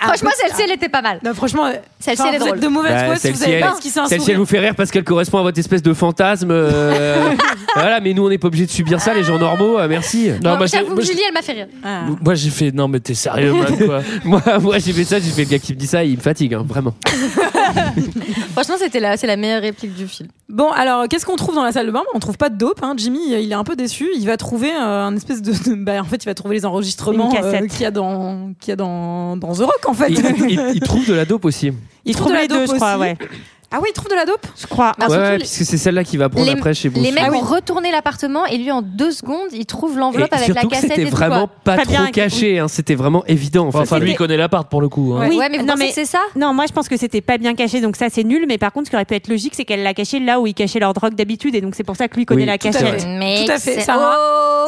Ah, 0.00 0.06
franchement, 0.06 0.30
celle-ci, 0.40 0.62
elle 0.64 0.70
était 0.72 0.88
pas 0.88 1.02
mal. 1.02 1.20
Non, 1.22 1.34
franchement, 1.34 1.66
euh, 1.66 1.72
Celle-ci, 2.00 2.22
elle 2.26 2.36
est 2.36 2.38
vous 2.38 2.44
drôle. 2.46 2.56
êtes 2.56 2.62
de 2.62 2.68
mauvaise 2.68 2.92
Bah, 2.92 3.04
foi 3.04 3.16
si 3.16 3.28
vous 3.30 3.34
celle-ci, 3.36 3.44
avez 3.44 3.52
elle- 3.52 3.60
pas 3.68 3.74
ce 3.76 3.80
qui 3.82 3.90
c'est 3.90 4.00
un 4.00 4.04
Celle-ci, 4.06 4.14
elle 4.14 4.20
sourire. 4.22 4.38
vous 4.38 4.46
fait 4.46 4.58
rire 4.60 4.74
parce 4.74 4.90
qu'elle 4.90 5.04
correspond 5.04 5.38
à 5.40 5.42
votre 5.42 5.58
espèce 5.58 5.82
de 5.82 5.92
fantasme. 5.92 6.48
euh, 6.50 7.30
voilà, 7.74 8.00
mais 8.00 8.14
nous, 8.14 8.24
on 8.24 8.30
n'est 8.30 8.38
pas 8.38 8.46
obligés 8.48 8.64
de 8.64 8.70
subir 8.70 8.98
ça, 8.98 9.12
les 9.12 9.24
gens 9.24 9.38
normaux. 9.38 9.78
euh, 9.78 9.86
merci. 9.88 10.30
Non, 10.42 10.56
moi, 10.56 10.64
j'ai- 10.66 10.78
J'avoue, 10.78 10.94
moi, 10.94 11.02
j'ai- 11.02 11.08
Julie, 11.12 11.22
elle 11.28 11.34
m'a 11.34 11.42
fait 11.42 11.52
rire. 11.52 11.66
Ah. 11.84 12.04
moi, 12.22 12.34
j'ai 12.34 12.48
fait 12.50 12.70
non 12.72 12.88
mais 12.88 13.00
t'es 13.00 13.12
sérieux 13.14 13.52
man 13.52 13.76
quoi. 13.86 14.00
Moi, 14.24 14.40
moi 14.60 14.78
j'ai 14.78 14.92
fait 14.94 15.04
ça, 15.04 15.18
j'ai 15.20 15.30
fait 15.30 15.44
le 15.44 15.50
gars 15.50 15.58
qui 15.58 15.74
me 15.74 15.78
dit 15.78 15.86
ça, 15.86 16.02
il 16.02 16.16
me 16.16 16.22
fatigue, 16.22 16.54
hein, 16.54 16.64
vraiment. 16.66 16.94
Franchement, 18.52 18.74
c'était 18.78 19.00
la, 19.00 19.16
c'est 19.16 19.26
la 19.26 19.36
meilleure 19.36 19.62
réplique 19.62 19.94
du 19.94 20.06
film. 20.06 20.28
Bon, 20.48 20.70
alors, 20.70 21.08
qu'est-ce 21.08 21.24
qu'on 21.26 21.36
trouve 21.36 21.54
dans 21.54 21.64
la 21.64 21.72
salle 21.72 21.86
de 21.86 21.90
bain? 21.92 22.02
On 22.14 22.18
trouve 22.18 22.36
pas 22.36 22.48
de 22.50 22.56
dope. 22.56 22.80
Hein. 22.82 22.94
Jimmy, 22.96 23.20
il 23.32 23.50
est 23.50 23.54
un 23.54 23.64
peu 23.64 23.76
déçu. 23.76 24.08
Il 24.16 24.26
va 24.26 24.36
trouver 24.36 24.70
euh, 24.70 25.04
un 25.04 25.16
espèce 25.16 25.40
de. 25.42 25.52
de- 25.52 25.74
bah, 25.82 26.00
en 26.00 26.04
fait, 26.04 26.22
il 26.22 26.26
va 26.26 26.34
trouver 26.34 26.56
les 26.56 26.66
enregistrements 26.66 27.32
euh, 27.42 27.66
qu'il 27.66 27.80
y 27.80 27.84
a 27.86 27.90
dans 27.90 28.52
qu'il 28.60 28.68
y 28.68 28.72
a 28.72 28.76
dans 28.76 29.36
dans 29.36 29.52
The 29.54 29.58
Rock, 29.60 29.86
en 29.86 29.94
fait. 29.94 30.08
Il, 30.10 30.50
il- 30.50 30.70
il 30.74 30.80
trouve 30.80 31.06
de 31.06 31.14
la 31.14 31.24
dope 31.24 31.44
aussi. 31.44 31.72
Il 32.04 32.14
trouve 32.16 32.28
de 32.28 32.34
la 32.34 32.42
les 32.42 32.48
deux, 32.48 32.66
dope 32.66 32.70
je 32.70 32.74
crois, 32.76 32.92
aussi. 32.92 33.00
ouais. 33.00 33.16
Ah 33.72 33.78
oui, 33.80 33.88
il 33.90 33.92
trouve 33.92 34.08
de 34.10 34.14
la 34.14 34.24
dope 34.24 34.46
je 34.60 34.66
crois 34.66 34.92
Ah, 34.98 35.04
ouais, 35.04 35.08
surtout, 35.10 35.22
ouais, 35.22 35.32
les- 35.32 35.38
puisque 35.38 35.64
c'est 35.64 35.76
celle-là 35.78 36.04
qu'il 36.04 36.18
va 36.18 36.28
prendre 36.28 36.46
les, 36.46 36.52
après 36.52 36.74
chez 36.74 36.88
vous. 36.88 37.00
les 37.02 37.10
mecs 37.12 37.24
Ah 37.26 37.30
oui. 37.30 37.38
ont 37.38 37.40
retourné 37.44 37.90
l'appartement 37.90 38.44
et 38.46 38.58
lui, 38.58 38.70
en 38.70 38.82
deux 38.82 39.10
secondes, 39.12 39.48
il 39.52 39.66
trouve 39.66 39.98
l'enveloppe 39.98 40.32
avec 40.32 40.48
la 40.48 40.54
surtout 40.54 40.68
cassette 40.68 40.90
c'était 40.90 41.04
tout. 41.10 41.16
vraiment 41.16 41.46
quoi. 41.46 41.56
pas 41.64 41.76
Pas 41.76 41.82
trop 41.84 41.90
bien, 41.92 42.06
caché, 42.10 42.58
hein, 42.58 42.68
c'était 42.68 42.94
vraiment 42.94 43.24
évident 43.26 43.66
en 43.68 43.72
fait. 43.72 43.78
Enfin 43.78 43.98
lui 43.98 44.12
il 44.12 44.16
connaît 44.16 44.36
l'appart 44.36 44.68
pour 44.70 44.80
le 44.80 44.88
coup. 44.88 45.14
hein. 45.14 45.26
Oui, 45.28 45.36
Ouais, 45.36 45.48
mais 45.48 45.58
vous 45.58 45.64
non, 45.64 45.72
pensez 45.74 45.84
mais- 45.84 45.88
que 45.88 45.94
c'est 45.94 46.04
ça 46.04 46.20
non 46.36 46.52
moi 46.54 46.66
je 46.68 46.72
pense 46.72 46.88
que 46.88 46.96
c'était 46.96 47.20
pas 47.20 47.38
bien 47.38 47.54
caché 47.54 47.80
donc 47.80 47.96
ça 47.96 48.06
c'est 48.10 48.24
nul 48.24 48.44
mais 48.48 48.58
par 48.58 48.72
contre 48.72 48.86
ce 48.86 48.90
qui 48.90 48.96
aurait 48.96 49.04
pu 49.04 49.14
être 49.14 49.28
logique 49.28 49.54
c'est 49.56 49.64
qu'elle 49.64 49.82
l'a 49.82 49.94
caché 49.94 50.20
là 50.20 50.40
où 50.40 50.46
ils 50.46 50.54
cachaient 50.54 50.78
leur 50.80 50.92
drogue 50.92 51.14
d'habitude 51.14 51.54
et 51.54 51.60
donc 51.60 51.74
c'est 51.74 51.84
pour 51.84 51.96
ça 51.96 52.08
que 52.08 52.16
lui 52.16 52.26
connaît 52.26 52.42
Oui, 52.42 52.46
la 52.46 52.58
cachette. 52.58 53.06
Mais 53.06 53.44
Tout 53.44 53.52
à 53.52 53.58
fait, 53.58 53.80
Sarah. 53.80 54.16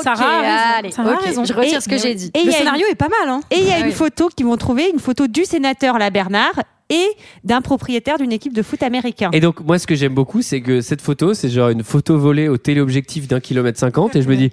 Sarah. 0.03 0.81
Je 0.83 1.53
retire 1.53 1.79
Et- 1.79 1.81
ce 1.81 1.89
que 1.89 1.99
j'ai 1.99 2.15
dit. 2.15 2.31
Le 2.45 2.51
scénario 2.51 2.87
est 2.91 2.95
pas 2.95 3.09
mal, 3.09 3.29
hein. 3.29 3.41
Et 3.51 3.59
il 3.59 3.67
y 3.67 3.73
a 3.73 3.79
une 3.81 3.93
photo 3.93 4.29
qu'ils 4.35 4.47
vont 4.47 4.57
trouver, 4.57 4.91
une 4.93 4.99
photo 5.01 5.27
du 5.27 5.45
sénateur 5.45 5.99
là 5.99 6.11
Bernard 6.11 6.53
et 6.91 7.07
d'un 7.45 7.61
propriétaire 7.61 8.19
d'une 8.19 8.33
équipe 8.33 8.53
de 8.53 8.63
foot 8.63 8.83
américain. 8.83 9.31
Et 9.33 9.41
donc 9.41 9.61
moi 9.61 9.79
ce 9.79 9.87
que 9.87 9.95
j'aime 9.95 10.15
beaucoup 10.15 10.43
c'est 10.43 10.61
que 10.61 10.81
cette 10.81 11.01
photo 11.01 11.35
c'est 11.35 11.49
genre 11.49 11.71
une 11.71 11.83
photo 11.83 12.19
volée 12.19 12.49
au 12.49 12.57
téléobjectif 12.57 13.29
d'un 13.29 13.41
kilomètre 13.41 13.79
cinquante 13.79 14.17
et 14.17 14.23
je 14.23 14.29
me 14.29 14.37
dis 14.37 14.51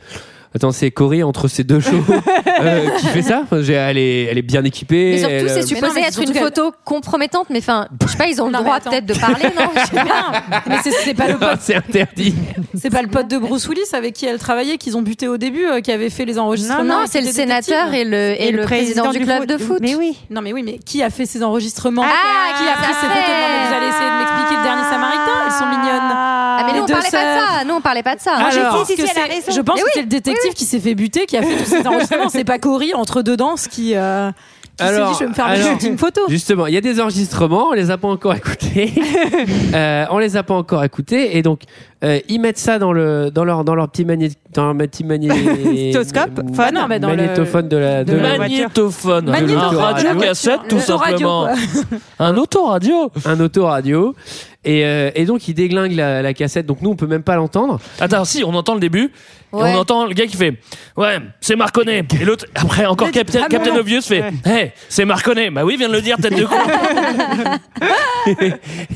attends 0.55 0.71
c'est 0.71 0.91
Corey 0.91 1.23
entre 1.23 1.47
ces 1.47 1.63
deux 1.63 1.79
shows 1.79 2.03
euh, 2.61 2.89
qui 2.99 3.05
fait 3.07 3.21
ça 3.21 3.41
Enfin, 3.43 3.61
j'ai- 3.61 3.73
elle, 3.73 3.97
est, 3.97 4.23
elle 4.25 4.37
est 4.37 4.41
bien 4.43 4.63
équipée 4.63 5.11
Mais 5.11 5.17
surtout, 5.19 5.33
elle, 5.33 5.49
c'est 5.49 5.51
euh, 5.51 5.55
Mais 5.55 5.61
non, 5.61 5.67
supposé 5.67 5.93
mais 6.01 6.07
être 6.07 6.21
une 6.21 6.33
photo 6.33 6.73
compromettante, 6.85 7.47
mais 7.49 7.59
enfin, 7.59 7.87
je 8.03 8.07
sais 8.07 8.17
pas, 8.17 8.27
ils 8.27 8.41
ont 8.41 8.45
le 8.47 8.51
Non, 8.53 8.61
droit 8.61 8.79
peut-être 8.79 9.05
de 9.05 9.13
parler, 9.13 9.45
non 9.55 9.69
Je 9.75 9.85
sais 9.87 9.95
pas. 10.03 10.43
Mais 10.67 10.77
c'est- 10.83 10.91
c'est 10.91 11.13
pas 11.13 11.27
le 11.27 11.37
pote, 11.39 11.59
c'est 11.61 11.75
interdit 11.75 12.35
c'est 12.75 12.89
pas 12.89 13.01
le 13.01 13.07
pote 13.07 13.27
de 13.27 13.37
Bruce 13.37 13.67
Willis 13.67 13.81
avec 13.93 14.13
qui 14.13 14.25
elle 14.25 14.39
travaillait 14.39 14.77
qu'ils 14.77 14.97
ont 14.97 15.01
buté 15.01 15.27
au 15.27 15.37
début, 15.37 15.65
euh, 15.65 15.81
qui 15.81 15.91
avait 15.91 16.09
fait 16.09 16.25
les 16.25 16.39
enregistrements. 16.39 16.83
Non, 16.83 16.99
non, 17.01 17.05
c'est 17.07 17.21
le 17.21 17.27
sénateur 17.27 17.93
et 17.93 18.03
le, 18.05 18.41
et 18.41 18.51
le 18.51 18.63
président 18.63 19.11
du 19.11 19.19
club 19.19 19.45
de 19.45 19.57
foot. 19.57 19.77
Mais 19.81 19.95
oui. 19.95 20.17
Non, 20.29 20.41
mais 20.41 20.51
oui, 20.53 20.63
mais 20.63 20.77
qui 20.79 21.03
a 21.03 21.09
fait 21.09 21.25
ces 21.25 21.43
enregistrements 21.43 22.03
Ah, 22.05 22.57
Qui 22.57 22.67
a 22.67 22.73
pris 22.73 22.93
ces 22.93 23.07
photos 23.07 23.15
Non, 23.15 23.47
mais 23.49 23.67
vous 23.67 23.73
allez 23.75 23.87
essayer 23.87 24.09
de 24.09 24.17
m'expliquer 24.17 24.55
le 24.57 24.63
dernier 24.63 24.83
Samaritain 24.83 25.31
Elles 25.45 25.51
sont 25.53 25.65
mignonnes. 25.67 26.40
Ah, 26.61 26.65
mais 26.71 26.77
nous, 26.79 26.83
on 26.83 26.87
parlait 26.87 27.09
pas 27.11 27.17
de 27.35 27.39
ça. 27.39 27.63
Nous, 27.65 27.73
on 27.73 27.81
parlait 27.81 28.03
pas 28.03 28.15
de 28.15 28.21
ça. 28.21 28.37
Moi, 28.39 28.49
j'ai 28.51 28.59
Alors, 28.61 28.79
dit, 28.85 28.91
si, 28.93 28.95
que 28.97 29.05
si, 29.05 29.11
elle 29.15 29.21
a 29.23 29.25
raison. 29.33 29.51
je 29.51 29.61
pense 29.61 29.75
Mais 29.75 29.81
que 29.81 29.85
oui, 29.85 29.91
c'est 29.95 30.01
le 30.01 30.07
détective 30.07 30.53
qui 30.53 30.65
s'est 30.65 30.79
fait 30.79 30.95
buter, 30.95 31.25
qui 31.25 31.37
a 31.37 31.41
fait 31.41 31.57
tous 31.57 31.65
ces 31.65 31.87
enregistrements. 31.87 32.29
C'est 32.29 32.43
pas 32.43 32.59
Cory 32.59 32.93
entre 32.93 33.21
deux 33.21 33.37
danses 33.37 33.67
qui, 33.67 33.95
euh, 33.95 34.31
qui 34.77 34.85
s'est 34.85 34.93
Alors, 34.93 35.09
dit 35.11 35.15
je 35.19 35.23
vais 35.23 35.29
me 35.29 35.33
faire 35.33 35.45
alors- 35.45 35.67
shooting 35.71 35.97
photos. 35.97 36.25
Justement, 36.29 36.67
il 36.67 36.73
y 36.73 36.77
a 36.77 36.81
des 36.81 36.99
enregistrements, 37.01 37.67
on 37.69 37.73
les 37.73 37.91
a 37.91 37.97
pas 37.97 38.07
encore 38.07 38.33
écoutés. 38.33 38.93
euh, 39.73 40.05
on 40.11 40.17
les 40.19 40.37
a 40.37 40.43
pas 40.43 40.53
encore 40.55 40.83
écoutés 40.83 41.37
et 41.37 41.41
donc 41.41 41.61
euh, 42.03 42.19
ils 42.29 42.39
mettent 42.39 42.57
ça 42.57 42.79
dans 42.79 42.93
le 42.93 43.29
dans 43.31 43.45
leur 43.45 43.63
dans 43.63 43.75
leur 43.75 43.89
petit 43.89 44.05
magné 44.05 44.31
dans 44.53 44.73
leur 44.73 44.77
petit 44.87 45.03
magné 45.03 45.27
Magnétoscope, 45.29 46.41
phone. 46.55 46.73
non, 46.73 46.87
mais 46.87 46.99
dans 46.99 47.09
le- 47.11 47.15
magnétophone 47.17 47.67
de 47.69 47.77
la 47.77 48.03
de 48.03 48.13
de 48.13 48.17
la- 48.17 48.31
la- 48.33 48.37
Magnétophone, 48.39 49.29
Magnétophone, 49.29 49.75
un 49.77 49.81
radio 49.81 50.15
cassette 50.19 50.61
tout 50.67 50.79
simplement, 50.79 51.47
un 52.19 52.37
autoradio. 52.37 53.11
un 53.25 53.39
autoradio 53.39 54.15
et, 54.63 54.85
euh, 54.85 55.09
et 55.15 55.25
donc 55.25 55.47
il 55.47 55.55
déglingue 55.55 55.93
la, 55.93 56.21
la 56.21 56.33
cassette 56.35 56.67
donc 56.67 56.81
nous 56.81 56.91
on 56.91 56.95
peut 56.95 57.07
même 57.07 57.23
pas 57.23 57.35
l'entendre. 57.35 57.79
Attends, 57.99 58.25
si 58.25 58.43
on 58.43 58.53
entend 58.53 58.75
le 58.75 58.79
début, 58.79 59.11
et 59.53 59.55
Ouais. 59.55 59.73
on 59.75 59.79
entend 59.79 60.05
le 60.05 60.13
gars 60.13 60.27
qui 60.27 60.37
fait 60.37 60.57
ouais 60.95 61.17
c'est 61.41 61.57
Marconnet 61.57 62.05
et 62.21 62.25
l'autre 62.25 62.45
après 62.55 62.85
encore 62.85 63.11
Captain, 63.11 63.47
Captain. 63.49 63.75
Obvious 63.75 64.01
fait 64.01 64.23
hey 64.45 64.71
c'est 64.87 65.03
Marconnet 65.03 65.49
bah 65.51 65.65
oui 65.65 65.75
vient 65.77 65.89
de 65.89 65.93
le 65.93 66.01
dire 66.01 66.15
tête 66.17 66.37
de 66.37 66.45
con 66.45 66.55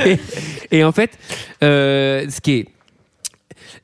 et, 0.05 0.17
et 0.71 0.83
en 0.83 0.91
fait, 0.91 1.11
euh, 1.63 2.25
ce 2.29 2.41
qui 2.41 2.51
est 2.53 2.65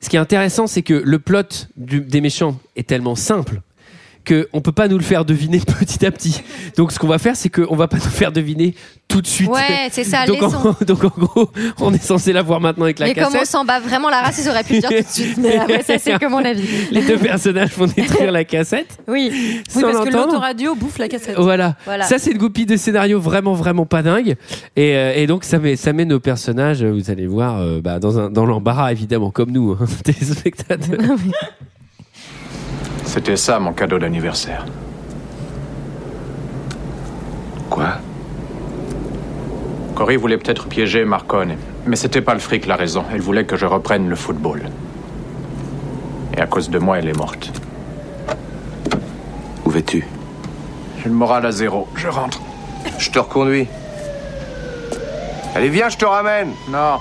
ce 0.00 0.08
qui 0.08 0.16
est 0.16 0.20
intéressant, 0.20 0.66
c'est 0.66 0.82
que 0.82 0.94
le 0.94 1.18
plot 1.18 1.68
des 1.76 2.20
méchants 2.20 2.58
est 2.76 2.88
tellement 2.88 3.14
simple 3.14 3.60
que 4.24 4.48
on 4.52 4.60
peut 4.60 4.72
pas 4.72 4.88
nous 4.88 4.98
le 4.98 5.04
faire 5.04 5.24
deviner 5.24 5.60
petit 5.80 6.04
à 6.06 6.10
petit. 6.10 6.42
Donc 6.76 6.92
ce 6.92 6.98
qu'on 6.98 7.08
va 7.08 7.18
faire, 7.18 7.36
c'est 7.36 7.48
qu'on 7.48 7.76
va 7.76 7.88
pas 7.88 7.96
nous 7.98 8.02
faire 8.02 8.32
deviner 8.32 8.74
tout 9.08 9.20
de 9.20 9.26
suite. 9.26 9.50
Ouais, 9.50 9.88
c'est 9.90 10.04
ça, 10.04 10.24
donc, 10.26 10.42
en, 10.42 10.76
donc 10.86 11.04
en 11.04 11.12
gros, 11.18 11.50
on 11.80 11.92
est 11.92 12.02
censé 12.02 12.32
la 12.32 12.42
voir 12.42 12.60
maintenant 12.60 12.84
avec 12.84 12.98
la 12.98 13.06
Mais 13.06 13.14
comme 13.14 13.24
on 13.24 13.32
cassette. 13.32 13.46
s'en 13.48 13.64
bat 13.64 13.78
vraiment 13.80 14.08
la 14.08 14.20
race, 14.22 14.40
ils 14.42 14.48
auraient 14.48 14.64
pu 14.64 14.74
le 14.74 14.80
dire 14.80 14.88
tout 14.88 14.96
de 14.96 15.02
suite. 15.08 15.36
Mais 15.38 15.56
après, 15.58 15.82
ça, 15.82 15.98
c'est 15.98 16.18
que 16.18 16.26
mon 16.26 16.44
avis. 16.44 16.66
Les 16.90 17.02
deux 17.02 17.18
personnages 17.18 17.70
vont 17.76 17.86
détruire 17.86 18.32
la 18.32 18.44
cassette. 18.44 18.98
Oui, 19.08 19.62
sans 19.68 19.80
oui 19.80 19.92
parce 19.92 20.04
que 20.04 20.10
l'entendre. 20.10 20.26
l'autoradio 20.32 20.74
bouffe 20.74 20.98
la 20.98 21.08
cassette. 21.08 21.36
Voilà. 21.38 21.76
Voilà. 21.84 22.04
Ça, 22.04 22.18
c'est 22.18 22.30
une 22.30 22.38
goupille 22.38 22.66
de 22.66 22.76
scénario 22.76 23.20
vraiment, 23.20 23.52
vraiment 23.54 23.84
pas 23.84 24.02
dingue. 24.02 24.36
Et, 24.76 24.96
euh, 24.96 25.12
et 25.14 25.26
donc, 25.26 25.44
ça 25.44 25.58
met, 25.58 25.76
ça 25.76 25.92
met 25.92 26.04
nos 26.04 26.20
personnages, 26.20 26.82
vous 26.82 27.10
allez 27.10 27.26
voir, 27.26 27.58
euh, 27.58 27.80
bah, 27.82 27.98
dans, 27.98 28.18
un, 28.18 28.30
dans 28.30 28.46
l'embarras, 28.46 28.92
évidemment, 28.92 29.30
comme 29.30 29.50
nous, 29.50 29.72
hein, 29.72 29.84
téléspectateurs. 30.04 30.98
C'était 33.12 33.36
ça 33.36 33.58
mon 33.58 33.74
cadeau 33.74 33.98
d'anniversaire. 33.98 34.64
Quoi? 37.68 37.98
Cory 39.94 40.16
voulait 40.16 40.38
peut-être 40.38 40.66
piéger 40.66 41.04
Marcone, 41.04 41.56
mais 41.84 41.96
c'était 41.96 42.22
pas 42.22 42.32
le 42.32 42.40
fric 42.40 42.64
la 42.64 42.74
raison. 42.74 43.04
Elle 43.12 43.20
voulait 43.20 43.44
que 43.44 43.58
je 43.58 43.66
reprenne 43.66 44.08
le 44.08 44.16
football. 44.16 44.62
Et 46.34 46.40
à 46.40 46.46
cause 46.46 46.70
de 46.70 46.78
moi, 46.78 47.00
elle 47.00 47.08
est 47.08 47.16
morte. 47.16 47.52
Où 49.66 49.70
vas-tu? 49.70 50.06
J'ai 51.02 51.10
le 51.10 51.14
moral 51.14 51.44
à 51.44 51.52
zéro. 51.52 51.88
Je 51.94 52.08
rentre. 52.08 52.40
Je 52.96 53.10
te 53.10 53.18
reconduis. 53.18 53.68
Allez, 55.54 55.68
viens, 55.68 55.90
je 55.90 55.98
te 55.98 56.06
ramène. 56.06 56.52
Non, 56.70 56.96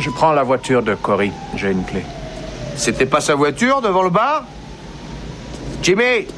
je 0.00 0.08
prends 0.08 0.32
la 0.32 0.44
voiture 0.44 0.82
de 0.82 0.94
Cory. 0.94 1.30
J'ai 1.56 1.72
une 1.72 1.84
clé. 1.84 2.06
C'était 2.74 3.04
pas 3.04 3.20
sa 3.20 3.34
voiture 3.34 3.82
devant 3.82 4.02
le 4.02 4.08
bar? 4.08 4.44
Jimmy! 5.82 6.28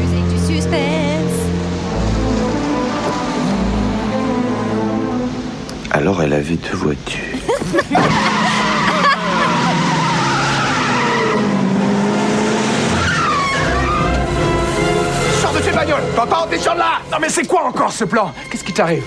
Musique 0.00 0.28
du 0.28 0.54
suspense. 0.54 0.70
Alors 5.90 6.22
elle 6.22 6.32
a 6.32 6.40
vu 6.40 6.56
deux 6.56 6.76
voitures. 6.78 7.20
Sors 15.42 15.52
de 15.52 15.58
tes 15.58 15.72
bagnoles. 15.72 16.00
Papa, 16.16 16.46
descends 16.50 16.72
de 16.72 16.78
là. 16.78 17.00
Non 17.12 17.18
mais 17.20 17.28
c'est 17.28 17.46
quoi 17.46 17.66
encore 17.66 17.92
ce 17.92 18.04
plan? 18.04 18.32
Qu'est-ce 18.50 18.64
qui 18.64 18.72
t'arrive? 18.72 19.04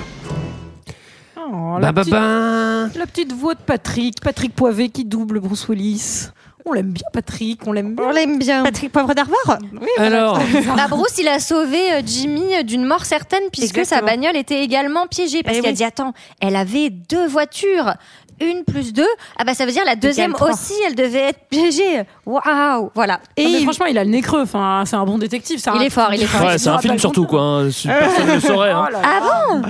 Oh, 1.52 1.74
Bah, 1.76 1.80
la, 1.80 1.92
bah, 1.92 2.02
petite, 2.02 2.14
bah. 2.14 2.88
la 3.00 3.06
petite 3.08 3.34
voix 3.34 3.54
de 3.56 3.60
Patrick, 3.60 4.22
Patrick 4.22 4.54
Poivet 4.56 4.90
qui 4.90 5.06
double 5.06 5.40
Bruce 5.40 5.68
Willis. 5.68 6.28
On 6.66 6.74
l'aime 6.74 6.92
bien, 6.92 7.08
Patrick, 7.14 7.62
on 7.66 7.72
l'aime 7.72 7.96
bien. 7.96 8.06
On 8.06 8.12
l'aime 8.12 8.38
bien. 8.38 8.64
Patrick 8.64 8.92
Poivre 8.92 9.16
d'Arvor? 9.16 9.58
Oui. 9.74 9.88
Alors, 9.98 10.38
Bah, 10.76 10.88
Bruce, 10.90 11.18
il 11.18 11.28
a 11.28 11.40
sauvé 11.40 11.94
euh, 11.94 12.02
Jimmy 12.06 12.54
euh, 12.58 12.64
d'une 12.64 12.86
mort 12.86 13.06
certaine 13.06 13.44
puisque 13.52 13.86
sa 13.86 14.02
bagnole 14.02 14.36
était 14.36 14.62
également 14.64 15.08
piégée. 15.08 15.42
Parce 15.42 15.58
Eh 15.58 15.62
qu'il 15.62 15.70
a 15.70 15.74
dit 15.74 15.84
Attends, 15.84 16.14
elle 16.42 16.56
avait 16.56 16.90
deux 16.90 17.26
voitures. 17.28 17.94
Une 18.42 18.64
plus 18.64 18.94
deux. 18.94 19.08
Ah 19.38 19.44
bah 19.44 19.54
ça 19.54 19.66
veut 19.66 19.72
dire 19.72 19.84
la 19.86 19.96
deuxième 19.96 20.34
aussi, 20.40 20.74
elle 20.88 20.96
devait 20.96 21.30
être 21.30 21.40
piégée. 21.50 22.04
Waouh 22.26 22.92
Voilà. 22.96 23.20
Et 23.38 23.44
il, 23.44 23.64
franchement, 23.64 23.86
il 23.86 23.98
a 23.98 24.04
le 24.04 24.10
nez 24.10 24.22
creux. 24.22 24.42
Enfin, 24.42 24.84
c'est 24.86 24.96
un 24.96 25.06
bon 25.06 25.18
détective. 25.18 25.60
ça. 25.60 25.74
il 25.76 25.84
est 25.84 25.90
fort, 25.90 26.14
il 26.14 26.22
est 26.22 26.26
fort. 26.26 26.46
ouais 26.48 26.58
c'est 26.58 26.70
un 26.70 26.80
film 26.80 26.98
surtout 26.98 27.26
quoi 27.26 27.42
hein. 27.42 27.64
Personne 27.84 28.28
ne 28.28 28.34
le 28.36 28.40
saurait 28.40 28.72
hein. 28.72 28.88
Oh. 28.94 28.98
Ah 29.04 29.20
bon 29.50 29.62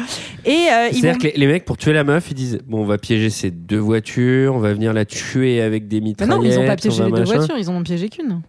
Et 0.45 0.67
euh, 0.71 0.89
c'est-à-dire 0.91 1.13
vont... 1.13 1.17
que 1.19 1.23
les, 1.23 1.33
les 1.35 1.47
mecs, 1.47 1.65
pour 1.65 1.77
tuer 1.77 1.93
la 1.93 2.03
meuf, 2.03 2.29
ils 2.31 2.35
disent 2.35 2.59
Bon, 2.67 2.81
on 2.81 2.85
va 2.85 2.97
piéger 2.97 3.29
ces 3.29 3.51
deux 3.51 3.77
voitures, 3.77 4.55
on 4.55 4.59
va 4.59 4.73
venir 4.73 4.93
la 4.93 5.05
tuer 5.05 5.61
avec 5.61 5.87
des 5.87 6.01
mitraillettes. 6.01 6.35
non, 6.35 6.41
mais 6.41 6.49
ils 6.49 6.59
ont 6.59 6.65
pas 6.65 6.75
piégé 6.75 7.03
les 7.03 7.11
deux 7.11 7.19
machin. 7.19 7.35
voitures, 7.37 7.57
ils 7.57 7.69
en 7.69 7.75
ont 7.75 7.83
piégé 7.83 8.09
qu'une. 8.09 8.41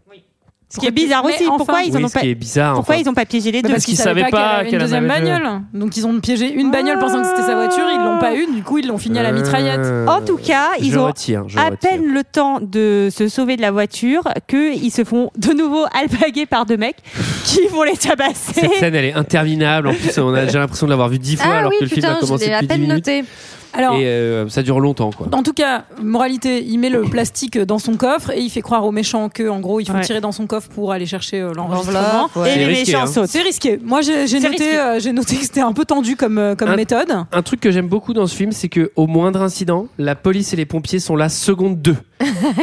Ce 0.73 0.79
qui 0.79 0.87
est 0.87 0.91
bizarre 0.93 1.25
aussi. 1.25 1.47
enfin- 1.49 1.57
Pourquoi 1.57 1.83
ils 1.83 1.97
Oui, 1.97 2.05
ont 2.05 2.09
ce 2.09 2.13
pas 2.15 2.21
qui 2.21 2.29
est 2.31 2.35
bizarre. 2.37 2.75
Pourquoi 2.75 2.95
enfin. 2.95 3.03
ils 3.05 3.09
ont 3.11 3.15
pas 3.15 3.25
piégé 3.27 3.51
les 3.51 3.61
deux 3.61 3.69
parce 3.71 3.85
qu'ils 3.85 3.97
qu'ils 3.97 4.03
savaient 4.05 4.21
savaient 4.21 4.31
pas 4.31 4.61
pas 4.61 4.65
qu'elle 4.65 4.81
avait 4.81 4.97
une 4.99 5.07
deuxième 5.07 5.09
bagnole. 5.09 5.61
Donc 5.75 5.97
ils 5.97 6.07
ont 6.07 6.21
piégé 6.21 6.53
une 6.53 6.71
bagnole 6.71 6.99
pensant 7.01 7.21
que 7.23 7.27
c'était 7.29 7.43
sa 7.43 7.57
voiture, 7.57 7.85
ils 7.93 7.99
l'ont 8.05 8.19
pas 8.21 8.37
eu, 8.37 8.47
du 8.55 8.63
coup 8.63 8.79
ils 8.79 8.87
l'ont 8.87 8.97
fini 8.99 9.19
à 9.19 9.25
la 9.25 9.33
mitraillette. 9.33 9.81
Euh, 9.81 10.07
En 10.07 10.21
tout 10.21 10.37
cas, 10.37 10.69
ils 10.81 10.93
je 10.93 10.99
ont 10.99 11.07
retire, 11.07 11.45
je 11.49 11.59
à 11.59 11.65
retire. 11.65 11.79
peine 11.81 12.05
le 12.07 12.23
temps 12.23 12.61
de 12.61 13.09
se 13.11 13.27
sauver 13.29 13.57
de 13.57 13.63
la 13.63 13.73
voiture 13.73 14.23
qu'ils 14.47 14.93
se 14.93 15.03
font 15.03 15.31
de 15.37 15.53
nouveau 15.53 15.85
alpaguer 16.01 16.47
par 16.47 16.67
deux 16.67 16.77
mecs 16.77 16.99
qui 17.45 17.67
vont 17.67 17.83
les 17.83 17.97
tabasser. 17.97 18.53
Cette 18.61 18.75
scène, 18.75 18.95
elle 18.95 19.07
est 19.07 19.15
interminable. 19.15 19.89
En 19.89 19.95
plus, 19.95 20.17
on 20.19 20.33
a 20.35 20.45
déjà 20.45 20.61
l'impression 20.61 20.87
de 20.87 20.91
l'avoir 20.91 21.09
vue 21.09 21.19
dix 21.19 21.37
fois 21.37 21.47
Ah 21.53 21.59
alors 21.59 21.71
oui, 21.73 21.79
que 21.81 21.85
le 21.85 21.91
film 21.91 22.07
a 22.07 22.15
commencé 22.15 22.47
depuis 22.47 22.61
dix 22.61 22.67
peine 22.69 22.81
minutes. 22.83 22.95
noté. 22.95 23.25
Alors, 23.73 23.95
Et 23.95 24.05
euh, 24.05 24.49
ça 24.49 24.63
dure 24.63 24.81
longtemps, 24.81 25.11
quoi. 25.11 25.29
en 25.33 25.43
tout 25.43 25.53
cas, 25.53 25.85
moralité, 26.03 26.65
il 26.67 26.79
met 26.79 26.91
le 26.91 27.03
plastique 27.03 27.59
dans 27.59 27.79
son 27.79 27.95
coffre 27.97 28.31
et 28.31 28.41
il 28.41 28.51
fait 28.51 28.63
croire 28.63 28.85
aux 28.85 28.91
méchants 28.93 29.29
que, 29.29 29.49
en 29.49 29.61
gros, 29.61 29.81
il 29.81 29.87
faut 29.87 29.93
Ouais. 29.95 30.01
tirer 30.01 30.21
dans 30.21 30.33
son 30.33 30.47
coffre 30.47 30.69
pour 30.69 30.93
aller 30.93 31.07
chercher 31.07 31.41
euh, 31.41 31.53
l'enregistrement. 31.55 32.29
Ouais. 32.37 32.51
Et 32.51 32.53
C'est 32.55 32.59
les 32.59 32.65
risqué, 32.67 32.93
méchants 32.93 33.05
hein. 33.05 33.07
sautent. 33.07 33.29
C'est 33.29 33.43
risqué. 33.43 33.79
Moi, 33.83 34.01
j'ai 34.01 34.41
noté, 34.41 34.79
euh, 34.79 34.99
j'ai 35.01 35.13
noté 35.13 35.37
que 35.37 35.43
c'était 35.43 35.61
un 35.61 35.73
peu 35.73 35.85
tendu 35.85 36.17
comme, 36.17 36.39
euh, 36.39 36.55
comme 36.55 36.71
Un- 36.71 36.77
méthode. 36.77 37.13
Un 37.33 37.43
truc 37.43 37.61
que 37.61 37.71
j'aime 37.71 37.89
beaucoup 37.89 38.13
dans 38.13 38.27
ce 38.27 38.35
film, 38.35 38.53
c'est 38.53 38.69
que 38.69 38.91
au 38.97 39.07
moindre 39.07 39.43
incident, 39.43 39.87
la 39.99 40.15
police 40.17 40.53
et 40.53 40.57
les 40.57 40.67
pompiers 40.67 40.99
sont 40.99 41.15
là 41.17 41.29
seconde 41.29 41.81
2. 41.81 41.97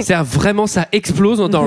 C'est 0.01 0.15
vraiment 0.23 0.67
ça 0.67 0.87
explose, 0.91 1.39
on 1.39 1.45
entend 1.45 1.65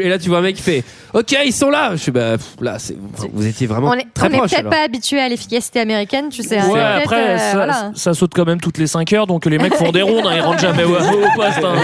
et 0.00 0.08
là 0.08 0.18
tu 0.18 0.28
vois 0.28 0.38
un 0.38 0.42
mec 0.42 0.56
qui 0.56 0.62
fait 0.62 0.84
OK, 1.14 1.34
ils 1.44 1.52
sont 1.52 1.70
là. 1.70 1.90
Je 1.92 1.96
suis 1.96 2.12
bah 2.12 2.32
pff, 2.38 2.56
là 2.60 2.78
c'est 2.78 2.96
vous 3.32 3.46
étiez 3.46 3.66
vraiment 3.66 3.88
On 3.88 3.94
est, 3.94 4.06
très 4.12 4.28
on 4.28 4.30
est 4.32 4.36
proche 4.36 4.50
peut-être 4.50 4.60
alors. 4.60 4.72
pas 4.72 4.82
habitué 4.84 5.18
à 5.20 5.28
l'efficacité 5.28 5.80
américaine, 5.80 6.28
tu 6.28 6.42
sais. 6.42 6.58
hein. 6.58 6.66
Ouais, 6.66 6.72
Peut-être, 6.80 7.02
après, 7.04 7.28
euh, 7.30 7.38
ça, 7.38 7.52
voilà. 7.54 7.90
ça 7.94 8.14
saute 8.14 8.32
quand 8.34 8.44
même 8.44 8.60
toutes 8.60 8.78
les 8.78 8.86
5 8.86 9.12
heures, 9.14 9.26
donc 9.26 9.46
les 9.46 9.58
mecs 9.58 9.74
font 9.74 9.92
des 9.92 10.02
rondes, 10.02 10.26
hein, 10.26 10.32
ils 10.34 10.40
rentrent 10.40 10.60
jamais 10.60 10.84
au, 10.84 10.90
au 10.94 11.28
poste. 11.36 11.60
hein. 11.64 11.74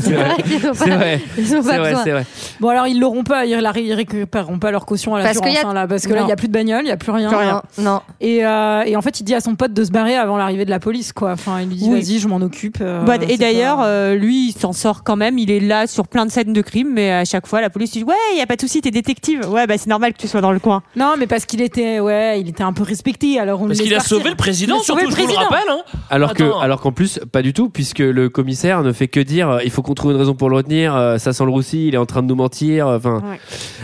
c'est 0.00 0.12
vrai. 0.12 0.36
qu'ils 0.42 0.66
ont 0.68 0.74
C'est 0.74 0.88
pas- 0.88 0.96
vrai. 0.96 1.20
ils 1.38 1.56
ont 1.56 1.62
C'est 1.62 1.68
pas 1.68 1.78
vrai, 1.78 1.90
besoin. 1.90 2.04
c'est 2.04 2.10
vrai. 2.12 2.26
Bon, 2.60 2.68
alors 2.68 2.86
ils 2.86 2.98
l'auront 2.98 3.24
pas, 3.24 3.44
ils, 3.44 3.56
la- 3.56 3.72
ils 3.78 3.92
récupéreront 3.94 4.58
pas 4.58 4.70
leur 4.70 4.86
caution 4.86 5.14
à 5.14 5.18
Parce 5.22 5.28
l'assurance, 5.36 5.48
qu'il 5.50 5.62
y 5.62 5.64
a- 5.64 5.68
hein, 5.68 5.74
là, 5.74 5.86
parce 5.86 6.06
que 6.06 6.12
là, 6.14 6.20
Non. 6.20 6.26
il 6.26 6.30
y 6.30 6.32
a 6.32 6.36
plus 6.36 6.48
de 6.48 6.52
bagnole, 6.52 6.82
il 6.84 6.88
y 6.88 6.92
a 6.92 6.96
plus 6.96 7.12
rien. 7.12 7.28
Plus 7.28 7.36
rien. 7.36 7.62
Non. 7.78 8.00
Et, 8.20 8.44
euh, 8.44 8.82
et 8.86 8.96
en 8.96 9.02
fait, 9.02 9.20
il 9.20 9.24
dit 9.24 9.34
à 9.34 9.40
son 9.40 9.54
pote 9.54 9.72
de 9.72 9.84
se 9.84 9.90
barrer 9.90 10.16
avant 10.16 10.36
l'arrivée 10.36 10.64
de 10.64 10.70
la 10.70 10.80
police, 10.80 11.12
quoi. 11.12 11.32
Enfin, 11.32 11.60
il 11.60 11.68
lui 11.68 11.76
dit, 11.76 11.88
Oui. 11.88 12.00
vas-y, 12.00 12.18
je 12.18 12.28
m'en 12.28 12.36
occupe. 12.40 12.78
euh, 12.80 13.02
Bah, 13.04 13.14
c'est 13.20 13.32
et 13.32 13.36
d'ailleurs, 13.36 13.78
pas- 13.78 13.86
euh, 13.86 14.14
lui, 14.14 14.48
il 14.48 14.52
s'en 14.52 14.72
sort 14.72 15.02
quand 15.04 15.16
même. 15.16 15.38
Il 15.38 15.50
est 15.50 15.60
là 15.60 15.86
sur 15.86 16.06
plein 16.08 16.26
de 16.26 16.30
scènes 16.30 16.52
de 16.52 16.62
crime, 16.62 16.90
mais 16.92 17.10
à 17.12 17.24
chaque 17.24 17.41
fois, 17.46 17.60
la 17.60 17.70
police 17.70 17.92
dit 17.92 18.04
Ouais, 18.04 18.14
il 18.34 18.38
y 18.38 18.40
a 18.42 18.46
pas 18.46 18.56
de 18.56 18.60
souci, 18.60 18.80
t'es 18.80 18.90
détective. 18.90 19.48
Ouais, 19.48 19.66
bah 19.66 19.74
c'est 19.78 19.88
normal 19.88 20.12
que 20.12 20.18
tu 20.18 20.28
sois 20.28 20.40
dans 20.40 20.52
le 20.52 20.58
coin. 20.58 20.82
Non, 20.96 21.14
mais 21.18 21.26
parce 21.26 21.44
qu'il 21.46 21.60
était, 21.60 22.00
ouais, 22.00 22.40
il 22.40 22.48
était 22.48 22.62
un 22.62 22.72
peu 22.72 22.82
respecté. 22.82 23.38
Alors 23.38 23.60
on 23.62 23.66
Parce 23.66 23.80
qu'il 23.80 23.94
a 23.94 24.00
sauvé 24.00 24.30
le 24.30 24.36
président, 24.36 24.76
Il 24.76 24.80
a 24.80 24.84
sauvé 24.84 25.02
surtout, 25.02 25.16
le 25.16 25.22
je 25.22 25.22
vous 25.22 25.28
le 25.28 25.34
président. 25.34 25.50
rappelle. 25.56 25.70
Hein. 25.72 25.98
Alors 26.10 26.34
que 26.34 26.62
alors 26.62 26.80
qu'en 26.80 26.92
plus 26.92 27.20
pas 27.30 27.42
du 27.42 27.52
tout 27.52 27.68
puisque 27.68 27.98
le 28.00 28.28
commissaire 28.28 28.82
ne 28.82 28.92
fait 28.92 29.08
que 29.08 29.20
dire 29.20 29.48
euh, 29.50 29.58
il 29.64 29.70
faut 29.70 29.82
qu'on 29.82 29.94
trouve 29.94 30.12
une 30.12 30.18
raison 30.18 30.34
pour 30.34 30.50
le 30.50 30.56
retenir, 30.56 30.94
euh, 30.94 31.18
ça 31.18 31.32
sent 31.32 31.44
le 31.44 31.50
roussi, 31.50 31.88
il 31.88 31.94
est 31.94 31.98
en 31.98 32.06
train 32.06 32.22
de 32.22 32.28
nous 32.28 32.34
mentir, 32.36 32.86
euh, 32.86 32.96
enfin. 32.98 33.22
Ouais. 33.28 33.38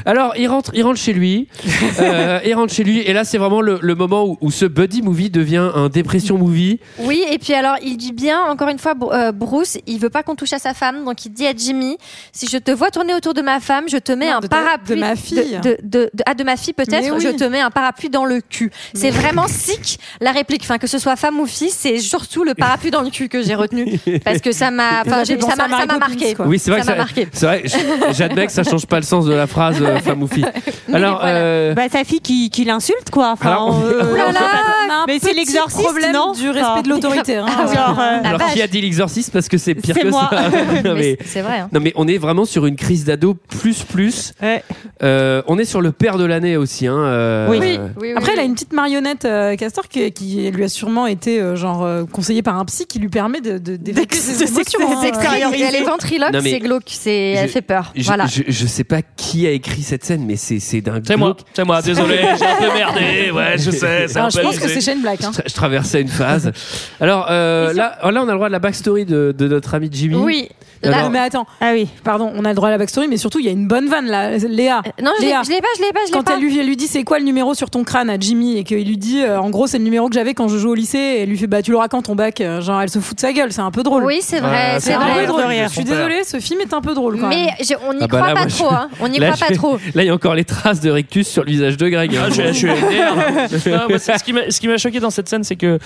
Alors 0.04 0.34
il 0.36 0.46
rentre 0.48 0.70
il 0.74 0.82
rentre 0.82 0.98
chez 0.98 1.12
lui. 1.12 1.48
euh, 2.00 2.40
il 2.44 2.54
rentre 2.54 2.72
chez 2.72 2.84
lui 2.84 3.00
et 3.00 3.12
là 3.12 3.24
c'est 3.24 3.38
vraiment 3.38 3.60
le, 3.60 3.78
le 3.80 3.94
moment 3.94 4.24
où, 4.24 4.36
où 4.40 4.50
ce 4.50 4.64
buddy 4.66 5.02
movie 5.02 5.30
devient 5.30 5.70
un 5.74 5.88
dépression 5.88 6.38
movie. 6.38 6.80
Oui, 6.98 7.22
et 7.30 7.38
puis 7.38 7.54
alors, 7.54 7.76
il 7.82 7.96
dit 7.96 8.12
bien, 8.12 8.40
encore 8.44 8.68
une 8.68 8.78
fois, 8.78 8.94
Bru- 8.94 9.12
euh, 9.12 9.32
Bruce, 9.32 9.78
il 9.86 9.98
veut 9.98 10.10
pas 10.10 10.22
qu'on 10.22 10.34
touche 10.34 10.52
à 10.52 10.58
sa 10.58 10.74
femme, 10.74 11.04
donc 11.04 11.24
il 11.24 11.30
dit 11.32 11.46
à 11.46 11.52
Jimmy, 11.56 11.96
si 12.32 12.46
je 12.46 12.58
te 12.58 12.70
vois 12.70 12.90
tourner 12.90 13.14
autour 13.14 13.34
de 13.34 13.42
ma 13.48 13.60
femme, 13.60 13.84
je 13.88 13.96
te 13.96 14.12
mets 14.12 14.28
Non, 14.30 14.36
un 14.36 14.40
de 14.40 14.46
ta- 14.46 14.56
parapluie. 14.62 14.96
de 14.96 15.00
ma 15.00 15.16
fille. 15.16 15.58
De, 15.62 15.76
de- 15.82 16.10
de- 16.12 16.22
ah, 16.26 16.34
de 16.34 16.44
ma 16.44 16.56
fille 16.56 16.74
Mais 16.76 16.84
peut-être, 16.84 17.14
oui. 17.14 17.20
je 17.22 17.28
te 17.30 17.44
mets 17.44 17.60
un 17.60 17.70
parapluie 17.70 18.10
dans 18.10 18.24
le 18.24 18.40
cul. 18.40 18.70
C'est 18.94 19.10
vraiment 19.10 19.46
sick, 19.48 19.98
la 20.20 20.32
réplique. 20.32 20.62
Enfin, 20.64 20.78
que 20.78 20.86
ce 20.86 20.98
soit 20.98 21.16
femme 21.16 21.38
ou 21.40 21.46
fille, 21.46 21.70
c'est 21.70 21.98
surtout 21.98 22.44
le 22.44 22.54
parapluie 22.54 22.90
dans 22.90 23.02
le 23.02 23.10
cul 23.10 23.28
que 23.28 23.42
j'ai 23.42 23.54
retenu. 23.54 23.98
Parce 24.24 24.40
que 24.40 24.52
ça 24.52 24.70
m'a, 24.70 25.02
enfin, 25.06 25.24
j'ai- 25.24 25.40
ça 25.40 25.56
m'a 25.56 25.68
ça 25.78 25.86
m'a 25.86 25.98
marqué. 25.98 26.34
quoi. 26.34 26.46
Oui 26.46 26.58
c'est 26.58 26.70
vrai 26.70 26.80
Ça 26.82 26.92
que 26.92 26.98
m'a 26.98 27.04
marqué. 27.04 27.28
c'est 27.32 27.46
vrai. 27.46 27.62
j- 27.64 27.76
J'admets 28.12 28.46
que 28.46 28.52
ça 28.52 28.64
change 28.64 28.86
pas 28.86 28.96
le 28.96 29.02
sens 29.04 29.24
de 29.26 29.32
la 29.32 29.46
phrase 29.46 29.78
euh, 29.80 29.98
femme 30.00 30.22
ou 30.22 30.26
fille. 30.26 30.44
Alors 30.92 31.20
voilà. 31.20 31.36
euh, 31.36 31.74
Bah, 31.74 31.88
sa 31.90 32.04
fille 32.04 32.20
qui, 32.20 32.50
qui 32.50 32.64
l'insulte, 32.64 33.10
quoi. 33.10 33.30
Enfin, 33.32 33.50
Alors, 33.50 33.82
euh, 33.84 34.02
Oh 34.02 34.90
un 34.90 35.04
Mais 35.06 35.18
c'est 35.20 35.28
petit 35.30 35.36
l'exorciste, 35.36 35.82
problème 35.82 36.12
non 36.12 36.32
du 36.32 36.50
respect 36.50 36.82
de 36.82 36.88
l'autorité. 36.88 37.36
hein. 37.36 37.46
Ah 37.48 37.66
genre, 37.74 37.98
euh, 37.98 38.20
La 38.22 38.28
alors 38.28 38.40
vache. 38.40 38.52
qui 38.54 38.62
a 38.62 38.66
dit 38.66 38.80
l'exorciste 38.80 39.32
parce 39.32 39.48
que 39.48 39.56
c'est 39.58 39.74
pire 39.74 39.94
C'est 39.94 40.02
que 40.02 40.08
moi. 40.08 40.28
ça. 40.30 40.48
non, 40.84 40.94
Mais 40.94 40.94
mais, 40.94 41.16
c'est- 41.20 41.26
c'est 41.28 41.40
vrai. 41.42 41.58
hein. 41.60 41.68
non 41.72 41.80
mais 41.80 41.92
on 41.96 42.06
est 42.08 42.18
vraiment 42.18 42.44
sur 42.44 42.66
une 42.66 42.76
crise 42.76 43.04
d'ado 43.04 43.36
plus 43.48 43.82
plus. 43.84 44.32
ouais. 44.42 44.62
Euh, 45.02 45.42
on 45.46 45.58
est 45.58 45.64
sur 45.64 45.80
le 45.80 45.92
père 45.92 46.18
de 46.18 46.24
l'année 46.24 46.56
aussi. 46.56 46.86
Hein, 46.86 46.96
euh, 46.98 47.48
Oui. 47.48 47.58
Oui, 47.60 47.78
oui, 47.78 47.90
oui, 48.00 48.12
Après, 48.16 48.32
il 48.34 48.40
a 48.40 48.42
une 48.42 48.54
petite 48.54 48.72
marionnette 48.72 49.24
euh, 49.24 49.54
Castor 49.56 49.88
qui, 49.88 50.10
qui 50.12 50.50
lui 50.50 50.64
a 50.64 50.68
sûrement 50.68 51.06
été 51.06 51.40
euh, 51.40 51.54
genre 51.56 51.86
conseillée 52.12 52.42
par 52.42 52.58
un 52.58 52.64
psy 52.64 52.86
qui 52.86 52.98
lui 52.98 53.08
permet 53.08 53.40
de 53.40 53.58
de- 53.58 53.76
D'ex- 53.76 54.18
ses 54.18 54.44
de 54.44 54.50
émotions. 54.50 54.80
hein. 54.82 55.52
Elle 55.68 55.74
est 55.76 55.82
ventriloque, 55.82 56.30
c'est 56.42 56.58
glauque, 56.58 56.82
c'est, 56.86 57.30
elle 57.32 57.48
fait 57.48 57.62
peur. 57.62 57.92
Je, 57.94 58.04
voilà. 58.04 58.26
je, 58.26 58.42
je 58.46 58.66
sais 58.66 58.84
pas 58.84 59.00
qui 59.16 59.46
a 59.46 59.50
écrit 59.50 59.82
cette 59.82 60.04
scène, 60.04 60.24
mais 60.26 60.36
c'est 60.36 60.58
c'est 60.60 60.80
d'un 60.80 61.00
C'est 61.06 61.16
moi, 61.16 61.36
c'est 61.54 61.64
moi, 61.64 61.82
désolé, 61.82 62.18
j'ai 62.38 62.46
un 62.46 62.56
peu 62.56 62.72
merdé, 62.76 63.30
ouais, 63.30 63.56
je 63.58 63.70
sais, 63.70 64.06
Non, 64.16 64.22
un 64.26 64.30
je 64.30 64.40
pense 64.40 64.58
que 64.58 64.68
c'est 64.68 64.80
Shane 64.80 65.00
Black. 65.02 65.22
hein. 65.24 65.30
Je, 65.34 65.48
je 65.48 65.54
traversais 65.54 66.00
une 66.02 66.08
phase. 66.08 66.50
Alors 67.00 67.26
euh, 67.30 67.72
là, 67.72 67.98
là, 68.02 68.22
on 68.22 68.28
a 68.28 68.32
le 68.32 68.34
droit 68.36 68.48
de 68.48 68.52
la 68.52 68.58
backstory 68.58 69.04
de, 69.04 69.34
de 69.36 69.48
notre 69.48 69.74
ami 69.74 69.88
Jimmy. 69.92 70.16
Oui. 70.16 70.48
Alors- 70.82 70.96
Là- 70.98 71.02
Non, 71.04 71.10
mais 71.10 71.18
attends, 71.18 71.46
Ah 71.60 71.70
oui. 71.72 71.88
pardon, 72.04 72.30
on 72.36 72.44
a 72.44 72.50
le 72.50 72.54
droit 72.54 72.68
à 72.68 72.70
la 72.70 72.78
backstory, 72.78 73.08
mais 73.08 73.16
surtout 73.28 73.40
il 73.40 73.44
y 73.46 73.48
a 73.48 73.52
une 73.52 73.66
bonne 73.68 73.88
vanne 73.88 74.06
là, 74.06 74.38
Léa. 74.38 74.78
Euh, 74.86 75.02
non, 75.02 75.10
je 75.18 75.22
l'ai 75.22 75.28
Léa. 75.28 75.42
je 75.44 75.50
l'ai 75.50 75.60
pas, 75.60 75.66
je 75.76 75.82
l'ai 75.82 75.92
pas, 75.92 76.00
je 76.06 76.12
l'ai 76.12 76.12
Quand 76.12 76.24
pas. 76.24 76.34
elle 76.36 76.40
lui, 76.40 76.58
elle 76.58 76.66
lui 76.66 76.76
dit 76.78 76.86
c'est 76.86 77.02
quoi 77.04 77.18
le 77.18 77.26
numéro 77.26 77.52
sur 77.52 77.68
ton 77.68 77.84
crâne 77.84 78.08
à 78.08 78.18
Jimmy? 78.18 78.56
Et 78.56 78.64
qu'il 78.64 78.86
lui 78.86 78.96
dit 78.96 79.22
euh, 79.22 79.38
en 79.38 79.50
gros 79.50 79.66
c'est 79.66 79.76
le 79.76 79.84
numéro 79.84 80.08
que 80.08 80.14
j'avais 80.14 80.32
quand 80.32 80.48
je 80.48 80.56
joue 80.56 80.70
au 80.70 80.74
lycée 80.74 80.96
et 80.98 81.20
elle 81.22 81.28
lui 81.28 81.36
fait 81.36 81.46
bah 81.46 81.60
tu 81.60 81.72
l'auras 81.72 81.88
quand 81.88 82.00
ton 82.02 82.14
bac? 82.14 82.40
Euh, 82.40 82.62
genre 82.62 82.80
elle 82.80 82.88
se 82.88 82.98
fout 83.00 83.16
de 83.16 83.20
sa 83.20 83.34
gueule 83.34 83.52
c'est 83.52 83.60
un 83.60 83.70
peu 83.70 83.82
drôle. 83.82 84.04
Oui, 84.04 84.20
c'est 84.22 84.40
vrai, 84.40 84.78
c'est 84.80 84.94
vrai. 84.94 85.20
peu 85.20 85.26
drôle. 85.26 85.42
Je 85.64 85.68
suis 85.68 85.84
désolée, 85.84 86.24
ce 86.24 86.40
film 86.40 86.62
est 86.62 86.72
un 86.72 86.80
peu 86.80 86.94
drôle 86.94 87.20
quand 87.20 87.28
Mais 87.28 87.44
même. 87.58 87.78
on 87.86 87.92
n'y 87.92 87.98
Ah 88.02 88.06
bah 88.06 88.16
croit 88.16 88.28
là, 88.28 88.34
pas 88.34 88.40
moi, 88.40 88.48
je- 88.48 88.54
trop, 88.56 88.70
hein. 88.72 88.88
On 89.00 89.08
n'y 89.08 89.18
Là, 89.18 89.32
croit 89.32 89.46
pas 89.48 89.54
trop. 89.54 89.76
Là, 89.94 90.02
il 90.04 90.06
y 90.06 90.10
a 90.10 90.14
encore 90.14 90.34
les 90.34 90.44
traces 90.44 90.80
de 90.80 90.90
rectus 90.90 91.28
sur 91.28 91.44
le 91.44 91.50
visage 91.50 91.76
de 91.76 91.88
Greg. 91.88 92.16
hein. 92.16 92.22
Ah, 92.26 92.30
je, 92.30 92.52
suis 92.52 92.68
ce 92.70 94.58
qui 94.60 94.68
m'a- 94.68 94.76
choqué 94.78 95.00
dans 95.00 95.10
cette 95.10 95.28
scène, 95.28 95.44
c'est 95.44 95.56
que 95.56 95.78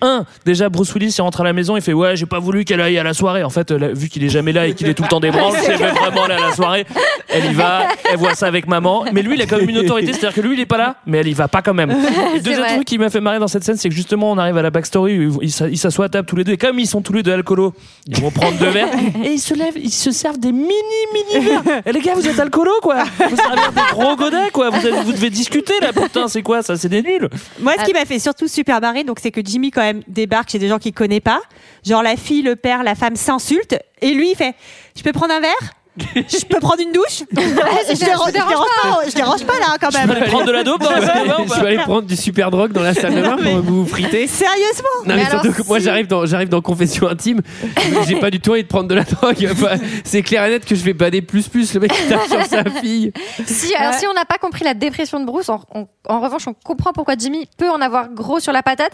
un, 0.00 0.24
déjà 0.44 0.68
Bruce 0.68 0.92
Willis 0.94 1.14
il 1.16 1.22
rentre 1.22 1.40
à 1.42 1.44
la 1.44 1.52
maison, 1.52 1.76
il 1.76 1.82
fait 1.82 1.92
ouais, 1.92 2.16
j'ai 2.16 2.26
pas 2.26 2.38
voulu 2.40 2.64
qu'elle 2.64 2.80
aille 2.80 2.98
à 2.98 3.02
la 3.04 3.14
soirée. 3.14 3.44
En 3.44 3.50
fait, 3.50 3.70
là, 3.70 3.88
vu 3.92 4.08
qu'il 4.08 4.24
est 4.24 4.28
jamais 4.28 4.52
là 4.52 4.66
et 4.66 4.74
qu'il 4.74 4.88
est 4.88 4.94
tout 4.94 5.02
le 5.02 5.08
temps 5.08 5.20
débranle, 5.20 5.52
c'est 5.62 5.74
vraiment 5.76 6.24
aller 6.24 6.34
à 6.34 6.40
la 6.48 6.52
soirée. 6.54 6.86
Elle 7.28 7.46
y 7.50 7.54
va, 7.54 7.88
elle 8.10 8.16
voit 8.18 8.34
ça 8.34 8.46
avec 8.46 8.66
maman. 8.66 9.04
Mais 9.12 9.22
lui, 9.22 9.34
il 9.34 9.42
a 9.42 9.46
quand 9.46 9.56
même 9.58 9.68
une 9.68 9.78
autorité, 9.78 10.12
c'est-à-dire 10.12 10.34
que 10.34 10.40
lui, 10.46 10.54
il 10.56 10.60
est 10.60 10.66
pas 10.66 10.76
là, 10.78 10.96
mais 11.06 11.18
elle 11.18 11.28
y 11.28 11.32
va 11.32 11.48
pas 11.48 11.62
quand 11.62 11.74
même. 11.74 11.90
Et 12.34 12.40
deuxième 12.40 12.60
vrai. 12.60 12.74
truc 12.76 12.86
qui 12.86 12.98
m'a 12.98 13.10
fait 13.10 13.20
marrer 13.20 13.38
dans 13.38 13.48
cette 13.48 13.64
scène, 13.64 13.76
c'est 13.76 13.88
que 13.88 13.94
justement, 13.94 14.30
on 14.30 14.38
arrive 14.38 14.56
à 14.56 14.62
la 14.62 14.70
backstory, 14.70 15.26
où 15.26 15.38
ils 15.42 15.50
s'a- 15.52 15.68
ils 15.68 15.78
s'assoient 15.78 16.06
à 16.06 16.08
table 16.08 16.26
tous 16.26 16.36
les 16.36 16.44
deux, 16.44 16.52
et 16.52 16.56
comme 16.56 16.78
ils 16.78 16.86
sont 16.86 17.02
tous 17.02 17.12
les 17.12 17.22
deux 17.22 17.32
alcoolos, 17.32 17.74
ils 18.06 18.20
vont 18.20 18.30
prendre 18.30 18.56
deux 18.58 18.68
verres, 18.70 18.88
et 19.24 19.32
ils 19.32 19.38
se 19.40 19.54
lèvent, 19.54 19.76
ils 19.76 19.90
se 19.90 20.10
servent 20.12 20.38
des 20.38 20.52
mini, 20.52 20.68
mini 21.12 21.44
verres. 21.44 21.82
Et 21.86 21.92
les 21.92 22.00
gars, 22.00 22.14
vous 22.14 22.26
êtes 22.26 22.38
alcoolos, 22.38 22.80
quoi. 22.82 23.04
Vous 23.28 23.36
servez 23.36 23.60
des 23.74 23.80
gros 23.92 24.16
godets, 24.16 24.50
quoi. 24.52 24.70
Vous, 24.70 24.86
êtes- 24.86 24.94
vous 25.04 25.12
devez 25.12 25.30
discuter, 25.30 25.74
là, 25.80 25.92
putain, 25.92 26.28
c'est 26.28 26.42
quoi 26.42 26.62
ça? 26.62 26.76
C'est 26.76 26.88
des 26.88 27.02
nuls. 27.02 27.28
Moi, 27.60 27.72
ce 27.80 27.84
qui 27.84 27.92
m'a 27.92 28.04
fait 28.04 28.18
surtout 28.18 28.48
super 28.48 28.80
marrer, 28.80 29.04
donc, 29.04 29.18
c'est 29.20 29.30
que 29.30 29.40
Jimmy, 29.44 29.70
quand 29.70 29.82
même, 29.82 30.02
débarque 30.08 30.50
chez 30.50 30.58
des 30.58 30.68
gens 30.68 30.78
qu'il 30.78 30.92
connaît 30.92 31.20
pas. 31.20 31.40
Genre, 31.86 32.02
la 32.02 32.16
fille, 32.16 32.42
le 32.42 32.56
père, 32.56 32.82
la 32.82 32.94
femme 32.94 33.16
s'insultent. 33.16 33.76
Et 34.00 34.12
lui, 34.14 34.30
il 34.30 34.36
fait 34.36 34.54
Je 34.96 35.02
peux 35.02 35.12
prendre 35.12 35.32
un 35.34 35.40
verre? 35.40 35.52
Je 35.96 36.44
peux 36.46 36.58
prendre 36.58 36.80
une 36.80 36.92
douche 36.92 37.22
je, 37.30 38.04
dérange, 38.04 38.32
pas, 38.32 39.08
je 39.08 39.14
dérange 39.14 39.44
pas 39.44 39.52
là 39.60 39.76
quand 39.80 39.88
Tu 39.88 39.92
peux 39.94 40.10
aller 40.10 40.20
même. 40.20 40.28
prendre 40.28 40.46
de 40.46 40.50
la 40.52 40.64
dope 40.64 40.82
dans 40.82 40.90
la 40.90 41.06
salle 41.06 41.22
de 41.22 41.28
bain 41.28 41.36
ou 41.40 41.44
Je 41.44 41.48
pas 41.50 41.60
vais 41.60 41.66
aller 41.68 41.76
prendre 41.78 42.02
du 42.02 42.16
super 42.16 42.50
drogue 42.50 42.72
dans 42.72 42.82
la 42.82 42.94
salle 42.94 43.14
de 43.14 43.22
bain 43.22 43.36
pour 43.36 43.60
vous 43.62 43.86
friter. 43.86 44.26
Sérieusement 44.26 44.88
Non 45.06 45.14
mais, 45.14 45.24
Mais 45.24 45.30
surtout 45.30 45.52
que 45.52 45.62
moi 45.66 45.78
j'arrive 45.78 46.06
dans 46.08 46.26
j'arrive 46.26 46.48
dans 46.48 46.60
confession 46.60 47.08
intime, 47.08 47.40
j'ai 48.06 48.16
pas 48.18 48.30
du 48.30 48.40
tout 48.40 48.50
envie 48.52 48.62
de 48.64 48.68
prendre 48.68 48.88
de 48.88 48.94
la 48.94 49.04
drogue. 49.04 49.48
Enfin, 49.52 49.76
c'est 50.04 50.22
clair 50.22 50.44
et 50.44 50.50
net 50.50 50.64
que 50.64 50.74
je 50.74 50.82
vais 50.82 50.94
bader 50.94 51.22
plus 51.22 51.48
plus 51.48 51.72
le 51.74 51.80
mec 51.80 51.92
qui 51.92 52.08
tape 52.08 52.26
sur 52.28 52.44
sa 52.44 52.64
fille. 52.64 53.12
Si, 53.46 53.74
alors, 53.74 53.92
Ouais. 53.92 53.98
si 53.98 54.06
on 54.06 54.14
n'a 54.14 54.24
pas 54.24 54.38
compris 54.38 54.64
la 54.64 54.74
dépression 54.74 55.20
de 55.20 55.24
Bruce, 55.26 55.48
en 55.48 56.20
revanche, 56.20 56.48
on 56.48 56.54
comprend 56.54 56.92
pourquoi 56.92 57.14
Jimmy 57.18 57.46
peut 57.56 57.70
en 57.70 57.80
avoir 57.80 58.08
gros 58.08 58.40
sur 58.40 58.52
la 58.52 58.62
patate, 58.62 58.92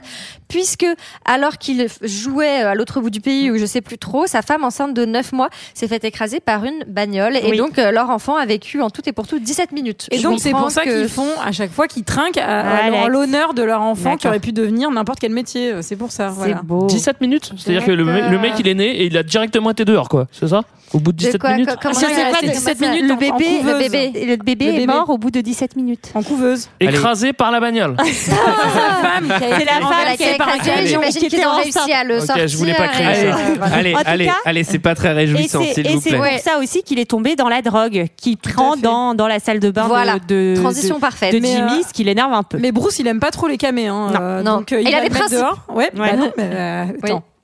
puisque 0.48 0.86
alors 1.24 1.56
qu'il 1.58 1.86
jouait 2.02 2.60
à 2.62 2.74
l'autre 2.74 3.00
bout 3.00 3.10
du 3.10 3.20
pays, 3.20 3.50
ou 3.50 3.56
je 3.58 3.64
sais 3.66 3.80
plus 3.80 3.98
trop, 3.98 4.26
sa 4.26 4.42
femme 4.42 4.64
enceinte 4.64 4.94
de 4.94 5.04
9 5.04 5.32
mois 5.32 5.48
s'est 5.74 5.88
fait 5.88 6.04
écraser 6.04 6.40
par 6.40 6.64
une 6.64 6.84
bagnole, 6.90 7.36
et 7.36 7.50
Oui. 7.50 7.56
donc 7.56 7.78
euh, 7.78 7.90
leur 7.90 8.10
enfant 8.10 8.36
a 8.36 8.44
vécu 8.46 8.80
en 8.82 8.90
tout 8.90 9.02
et 9.08 9.12
pour 9.12 9.26
tout 9.26 9.38
17 9.38 9.72
minutes. 9.72 10.08
Et 10.10 10.18
Je 10.18 10.22
donc 10.22 10.40
c'est 10.40 10.50
pour 10.50 10.70
ça 10.70 10.84
que- 10.84 11.00
qu'ils 11.00 11.08
font 11.08 11.28
à 11.44 11.52
chaque 11.52 11.70
fois 11.72 11.86
qu'ils 11.88 12.04
trinquent 12.04 12.38
à, 12.38 12.60
à- 12.60 12.76
Alex. 12.86 13.04
en 13.04 13.08
l'honneur 13.08 13.54
de 13.54 13.62
leur 13.62 13.80
enfant 13.82 14.16
qui 14.16 14.26
aurait 14.28 14.40
pu 14.40 14.52
devenir 14.52 14.90
n'importe 14.90 15.20
quel 15.20 15.32
métier. 15.32 15.74
C'est 15.82 15.96
pour 15.96 16.10
ça. 16.12 16.28
Voilà. 16.28 16.60
beau. 16.62 16.86
17 16.86 17.20
minutes 17.20 17.52
C'est-à-dire 17.56 17.84
que 17.86 17.92
le, 17.92 18.04
le 18.04 18.38
mec 18.38 18.52
il 18.58 18.68
est 18.68 18.74
né 18.74 18.90
et 19.02 19.06
il 19.06 19.16
a 19.16 19.22
directement 19.22 19.70
été 19.70 19.84
dehors 19.84 20.08
quoi, 20.08 20.26
c'est 20.32 20.48
ça? 20.48 20.62
Au 20.92 20.98
bout 20.98 21.12
de 21.12 21.18
De 21.18 21.24
17 21.26 21.40
quoi, 21.40 21.50
minutes 21.52 21.68
co- 21.68 21.74
comment 21.82 21.94
Ah, 21.96 22.06
il 22.10 22.14
c'est 22.14 22.20
a 22.20 22.24
pas 22.24 22.30
resté 22.32 22.46
de 22.46 22.52
comme 22.52 22.58
17 22.60 22.78
ça 22.78 22.88
minutes 22.90 23.04
Le 23.06 23.12
en- 23.12 23.16
bébé, 23.16 23.32
le 23.38 23.58
couveuse. 23.60 23.78
bébé. 23.78 24.12
Et 24.16 24.26
le 24.26 24.36
bébé 24.36 24.64
Le 24.66 24.70
est 24.70 24.74
bébé. 24.78 24.86
mort 24.92 25.08
au 25.10 25.18
bout 25.18 25.30
de 25.30 25.40
17 25.40 25.76
minutes. 25.76 26.10
En 26.14 26.22
couveuse. 26.22 26.68
Écrasé 26.80 27.32
par 27.32 27.50
la 27.52 27.60
bagnole. 27.60 27.96
C'est 28.04 28.30
sa 28.30 28.36
femme 28.36 29.24
qui 29.24 29.30
la 29.30 29.38
femme 29.38 30.16
qui 30.18 30.24
par 30.38 30.56
camion. 30.58 30.86
J'imagine 30.86 31.28
qu'ils 31.28 31.46
ont 31.46 31.54
réussi 31.56 31.92
à 31.92 32.02
le 32.04 32.18
Ok, 32.18 32.26
sortir. 32.26 32.48
je 32.48 32.56
voulais 32.56 32.74
pas 32.74 32.88
créer 32.88 33.30
ça. 33.30 33.36
euh. 33.38 33.56
Allez, 33.72 33.94
allez, 34.04 34.26
cas- 34.26 34.34
allez, 34.44 34.64
c'est 34.64 34.78
pas 34.80 34.94
très 34.96 35.12
réjouissant, 35.12 35.60
et 35.62 35.66
vous 35.66 36.00
c'est 36.00 36.10
plaît. 36.10 36.18
pour 36.18 36.26
ça 36.42 36.58
aussi 36.58 36.82
qu'il 36.82 36.98
est 36.98 37.08
tombé 37.08 37.36
dans 37.36 37.48
la 37.48 37.62
drogue, 37.62 38.06
qui 38.16 38.36
prend 38.36 38.76
dans, 38.76 39.14
dans 39.14 39.28
la 39.28 39.38
salle 39.38 39.60
de 39.60 39.70
bain 39.70 39.86
Voilà. 39.86 40.16
de, 40.26 40.54
Transition 40.60 40.96
de- 40.96 41.00
parfaite. 41.00 41.32
de 41.32 41.38
Mais, 41.40 41.48
Jimmy, 41.48 41.80
euh, 41.80 41.82
ce 41.86 41.92
qui 41.92 42.02
l'énerve 42.04 42.32
un 42.32 42.42
peu. 42.42 42.58
Mais 42.58 42.72
Bruce, 42.72 42.98
il 42.98 43.06
aime 43.06 43.20
pas 43.20 43.30
trop 43.30 43.46
les 43.46 43.58
camés. 43.58 43.86
Hein, 43.86 44.08
Non. 44.12 44.18
euh, 44.20 44.42
Non. 44.42 44.56
Donc, 44.58 44.72
Il 44.72 44.88
il, 44.88 44.94
a 44.94 45.00
des 45.02 45.10
principes. 45.10 45.38
dehors. 45.38 45.60
Ouais, 45.72 45.90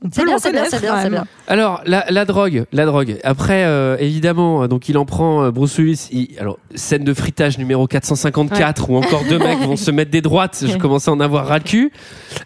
Ouais. 0.02 0.08
On 0.08 0.10
C'est 0.12 0.20
peut 0.20 0.26
bien, 0.26 0.34
le 0.34 0.40
c'est 0.40 0.50
bien, 0.52 0.60
reconnaître, 0.64 0.76
c'est 0.76 0.80
bien, 0.82 0.90
quand 0.90 0.96
c'est 0.98 1.02
même. 1.04 1.12
bien. 1.12 1.26
Alors 1.48 1.80
la, 1.86 2.04
la 2.10 2.24
drogue, 2.26 2.64
la 2.72 2.84
drogue. 2.84 3.18
Après, 3.24 3.64
euh, 3.64 3.96
évidemment, 3.98 4.62
euh, 4.62 4.68
donc 4.68 4.88
il 4.90 4.98
en 4.98 5.06
prend 5.06 5.44
euh, 5.44 5.50
Bruce 5.50 5.78
Willis. 5.78 6.08
il- 6.12 6.38
alors 6.38 6.58
scène 6.74 7.02
de 7.04 7.14
fritage 7.14 7.56
numéro 7.58 7.86
454 7.86 8.90
où 8.90 8.96
encore 8.96 9.22
deux 9.28 9.38
mecs 9.38 9.58
vont 9.60 9.76
se 9.76 9.90
mettre 9.90 10.10
des 10.10 10.20
droites. 10.20 10.64
Je 10.68 10.76
commençais 10.76 11.10
à 11.10 11.14
en 11.14 11.20
avoir 11.20 11.46
ras 11.46 11.58
le 11.58 11.64
cul. 11.64 11.92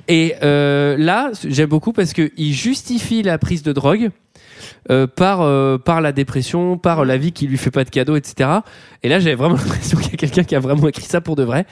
Et 0.09 0.35
euh, 0.45 0.97
là, 0.97 1.31
j'aime 1.45 1.69
beaucoup 1.69 1.93
parce 1.93 2.13
que 2.13 2.31
il 2.37 2.53
justifie 2.53 3.23
la 3.23 3.37
prise 3.39 3.63
de 3.65 3.73
drogue. 3.73 4.11
euh, 4.91 5.07
par 5.07 5.41
euh, 5.43 5.77
par 5.79 6.01
la 6.01 6.13
dépression, 6.13 6.79
par 6.79 7.05
la 7.05 7.17
vie 7.19 7.33
qui 7.33 7.47
lui 7.47 7.59
fait 7.59 7.71
pas 7.71 7.85
de 7.85 7.91
cadeaux, 7.91 8.17
etc. 8.17 8.49
Et 9.03 9.09
là, 9.09 9.19
j'avais 9.19 9.35
vraiment 9.35 9.55
l'impression 9.65 9.97
qu'il 9.99 10.11
y 10.11 10.15
a 10.15 10.17
quelqu'un 10.19 10.45
qui 10.45 10.55
a 10.55 10.61
vraiment 10.61 10.87
écrit 10.89 11.05
ça 11.07 11.21
pour 11.21 11.35
de 11.37 11.43
vrai. 11.43 11.65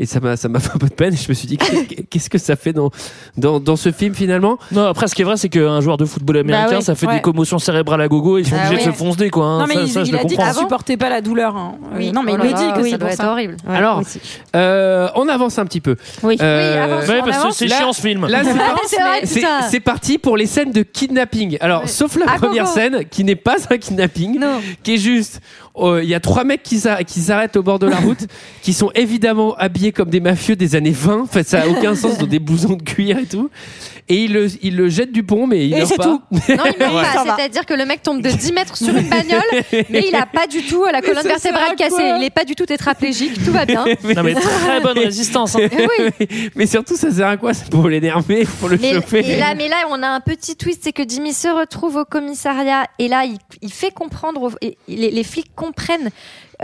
Et 0.00 0.06
ça 0.06 0.18
m'a 0.20 0.36
ça 0.36 0.48
m'a 0.48 0.58
fait 0.58 0.70
un 0.74 0.78
peu 0.78 0.88
de 0.88 0.94
peine. 0.94 1.14
Et 1.14 1.16
je 1.16 1.28
me 1.28 1.34
suis 1.34 1.46
dit 1.46 1.56
qu'est- 1.56 2.04
qu'est-ce 2.10 2.28
que 2.28 2.38
ça 2.38 2.56
fait 2.56 2.72
dans 2.72 2.90
dans 3.36 3.60
dans 3.60 3.76
ce 3.76 3.92
film 3.92 4.14
finalement? 4.14 4.58
Non, 4.72 4.86
après, 4.86 5.06
ce 5.06 5.14
qui 5.14 5.22
est 5.22 5.24
vrai, 5.24 5.36
c'est 5.36 5.48
qu'un 5.48 5.80
joueur 5.80 5.96
de 5.96 6.04
football 6.04 6.38
américain, 6.38 6.68
Bah 6.70 6.76
oui, 6.78 6.82
ça 6.82 6.94
fait 6.96 7.06
ouais. 7.06 7.14
des 7.16 7.20
commotions 7.20 7.58
cérébrales 7.60 8.00
à 8.00 8.08
gogo, 8.08 8.38
ils 8.38 8.46
sont 8.46 8.56
Ah 8.58 8.66
obligés 8.66 8.82
oui. 8.84 8.88
de 8.88 8.92
se 8.92 8.98
foncer, 8.98 9.30
quoi. 9.30 9.44
hein. 9.46 9.58
Non, 9.60 9.66
mais 9.68 9.74
ça, 9.74 9.80
il, 9.82 9.88
ça, 9.90 10.04
je 10.04 10.08
il 10.08 10.12
le 10.12 10.18
a 10.18 10.24
dit 10.24 10.34
comprends. 10.34 10.50
qu'il 10.52 10.60
supportait 10.60 10.96
pas 10.96 11.08
la 11.08 11.20
douleur. 11.20 11.56
hein. 11.56 11.74
Euh, 11.92 11.96
Oui. 11.98 12.10
Non, 12.12 12.22
mais 12.24 12.32
Oh 12.34 12.38
il 12.42 12.48
le 12.48 12.52
dit 12.54 12.62
que 12.74 12.78
oui, 12.78 12.84
c'est 12.84 12.90
ça 12.90 12.98
doit 12.98 13.10
être 13.10 13.16
ça. 13.18 13.30
horrible. 13.32 13.56
Ouais, 13.68 13.76
Alors, 13.76 14.02
euh, 14.56 15.08
on 15.14 15.28
avance 15.28 15.58
un 15.60 15.66
petit 15.66 15.80
peu. 15.80 15.94
Oui. 16.24 16.36
Euh, 16.40 16.72
Oui, 16.74 16.78
avance. 16.92 17.08
Ouais, 17.08 17.20
parce 17.24 17.44
que 17.44 17.50
c'est 17.52 17.68
chiant 17.68 17.92
ce 17.92 18.00
film. 18.00 18.26
Là, 18.26 18.42
c'est 19.70 19.80
parti 19.80 20.18
pour 20.18 20.36
les 20.36 20.46
scènes 20.46 20.72
de 20.72 20.82
kidnapping. 20.82 21.58
Alors, 21.60 21.88
sauf 21.88 22.16
la 22.16 22.26
première 22.38 22.66
scène, 22.66 23.04
qui 23.10 23.24
n'est 23.24 23.36
pas 23.36 23.56
un 23.70 23.78
kidnapping, 23.78 24.40
Non. 24.40 24.60
qui 24.82 24.94
est 24.94 24.98
juste, 24.98 25.40
euh, 25.76 26.02
il 26.02 26.08
y 26.08 26.14
a 26.14 26.20
trois 26.20 26.44
mecs 26.44 26.62
qui 26.62 26.78
s'a- 26.78 27.02
qui 27.04 27.20
s'arrêtent 27.20 27.56
au 27.56 27.62
bord 27.62 27.78
de 27.78 27.86
la 27.86 27.96
route, 28.00 28.26
qui 28.62 28.72
sont 28.72 28.90
évidemment 28.94 29.54
habillés 29.56 29.92
comme 29.92 30.10
des 30.10 30.20
mafieux 30.20 30.56
des 30.56 30.74
années 30.76 30.90
20. 30.90 31.20
Enfin, 31.22 31.42
ça 31.42 31.62
a 31.62 31.66
aucun 31.68 31.94
sens 31.94 32.18
dans 32.18 32.26
des 32.26 32.38
blousons 32.40 32.74
de 32.76 32.82
cuir 32.82 33.18
et 33.18 33.26
tout. 33.26 33.50
Et 34.08 34.24
ils 34.24 34.32
le, 34.32 34.48
ils 34.62 34.76
le 34.76 34.88
jettent 34.88 35.12
du 35.12 35.22
pont, 35.22 35.46
mais 35.46 35.64
il 35.66 35.72
Et 35.74 35.76
meurt 35.78 35.88
c'est 35.88 35.96
pas. 35.96 36.04
tout. 36.04 36.20
Non, 36.32 36.38
il 36.48 36.78
meurt 36.78 36.94
Ouais. 36.94 37.02
Pas. 37.14 37.36
C'est-à-dire 37.36 37.64
que 37.64 37.72
le 37.74 37.86
mec 37.86 38.02
tombe 38.02 38.20
de 38.20 38.28
10 38.28 38.52
mètres 38.52 38.76
sur 38.76 38.88
une 38.94 39.08
bagnole, 39.08 39.40
mais 39.90 40.04
il 40.08 40.14
a 40.16 40.26
pas 40.26 40.46
du 40.48 40.62
tout 40.62 40.84
la 40.84 41.00
colonne 41.00 41.22
vertébrale 41.22 41.76
cassée. 41.76 42.12
Il 42.18 42.24
est 42.24 42.30
pas 42.30 42.44
du 42.44 42.54
tout 42.56 42.66
tétraplégique. 42.66 43.42
Tout 43.44 43.52
va 43.52 43.64
bien. 43.64 43.84
Non, 44.14 44.22
mais 44.24 44.34
très 44.34 44.80
bonne 44.80 44.98
résistance. 44.98 45.54
hein. 45.56 45.68
Oui. 45.72 46.26
mais 46.56 46.66
surtout, 46.66 46.96
ça 46.96 47.10
sert 47.12 47.28
à 47.28 47.36
quoi 47.36 47.54
C'est 47.54 47.70
pour 47.70 47.88
l'énerver, 47.88 48.46
pour 48.60 48.68
le 48.68 48.76
Mais, 48.76 48.92
chauffer. 48.94 49.20
et 49.24 49.36
là, 49.38 49.54
mais 49.54 49.68
là, 49.68 49.76
on 49.88 50.02
a 50.02 50.08
un 50.08 50.20
petit 50.20 50.56
twist, 50.56 50.80
c'est 50.82 50.92
que 50.92 51.04
Jimmy 51.08 51.32
se 51.32 51.48
retrouve 51.48 51.96
au 51.96 52.04
commissariat 52.04 52.84
et 52.98 53.06
là, 53.08 53.24
il, 53.24 53.38
il 53.62 53.72
fait 53.72 53.92
comprendre, 53.92 54.42
aux- 54.42 54.50
et 54.60 54.76
les, 54.88 55.10
les 55.12 55.24
flics 55.24 55.54
comprennent 55.62 56.10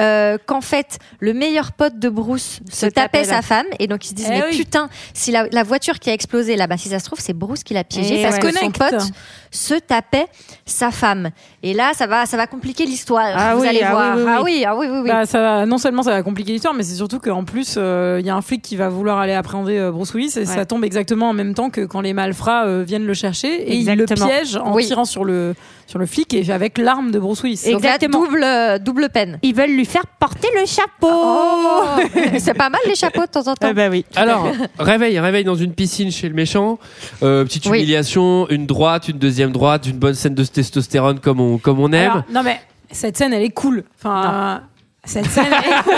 euh, 0.00 0.38
qu'en 0.46 0.60
fait, 0.60 0.98
le 1.18 1.34
meilleur 1.34 1.72
pote 1.72 1.98
de 1.98 2.08
Bruce 2.08 2.60
se, 2.70 2.86
tapait 2.86 2.92
tapait 3.22 3.24
sa 3.24 3.42
femme 3.42 3.66
et 3.80 3.88
donc 3.88 4.04
ils 4.04 4.10
se 4.10 4.14
disent 4.14 4.28
Eh 4.28 4.38
mais 4.38 4.44
oui. 4.50 4.56
putain, 4.56 4.88
si 5.12 5.32
la, 5.32 5.48
la 5.50 5.64
voiture 5.64 5.98
qui 5.98 6.08
a 6.08 6.12
explosé 6.12 6.54
là, 6.54 6.66
bah 6.68 6.76
si 6.76 6.88
ça 6.88 7.00
se 7.00 7.04
trouve 7.04 7.18
c'est 7.20 7.32
Bruce 7.32 7.64
qui 7.64 7.74
l'a 7.74 7.82
piégé 7.82 8.20
Eh 8.20 8.22
parce 8.22 8.36
ouais. 8.36 8.52
que 8.52 8.56
son 8.56 8.70
pote 8.70 9.02
se 9.50 9.74
tapait 9.74 10.26
sa 10.66 10.90
femme. 10.90 11.30
Et 11.62 11.74
là, 11.74 11.92
ça 11.94 12.06
va, 12.06 12.26
ça 12.26 12.36
va 12.36 12.46
compliquer 12.46 12.84
l'histoire. 12.84 13.26
Ah 13.34 13.54
Vous 13.56 13.62
oui, 13.62 13.68
allez 13.68 13.82
ah 13.82 13.90
voir. 13.90 14.16
oui, 14.16 14.24
Ah 14.28 14.42
oui. 14.44 14.64
ah 14.66 14.76
oui, 14.76 14.86
oui, 14.90 14.98
oui. 15.02 15.08
Bah, 15.08 15.26
ça 15.26 15.40
va, 15.40 15.66
non 15.66 15.78
seulement 15.78 16.02
ça 16.02 16.10
va 16.10 16.22
compliquer 16.22 16.52
l'histoire, 16.52 16.74
mais 16.74 16.82
c'est 16.84 16.94
surtout 16.94 17.18
qu'en 17.18 17.44
plus, 17.44 17.74
euh, 17.76 18.18
il 18.20 18.26
y 18.26 18.30
a 18.30 18.36
un 18.36 18.42
flic 18.42 18.62
qui 18.62 18.76
va 18.76 18.88
vouloir 18.90 19.18
aller 19.18 19.32
appréhender 19.32 19.78
euh, 19.78 19.90
Bruce 19.90 20.14
Willis 20.14 20.34
et 20.38 20.44
ça 20.46 20.64
tombe 20.66 20.84
exactement 20.84 21.30
en 21.30 21.32
même 21.32 21.54
temps 21.54 21.70
que 21.70 21.80
quand 21.80 22.02
les 22.02 22.12
malfrats 22.12 22.66
euh, 22.66 22.84
viennent 22.86 23.06
le 23.06 23.14
chercher 23.14 23.48
et 23.68 23.74
il 23.74 23.86
le 23.86 23.92
Exactement. 24.02 24.26
piège 24.28 24.56
en 24.56 24.76
tirant 24.76 25.04
sur 25.06 25.24
le, 25.24 25.54
sur 25.88 25.98
le 25.98 26.04
flic 26.04 26.34
et 26.34 26.50
avec 26.52 26.76
l'arme 26.76 27.10
de 27.10 27.18
Bruce 27.18 27.42
Willis. 27.42 27.62
Donc 27.72 27.82
là, 27.82 27.94
exactement. 27.96 28.24
double, 28.24 28.44
euh, 28.44 28.78
double 28.78 29.08
peine. 29.08 29.38
Ils 29.42 29.54
veulent 29.54 29.70
lui 29.74 29.86
faire 29.86 30.06
porter 30.20 30.48
le 30.54 30.66
chapeau. 30.66 31.08
Oh 31.10 31.84
c'est 32.38 32.52
pas 32.52 32.68
mal 32.68 32.80
les 32.86 32.94
chapeaux 32.94 33.22
de 33.22 33.30
temps 33.30 33.46
en 33.48 33.54
temps. 33.54 33.68
Eh 33.70 33.72
ben 33.72 33.90
oui. 33.90 34.04
Alors, 34.14 34.52
réveil, 34.78 35.18
réveil 35.18 35.44
dans 35.44 35.54
une 35.54 35.72
piscine 35.72 36.12
chez 36.12 36.28
le 36.28 36.34
méchant. 36.34 36.78
Euh, 37.22 37.42
petite 37.44 37.64
Oui. 37.66 37.78
humiliation, 37.78 38.46
une 38.50 38.66
droite, 38.66 39.08
une 39.08 39.16
deuxième 39.18 39.50
droite, 39.50 39.86
une 39.86 39.98
bonne 39.98 40.12
scène 40.14 40.34
de 40.34 40.44
testostérone 40.44 41.20
comme 41.20 41.40
on, 41.40 41.56
comme 41.56 41.80
on 41.80 41.90
aime. 41.92 42.10
Alors, 42.10 42.24
non 42.30 42.42
mais 42.42 42.60
cette 42.90 43.16
scène 43.16 43.32
elle 43.32 43.42
est 43.42 43.48
cool. 43.50 43.84
Enfin, 43.98 44.62
cette 45.08 45.26
scène 45.30 45.46
elle 45.50 45.70
est 45.72 45.82
cool. 45.82 45.94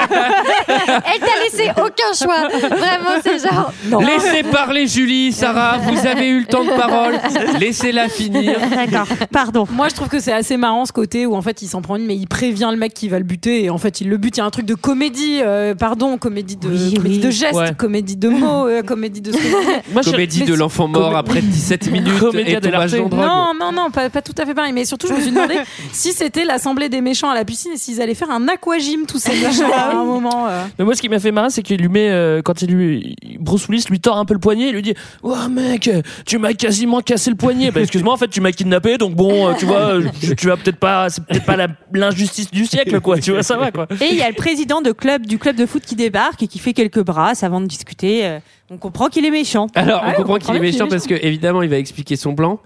Elle 0.69 1.21
t'a 1.21 1.43
laissé 1.45 1.71
aucun 1.71 2.13
choix. 2.17 2.49
Vraiment, 2.69 3.21
c'est 3.23 3.39
genre. 3.49 3.73
Non. 3.87 3.99
Laissez 4.01 4.43
parler 4.45 4.87
Julie, 4.87 5.33
Sarah, 5.33 5.79
vous 5.79 6.07
avez 6.07 6.29
eu 6.29 6.41
le 6.41 6.47
temps 6.47 6.65
de 6.65 6.71
parole. 6.71 7.15
Laissez-la 7.59 8.09
finir. 8.09 8.59
D'accord. 8.71 9.07
Pardon. 9.33 9.67
Moi, 9.71 9.89
je 9.89 9.95
trouve 9.95 10.09
que 10.09 10.21
c'est 10.21 10.33
assez 10.33 10.57
marrant 10.57 10.85
ce 10.87 10.93
côté 10.93 11.27
où 11.27 11.35
en 11.35 11.43
fait 11.43 11.63
il 11.63 11.69
s'en 11.69 11.83
prend 11.83 11.97
une, 11.97 12.07
mais 12.07 12.17
il 12.17 12.27
prévient 12.27 12.69
le 12.71 12.77
mec 12.77 12.95
qui 12.95 13.09
va 13.09 13.19
le 13.19 13.25
buter 13.25 13.65
et 13.65 13.71
en 13.71 13.79
fait 13.79 14.01
il 14.01 14.09
le 14.09 14.17
bute. 14.17 14.37
Il 14.37 14.41
y 14.41 14.43
a 14.43 14.47
un 14.47 14.51
truc 14.51 14.67
de 14.67 14.75
comédie, 14.75 15.41
euh, 15.43 15.75
pardon, 15.75 16.17
comédie 16.19 16.57
de, 16.57 16.69
Oui, 16.69 16.95
comédie 16.95 17.17
oui. 17.17 17.21
de 17.21 17.31
gestes, 17.31 17.55
Ouais. 17.55 17.75
comédie 17.77 18.17
de 18.17 18.29
mots, 18.29 18.67
euh, 18.67 18.83
comédie 18.83 19.21
de. 19.21 19.33
Moi, 19.93 20.03
je- 20.03 20.11
Comédie 20.11 20.41
mais 20.41 20.47
de 20.47 20.55
l'enfant 20.55 20.87
mort 20.89 21.11
Comé- 21.11 21.17
après 21.19 21.41
17 21.41 21.91
minutes 21.91 22.19
Comédia 22.19 22.59
et 22.59 22.61
drogue. 22.61 23.11
Non, 23.13 23.53
non, 23.59 23.73
non, 23.73 23.91
pas, 23.91 24.09
pas 24.11 24.23
tout 24.23 24.35
à 24.39 24.47
fait 24.47 24.55
pareil. 24.55 24.73
Mais 24.73 24.85
surtout, 24.85 25.07
je 25.09 25.15
me 25.15 25.21
suis 25.21 25.31
demandé 25.31 25.57
si 25.93 26.13
c'était 26.13 26.45
l'assemblée 26.45 26.89
des 26.89 27.01
méchants 27.01 27.31
à 27.31 27.35
la 27.35 27.45
piscine 27.45 27.73
et 27.73 27.77
s'ils 27.77 28.01
allaient 28.05 28.15
faire 28.15 28.31
un 28.31 28.47
aquagym 28.49 29.07
tous 29.07 29.19
ces 29.19 29.33
méchants 29.33 29.73
à 29.75 29.91
un 29.97 30.05
moment. 30.05 30.47
euh. 30.49 30.65
Mais 30.79 30.85
moi, 30.85 30.95
ce 30.95 31.01
qui 31.03 31.09
m'a 31.09 31.19
fait 31.19 31.33
marrer, 31.33 31.51
c'est 31.51 31.63
qu'il 31.63 31.81
lui 31.81 31.89
met, 31.89 32.09
euh, 32.11 32.41
quand 32.43 32.63
il 32.63 32.71
lui, 32.73 33.17
Bruce 33.41 33.67
Willis 33.69 33.85
lui 33.91 33.99
tord 34.01 34.17
un 34.19 34.25
peu 34.25 34.35
le 34.35 34.41
poignet, 34.41 34.69
il 34.69 34.75
lui 34.75 34.83
dit, 34.83 34.95
oh 35.23 35.35
mec, 35.51 35.91
tu 36.25 36.39
m'as 36.39 36.53
quasiment 36.53 37.01
cassé 37.01 37.31
le 37.31 37.37
poignet. 37.37 37.71
Bah, 37.71 37.81
excuse-moi, 37.81 38.13
en 38.15 38.17
fait, 38.17 38.29
tu 38.29 38.41
m'as 38.41 38.53
kidnappé, 38.53 38.97
donc 38.99 39.15
bon, 39.15 39.49
euh, 39.49 39.55
tu 39.59 39.65
vois, 39.65 39.99
je- 40.23 40.35
tu 40.35 40.47
vas 40.47 40.57
peut-être 40.57 40.79
pas, 40.79 41.09
c'est 41.11 41.25
peut-être 41.25 41.45
pas 41.45 41.57
la- 41.57 41.69
l'injustice 41.93 42.51
du 42.51 42.67
siècle, 42.67 43.01
quoi. 43.01 43.19
Tu 43.19 43.33
vois, 43.33 43.43
ça 43.43 43.57
va, 43.57 43.71
quoi. 43.73 43.87
Et 44.01 44.07
il 44.11 44.17
y 44.17 44.23
a 44.23 44.29
le 44.29 44.35
président 44.35 44.81
de 44.81 44.93
club, 44.93 45.27
du 45.27 45.39
club 45.39 45.57
de 45.57 45.67
foot 45.67 45.83
qui 45.85 45.97
débarque 45.97 46.43
et 46.43 46.47
qui 46.47 46.59
fait 46.59 46.73
quelques 46.73 47.03
brasses 47.03 47.43
avant 47.43 47.61
de 47.61 47.67
discuter. 47.67 48.25
Euh, 48.27 48.39
On 48.71 48.79
comprend 48.79 49.09
qu'il 49.09 49.25
est 49.27 49.31
méchant. 49.31 49.67
Alors, 49.75 50.03
Ouais, 50.03 50.09
on 50.09 50.11
on 50.11 50.15
comprend 50.17 50.35
comprend 50.35 50.53
qu'il 50.55 50.57
est 50.57 50.73
méchant 50.73 50.89
parce 50.89 51.07
que, 51.07 51.15
évidemment, 51.15 51.63
il 51.63 51.69
va 51.69 51.77
expliquer 51.79 52.17
son 52.17 52.35
plan. 52.35 52.61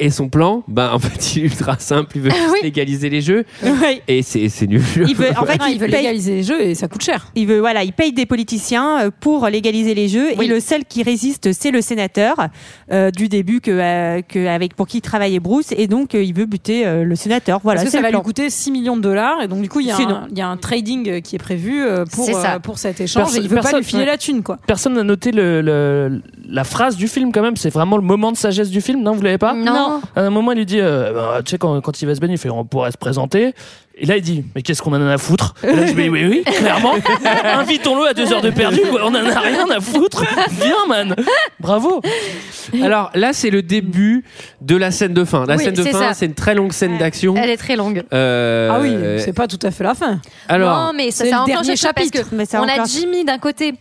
Et 0.00 0.10
son 0.10 0.28
plan, 0.28 0.62
bah, 0.68 0.92
en 0.94 1.00
fait, 1.00 1.34
il 1.36 1.42
est 1.42 1.46
ultra 1.46 1.76
simple. 1.78 2.12
Il 2.16 2.22
veut 2.22 2.30
juste 2.30 2.50
oui. 2.52 2.58
légaliser 2.62 3.10
les 3.10 3.20
jeux. 3.20 3.44
Et 4.06 4.22
c'est 4.22 4.48
c'est 4.48 4.68
nul. 4.68 4.80
Il 4.96 5.16
veut, 5.16 5.30
en 5.36 5.44
fait, 5.46 5.56
Ah, 5.58 5.70
il, 5.70 5.78
paye, 5.80 5.88
légaliser 5.90 6.34
les 6.36 6.42
jeux 6.44 6.60
et 6.62 6.76
ça 6.76 6.86
coûte 6.86 7.02
cher. 7.02 7.32
il 7.34 7.48
veut, 7.48 7.58
voilà, 7.58 7.82
il 7.82 7.92
paye 7.92 8.12
des 8.12 8.24
politiciens 8.26 9.06
euh, 9.06 9.10
pour 9.10 9.48
légaliser 9.48 9.94
les 9.94 10.06
jeux 10.06 10.28
Oui. 10.38 10.44
et 10.44 10.48
le 10.48 10.60
seul 10.60 10.84
qui 10.84 11.02
résiste, 11.02 11.52
c'est 11.52 11.72
le 11.72 11.80
sénateur 11.80 12.36
euh, 12.92 13.10
du 13.10 13.28
début 13.28 13.60
que, 13.60 13.72
euh, 13.72 14.22
que 14.22 14.46
avec 14.46 14.74
pour 14.74 14.86
qui 14.86 15.00
travaillait 15.00 15.40
Bruce 15.40 15.72
et 15.76 15.88
donc 15.88 16.14
euh, 16.14 16.22
il 16.22 16.32
veut 16.32 16.46
buter 16.46 16.86
euh, 16.86 17.02
le 17.02 17.16
sénateur. 17.16 17.58
Voilà, 17.64 17.80
Parce 17.80 17.90
que 17.90 17.96
ça 17.96 18.00
va 18.02 18.10
plan. 18.10 18.18
lui 18.20 18.24
coûter 18.24 18.50
6 18.50 18.70
millions 18.70 18.96
de 18.96 19.02
dollars 19.02 19.42
et 19.42 19.48
donc 19.48 19.62
du 19.62 19.68
coup 19.68 19.80
il 19.80 19.88
y 19.88 19.90
a, 19.90 19.96
Sinon. 19.96 20.14
un, 20.14 20.26
il 20.30 20.38
y 20.38 20.42
a 20.42 20.48
un 20.48 20.56
trading 20.58 21.22
qui 21.22 21.34
est 21.34 21.40
prévu 21.40 21.82
pour, 22.12 22.26
ça. 22.26 22.54
euh, 22.54 22.58
pour 22.60 22.78
cet 22.78 23.00
échange 23.00 23.24
Perso- 23.24 23.38
et 23.38 23.42
il 23.42 23.48
veut 23.48 23.58
pas 23.60 23.72
lui 23.76 23.82
filer 23.82 24.02
ouais. 24.02 24.06
la 24.06 24.16
thune 24.18 24.44
quoi. 24.44 24.58
Personne 24.68 24.94
n'a 24.94 25.02
noté 25.02 25.32
le, 25.38 25.60
le- 25.62 26.22
la 26.48 26.64
phrase 26.64 26.96
du 26.96 27.08
film, 27.08 27.32
quand 27.32 27.42
même. 27.42 27.56
C'est 27.56 27.70
vraiment 27.70 27.96
le 27.96 28.02
moment 28.02 28.32
de 28.32 28.36
sagesse 28.36 28.70
du 28.70 28.80
film, 28.80 29.02
non? 29.02 29.12
Vous 29.12 29.22
l'avez 29.22 29.38
pas? 29.38 29.54
Non. 29.54 30.00
À 30.16 30.20
un 30.22 30.30
moment, 30.30 30.52
il 30.52 30.58
lui 30.58 30.66
dit, 30.66 30.80
euh, 30.80 31.12
bah, 31.12 31.40
tu 31.44 31.50
sais, 31.50 31.58
quand, 31.58 31.80
quand 31.80 32.00
il 32.02 32.06
va 32.06 32.14
se 32.14 32.20
baigner, 32.20 32.34
il 32.34 32.38
fait, 32.38 32.50
on 32.50 32.64
pourrait 32.64 32.90
se 32.92 32.98
présenter. 32.98 33.54
Et 34.00 34.06
là, 34.06 34.16
il 34.16 34.22
dit, 34.22 34.44
mais 34.54 34.62
qu'est-ce 34.62 34.80
qu'on 34.80 34.92
en 34.92 35.02
a 35.06 35.12
à 35.14 35.18
foutre 35.18 35.54
Et 35.64 35.74
là, 35.74 35.86
je 35.86 35.92
dis, 35.92 36.08
oui, 36.08 36.24
oui, 36.24 36.42
clairement. 36.44 36.94
Invitons-le 37.44 38.08
à 38.08 38.14
deux 38.14 38.32
heures 38.32 38.40
de 38.42 38.50
perdu, 38.50 38.80
quoi. 38.90 39.00
On 39.04 39.08
en 39.08 39.14
a 39.16 39.40
rien 39.40 39.68
à 39.70 39.80
foutre. 39.80 40.24
Viens, 40.60 40.86
man. 40.88 41.16
Bravo. 41.58 42.00
Alors 42.82 43.10
là, 43.14 43.32
c'est 43.32 43.50
le 43.50 43.62
début 43.62 44.24
de 44.60 44.76
la 44.76 44.90
scène 44.90 45.14
de 45.14 45.24
fin. 45.24 45.44
La 45.46 45.56
Oui, 45.56 45.64
scène 45.64 45.74
de 45.74 45.82
c'est 45.82 45.90
fin, 45.90 45.98
ça. 45.98 46.14
c'est 46.14 46.26
une 46.26 46.34
très 46.34 46.54
longue 46.54 46.72
scène 46.72 46.96
d'action. 46.98 47.34
Elle 47.36 47.50
est 47.50 47.56
très 47.56 47.76
longue. 47.76 48.04
Euh, 48.12 48.70
Ah 48.72 48.78
oui, 48.80 48.94
c'est 49.18 49.32
pas 49.32 49.46
tout 49.48 49.58
à 49.62 49.70
fait 49.70 49.84
la 49.84 49.94
fin. 49.94 50.20
Alors, 50.48 50.76
non, 50.86 50.92
mais 50.94 51.10
ça, 51.10 51.24
c'est 51.24 51.30
ça 51.30 51.40
le 51.40 51.46
dernier 51.46 51.68
parce 51.68 51.80
chapitre. 51.80 52.30
que 52.30 52.34
Mais 52.36 52.44
ça 52.46 52.62
on 52.62 52.68
a. 52.68 52.84
Jimmy 52.84 53.24
d'un 53.24 53.38
côté 53.38 53.74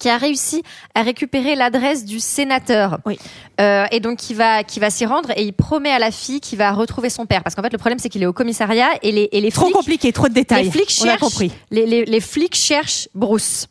qui 0.00 0.08
a 0.08 0.16
réussi 0.16 0.62
à 0.94 1.02
récupérer 1.02 1.54
l'adresse 1.54 2.04
du 2.04 2.20
sénateur. 2.20 2.98
Oui. 3.06 3.18
Euh, 3.60 3.86
et 3.92 4.00
donc 4.00 4.18
qui 4.18 4.34
va 4.34 4.64
qui 4.64 4.80
va 4.80 4.90
s'y 4.90 5.06
rendre 5.06 5.30
et 5.36 5.42
il 5.44 5.52
promet 5.52 5.90
à 5.90 5.98
la 6.00 6.10
fille 6.10 6.40
qu'il 6.40 6.58
va 6.58 6.72
retrouver 6.72 7.08
son 7.08 7.24
père 7.26 7.42
parce 7.44 7.54
qu'en 7.54 7.62
fait 7.62 7.72
le 7.72 7.78
problème 7.78 7.98
c'est 8.00 8.08
qu'il 8.08 8.22
est 8.22 8.26
au 8.26 8.32
commissariat 8.32 8.88
et 9.02 9.12
les 9.12 9.28
et 9.30 9.40
les 9.40 9.52
Trop 9.52 9.66
flics 9.66 9.74
compliqué, 9.76 10.12
trop 10.12 10.28
de 10.28 10.34
détails. 10.34 10.64
les 10.64 10.70
flics 10.72 10.92
On 11.00 11.04
a 11.04 11.06
cherchent 11.10 11.20
compris. 11.20 11.52
les, 11.70 11.86
les, 11.86 12.04
les 12.04 12.20
flics 12.20 12.56
cherchent 12.56 13.08
Bruce. 13.14 13.68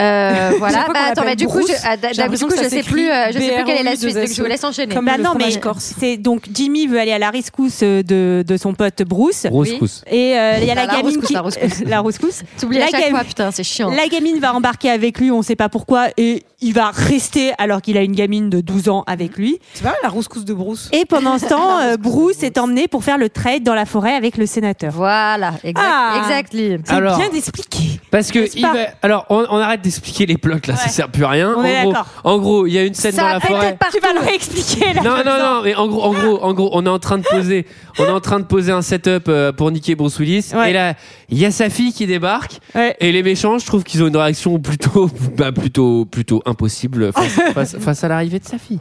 Euh, 0.00 0.52
voilà. 0.58 0.86
Bah, 0.92 1.00
attends, 1.10 1.22
mais 1.24 1.36
du 1.36 1.46
coup, 1.46 1.60
je, 1.66 1.72
ah, 1.84 1.96
j'ai 2.02 2.08
du 2.12 2.18
l'impression 2.20 2.48
coup, 2.48 2.54
que 2.56 2.62
je 2.64 2.68
sais 2.68 2.82
plus, 2.82 3.10
euh, 3.10 3.26
je 3.32 3.38
sais 3.38 3.52
plus 3.54 3.64
quelle 3.64 3.78
est 3.78 3.82
la 3.82 3.96
suite. 3.96 4.14
Donc 4.16 4.28
je 4.28 4.42
vous 4.42 4.48
laisse 4.48 4.64
enchaîner. 4.64 4.94
Comme 4.94 5.04
Bah 5.04 5.16
le 5.16 5.22
non, 5.22 5.34
mais 5.34 5.44
fromage 5.50 5.60
corse. 5.60 5.94
c'est 5.98 6.16
donc 6.16 6.44
Jimmy 6.52 6.86
veut 6.86 6.98
aller 6.98 7.12
à 7.12 7.18
la 7.18 7.30
rescousse 7.30 7.80
euh, 7.82 8.02
de, 8.02 8.44
de 8.46 8.56
son 8.56 8.72
pote 8.74 9.02
Bruce. 9.02 9.46
grosse 9.46 9.68
Oui. 9.70 9.78
cousse. 9.78 10.02
Et 10.10 10.38
euh, 10.38 10.58
il 10.60 10.66
y 10.66 10.70
a 10.70 10.74
la, 10.74 10.86
La 10.86 10.94
gamine 10.96 11.20
qui 11.20 11.32
la 11.34 11.42
rescousse. 11.42 11.80
la 11.86 12.00
rescousse. 12.00 12.42
T'oublies 12.60 12.78
à 12.78 12.86
La 12.86 12.86
chaque 12.90 13.10
fois, 13.10 13.24
putain, 13.24 13.50
c'est 13.50 13.64
chiant. 13.64 13.90
La 13.90 14.06
gamine 14.08 14.38
va 14.40 14.54
embarquer 14.54 14.90
avec 14.90 15.18
lui, 15.18 15.30
on 15.30 15.42
sait 15.42 15.56
pas 15.56 15.68
pourquoi, 15.68 16.08
et 16.16 16.42
il 16.62 16.72
va 16.74 16.90
rester 16.90 17.52
alors 17.58 17.80
qu'il 17.82 17.96
a 17.96 18.02
une 18.02 18.12
gamine 18.14 18.50
de 18.50 18.60
12 18.60 18.88
ans 18.88 19.04
avec 19.06 19.36
lui. 19.36 19.58
C'est 19.74 19.82
pas 19.82 19.90
mal, 19.90 19.98
la 20.02 20.08
rouscousse 20.10 20.44
de 20.44 20.52
Bruce. 20.54 20.88
Et 20.92 21.04
pendant 21.06 21.38
ce 21.38 21.46
temps, 21.46 21.78
euh, 21.80 21.96
Bruce 21.96 22.42
est 22.42 22.58
emmené 22.58 22.86
pour 22.88 23.02
faire 23.04 23.16
le 23.18 23.28
trade 23.30 23.62
dans 23.62 23.74
la 23.74 23.86
forêt 23.86 24.14
avec 24.14 24.36
le 24.36 24.46
sénateur. 24.46 24.92
Voilà, 24.92 25.52
exact, 25.64 25.86
Ah. 25.90 26.20
exactly. 26.22 26.76
C'est 26.84 26.92
Alors- 26.92 27.16
bien 27.18 27.28
d'expliquer. 27.30 28.00
Parce 28.10 28.30
que 28.30 28.40
N'est-ce 28.40 28.56
il 28.56 28.62
pas 28.62 28.72
va- 28.74 28.86
alors 29.02 29.24
on, 29.30 29.46
on 29.50 29.56
arrête 29.56 29.80
d'expliquer 29.90 30.26
les 30.26 30.36
plots 30.38 30.56
là, 30.66 30.76
ça 30.76 30.88
sert 30.88 31.08
plus 31.10 31.24
à 31.24 31.28
rien. 31.28 31.54
On 31.56 31.60
en, 31.60 31.64
est 31.64 31.82
gros, 31.82 31.92
d'accord. 31.92 32.06
en 32.24 32.38
gros, 32.38 32.66
il 32.66 32.72
y 32.72 32.78
a 32.78 32.84
une 32.84 32.94
scène 32.94 33.12
Ça 33.12 33.22
dans 33.22 33.28
la 33.28 33.40
forêt. 33.40 33.76
partout. 33.78 33.98
Tu 33.98 34.02
vas 34.02 34.12
le 34.12 34.20
réexpliquer 34.26 34.94
là. 34.94 35.02
Non, 35.02 35.16
non, 35.24 35.38
non, 35.38 35.60
mais 35.62 35.74
en 35.74 35.86
gros, 35.88 36.02
en 36.02 36.12
gros, 36.12 36.42
en 36.42 36.54
gros, 36.54 36.70
on 36.72 36.86
est 36.86 36.88
en 36.88 36.98
train 36.98 37.18
de 37.18 37.24
poser, 37.24 37.66
on 37.98 38.04
est 38.04 38.10
en 38.10 38.20
train 38.20 38.40
de 38.40 38.44
poser 38.44 38.72
un 38.72 38.82
setup 38.82 39.24
euh, 39.28 39.52
pour 39.52 39.70
niquer 39.70 39.94
Bruce 39.94 40.18
Willis. 40.18 40.50
Ouais. 40.54 40.70
Et 40.70 40.72
là, 40.72 40.94
il 41.28 41.38
y 41.38 41.44
a 41.44 41.50
sa 41.50 41.68
fille 41.70 41.92
qui 41.92 42.06
débarque. 42.06 42.58
Ouais. 42.74 42.96
Et 43.00 43.12
les 43.12 43.22
méchants, 43.22 43.58
je 43.58 43.66
trouve 43.66 43.84
qu'ils 43.84 44.02
ont 44.02 44.08
une 44.08 44.16
réaction 44.16 44.58
plutôt, 44.58 45.10
bah, 45.36 45.52
plutôt, 45.52 46.04
plutôt 46.06 46.42
impossible 46.46 47.12
face, 47.12 47.32
face- 47.54 47.76
face 47.78 48.04
à 48.04 48.08
l'arrivée 48.08 48.38
de 48.38 48.46
sa 48.46 48.58
fille. 48.58 48.80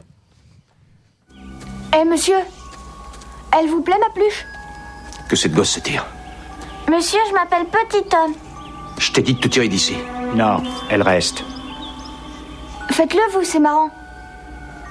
Eh, 1.99 2.05
monsieur 2.05 2.35
Elle 3.59 3.67
vous 3.69 3.81
plaît, 3.81 3.95
ma 3.99 4.13
pluche? 4.13 4.45
Que 5.27 5.35
cette 5.35 5.53
gosse 5.53 5.71
se 5.71 5.79
tire. 5.79 6.05
Monsieur, 6.91 7.19
je 7.29 7.33
m'appelle 7.33 7.65
Petit 7.67 8.03
Tom. 8.09 8.33
Je 8.99 9.11
t'ai 9.11 9.21
dit 9.21 9.33
de 9.33 9.39
te 9.39 9.47
tirer 9.47 9.67
d'ici. 9.67 9.95
Non, 10.35 10.61
elle 10.89 11.01
reste. 11.01 11.43
Faites-le, 12.91 13.21
vous, 13.33 13.43
c'est 13.43 13.59
marrant. 13.59 13.89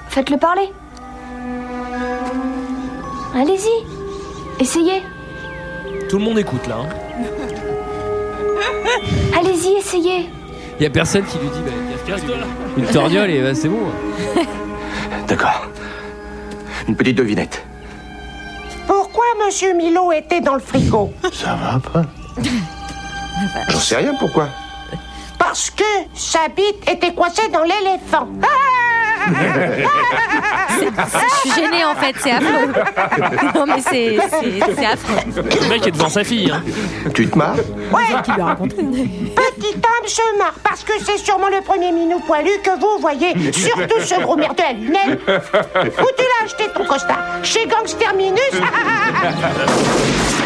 Faites-le 0.09 0.37
parler. 0.37 0.71
Allez-y. 3.35 3.85
Essayez. 4.61 5.01
Tout 6.09 6.17
le 6.17 6.23
monde 6.25 6.39
écoute 6.39 6.65
là. 6.67 6.77
hein. 6.81 6.89
Allez-y, 9.39 9.73
essayez. 9.77 10.29
Il 10.79 10.83
y 10.83 10.85
a 10.85 10.89
personne 10.89 11.23
qui 11.25 11.37
lui 11.37 11.47
dit 11.49 11.59
bah, 11.63 11.71
Casse-toi 12.07 12.37
là. 12.37 12.45
une 12.77 12.85
torgnole 12.87 13.29
et 13.29 13.41
bah, 13.43 13.53
c'est 13.53 13.69
bon. 13.69 13.79
D'accord. 15.27 15.67
Une 16.87 16.95
petite 16.95 17.17
devinette. 17.17 17.63
Pourquoi 18.87 19.25
Monsieur 19.45 19.73
Milo 19.75 20.11
était 20.11 20.41
dans 20.41 20.55
le 20.55 20.59
frigo? 20.61 21.13
Ça 21.31 21.55
va 21.55 21.79
pas 21.79 22.05
J'en 23.69 23.79
sais 23.79 23.95
rien, 23.97 24.13
pourquoi 24.19 24.47
Parce 25.37 25.69
que 25.69 25.83
sa 26.13 26.47
bite 26.49 26.89
était 26.89 27.13
coincée 27.13 27.47
dans 27.49 27.63
l'éléphant. 27.63 28.27
Je 29.27 29.29
suis 31.49 31.51
gênée 31.61 31.83
en 31.83 31.93
fait, 31.95 32.15
c'est 32.21 32.31
affreux. 32.31 32.71
Non 33.55 33.65
mais 33.67 33.81
c'est 33.81 34.17
c'est- 34.29 34.59
c'est 34.75 34.85
affreux. 34.85 35.17
Le 35.61 35.67
mec 35.69 35.85
est 35.87 35.91
devant 35.91 36.09
sa 36.09 36.23
fille. 36.23 36.51
Hein. 36.51 36.63
Tu 37.13 37.27
te 37.29 37.37
marres 37.37 37.55
Ouais. 37.91 38.03
Qui 38.23 38.31
lui 38.31 38.41
a 38.41 38.45
raconté. 38.45 38.75
Petit 38.77 39.75
homme 39.75 40.07
se 40.07 40.37
marre 40.37 40.55
parce 40.63 40.83
que 40.83 40.93
c'est 41.05 41.17
sûrement 41.17 41.49
le 41.49 41.61
premier 41.61 41.91
minou 41.91 42.19
poilu 42.19 42.49
que 42.63 42.79
vous 42.79 42.97
voyez. 42.99 43.51
Surtout 43.51 43.99
ce 44.01 44.19
gros 44.21 44.35
merdeux 44.37 44.63
à 44.67 44.73
lunettes. 44.73 45.19
Où 45.27 46.07
tu 46.17 46.23
l'as 46.23 46.45
acheté 46.45 46.67
ton 46.73 46.85
costard? 46.85 47.19
Chez 47.43 47.67
Gangster 47.67 48.13
Minus 48.15 48.39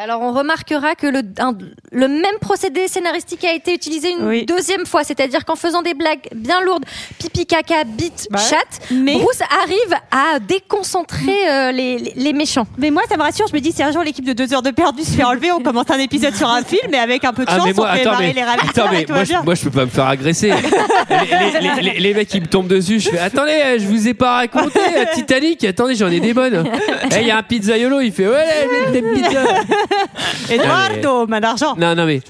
Alors 0.00 0.20
on 0.22 0.32
remarquera 0.32 0.94
que 0.94 1.08
le, 1.08 1.22
un- 1.40 1.56
le 1.90 2.06
même 2.06 2.38
procédé 2.40 2.86
scénaristique 2.86 3.44
a 3.44 3.52
été 3.52 3.74
utilisé 3.74 4.10
une 4.12 4.44
deuxième 4.44 4.86
fois, 4.86 5.02
c'est-à-dire 5.02 5.44
qu'en 5.44 5.56
faisant 5.56 5.82
des 5.82 5.94
blagues 5.94 6.20
bien 6.36 6.60
lourdes, 6.60 6.84
pipi, 7.18 7.46
caca, 7.46 7.82
bite, 7.84 8.28
chatte, 8.36 8.80
Bruce 8.92 9.40
arrive 9.62 9.94
à 10.12 10.38
déconcentrer 10.38 11.48
euh, 11.48 11.72
les, 11.72 11.98
les- 11.98 12.12
les 12.14 12.32
méchants. 12.32 12.66
Mais 12.78 12.90
moi, 12.92 13.02
ça 13.08 13.16
me 13.16 13.22
rassure. 13.22 13.46
Je 13.48 13.54
me 13.54 13.58
dis, 13.60 13.72
si 13.72 13.82
un 13.82 13.90
jour 13.90 14.04
l'équipe 14.04 14.24
de 14.24 14.32
2 14.34 14.54
heures 14.54 14.62
de 14.62 14.70
perdu 14.70 15.02
se 15.02 15.10
fait 15.16 15.24
enlever, 15.24 15.50
on 15.50 15.60
commence 15.60 15.90
un 15.90 15.98
épisode 15.98 16.34
sur 16.36 16.48
un 16.48 16.62
film, 16.62 16.94
et 16.94 16.98
avec 16.98 17.24
un 17.24 17.32
peu 17.32 17.44
de 17.44 17.50
Ah 17.50 17.56
chance, 17.56 17.66
mais 17.66 17.72
moi 17.72 17.88
on 17.90 17.94
fait 17.94 18.00
attends 18.02 18.10
marrer 18.12 18.26
mais, 18.28 18.32
les 18.34 18.42
attends, 18.42 18.90
mais 18.92 19.06
moi, 19.08 19.24
je, 19.24 19.28
bien. 19.30 19.42
moi 19.42 19.54
je 19.56 19.62
peux 19.64 19.70
pas 19.70 19.84
me 19.84 19.90
faire 19.90 20.06
agresser. 20.06 20.52
les, 21.10 21.60
les- 21.60 21.82
les- 21.94 21.98
les 22.00 22.14
mecs 22.14 22.28
qui 22.28 22.40
me 22.40 22.46
tombent 22.46 22.68
dessus, 22.68 23.00
je 23.00 23.08
fais 23.10 23.18
attendez, 23.18 23.78
je 23.78 23.86
vous 23.86 24.06
ai 24.06 24.14
pas 24.14 24.36
raconté 24.36 24.78
Titanic. 25.14 25.64
Attendez, 25.64 25.96
j'en 25.96 26.08
ai 26.08 26.20
des 26.20 26.34
bonnes. 26.34 26.64
Eh, 27.10 27.20
Il 27.22 27.26
y 27.26 27.30
a 27.32 27.38
un 27.38 27.42
pizzaiolo, 27.42 28.00
il 28.00 28.12
fait 28.12 28.28
ouais, 28.28 28.46
les 28.92 29.02
pizzas. 29.02 29.44
Eduardo, 30.50 31.26
main 31.26 31.40
d'argent. 31.40 31.76
Non, 31.76 31.94
non, 31.94 32.06
mais 32.06 32.20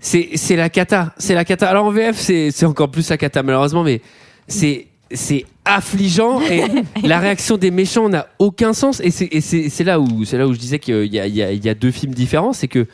c'est 0.00 0.30
c'est 0.34 0.56
la 0.56 0.70
cata, 0.70 1.14
c'est 1.18 1.34
la 1.34 1.44
cata. 1.44 1.68
Alors 1.68 1.86
en 1.86 1.90
VF, 1.90 2.16
c'est 2.16 2.50
c'est 2.50 2.66
encore 2.66 2.90
plus 2.90 3.08
la 3.10 3.16
cata 3.16 3.42
malheureusement, 3.42 3.82
mais 3.82 4.00
c'est 4.46 4.86
c'est 5.12 5.44
affligeant 5.64 6.40
et 6.40 6.62
la 7.06 7.18
réaction 7.18 7.56
des 7.56 7.70
méchants 7.70 8.08
n'a 8.08 8.28
aucun 8.38 8.72
sens 8.72 9.00
et 9.00 9.10
c'est 9.10 9.28
et 9.32 9.40
c'est 9.40 9.68
c'est 9.68 9.84
là 9.84 10.00
où 10.00 10.24
c'est 10.24 10.38
là 10.38 10.46
où 10.46 10.54
je 10.54 10.58
disais 10.58 10.78
qu'il 10.78 11.12
y 11.12 11.18
a 11.18 11.26
il 11.26 11.34
y 11.34 11.42
a 11.42 11.52
il 11.52 11.64
y 11.64 11.68
a 11.68 11.74
deux 11.74 11.90
films 11.90 12.14
différents, 12.14 12.52
c'est 12.52 12.68
que 12.68 12.86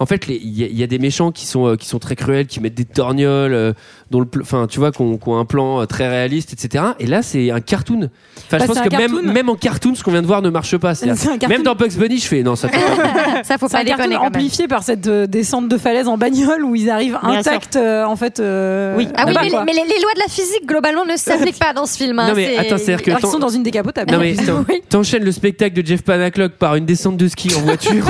en 0.00 0.06
fait, 0.06 0.26
il 0.28 0.58
y, 0.58 0.64
a- 0.64 0.66
il 0.66 0.76
y 0.78 0.82
a 0.82 0.86
des 0.86 0.98
méchants 0.98 1.30
qui 1.30 1.46
sont 1.46 1.66
euh, 1.68 1.76
qui 1.76 1.86
sont 1.86 1.98
très 1.98 2.16
cruels, 2.16 2.46
qui 2.46 2.58
mettent 2.60 2.74
des 2.74 2.84
torgnoles, 2.86 3.52
euh, 3.54 3.72
dont 4.10 4.20
le, 4.20 4.26
enfin, 4.40 4.66
tu 4.68 4.78
vois, 4.80 4.90
qui 4.92 5.02
ont, 5.02 5.18
un 5.38 5.44
plan 5.44 5.82
euh, 5.82 5.84
très 5.84 6.08
réaliste, 6.08 6.52
etc. 6.52 6.84
Et 6.98 7.06
là, 7.06 7.22
c'est 7.22 7.50
un 7.50 7.60
cartoon. 7.60 8.08
Enfin, 8.08 8.08
Bah, 8.50 8.58
je 8.60 8.64
pense 8.66 8.76
c'est 8.82 8.88
que 8.88 9.32
même 9.32 9.48
en 9.50 9.54
cartoon, 9.54 9.94
ce 9.94 10.02
qu'on 10.02 10.10
vient 10.10 10.22
de 10.22 10.26
voir 10.26 10.42
ne 10.42 10.50
marche 10.50 10.76
pas. 10.78 10.94
C'est. 10.94 11.06
Même 11.48 11.62
dans 11.62 11.74
Bugs 11.74 11.96
Bunny, 11.98 12.18
je 12.18 12.26
fais 12.26 12.42
non, 12.42 12.56
ça. 12.56 12.68
Fait 12.68 12.78
pas. 12.78 13.42
Ça 13.44 13.58
faut 13.58 13.68
C'est 13.68 13.76
un 13.76 13.84
cartoon 13.84 14.16
amplifié 14.16 14.66
par 14.68 14.82
cette 14.82 15.06
euh, 15.06 15.26
descente 15.26 15.68
de 15.68 15.78
falaise 15.78 16.08
en 16.08 16.16
bagnole 16.18 16.64
où 16.64 16.74
ils 16.74 16.90
arrivent 16.90 17.18
intacts 17.22 17.76
euh, 17.76 18.04
en 18.04 18.16
fait. 18.16 18.38
oui. 18.40 19.08
Ah 19.16 19.24
oui, 19.26 19.34
mais, 19.34 19.48
les, 19.48 19.50
mais 19.66 19.72
les- 19.72 19.88
les 19.94 20.00
lois 20.00 20.12
de 20.14 20.20
la 20.20 20.28
physique 20.28 20.66
globalement 20.66 21.04
ne 21.04 21.16
s'appliquent 21.16 21.58
pas 21.60 21.72
dans 21.74 21.86
ce 21.86 21.96
film. 21.96 22.18
hein. 22.18 22.28
Non, 22.28 22.34
mais 22.34 22.46
C'est- 22.46 22.58
attends, 22.58 22.78
c'est-à-dire 22.78 23.02
que 23.02 23.10
Alors 23.10 23.20
qu'ils 23.20 23.26
t'en- 23.28 23.32
sont 23.32 23.38
dans 23.38 23.48
une 23.50 23.62
décapotable. 23.62 24.10
Non 24.12 24.18
mais 24.18 24.34
t'en- 24.34 24.64
t'enchaînes 24.88 25.24
le 25.24 25.32
spectacle 25.32 25.80
de 25.80 25.86
Jeff 25.86 26.02
Panaclock 26.02 26.52
par 26.52 26.74
une 26.76 26.86
descente 26.86 27.16
de 27.16 27.28
ski 27.28 27.54
en 27.54 27.60
voiture 27.60 28.04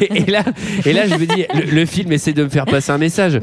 et, 0.00 0.18
et 0.22 0.30
là 0.30 0.42
et 0.84 0.92
là 0.92 1.06
je 1.06 1.14
me 1.14 1.26
dis 1.26 1.44
le, 1.54 1.62
le 1.74 1.86
film 1.86 2.12
essaie 2.12 2.32
de 2.32 2.42
me 2.44 2.48
faire 2.48 2.64
passer 2.66 2.90
un 2.92 2.98
message 2.98 3.38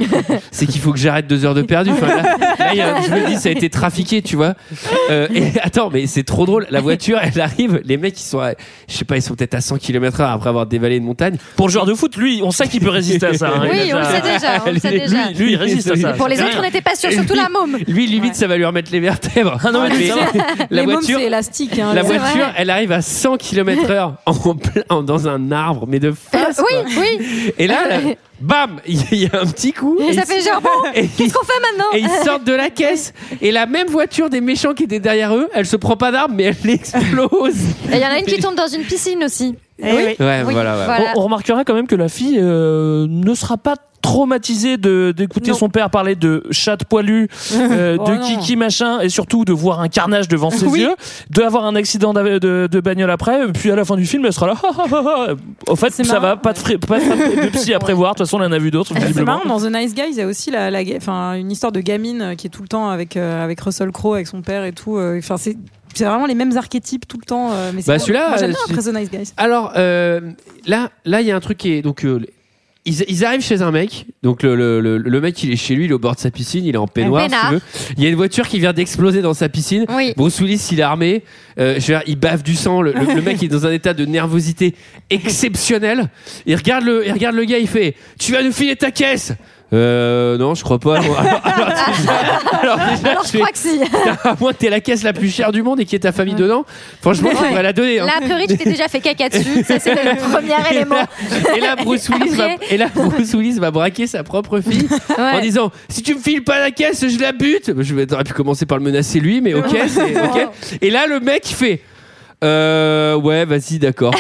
c'est 0.52 0.66
qu'il 0.66 0.82
faut 0.82 0.92
que 0.92 1.00
j'arrête 1.00 1.28
deux 1.28 1.46
heures 1.46 1.54
de 1.56 1.62
perdu 1.62 1.92
Enfin, 1.92 2.08
là, 2.08 2.22
là, 2.60 2.70
il 2.74 2.78
y 2.78 2.82
a- 2.82 3.02
je 3.02 3.10
me 3.12 3.28
dis 3.28 3.36
ça 3.38 3.50
a 3.50 3.52
été 3.52 3.70
trafiqué 3.70 4.22
tu 4.22 4.36
vois 4.36 4.54
Euh, 5.10 5.28
et 5.34 5.60
attends 5.62 5.90
mais 5.92 6.08
c'est 6.08 6.24
trop 6.24 6.46
drôle 6.46 6.66
la 6.70 6.82
voiture 6.82 7.20
elle 7.22 7.40
arrive 7.42 7.82
les 7.84 7.98
mecs 7.98 8.20
ils 8.20 8.24
sont 8.24 8.40
à- 8.40 8.54
je 8.88 8.94
sais 8.96 9.06
pas 9.06 9.16
ils 9.18 9.22
sont 9.22 9.36
peut-être 9.36 9.54
à 9.56 9.62
100 9.62 9.78
km 9.78 10.22
heure 10.22 10.30
après 10.32 10.50
avoir 10.50 10.66
dévalé 10.66 10.98
une 10.98 11.04
montagne 11.06 11.38
Pour 11.56 11.68
le 11.68 11.72
joueur 11.72 11.86
de 11.86 11.94
foot, 11.94 12.16
lui, 12.18 12.42
on 12.44 12.52
sait 12.52 12.68
qu'il 12.68 12.82
peut 12.82 12.90
résister 12.90 13.26
à 13.28 13.34
ça. 13.34 13.48
hein. 13.56 13.68
Oui, 13.70 13.78
Il 13.88 13.92
a 13.92 13.96
on 13.96 14.00
le 14.00 14.06
déjà- 14.06 14.12
sait 14.22 14.34
déjà, 14.34 14.64
on 14.66 14.72
le 14.72 14.80
sait 14.80 14.92
Lui- 14.92 15.00
déjà. 15.00 15.26
Lui, 15.30 15.34
lui, 15.46 15.52
il 15.54 15.56
résiste 15.56 15.92
à 15.92 15.96
ça. 15.96 16.14
Pour 16.14 16.28
les 16.28 16.40
autres, 16.42 16.56
on 16.58 16.62
n'était 16.62 16.82
pas 16.82 16.96
sûr, 16.96 17.12
surtout 17.12 17.34
la 17.36 17.50
môme. 17.50 17.78
lui 17.88 18.08
limite 18.08 18.36
ça 18.36 18.48
va 18.48 18.58
lui 18.58 18.66
remettre 18.66 18.92
les 18.92 19.00
vertèbres 19.00 19.58
Ah 19.64 19.72
non, 19.72 19.84
mais 19.84 19.96
lui, 19.96 20.08
ça 20.08 20.16
va. 20.16 20.22
la 20.70 20.82
Les 20.82 20.86
mômes, 20.86 20.96
voiture 20.96 21.20
c'est 21.20 21.26
élastique. 21.26 21.80
hein, 21.80 21.94
La 21.94 22.02
voiture, 22.04 22.48
elle 22.58 22.70
arrive 22.70 22.92
à 22.92 23.02
100 23.02 23.38
km 23.38 23.90
heure 23.92 24.16
en 24.26 24.34
plein, 24.56 25.02
dans 25.04 25.28
un 25.28 25.52
arbre, 25.52 25.86
mais 25.88 26.00
de 26.00 26.12
face. 26.12 26.60
Oui, 26.60 26.94
quoi. 26.94 27.03
Oui. 27.04 27.54
Et 27.58 27.68
là, 27.68 27.88
là, 27.88 28.00
bam, 28.42 28.80
il 28.88 29.20
y 29.20 29.26
a 29.26 29.42
un 29.42 29.46
petit 29.46 29.74
coup. 29.74 29.98
Et 30.00 30.14
ça 30.14 30.26
fait 30.26 30.42
genre 30.42 30.62
bon, 30.62 30.70
qu'est-ce 30.94 31.34
qu'on 31.34 31.46
fait 31.46 31.60
maintenant 31.72 31.86
Et 31.94 32.00
ils 32.00 32.26
sortent 32.26 32.44
de 32.46 32.54
la 32.54 32.70
caisse. 32.72 33.14
Et 33.42 33.52
la 33.52 33.66
même 33.66 33.88
voiture 33.88 34.30
des 34.30 34.42
méchants 34.42 34.74
qui 34.74 34.84
étaient 34.84 35.00
derrière 35.00 35.36
eux, 35.36 35.50
elle 35.54 35.66
se 35.66 35.76
prend 35.76 35.98
pas 35.98 36.12
d'arbre, 36.12 36.34
mais 36.36 36.44
elle 36.44 36.70
explose. 36.70 37.56
Et 37.92 37.96
Il 37.96 38.00
y 38.00 38.06
en 38.06 38.10
a 38.10 38.20
une 38.20 38.26
qui 38.26 38.40
tombe 38.40 38.56
dans 38.56 38.68
une 38.68 38.84
piscine 38.84 39.24
aussi. 39.24 39.56
Eh 39.84 39.92
oui. 39.96 40.04
Ouais, 40.20 40.44
Oui, 40.46 40.54
voilà, 40.54 40.78
ouais. 40.78 40.86
voilà. 40.86 41.04
On, 41.16 41.20
on 41.20 41.24
remarquera 41.24 41.64
quand 41.64 41.74
même 41.74 41.88
que 41.88 41.96
la 41.96 42.10
fille 42.10 42.38
euh, 42.42 43.06
ne 43.10 43.34
sera 43.36 43.58
pas 43.58 43.76
traumatisée 44.02 44.76
de 44.76 45.14
d'écouter 45.16 45.54
son 45.54 45.70
père 45.70 45.90
parler 45.90 46.16
de 46.16 46.44
chat 46.52 46.76
poilu, 46.84 47.30
euh, 47.54 47.96
Oh 48.02 48.04
de 48.10 48.16
non. 48.16 48.20
kiki 48.22 48.58
machin, 48.58 49.00
et 49.00 49.08
surtout 49.08 49.46
de 49.46 49.54
voir 49.54 49.80
un 49.80 49.88
carnage 49.88 50.28
devant 50.28 50.50
ses 50.50 50.66
Oui. 50.68 50.82
yeux, 50.82 50.94
d'avoir 51.30 51.64
un 51.64 51.74
accident 51.76 52.14
de, 52.14 52.38
de 52.68 52.80
bagnole 52.82 53.10
après, 53.12 53.50
puis 53.54 53.72
à 53.72 53.78
la 53.78 53.86
fin 53.86 53.96
du 53.96 54.06
film, 54.06 54.26
elle 54.26 54.34
sera 54.34 54.48
là. 54.48 54.56
Au 55.68 55.78
fait, 55.78 55.92
C'est 55.92 56.04
ça 56.04 56.16
marrant. 56.20 56.28
va, 56.28 56.36
pas 56.36 56.52
de, 56.52 56.76
pas 56.86 57.00
de 57.00 57.50
psy 57.54 57.74
à 57.74 57.80
prévoir. 57.80 58.14
De 58.14 58.18
toute 58.18 58.28
façon, 58.28 58.42
on 58.42 58.46
en 58.46 58.52
a 58.52 58.58
vu 58.60 58.72
d'autres. 58.72 58.92
C'est 58.94 59.00
visiblement. 59.00 59.40
marrant, 59.46 59.58
dans 59.60 59.66
The 59.66 59.72
Nice 59.74 59.96
Guys, 59.96 60.10
il 60.12 60.18
y 60.18 60.22
a 60.22 60.28
aussi 60.28 60.52
la, 60.52 60.70
la, 60.70 60.82
une 61.38 61.50
histoire 61.52 61.72
de 61.72 61.80
gamine 61.80 62.22
euh, 62.22 62.36
qui 62.36 62.48
est 62.48 62.50
tout 62.50 62.62
le 62.62 62.68
temps 62.68 62.90
avec, 62.90 63.16
euh, 63.16 63.42
avec 63.42 63.62
Russell 63.62 63.92
Crowe, 63.92 64.16
avec 64.16 64.28
son 64.28 64.42
père 64.42 64.66
et 64.66 64.74
tout. 64.74 64.98
euh, 64.98 65.18
Enfin, 65.20 65.38
c'est 65.38 65.56
c'est 65.96 66.06
vraiment 66.06 66.26
les 66.26 66.36
mêmes 66.36 66.56
archétypes 66.58 67.08
tout 67.08 67.18
le 67.20 67.26
temps. 67.26 67.52
euh, 67.52 67.72
mais 67.74 67.82
c'est 67.82 67.88
Bah, 67.92 68.00
celui-là, 68.00 68.36
j'aime 68.40 68.52
bien 68.52 68.60
après 68.70 68.82
The 68.82 68.94
Nice 68.96 69.12
Guys. 69.12 69.34
Alors, 69.38 69.74
euh, 69.78 70.20
là, 70.66 70.92
là, 71.06 71.22
il 71.22 71.28
y 71.28 71.32
a 71.32 71.36
un 71.36 71.40
truc 71.40 71.58
qui 71.58 71.74
est. 71.74 71.82
Donc, 71.82 72.04
euh, 72.06 72.20
ils, 72.86 73.02
ils 73.08 73.24
arrivent 73.24 73.42
chez 73.42 73.62
un 73.62 73.72
mec. 73.72 74.08
Donc, 74.24 74.44
le, 74.44 74.56
le, 74.58 74.82
le, 74.82 74.98
le 74.98 75.22
mec, 75.22 75.42
il 75.42 75.52
est 75.54 75.56
chez 75.56 75.74
lui, 75.74 75.86
il 75.86 75.92
est 75.92 75.94
au 75.94 76.00
bord 76.00 76.16
de 76.16 76.20
sa 76.20 76.32
piscine, 76.32 76.66
il 76.66 76.76
est 76.76 76.78
en 76.78 76.86
peignoir, 76.88 77.24
si 77.24 77.30
peinard. 77.30 77.48
tu 77.50 77.54
veux. 77.56 77.62
Il 77.98 78.04
y 78.04 78.06
a 78.06 78.10
une 78.10 78.16
voiture 78.16 78.46
qui 78.48 78.60
vient 78.60 78.74
d'exploser 78.74 79.22
dans 79.22 79.34
sa 79.34 79.48
piscine. 79.48 79.86
Oui. 79.90 80.14
Bruce 80.18 80.38
Willis, 80.42 80.68
il 80.72 80.80
est 80.82 80.84
armé. 80.84 81.24
Euh, 81.60 81.76
je 81.76 81.80
veux 81.80 82.00
dire, 82.00 82.04
il 82.08 82.18
bave 82.18 82.44
du 82.44 82.56
sang. 82.56 82.82
Le, 82.82 82.92
le- 82.92 83.14
le 83.16 83.22
mec 83.22 83.38
il 83.42 83.46
est 83.46 83.48
dans 83.48 83.66
un 83.66 83.72
état 83.72 83.94
de 83.94 84.04
nervosité 84.06 84.76
exceptionnel. 85.10 86.10
Il 86.46 86.56
regarde 86.56 86.84
le, 86.84 87.06
il 87.08 87.12
regarde 87.12 87.36
le 87.36 87.46
gars, 87.46 87.58
il 87.58 87.68
fait 87.68 87.96
Tu 88.20 88.32
vas 88.34 88.44
nous 88.44 88.52
filer 88.52 88.76
ta 88.76 88.92
caisse 88.92 89.32
euh, 89.74 90.38
non, 90.38 90.54
je 90.56 90.64
crois 90.64 90.78
pas. 90.80 90.98
Alors, 91.00 91.12
déjà, 91.42 92.14
alors 92.62 92.78
déjà, 92.78 93.10
Alors 93.10 93.24
je 93.24 93.30
fais- 93.30 93.38
crois 93.40 93.52
que 93.52 93.58
si. 93.58 93.80
à 94.24 94.36
moins 94.40 94.54
que 94.54 94.58
t'aies 94.58 94.70
la 94.70 94.80
caisse 94.80 95.04
la 95.04 95.14
plus 95.14 95.30
chère 95.30 95.52
du 95.52 95.64
monde 95.64 95.80
et 95.80 95.86
qu'il 95.86 95.94
y 95.94 95.96
ait 95.96 96.00
ta 96.00 96.12
famille 96.12 96.36
dedans. 96.36 96.64
Franchement, 97.02 97.30
tu 97.32 97.44
devrais 97.44 97.64
la 97.64 97.74
donner. 97.74 98.00
hein. 98.00 98.06
Là, 98.06 98.14
a 98.18 98.22
priori, 98.22 98.46
tu 98.48 98.58
t'es 98.58 98.70
déjà 98.70 98.88
fait 98.88 99.00
caca 99.00 99.30
dessus. 99.30 99.64
Ça, 99.68 99.80
c'est 99.80 99.96
le 99.96 100.32
premier 100.32 100.54
Et 100.72 100.76
élément. 100.76 100.96
là, 100.96 101.08
et 101.56 101.60
là, 101.60 101.76
Bruce 101.76 102.08
Willis 102.10 102.36
va, 102.36 102.46
Après- 102.52 102.68
et 102.70 102.78
là, 102.78 102.88
Bruce 102.94 103.34
Willis 103.34 103.60
va 103.60 103.72
braquer 103.72 104.06
sa 104.08 104.24
propre 104.24 104.60
fille 104.62 104.88
en 105.18 105.36
Ouais. 105.36 105.42
disant 105.42 105.72
si 105.90 106.04
tu 106.04 106.14
me 106.16 106.20
files 106.20 106.44
pas 106.44 106.60
la 106.60 106.72
caisse, 106.72 107.08
je 107.08 107.20
la 107.20 107.32
bute. 107.32 107.72
Je 107.82 107.96
vais 107.96 108.06
t'aurais 108.06 108.24
pu 108.24 108.34
commencer 108.34 108.66
par 108.66 108.78
le 108.78 108.84
menacer 108.84 109.20
lui, 109.20 109.42
mais 109.42 109.54
ok, 109.56 109.76
c'est 109.88 110.20
ok. 110.22 110.48
Et 110.82 110.90
là, 110.92 111.08
le 111.08 111.20
mec 111.20 111.50
il 111.50 111.56
fait 111.56 111.82
euh, 112.44 113.16
ouais, 113.16 113.46
vas-y, 113.46 113.80
d'accord. 113.80 114.14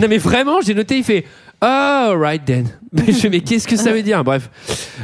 non 0.00 0.06
mais 0.08 0.18
vraiment, 0.18 0.60
j'ai 0.60 0.74
noté, 0.74 0.98
il 0.98 1.04
fait 1.04 1.24
Oh, 1.62 2.12
right 2.18 2.44
then. 2.44 2.66
Mais 3.06 3.12
je 3.12 3.18
fais, 3.18 3.28
mais 3.28 3.40
qu'est-ce 3.40 3.66
que 3.68 3.76
ça 3.76 3.92
veut 3.92 4.02
dire 4.02 4.22
Bref. 4.24 4.48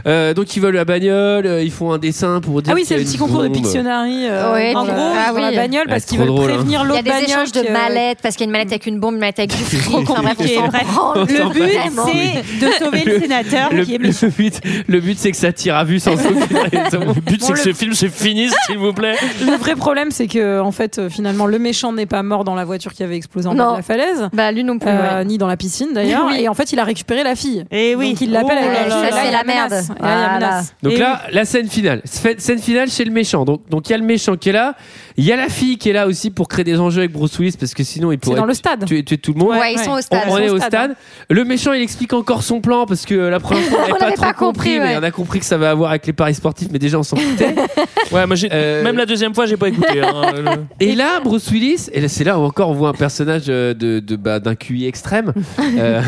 Euh, 0.07 0.35
donc, 0.35 0.55
ils 0.57 0.61
volent 0.61 0.77
la 0.77 0.85
bagnole, 0.85 1.47
euh, 1.47 1.63
ils 1.63 1.71
font 1.71 1.93
un 1.93 1.99
dessin 1.99 2.41
pour 2.41 2.63
dire. 2.63 2.73
Ah 2.73 2.75
oui, 2.75 2.83
qu'il 2.83 2.89
c'est 2.89 2.95
y 2.95 2.97
a 2.97 2.99
le 2.99 3.05
une 3.05 3.09
petit 3.11 3.19
concours 3.19 3.43
de 3.43 3.49
bombe. 3.49 3.57
Pictionary. 3.57 4.27
euh, 4.29 4.53
Ouais, 4.55 4.75
en 4.75 4.85
tu- 4.85 4.91
gros, 4.93 5.01
ah 5.01 5.33
dans 5.33 5.39
la 5.41 5.49
oui. 5.51 5.57
bagnole 5.57 5.83
Ouais, 5.83 5.89
parce 5.89 6.03
c'est 6.03 6.09
qu'ils 6.11 6.19
trop 6.19 6.27
veulent 6.27 6.35
drôle, 6.37 6.51
hein. 6.51 6.55
prévenir 6.55 6.81
Il 6.81 6.83
y 6.83 6.85
a 6.85 6.89
l'autre 6.89 7.03
des 7.03 7.11
bagnole. 7.11 7.29
échanges 7.29 7.53
de 7.53 7.61
qui, 7.61 7.69
euh, 7.69 7.73
mallettes 7.73 8.19
parce 8.23 8.37
qu'il 8.37 8.45
y 8.45 8.47
a 8.47 8.49
une 8.49 8.53
mallette 8.53 8.71
avec 8.73 8.87
une 8.87 8.99
bombe, 9.01 9.15
une 9.15 9.21
mallette 9.21 9.39
avec 9.39 9.51
du 9.51 9.57
fric. 9.63 9.83
Trop 9.83 9.99
Enfin, 9.99 10.23
bref, 10.23 10.37
compliqué, 10.37 10.59
on 10.59 10.65
s'en 10.65 10.69
bref. 10.69 10.87
branle. 10.93 11.19
Le 11.29 11.53
but, 11.53 11.73
c'est 12.07 12.67
de 12.67 12.73
sauver 12.85 13.05
le, 13.05 13.21
sénateur 13.21 13.73
Le, 13.73 13.85
qui 13.85 13.95
est 13.95 13.99
le 13.99 14.29
but, 14.31 14.61
le 14.89 15.01
but, 15.01 15.19
c'est 15.19 15.31
que 15.31 15.37
ça 15.37 15.53
tire 15.53 15.77
à 15.77 15.85
vue 15.85 16.01
sans 16.01 16.13
aucune 16.15 16.57
raison. 16.57 17.01
Le 17.15 17.21
but, 17.21 17.43
c'est 17.43 17.53
que 17.53 17.59
le- 17.59 17.63
ce 17.65 17.73
film 17.73 17.93
se 17.95 18.07
finisse, 18.09 18.55
s'il 18.67 18.79
vous 18.79 18.93
plaît. 18.93 19.17
Le 19.45 19.57
vrai 19.57 19.75
problème, 19.77 20.11
c'est 20.11 20.27
que 20.27 20.61
en 20.61 20.73
fait, 20.73 20.99
euh, 20.99 21.09
finalement, 21.11 21.47
le 21.47 21.59
méchant 21.59 21.93
n'est 21.93 22.07
pas 22.07 22.23
mort 22.23 22.45
dans 22.45 22.55
la 22.55 22.65
voiture 22.65 22.93
qui 22.93 23.03
avait 23.03 23.17
explosé 23.17 23.49
en 23.49 23.55
bas 23.55 23.65
Non. 23.65 23.71
de 23.73 23.77
la 23.79 23.83
falaise. 23.83 24.29
Bah, 24.33 24.51
lui 24.53 24.65
non 24.65 24.79
plus. 24.79 24.89
Euh, 24.91 25.25
ni 25.25 25.39
dans 25.39 25.47
la 25.47 25.57
piscine 25.57 25.89
d'ailleurs 25.95 26.27
Oui. 26.31 26.41
et 26.43 26.49
en 26.49 26.55
fait 26.55 26.73
il 26.73 26.79
a 26.79 26.85
récupéré 26.85 27.23
la 27.23 27.35
fille 27.35 27.65
Et 27.71 27.82
Et 27.91 27.95
oui. 27.97 28.11
Donc 28.11 28.21
il 28.21 28.31
l'appelle 28.33 28.59
Oh 28.61 28.67
là 28.67 28.73
la 28.89 29.11
là 29.11 29.31
là 29.31 29.45
menace. 29.45 29.45
merde. 29.47 29.73
Et 29.73 29.75
là, 29.75 29.89
il 29.89 29.93
y 29.93 29.95
a 29.95 29.99
Voilà. 29.99 30.35
menace. 30.35 30.75
Donc 30.83 30.93
Et 30.93 30.97
là, 30.99 31.23
la 31.33 31.45
scène 31.45 31.69
finale. 31.69 32.03
Scène 32.05 32.59
finale 32.59 32.91
chez 32.91 33.05
le 33.05 33.11
méchant. 33.11 33.45
Donc 33.45 33.63
donc 33.69 33.89
il 33.89 33.93
y 33.93 33.95
a 33.95 33.99
le 33.99 34.05
méchant 34.05 34.37
qui 34.37 34.49
est 34.51 34.53
là. 34.53 34.75
Il 35.19 35.25
y 35.25 35.33
a 35.33 35.37
la 35.37 35.49
fille 35.51 35.77
qui 35.77 35.91
est 35.91 35.93
là 35.93 36.07
aussi 36.07 36.31
pour 36.31 36.49
créer 36.49 36.65
des 36.65 36.79
enjeux 36.81 37.01
avec 37.01 37.13
Bruce 37.13 37.39
Willis 37.39 37.57
parce 37.61 37.75
que 37.75 37.85
sinon 37.85 38.13
il 38.13 38.19
pourrait 38.19 38.37
dans 38.37 38.47
le 38.47 38.55
stade. 38.55 38.87
tuer, 38.87 39.03
tuer 39.05 39.19
tout 39.19 39.35
le 39.35 39.41
monde. 39.41 39.51
Ouais, 39.51 39.75
ils 39.75 39.79
sont 39.79 39.91
au 39.93 40.01
stade. 40.01 40.23
On, 40.29 40.33
on 40.35 40.39
est 40.39 40.49
au 40.49 40.57
stade, 40.57 40.69
stade. 40.71 40.97
Le 41.29 41.45
méchant, 41.45 41.73
il 41.75 41.83
explique 41.83 42.13
encore 42.15 42.43
son 42.43 42.61
plan 42.63 42.87
parce 42.87 43.05
que 43.05 43.15
la 43.15 43.39
première 43.41 43.63
fois, 43.65 43.79
on 43.81 43.83
n'avait 43.89 43.99
pas 43.99 44.13
trop 44.13 44.23
pas 44.25 44.33
compris, 44.33 44.77
compris, 44.77 44.81
mais 44.81 44.97
on 44.97 45.03
a 45.03 45.11
compris 45.11 45.39
que 45.41 45.45
ça 45.45 45.59
va 45.59 45.71
avoir 45.71 45.91
avec 45.91 46.07
les 46.07 46.13
paris 46.15 46.35
sportifs, 46.35 46.69
mais 46.73 46.79
déjà 46.79 46.99
on 46.99 47.03
s'en 47.03 47.17
foutait. 47.17 47.55
Ouais, 48.11 48.27
moi 48.27 48.37
j'ai 48.37 48.49
Euh, 48.53 48.83
même 48.85 48.97
la 48.99 49.07
deuxième 49.07 49.35
fois, 49.35 49.47
j'ai 49.47 49.57
pas 49.57 49.69
écouté. 49.69 50.01
hein. 50.03 50.33
Le- 50.35 50.65
Et 50.87 50.95
là, 50.95 51.21
Bruce 51.25 51.51
Willis, 51.51 51.89
et 51.93 52.01
là, 52.01 52.09
c'est 52.09 52.25
là 52.25 52.39
où 52.39 52.43
encore 52.43 52.69
on 52.69 52.75
voit 52.75 52.91
un 52.91 52.95
personnage 52.95 53.45
euh, 53.49 53.73
de, 53.75 54.01
de- 54.01 54.17
bah, 54.17 54.39
d'un 54.39 54.55
QI 54.55 54.87
extrême, 54.87 55.33
Euh, 55.79 56.03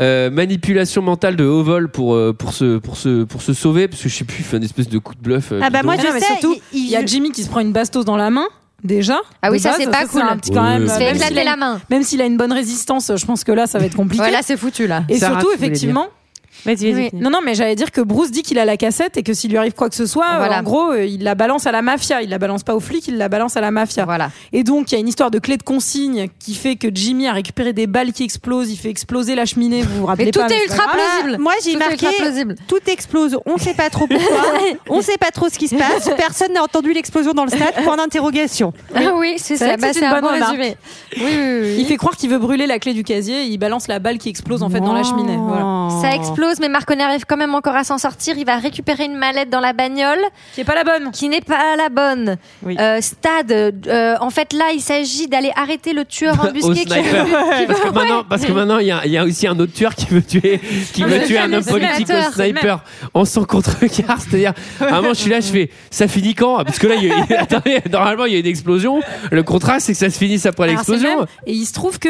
euh, 0.00 0.30
manipulation 0.62 1.02
mentale 1.02 1.34
de 1.36 1.44
haut 1.44 1.62
vol 1.64 1.88
pour 1.88 2.14
euh, 2.14 2.32
pour 2.32 2.52
se 2.52 2.78
pour 2.78 2.96
se 2.96 3.24
pour 3.24 3.42
se 3.42 3.52
sauver, 3.52 3.88
parce 3.88 4.00
que 4.02 4.08
je 4.08 4.14
sais 4.14 4.24
plus, 4.24 4.38
il 4.40 4.44
fait 4.44 4.56
une 4.58 4.62
espèce 4.62 4.88
de 4.88 4.98
coup 4.98 5.14
de 5.14 5.20
bluff. 5.20 5.50
euh, 5.52 5.60
Ah 5.62 5.70
bah 5.70 5.80
bidon. 5.80 5.84
moi 5.86 5.94
Ah 5.98 6.02
je 6.02 6.06
non, 6.06 6.14
mais 6.14 6.20
sais, 6.20 6.26
surtout, 6.26 6.56
il- 6.72 6.84
il 6.84 6.90
y 6.90 6.96
a 6.96 7.04
Jimmy 7.04 7.32
qui 7.32 7.42
se 7.42 7.48
prend 7.48 7.60
une 7.60 7.72
bastos 7.72 8.04
dans 8.04 8.16
la 8.16 8.30
main. 8.30 8.46
Déjà. 8.84 9.20
Ah 9.42 9.50
oui, 9.52 9.58
de 9.58 9.62
ça, 9.62 9.70
base, 9.70 9.78
c'est 9.78 9.90
pas 9.90 10.06
cool. 10.06 10.22
un 10.22 10.36
petit 10.36 10.50
quand 10.50 10.62
même. 10.64 10.82
Il 10.82 10.88
se 10.88 10.94
Euh, 10.94 10.98
fait 10.98 11.04
même 11.04 11.14
s'il 11.14 11.22
éclater 11.26 11.40
a 11.40 11.44
la 11.44 11.52
une- 11.54 11.60
main. 11.60 11.80
Même 11.90 12.02
s'il 12.02 12.20
a 12.20 12.26
une 12.26 12.36
bonne 12.36 12.52
résistance, 12.52 13.12
je 13.14 13.26
pense 13.26 13.44
que 13.44 13.52
là, 13.52 13.68
ça 13.68 13.78
va 13.78 13.86
être 13.86 13.94
compliqué. 13.94 14.22
Voilà, 14.24 14.42
c'est 14.42 14.56
foutu 14.56 14.88
là. 14.88 15.04
Et 15.08 15.18
Sarah, 15.18 15.34
surtout, 15.40 15.52
tu 15.52 15.56
voulais 15.58 15.68
effectivement. 15.68 16.08
Vas-y, 16.64 16.92
vas-y. 16.92 16.94
Oui. 16.94 17.10
Non, 17.14 17.30
non, 17.30 17.38
mais 17.44 17.54
j'allais 17.54 17.74
dire 17.74 17.90
que 17.90 18.00
Bruce 18.00 18.30
dit 18.30 18.42
qu'il 18.42 18.58
a 18.58 18.64
la 18.64 18.76
cassette 18.76 19.16
et 19.16 19.22
que 19.22 19.34
s'il 19.34 19.50
lui 19.50 19.58
arrive 19.58 19.72
quoi 19.74 19.88
que 19.88 19.94
ce 19.96 20.06
soit, 20.06 20.36
Voilà. 20.38 20.56
euh, 20.56 20.60
en 20.60 20.62
gros, 20.62 20.90
euh, 20.92 21.04
il 21.04 21.22
la 21.24 21.34
balance 21.34 21.66
à 21.66 21.72
la 21.72 21.82
mafia. 21.82 22.22
Il 22.22 22.30
la 22.30 22.38
balance 22.38 22.62
pas 22.62 22.74
aux 22.74 22.80
flics, 22.80 23.08
il 23.08 23.16
la 23.18 23.28
balance 23.28 23.56
à 23.56 23.60
la 23.60 23.70
mafia. 23.70 24.04
Voilà. 24.04 24.30
Et 24.52 24.62
donc, 24.64 24.90
il 24.90 24.94
y 24.94 24.98
a 24.98 25.00
une 25.00 25.08
histoire 25.08 25.30
de 25.30 25.38
clé 25.38 25.56
de 25.56 25.62
consigne 25.62 26.28
qui 26.38 26.54
fait 26.54 26.76
que 26.76 26.88
Jimmy 26.92 27.26
a 27.26 27.32
récupéré 27.32 27.72
des 27.72 27.86
balles 27.86 28.12
qui 28.12 28.22
explosent, 28.24 28.70
il 28.70 28.76
fait 28.76 28.90
exploser 28.90 29.34
la 29.34 29.44
cheminée, 29.46 29.82
vous 29.82 30.00
vous 30.00 30.06
rappelez 30.06 30.26
Mais 30.26 30.30
tout 30.30 30.40
pas 30.40 30.46
est 30.46 30.50
c'est 30.50 30.64
ultra 30.64 30.84
plausible. 30.92 31.42
Moi 31.42 31.52
j'ai 31.64 31.72
Tout 31.72 31.76
est 31.76 31.78
marqué 31.80 32.06
ultra 32.06 32.24
plausible. 32.24 32.54
tout 32.68 32.78
explose, 32.86 33.38
on 33.46 33.58
sait 33.58 33.74
pas 33.74 33.90
trop 33.90 34.06
pourquoi, 34.06 34.42
on 34.88 35.00
sait 35.02 35.18
pas 35.18 35.30
trop 35.30 35.48
ce 35.48 35.58
qui 35.58 35.68
se 35.68 35.74
passe, 35.74 36.08
personne 36.16 36.52
n'a 36.52 36.62
entendu 36.62 36.92
l'explosion 36.92 37.32
dans 37.32 37.44
le 37.44 37.50
stade, 37.50 37.74
point 37.84 37.96
d'interrogation. 37.96 38.72
Ah 38.94 39.00
oui, 39.16 39.34
c'est 39.38 39.56
ça. 39.56 39.76
Bah, 39.76 39.88
c'est 39.92 39.98
une 40.00 40.04
un 40.06 40.20
bon 40.20 40.28
résumé. 40.28 40.76
Oui, 41.16 41.22
oui, 41.24 41.58
oui. 41.62 41.76
Il 41.78 41.86
fait 41.86 41.96
croire 41.96 42.16
qu'il 42.16 42.30
veut 42.30 42.38
brûler 42.38 42.66
la 42.66 42.78
clé 42.78 42.92
du 42.94 43.02
casier, 43.04 43.42
et 43.42 43.46
il 43.46 43.58
balance 43.58 43.88
la 43.88 43.98
balle 43.98 44.18
qui 44.18 44.28
explose 44.28 44.62
en 44.62 44.70
fait 44.70 44.80
dans 44.80 44.92
la 44.92 45.02
cheminée. 45.02 45.36
Voilà. 45.38 45.88
Ça 46.00 46.14
explose, 46.14 46.51
mais 46.60 46.68
Marconnet 46.68 47.04
arrive 47.04 47.24
quand 47.26 47.36
même 47.36 47.54
encore 47.54 47.74
à 47.76 47.84
s'en 47.84 47.98
sortir. 47.98 48.36
Il 48.38 48.44
va 48.46 48.56
récupérer 48.56 49.04
une 49.04 49.16
mallette 49.16 49.50
dans 49.50 49.60
la 49.60 49.72
bagnole 49.72 50.20
Qui 50.54 50.62
est 50.62 50.64
pas 50.64 50.74
la 50.74 50.84
bonne. 50.84 51.10
qui 51.12 51.28
n'est 51.28 51.40
pas 51.40 51.76
la 51.76 51.88
bonne. 51.88 52.36
Oui. 52.62 52.76
Euh, 52.78 53.00
stade, 53.00 53.52
euh, 53.86 54.16
en 54.20 54.30
fait, 54.30 54.52
là, 54.52 54.66
il 54.74 54.80
s'agit 54.80 55.28
d'aller 55.28 55.50
arrêter 55.56 55.92
le 55.92 56.04
tueur 56.04 56.34
embusqué 56.44 56.84
qui 56.84 56.92
sniper. 56.92 57.24
qui 57.58 57.66
Parce 57.66 57.80
que 57.80 57.88
maintenant, 57.90 58.24
parce 58.28 58.44
que 58.44 58.52
maintenant, 58.52 58.78
il 58.78 58.86
y 58.86 58.92
a, 58.92 59.04
il 59.04 59.12
y 59.12 59.18
a 59.18 59.24
aussi 59.24 59.46
un 59.46 59.58
autre 59.58 59.72
tueur 59.72 59.94
qui 59.94 60.06
veut 60.06 60.22
tuer, 60.22 60.60
qui 60.92 61.02
Ah, 61.04 61.06
veut 61.06 61.22
tuer 61.26 61.38
un 61.38 61.52
homme 61.52 61.64
politique 61.64 62.08
au 62.10 62.32
sniper 62.32 62.84
en 63.14 63.24
sans 63.24 63.44
contre-regard. 63.44 64.18
C'est-à-dire, 64.20 64.52
à 64.80 64.84
un 64.86 64.90
moment, 65.02 65.08
je 65.14 65.20
suis 65.20 65.30
là, 65.30 65.40
je 65.40 65.50
fais, 65.50 65.70
ça 65.90 66.08
finit 66.08 66.34
quand? 66.34 66.64
Parce 66.64 66.78
que 66.78 66.86
là, 66.86 66.94
il 66.96 67.04
y 67.04 67.10
a- 67.12 67.40
attendez, 67.42 67.80
normalement, 67.90 68.24
il 68.26 68.32
y 68.32 68.36
a 68.36 68.38
une 68.40 68.46
explosion. 68.46 69.00
Le 69.30 69.42
contraste, 69.42 69.86
c'est 69.86 69.92
que 69.92 69.98
ça 69.98 70.10
se 70.10 70.18
finisse 70.18 70.46
après 70.46 70.66
l'explosion. 70.68 71.26
Et 71.46 71.52
il 71.52 71.64
se 71.66 71.72
trouve 71.72 71.98
que 71.98 72.08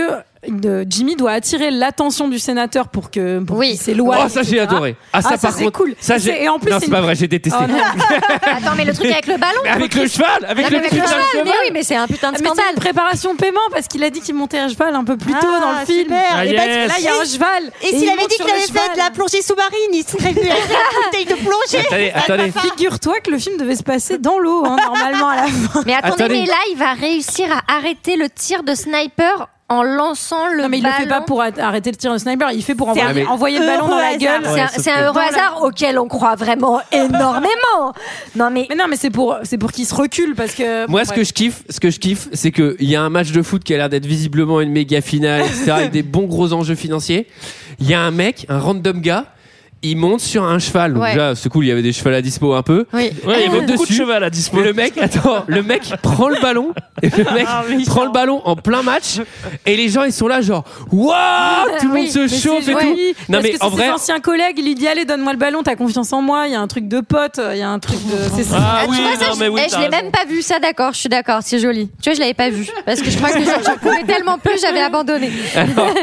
Jimmy 0.89 1.15
doit 1.15 1.31
attirer 1.33 1.71
l'attention 1.71 2.27
du 2.27 2.39
sénateur 2.41 2.89
pour 2.89 3.11
que 3.13 3.39
pour 3.41 3.59
Oui. 3.59 3.71
qu'il 3.71 3.79
s'éloigne. 3.79 4.23
Oh, 4.25 4.29
ça, 4.29 4.43
j'ai 4.43 4.59
adoré. 4.59 4.97
Ah, 5.13 5.23
ça, 5.23 5.31
Ah, 5.33 5.37
ça, 5.37 5.49
par 5.49 5.57
c'est 5.57 5.65
contre, 5.67 5.79
cool. 5.79 5.95
Ça, 6.01 6.19
C'est- 6.19 6.33
j'ai. 6.35 6.43
et 6.45 6.49
en 6.49 6.59
plus, 6.59 6.71
non, 6.73 6.79
c'est 6.81 6.87
c'est 6.87 6.91
pas 6.91 7.01
vrai, 7.01 7.15
j'ai 7.15 7.29
détesté. 7.29 7.59
Oh, 7.63 7.67
non. 7.71 7.77
Attends, 8.43 8.75
mais 8.77 8.85
le 8.85 8.93
truc 8.93 9.11
avec 9.11 9.29
le 9.29 9.37
ballon 9.37 9.61
Mais 9.63 9.71
avec 9.71 9.95
le 9.95 10.09
cheval, 10.09 10.45
avec 10.49 10.65
Non, 10.65 10.71
le 10.71 10.77
mais 10.79 10.87
avec 10.87 10.91
putain 10.91 10.97
le 10.97 11.03
de 11.03 11.07
cheval, 11.09 11.25
cheval. 11.31 11.45
mais 11.45 11.51
oui, 11.65 11.71
mais 11.73 11.83
c'est 11.85 11.95
un 11.95 12.07
putain 12.09 12.29
de 12.33 12.33
Mais 12.33 12.39
c'est 12.39 12.45
scandale. 12.47 12.65
une 12.75 12.81
préparation 12.81 13.37
paiement 13.37 13.61
parce 13.71 13.87
qu'il 13.87 14.03
a 14.03 14.11
dit 14.11 14.21
qu'il 14.21 14.35
montait 14.35 14.59
à 14.59 14.69
cheval 14.69 14.95
un 14.97 15.05
peu 15.05 15.17
plus 15.17 15.33
tôt 15.33 15.47
dans 15.61 15.79
le 15.79 15.87
film. 15.87 16.03
super. 16.09 16.23
Ah, 16.33 16.45
Et 16.45 16.55
parce 16.55 16.67
que 16.67 16.73
yes. 16.73 16.89
Là, 16.89 16.95
il 16.99 17.05
y 17.05 17.09
a 17.09 17.15
un 17.21 17.25
cheval. 17.25 17.63
Et 17.83 17.87
s'il 17.87 18.03
il 18.03 18.09
avait 18.09 18.19
dit 18.23 18.37
qu'il 18.37 18.47
cheval. 18.47 18.61
fait 18.89 18.93
de 18.95 18.99
la 18.99 19.11
plongée 19.11 19.43
sous-marine, 19.43 19.93
il 19.93 20.03
serait 20.05 20.33
venu 20.33 20.51
avec 20.51 20.65
une 20.65 21.05
bouteille 21.05 21.25
de 21.27 21.35
plongée. 21.35 21.87
Attendez, 21.87 22.13
attendez. 22.15 22.53
Figure-toi 22.69 23.21
que 23.21 23.31
le 23.31 23.39
film 23.39 23.57
devait 23.59 23.77
se 23.77 23.85
passer 23.85 24.19
dans 24.19 24.39
l'eau, 24.41 24.65
hein, 24.67 24.77
normalement 24.85 25.29
à 25.29 25.37
la 25.37 25.47
fin. 25.47 25.83
Mais 25.87 25.95
Attendez. 25.95 26.29
mais 26.29 26.47
là, 26.47 26.57
il 26.73 26.77
va 26.79 26.95
réussir 26.95 27.47
à 27.53 27.77
arrêter 27.77 28.17
le 28.17 28.29
tir 28.29 28.65
de 28.65 28.75
sniper 28.75 29.49
en 29.73 29.83
lançant 29.83 30.47
le 30.49 30.63
Non, 30.63 30.69
mais 30.69 30.79
il 30.79 30.83
ballon. 30.83 30.95
le 30.99 31.03
fait 31.05 31.09
pas 31.09 31.21
pour 31.23 31.43
a- 31.43 31.51
arrêter 31.59 31.91
le 31.91 31.97
tir 31.97 32.13
de 32.13 32.19
sniper, 32.19 32.51
il 32.53 32.63
fait 32.63 32.75
pour 32.75 32.89
envoyer, 32.89 33.23
un 33.23 33.27
envoyer 33.29 33.59
le 33.59 33.67
ballon 33.67 33.89
dans 33.89 33.97
la 33.99 34.17
gueule. 34.17 34.41
C'est 34.45 34.51
Ouais, 34.53 34.61
un, 34.61 34.69
c'est 34.69 35.03
heureux 35.03 35.21
la- 35.21 35.29
hasard 35.29 35.63
auquel 35.63 35.99
on 35.99 36.07
croit 36.09 36.35
vraiment 36.37 36.81
énormément. 36.93 37.93
Non 38.37 38.51
mais 38.51 38.67
Mais 38.69 38.77
non, 38.77 38.85
mais 38.89 38.97
c'est 38.97 39.11
pour, 39.11 39.37
c'est 39.45 39.59
pour 39.59 39.73
qu'il 39.73 39.87
se 39.87 39.95
recule 39.95 40.35
parce 40.35 40.55
que. 40.55 40.87
Moi, 40.89 41.05
ce 41.05 41.13
que 41.13 41.25
je 41.25 41.33
kiffe, 41.33 41.63
ce 41.69 41.81
que 41.81 41.91
je 41.91 41.99
kiffe, 41.99 42.29
c'est 42.33 42.51
que 42.51 42.77
il 42.81 42.89
y 42.89 42.97
a 42.97 43.03
un 43.03 43.11
match 43.11 43.33
de 43.33 43.43
foot 43.43 43.63
qui 43.65 43.75
a 43.75 43.77
l'air 43.77 43.89
d'être 43.89 44.07
visiblement 44.07 44.61
une 44.61 44.71
méga 44.73 45.01
finale, 45.01 45.43
etc., 45.43 45.71
avec 45.73 45.91
des 45.93 46.03
bons 46.03 46.27
gros 46.27 46.53
enjeux 46.53 46.75
financiers. 46.75 47.27
Il 47.81 47.89
y 47.89 47.95
a 47.95 48.01
un 48.01 48.11
mec, 48.11 48.47
un 48.49 48.59
random 48.59 49.01
gars, 49.01 49.27
il 49.83 49.97
monte 49.97 50.21
sur 50.21 50.45
un 50.45 50.59
cheval. 50.59 50.95
Donc 50.95 51.03
Ouais. 51.03 51.15
là, 51.17 51.35
c'est 51.35 51.49
cool, 51.49 51.65
il 51.65 51.69
y 51.69 51.73
avait 51.73 51.83
des 51.83 51.93
chevals 51.93 52.15
à 52.15 52.23
dispo 52.23 52.55
un 52.55 52.63
peu. 52.63 52.87
oui. 52.93 53.11
Ouais, 53.27 53.35
il 53.39 53.41
y 53.41 53.45
avait 53.45 53.49
monte 53.49 53.67
beaucoup 53.67 53.83
de 53.85 53.89
dessus. 53.89 53.95
cheval 53.95 54.23
à 54.25 54.31
dispo. 54.31 54.61
Le 54.61 54.73
mec, 54.73 54.97
attends, 54.99 55.45
le 55.47 55.63
mec 55.63 55.83
prend 56.03 56.29
le 56.29 56.41
ballon, 56.41 56.73
et 57.03 57.09
le 57.09 57.25
mec 57.35 57.45
Ah, 57.49 57.65
oui, 57.69 57.85
prend 57.85 58.05
le 58.05 58.13
ballon 58.13 58.41
en 58.45 58.57
plein 58.57 58.83
match, 58.83 59.17
et 59.67 59.77
les 59.77 59.89
gens 59.89 60.05
ils 60.05 60.13
sont 60.13 60.29
là 60.29 60.41
genre, 60.41 60.65
waouh, 60.91 61.13
tout 61.81 61.89
le 61.89 61.93
Oui, 61.95 62.01
monde 62.03 62.09
se 62.11 62.19
Mais 62.21 62.29
chauffe 62.29 62.65
c'est 62.65 62.71
et 62.73 62.75
tout. 62.75 62.81
joli, 62.81 63.09
Non 63.29 63.39
parce 63.39 63.43
mais 63.45 63.51
que 63.51 63.57
c'est 63.59 63.65
en 63.65 63.69
vrai, 63.71 63.87
ses 63.87 63.93
anciens 63.93 64.21
collègues, 64.21 64.55
il 64.59 64.65
lui 64.65 64.75
dit 64.75 64.87
allez 64.89 65.05
donne-moi 65.05 65.33
le 65.33 65.39
ballon, 65.39 65.63
t'as 65.63 65.75
confiance 65.77 66.13
en 66.13 66.23
moi, 66.23 66.45
il 66.47 66.53
y 66.53 66.55
a 66.57 66.61
un 66.61 66.67
truc 66.69 66.87
de 66.89 67.01
pote, 67.01 67.41
il 67.53 67.59
y 67.59 67.63
a 67.63 67.69
un 67.71 67.79
truc 67.79 67.99
de. 68.07 68.17
C'est 68.37 68.45
ça. 68.45 68.57
Ah 68.59 68.79
Ah, 68.83 68.87
oui, 68.89 68.97
tu 68.97 69.03
vois, 69.03 69.17
ça, 69.17 69.27
non 69.29 69.35
je, 69.35 69.41
mais 69.41 69.49
oui. 69.49 69.61
eh, 69.65 69.69
je 69.69 69.71
t'as 69.75 69.79
l'ai 69.81 69.87
raison. 69.89 70.03
même 70.03 70.11
pas 70.13 70.25
vu 70.29 70.43
ça, 70.43 70.59
d'accord, 70.61 70.93
je 70.93 70.99
suis 70.99 71.09
d'accord, 71.09 71.41
c'est 71.43 71.59
joli. 71.59 71.89
Tu 72.01 72.09
vois, 72.11 72.15
je 72.15 72.21
l'avais 72.21 72.35
pas 72.35 72.51
vu 72.51 72.67
parce 72.87 73.01
que 73.01 73.11
je 73.11 73.17
crois 73.17 73.31
que 73.31 73.41
j'en 73.45 73.63
j'en 73.65 73.77
pouvais 73.79 74.05
tellement 74.05 74.39
plus, 74.39 74.61
j'avais 74.61 74.81
abandonné. 74.81 75.31
Alors, 75.57 75.95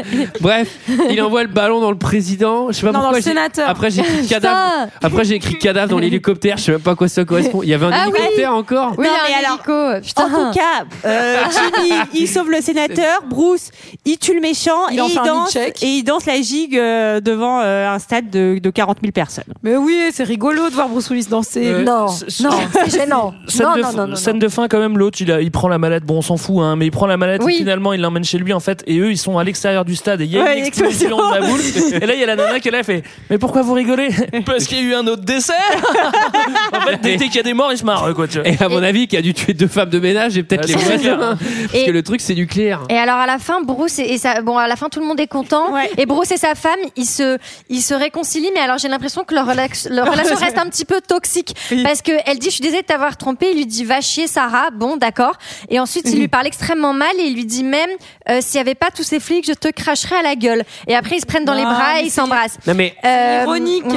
bref, 0.42 0.68
il 1.10 1.22
envoie 1.22 1.44
le 1.44 1.50
ballon 1.50 1.80
dans 1.80 1.92
le 1.92 1.98
président. 1.98 2.68
Je 2.72 2.74
sais 2.78 2.82
pas 2.82 2.88
Non, 2.88 2.94
dans 2.94 3.00
pourquoi. 3.12 3.18
le 3.20 3.24
j'ai- 3.24 3.30
sénateur. 3.30 3.69
Après 3.70 3.90
j'ai 3.92 4.02
écrit 4.02 4.28
cadavre. 4.30 4.88
Après 5.02 5.24
j'ai 5.24 5.36
écrit 5.36 5.58
cadavre 5.58 5.90
dans 5.92 6.00
l'hélicoptère. 6.00 6.58
Je 6.58 6.64
sais 6.64 6.72
même 6.74 6.82
pas 6.82 6.92
à 6.92 6.96
quoi 6.96 7.08
ça 7.08 7.26
correspond. 7.26 7.62
Il 7.64 7.70
y 7.70 7.74
avait 7.74 7.86
un 7.86 7.92
Ah 7.94 8.06
oui. 8.08 8.14
hélicoptère 8.18 8.54
encore. 8.54 8.94
Oui, 8.98 9.06
Non, 9.08 9.12
mais 9.28 9.34
un 9.34 9.38
alors, 9.40 9.60
hélico, 9.66 10.08
putain. 10.08 10.24
En 10.26 10.30
tout 10.52 10.58
cas, 10.58 10.86
euh, 11.06 11.38
Jimmy, 11.78 11.94
il 12.14 12.28
sauve 12.28 12.50
le 12.52 12.62
sénateur, 12.62 13.22
Bruce, 13.30 13.70
il 14.06 14.18
tue 14.18 14.34
le 14.34 14.42
méchant 14.42 14.88
Il 14.92 15.00
et, 15.00 15.04
il 15.08 15.16
danse, 15.16 15.56
et 15.56 15.74
il 15.82 16.04
danse 16.04 16.26
la 16.26 16.42
gigue 16.42 16.78
euh, 16.78 17.20
devant 17.20 17.62
euh, 17.62 17.90
un 17.90 18.00
stade 18.00 18.30
de, 18.30 18.60
de 18.62 18.70
40 18.70 18.98
000 19.02 19.12
personnes. 19.12 19.44
Mais 19.64 19.76
oui, 19.78 19.98
c'est 20.14 20.24
rigolo 20.24 20.70
de 20.70 20.74
voir 20.74 20.90
Bruce 20.90 21.10
Willis 21.10 21.28
danser. 21.30 21.68
Euh, 21.68 21.84
non, 21.84 22.08
c'est- 22.08 22.44
non, 22.44 22.50
c'est 22.74 23.00
gênant. 23.00 23.34
Scène, 23.48 23.66
Non, 23.68 23.76
de, 23.76 23.82
non, 23.82 23.88
fin- 23.88 23.94
non, 23.98 24.08
non, 24.08 24.16
scène 24.16 24.34
non. 24.34 24.40
de 24.40 24.48
fin 24.48 24.68
quand 24.68 24.80
même 24.80 24.98
l'autre 24.98 25.18
il, 25.22 25.52
prend 25.52 25.68
la 25.68 25.78
mallette 25.78 26.04
bon 26.06 26.18
on 26.18 26.22
s'en 26.22 26.38
fout 26.38 26.58
hein, 26.60 26.76
mais 26.76 26.86
il 26.86 26.92
prend 26.92 27.08
la 27.08 27.18
mallette 27.18 27.42
Oui. 27.44 27.56
et 27.56 27.58
finalement 27.58 27.94
il 27.94 28.02
l'emmène 28.02 28.24
chez 28.24 28.38
lui 28.38 28.54
en 28.54 28.60
fait 28.60 28.84
et 28.88 28.98
eux 29.00 29.12
ils 29.12 29.18
sont 29.18 29.38
à 29.38 29.44
l'extérieur 29.44 29.86
du 29.86 29.96
stade 29.96 30.22
et 30.22 30.26
il 30.26 30.32
y 30.32 30.40
a 30.40 30.44
Ouais, 30.44 30.60
une 30.60 30.66
explosion 30.66 31.18
de 31.30 31.34
la 31.36 31.42
boule 31.42 31.60
et 32.02 32.06
là 32.06 32.14
il 32.14 32.20
y 32.20 32.24
a 32.24 32.28
la 32.28 32.36
nana 32.36 32.60
qui 32.60 32.68
est 32.68 32.72
là 32.72 32.80
elle 32.80 32.84
fait 32.84 33.04
mais 33.30 33.38
pourquoi 33.38 33.59
vous 33.62 33.74
rigolez 33.74 34.10
parce 34.46 34.66
qu'il 34.66 34.78
y 34.78 34.82
a 34.82 34.84
eu 34.84 34.94
un 34.96 35.06
autre 35.08 35.24
décès 35.24 35.54
en 36.74 36.82
fait 36.82 36.98
dès 37.02 37.18
dès 37.18 37.26
qu'il 37.28 37.36
y 37.36 37.40
a 37.40 37.44
des 37.44 37.54
morts 37.54 37.72
ils 37.72 37.78
se 37.78 37.86
marrent 37.86 38.14
quoi 38.14 38.28
tu 38.28 38.40
vois. 38.40 38.48
Et 38.48 38.58
à 38.62 38.70
mon 38.70 38.82
avis, 38.84 39.08
qui 39.08 39.18
a 39.18 39.22
dû 39.22 39.34
tuer 39.34 39.54
deux 39.54 39.68
femmes 39.68 39.90
de 39.90 40.00
ménage 40.00 40.38
et 40.38 40.44
peut-être 40.44 40.66
Ah, 40.66 40.68
les 40.68 40.98
voisins. 40.98 41.18
Parce 41.38 41.74
Et- 41.74 41.86
que 41.86 41.92
le 41.92 42.04
truc 42.04 42.22
c'est 42.22 42.36
nucléaire. 42.36 42.82
Et 42.90 42.98
alors 42.98 43.18
à 43.18 43.26
la 43.26 43.40
fin, 43.40 43.62
Bruce 43.62 44.00
et, 44.00 44.04
et 44.14 44.18
sa, 44.18 44.42
bon 44.42 44.58
à 44.58 44.68
la 44.68 44.76
fin 44.76 44.90
tout 44.90 45.00
le 45.00 45.06
monde 45.06 45.20
est 45.20 45.28
content. 45.28 45.72
Ouais. 45.74 45.90
Et 45.98 46.06
Bruce 46.06 46.32
et 46.32 46.38
sa 46.38 46.56
femme, 46.56 46.80
ils 46.96 47.06
se, 47.06 47.38
ils 47.70 47.82
se 47.82 47.94
réconcilient. 47.94 48.52
Mais 48.54 48.62
alors 48.62 48.78
j'ai 48.78 48.88
l'impression 48.88 49.24
que 49.24 49.34
leur, 49.36 49.48
relax- 49.48 49.88
leur 49.90 50.08
relation 50.12 50.36
reste 50.36 50.58
un 50.58 50.68
petit 50.70 50.86
peu 50.86 51.02
toxique 51.02 51.56
parce 51.84 52.02
que 52.02 52.12
elle 52.26 52.40
dit 52.40 52.48
je 52.50 52.56
suis 52.56 52.62
désolée 52.62 52.82
de 52.82 52.88
t'avoir 52.88 53.18
trompé. 53.18 53.48
Il 53.52 53.58
lui 53.58 53.66
dit 53.66 53.84
va 53.86 54.02
chier 54.02 54.28
Sarah. 54.28 54.70
Bon 54.74 54.98
d'accord. 54.98 55.34
Et 55.70 55.80
ensuite 55.80 56.10
il 56.12 56.20
lui 56.20 56.28
parle 56.28 56.48
extrêmement 56.48 56.94
mal 56.94 57.10
et 57.20 57.24
il 57.24 57.36
lui 57.36 57.46
dit 57.46 57.64
même 57.64 57.90
euh, 58.30 58.40
s'il 58.42 58.58
y 58.58 58.62
avait 58.62 58.76
pas 58.76 58.90
tous 58.96 59.04
ces 59.04 59.20
flics, 59.20 59.46
je 59.48 59.54
te 59.54 59.68
cracherais 59.70 60.18
à 60.18 60.22
la 60.24 60.36
gueule. 60.36 60.64
Et 60.88 60.96
après 60.96 61.18
ils 61.18 61.22
se 61.22 61.26
prennent 61.26 61.46
dans 61.46 61.54
les 61.54 61.64
bras 61.64 62.00
et 62.02 62.06
ils 62.06 62.12
s'embrassent. 62.12 62.58
Non 62.68 62.74
mais 62.76 62.94
Euh, 63.06 63.46
Ironique, 63.56 63.84
euh, 63.86 63.96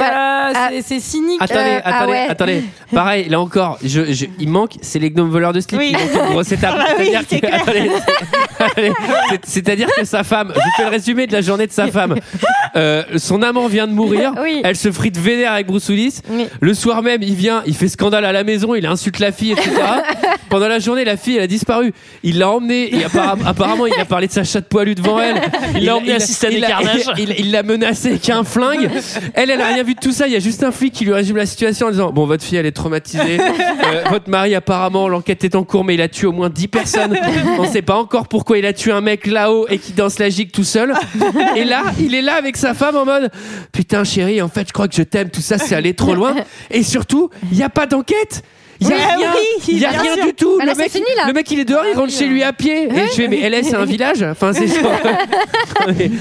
Ah, 0.55 0.69
c'est- 0.71 0.81
c'est 0.81 0.99
cynique. 0.99 1.41
Attendez, 1.41 1.59
Euh, 1.61 1.79
ah 1.83 1.95
attendez, 1.97 2.11
ouais. 2.11 2.27
attendez. 2.29 2.63
Pareil, 2.93 3.29
là 3.29 3.39
encore, 3.39 3.77
je, 3.83 4.11
je- 4.13 4.25
il 4.39 4.49
manque, 4.49 4.73
c'est 4.81 4.99
les 4.99 5.09
gnomes 5.11 5.29
voleurs 5.31 5.53
de 5.53 5.59
slip 5.61 5.79
Oui. 5.79 5.87
qui 5.89 5.93
manquent 5.95 6.25
une 6.27 6.31
grosse 6.33 6.51
étape. 6.51 6.75
Ah 6.79 6.85
bah 6.89 6.93
oui, 6.99 7.11
c'est 7.29 7.39
que, 7.39 7.45
clair. 7.47 7.61
attendez, 7.61 7.91
attendez, 8.59 8.91
c'est- 9.29 9.45
c'est-à-dire 9.45 9.87
que 9.95 10.03
sa 10.05 10.23
femme, 10.23 10.51
je 10.55 10.61
fais 10.77 10.83
le 10.83 10.89
résumé 10.89 11.27
de 11.27 11.33
la 11.33 11.41
journée 11.41 11.67
de 11.67 11.71
sa 11.71 11.87
femme. 11.87 12.15
Euh, 12.75 13.03
son 13.17 13.41
amant 13.41 13.67
vient 13.67 13.87
de 13.87 13.93
mourir. 13.93 14.33
Oui. 14.43 14.61
Elle 14.63 14.75
se 14.75 14.91
frite 14.91 15.17
vénère 15.17 15.53
avec 15.53 15.67
Bruce 15.67 15.87
Willis. 15.89 16.19
Oui. 16.29 16.47
Le 16.59 16.73
soir 16.73 17.01
même, 17.01 17.21
il 17.23 17.35
vient, 17.35 17.61
il 17.65 17.75
fait 17.75 17.87
scandale 17.87 18.25
à 18.25 18.31
la 18.31 18.43
maison, 18.43 18.75
il 18.75 18.85
insulte 18.85 19.19
la 19.19 19.31
fille, 19.31 19.51
etc. 19.53 19.71
Pendant 20.49 20.67
la 20.67 20.79
journée, 20.79 21.05
la 21.05 21.15
fille, 21.17 21.37
elle 21.37 21.43
a 21.43 21.47
disparu. 21.47 21.93
Il 22.23 22.37
l'a 22.39 22.49
emmenée 22.49 22.93
et 22.93 23.03
appara- 23.05 23.37
apparemment, 23.45 23.85
il 23.87 23.93
a 23.99 24.05
parlé 24.05 24.27
de 24.27 24.31
sa 24.33 24.43
chatte 24.43 24.67
poilue 24.67 24.95
devant 24.95 25.19
elle. 25.19 25.41
Il 25.75 25.85
l'a 25.85 25.95
emmenée 25.95 26.13
assister 26.15 26.47
à 26.47 26.49
des 26.49 26.55
il 26.57 26.61
l'a- 26.61 26.67
carnages. 26.67 27.11
il- 27.17 27.35
il 27.39 27.51
l'a 27.51 27.63
menacée 27.63 28.09
avec 28.09 28.29
un 28.29 28.43
flingue. 28.43 28.89
Elle, 29.33 29.49
elle 29.49 29.61
a 29.61 29.67
rien 29.67 29.83
vu 29.83 29.95
de 29.95 29.99
tout 29.99 30.11
ça. 30.11 30.27
Il 30.27 30.33
y 30.33 30.35
a 30.35 30.39
juste 30.39 30.63
un 30.63 30.71
flic 30.71 30.93
qui 30.93 31.05
lui 31.05 31.13
résume 31.13 31.37
la 31.37 31.45
situation 31.45 31.87
en 31.87 31.91
disant 31.91 32.11
Bon, 32.11 32.25
votre 32.25 32.43
fille, 32.43 32.57
elle 32.57 32.65
est 32.65 32.71
traumatisée. 32.71 33.39
Euh, 33.83 34.03
votre 34.09 34.29
mari, 34.29 34.55
apparemment, 34.55 35.09
l'enquête 35.09 35.43
est 35.43 35.55
en 35.55 35.63
cours, 35.63 35.83
mais 35.83 35.95
il 35.95 36.01
a 36.01 36.07
tué 36.07 36.25
au 36.25 36.31
moins 36.31 36.49
10 36.49 36.67
personnes. 36.69 37.17
On 37.59 37.65
sait 37.65 37.81
pas 37.81 37.95
encore 37.95 38.27
pourquoi 38.27 38.57
il 38.57 38.65
a 38.65 38.71
tué 38.71 38.91
un 38.91 39.01
mec 39.01 39.27
là-haut 39.27 39.67
et 39.67 39.77
qui 39.77 39.91
danse 39.91 40.19
la 40.19 40.29
gigue 40.29 40.51
tout 40.51 40.63
seul. 40.63 40.93
Et 41.55 41.65
là, 41.65 41.83
il 41.99 42.15
est 42.15 42.21
là 42.21 42.35
avec 42.35 42.55
sa 42.55 42.73
femme 42.73 42.95
en 42.95 43.05
mode 43.05 43.29
Putain, 43.71 44.03
chérie, 44.03 44.41
en 44.41 44.47
fait, 44.47 44.69
je 44.69 44.73
crois 44.73 44.87
que 44.87 44.95
je 44.95 45.03
t'aime. 45.03 45.29
Tout 45.29 45.41
ça, 45.41 45.57
c'est 45.57 45.75
allé 45.75 45.93
trop 45.93 46.15
loin. 46.15 46.35
Et 46.71 46.83
surtout, 46.83 47.29
il 47.51 47.57
n'y 47.57 47.63
a 47.63 47.69
pas 47.69 47.85
d'enquête. 47.85 48.43
Il 48.83 48.89
y 48.89 48.93
a 48.93 48.95
Oui, 48.95 49.23
rien, 49.23 49.31
il 49.67 49.77
y 49.79 49.85
a 49.85 49.89
rien 49.89 50.25
du 50.25 50.33
tout. 50.33 50.57
Bah 50.59 50.65
le, 50.65 50.75
mec, 50.75 50.91
fini, 50.91 51.05
là. 51.17 51.27
le 51.27 51.33
mec, 51.33 51.49
il 51.51 51.59
est 51.59 51.65
dehors, 51.65 51.83
il 51.91 51.97
rentre 51.97 52.11
chez 52.11 52.25
lui 52.27 52.43
à 52.43 52.53
pied. 52.53 52.85
Et 52.85 53.07
je 53.07 53.13
fais, 53.13 53.27
mais 53.27 53.49
LA, 53.49 53.63
c'est 53.63 53.75
un 53.75 53.85
village 53.95 54.23
Enfin, 54.23 54.53
c'est 54.53 54.67
genre- 54.67 54.91
Mais 55.97 56.11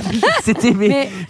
C'était, 0.43 0.73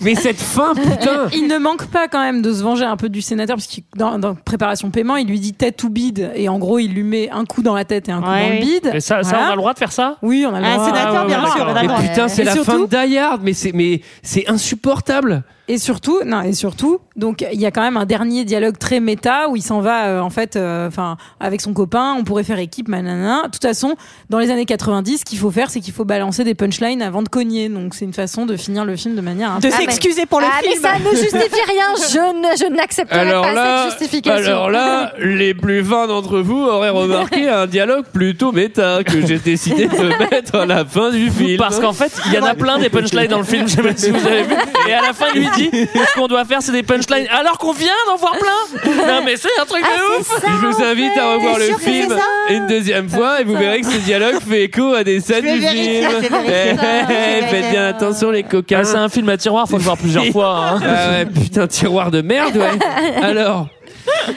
mais, 0.00 0.14
cette 0.14 0.40
fin, 0.40 0.74
putain. 0.74 1.28
Il 1.34 1.46
ne 1.48 1.58
manque 1.58 1.86
pas 1.86 2.08
quand 2.08 2.20
même 2.22 2.42
de 2.42 2.52
se 2.52 2.62
venger 2.62 2.84
un 2.84 2.96
peu 2.96 3.08
du 3.08 3.20
sénateur 3.22 3.56
parce 3.56 3.66
que 3.66 3.80
dans, 3.96 4.18
dans 4.18 4.34
préparation 4.34 4.90
paiement, 4.90 5.16
il 5.16 5.26
lui 5.26 5.40
dit 5.40 5.52
tête 5.52 5.82
ou 5.84 5.90
bide 5.90 6.30
et 6.34 6.48
en 6.48 6.58
gros 6.58 6.78
il 6.78 6.92
lui 6.92 7.02
met 7.02 7.30
un 7.30 7.44
coup 7.44 7.62
dans 7.62 7.74
la 7.74 7.84
tête 7.84 8.08
et 8.08 8.12
un 8.12 8.20
coup 8.22 8.30
Ouais. 8.30 8.48
dans 8.48 8.54
le 8.54 8.60
bide. 8.60 8.90
Et 8.94 9.00
ça, 9.00 9.22
ça, 9.22 9.30
Voilà. 9.30 9.44
on 9.44 9.48
a 9.48 9.50
le 9.52 9.56
droit 9.58 9.72
de 9.74 9.78
faire 9.78 9.92
ça? 9.92 10.16
Oui, 10.22 10.46
on 10.48 10.54
a 10.54 10.60
le 10.60 10.66
Un 10.66 10.74
droit. 10.76 10.86
sénateur, 10.86 11.26
bien 11.26 11.46
sûr. 11.46 11.74
d'accord. 11.74 11.98
Mais 12.00 12.08
putain, 12.08 12.28
c'est 12.28 12.44
la 12.44 12.56
fin 12.56 12.78
de 12.80 12.86
Die 13.06 13.18
Hard, 13.18 13.40
mais 13.42 13.52
c'est, 13.52 13.72
mais 13.72 14.00
c'est 14.22 14.48
insupportable. 14.48 15.42
Et 15.68 15.78
surtout, 15.78 16.18
non, 16.26 16.42
et 16.42 16.54
surtout, 16.54 16.98
donc 17.14 17.46
il 17.52 17.60
y 17.60 17.66
a 17.66 17.70
quand 17.70 17.82
même 17.82 17.96
un 17.96 18.04
dernier 18.04 18.44
dialogue 18.44 18.76
très 18.78 18.98
méta 18.98 19.48
où 19.48 19.54
il 19.54 19.62
s'en 19.62 19.80
va, 19.80 20.06
euh, 20.06 20.20
en 20.20 20.28
fait, 20.28 20.56
euh, 20.56 20.88
enfin, 20.88 21.16
avec 21.38 21.60
son 21.60 21.72
copain, 21.72 22.16
on 22.18 22.24
pourrait 22.24 22.42
faire 22.42 22.58
équipe, 22.58 22.88
manana. 22.88 23.42
De 23.44 23.50
toute 23.50 23.62
façon, 23.62 23.94
dans 24.28 24.40
les 24.40 24.50
années 24.50 24.64
90, 24.64 25.18
ce 25.18 25.24
qu'il 25.24 25.38
faut 25.38 25.52
faire, 25.52 25.70
c'est 25.70 25.78
qu'il 25.78 25.94
faut 25.94 26.04
balancer 26.04 26.42
des 26.42 26.54
punchlines 26.54 27.00
avant 27.00 27.22
de 27.22 27.28
cogner. 27.28 27.68
Donc 27.68 27.94
c'est 27.94 28.04
une 28.04 28.12
façon 28.12 28.44
de 28.44 28.56
finir 28.56 28.84
le 28.84 28.96
film 28.96 29.14
de 29.14 29.20
manière. 29.20 29.52
un 29.52 29.60
De 29.60 29.70
s'excuser 29.70 30.26
pour 30.26 30.40
le 30.40 30.46
ah, 30.50 30.62
film. 30.62 30.72
mais 30.82 30.88
ça 30.88 30.98
ne 30.98 31.16
justifie 31.16 31.64
rien. 31.68 31.86
Je 32.10 32.18
ne, 32.18 32.56
je 32.56 32.74
n'accepterai 32.74 33.20
Alors 33.20 33.44
pas 33.44 33.52
là, 33.52 33.82
cette 33.84 34.00
justification. 34.00 34.52
alors 34.52 34.68
là, 34.68 35.12
les 35.20 35.54
plus 35.54 35.84
fins 35.84 36.08
d'entre 36.08 36.40
vous 36.40 36.60
auraient 36.60 36.90
remarqué 36.90 37.48
un 37.48 37.68
dialogue 37.68 38.06
plutôt 38.12 38.50
méta 38.50 39.04
que 39.04 39.24
j'ai 39.24 39.38
décidé 39.38 39.86
de 39.86 40.30
mettre 40.30 40.56
à 40.56 40.66
la 40.66 40.84
fin 40.84 41.10
du 41.10 41.30
film. 41.30 41.56
Parce 41.56 41.78
qu'en 41.78 41.92
fait, 41.92 42.12
il 42.26 42.32
y 42.32 42.38
en 42.38 42.44
a 42.46 42.54
plein 42.54 42.80
des 42.80 42.90
punchlines 42.90 43.28
dans 43.28 43.38
le 43.38 43.44
film, 43.44 43.68
je 43.68 43.76
sais 43.76 43.82
pas 43.82 43.96
si 43.96 44.10
vous 44.10 44.26
avez 44.26 44.42
vu. 44.42 44.54
Et 44.88 44.92
à 44.92 45.02
la 45.02 45.12
fin, 45.12 45.32
lui 45.32 45.46
dit 45.56 45.70
ce 45.72 46.14
qu'on 46.18 46.26
doit 46.28 46.44
faire, 46.44 46.62
c'est 46.62 46.72
des 46.72 46.82
punchlines. 46.82 47.26
Alors 47.30 47.58
qu'on 47.58 47.72
vient 47.72 47.88
d'en 48.06 48.16
voir 48.16 48.32
plein. 48.38 48.92
Non, 49.06 49.22
mais 49.24 49.36
c'est 49.36 49.48
un 49.60 49.64
truc 49.64 49.82
Ah, 49.84 49.96
de 50.16 50.20
ouf. 50.20 50.26
ça, 50.28 50.46
Je 50.46 50.66
vous 50.66 50.82
invite 50.84 51.12
fait. 51.14 51.20
à 51.20 51.34
revoir 51.34 51.58
le 51.58 51.76
film 51.78 52.14
une 52.50 52.66
deuxième 52.66 53.08
fois 53.08 53.40
et 53.40 53.44
vous 53.44 53.56
verrez 53.56 53.80
que 53.80 53.86
ce 53.86 53.98
dialogue 53.98 54.40
fait 54.48 54.64
écho 54.64 54.94
à 54.94 55.04
des 55.04 55.20
scènes 55.20 55.42
du 55.44 55.58
vérifier, 55.60 56.02
film. 56.02 56.34
Eh, 56.46 56.74
eh, 56.74 57.46
Faites 57.46 57.70
bien 57.70 57.86
attention 57.88 58.30
les 58.30 58.42
coquins. 58.42 58.78
Ah, 58.80 58.84
c'est 58.84 58.96
un 58.96 59.08
film 59.08 59.28
à 59.28 59.36
tiroir, 59.36 59.68
faut 59.68 59.76
le 59.78 59.82
voir 59.82 59.96
plusieurs 59.96 60.26
fois. 60.26 60.56
hein. 60.74 60.80
Ah 60.82 61.10
ouais, 61.10 61.26
putain, 61.26 61.66
tiroir 61.66 62.10
de 62.10 62.20
merde, 62.22 62.56
ouais. 62.56 63.22
Alors, 63.22 63.68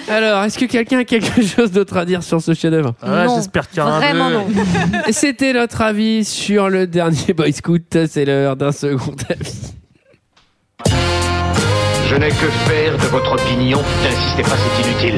alors, 0.10 0.44
est-ce 0.44 0.60
que 0.60 0.66
quelqu'un 0.66 1.00
a 1.00 1.04
quelque 1.04 1.42
chose 1.42 1.72
d'autre 1.72 1.98
à 1.98 2.06
dire 2.06 2.22
sur 2.22 2.40
ce 2.42 2.54
chef-d'œuvre? 2.54 2.94
Ah. 3.02 3.26
J'espère 3.36 3.68
qu'il 3.68 3.80
y 3.80 3.82
aura 3.82 3.96
un 3.96 4.00
Vraiment 4.00 4.30
non. 4.30 4.46
C'était 5.10 5.54
notre 5.54 5.82
avis 5.82 6.24
sur 6.24 6.70
le 6.70 6.86
dernier 6.88 7.34
Boy 7.36 7.52
Scout. 7.52 7.98
C'est 8.08 8.26
l'heure 8.26 8.56
d'un 8.56 8.72
second 8.72 9.16
avis. 9.30 9.74
Je 12.08 12.16
n'ai 12.16 12.30
que 12.30 12.50
faire 12.68 12.98
de 12.98 13.08
votre 13.08 13.34
opinion. 13.34 13.82
N'insistez 14.04 14.44
pas, 14.44 14.56
c'est 14.58 14.88
inutile. 14.88 15.18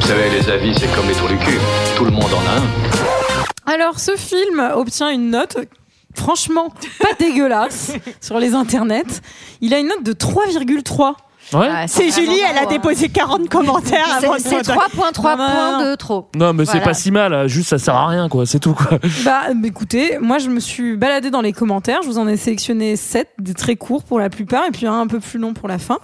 Vous 0.00 0.06
savez, 0.06 0.30
les 0.30 0.50
avis, 0.50 0.74
c'est 0.78 0.92
comme 0.94 1.06
les 1.06 1.14
trous 1.14 1.28
du 1.28 1.36
cul. 1.38 1.58
Tout 1.96 2.04
le 2.04 2.10
monde 2.10 2.24
en 2.24 2.46
a 2.48 2.58
un. 2.60 3.72
Alors, 3.72 4.00
ce 4.00 4.16
film 4.16 4.60
obtient 4.74 5.10
une 5.10 5.30
note, 5.30 5.58
franchement, 6.14 6.72
pas 7.00 7.12
dégueulasse 7.18 7.92
sur 8.20 8.38
les 8.38 8.54
internets. 8.54 9.20
Il 9.60 9.74
a 9.74 9.78
une 9.78 9.88
note 9.88 10.02
de 10.02 10.12
3,3. 10.12 11.14
Ouais. 11.52 11.68
Ah, 11.70 11.88
C'est 11.88 12.10
Julie, 12.10 12.38
elle 12.50 12.58
a 12.58 12.62
hein. 12.62 12.66
déposé 12.68 13.08
40 13.08 13.48
commentaires 13.48 14.18
C'est 14.20 14.26
c'est 14.38 14.56
voter. 14.56 14.72
3.3 14.72 15.12
points 15.12 15.90
de 15.90 15.94
trop. 15.96 16.28
Non, 16.36 16.52
mais 16.52 16.64
c'est 16.64 16.72
Voilà. 16.72 16.86
pas 16.86 16.94
si 16.94 17.10
mal. 17.10 17.48
Juste, 17.48 17.70
ça 17.70 17.78
sert 17.78 17.94
à 17.94 18.08
rien, 18.08 18.28
quoi. 18.28 18.46
C'est 18.46 18.60
tout, 18.60 18.74
quoi. 18.74 18.98
Bah, 19.24 19.42
euh, 19.50 19.54
écoutez, 19.64 20.18
moi, 20.20 20.38
je 20.38 20.48
me 20.48 20.60
suis 20.60 20.96
baladée 20.96 21.30
dans 21.30 21.40
les 21.40 21.52
commentaires. 21.52 22.00
Je 22.02 22.08
vous 22.08 22.18
en 22.18 22.28
ai 22.28 22.36
sélectionné 22.36 22.96
7, 22.96 23.28
des 23.38 23.54
très 23.54 23.76
courts 23.76 24.04
pour 24.04 24.18
la 24.18 24.30
plupart, 24.30 24.64
et 24.66 24.70
puis 24.70 24.86
un 24.86 25.00
un 25.00 25.06
peu 25.06 25.20
plus 25.20 25.38
long 25.38 25.54
pour 25.54 25.68
la 25.68 25.78
fin. 25.78 25.98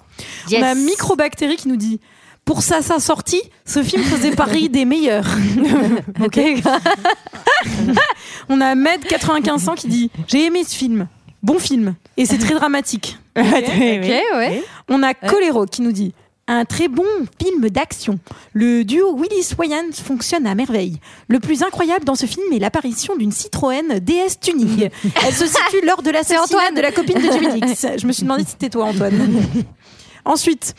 Yes. 0.48 0.62
On 0.62 0.66
a 0.66 0.74
Microbactérie 0.74 1.56
qui 1.56 1.68
nous 1.68 1.76
dit 1.76 2.00
pour 2.44 2.62
ça, 2.62 2.82
sa 2.82 3.00
sortie, 3.00 3.40
ce 3.64 3.82
film 3.82 4.02
faisait 4.02 4.32
partie 4.32 4.68
des 4.68 4.84
meilleurs. 4.84 5.24
ok. 6.24 6.38
On 8.48 8.60
a 8.60 8.74
Med 8.74 9.00
9500 9.10 9.74
qui 9.74 9.88
dit 9.88 10.10
j'ai 10.28 10.46
aimé 10.46 10.62
ce 10.66 10.74
film, 10.74 11.06
bon 11.44 11.58
film, 11.58 11.94
et 12.16 12.26
c'est 12.26 12.38
très 12.38 12.54
dramatique. 12.54 13.18
Ok, 13.36 13.42
ouais. 13.46 14.62
On 14.88 15.02
a 15.02 15.12
Colero 15.12 15.66
qui 15.66 15.82
nous 15.82 15.90
dit 15.90 16.12
un 16.46 16.64
très 16.64 16.88
bon 16.88 17.04
film 17.42 17.68
d'action. 17.68 18.18
Le 18.52 18.84
duo 18.84 19.16
Willis-Wayans 19.16 19.92
fonctionne 19.92 20.46
à 20.46 20.54
merveille. 20.54 20.98
Le 21.28 21.40
plus 21.40 21.62
incroyable 21.62 22.04
dans 22.04 22.14
ce 22.14 22.26
film 22.26 22.44
est 22.52 22.58
l'apparition 22.58 23.16
d'une 23.16 23.32
Citroën 23.32 23.98
DS 24.00 24.38
Tuning. 24.40 24.90
Elle 25.26 25.34
se 25.34 25.46
situe 25.46 25.84
lors 25.86 26.02
de 26.02 26.10
l'assassinat 26.10 26.70
de 26.76 26.80
la 26.80 26.92
copine 26.92 27.18
de 27.18 27.32
Jimmy 27.32 27.60
Dix. 27.60 27.86
Je 27.98 28.06
me 28.06 28.12
suis 28.12 28.22
demandé 28.24 28.44
si 28.44 28.50
c'était 28.50 28.70
toi, 28.70 28.86
Antoine. 28.86 29.42
Ensuite, 30.24 30.74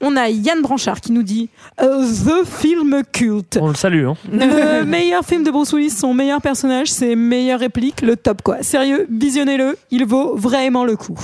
on 0.00 0.16
a 0.16 0.28
Yann 0.28 0.60
Branchard 0.62 1.00
qui 1.00 1.12
nous 1.12 1.22
dit 1.22 1.48
euh, 1.80 2.02
The 2.02 2.46
film 2.46 3.02
culte. 3.12 3.58
On 3.60 3.68
le 3.68 3.74
salue, 3.74 4.06
hein. 4.06 4.14
Le 4.30 4.82
meilleur 4.84 5.24
film 5.24 5.44
de 5.44 5.50
Bruce 5.50 5.72
Willis, 5.72 5.90
son 5.90 6.14
meilleur 6.14 6.40
personnage, 6.40 6.90
ses 6.90 7.16
meilleures 7.16 7.60
répliques, 7.60 8.02
le 8.02 8.16
top 8.16 8.42
quoi. 8.42 8.62
Sérieux, 8.62 9.06
visionnez-le, 9.10 9.76
il 9.90 10.04
vaut 10.04 10.36
vraiment 10.36 10.84
le 10.84 10.96
coup. 10.96 11.18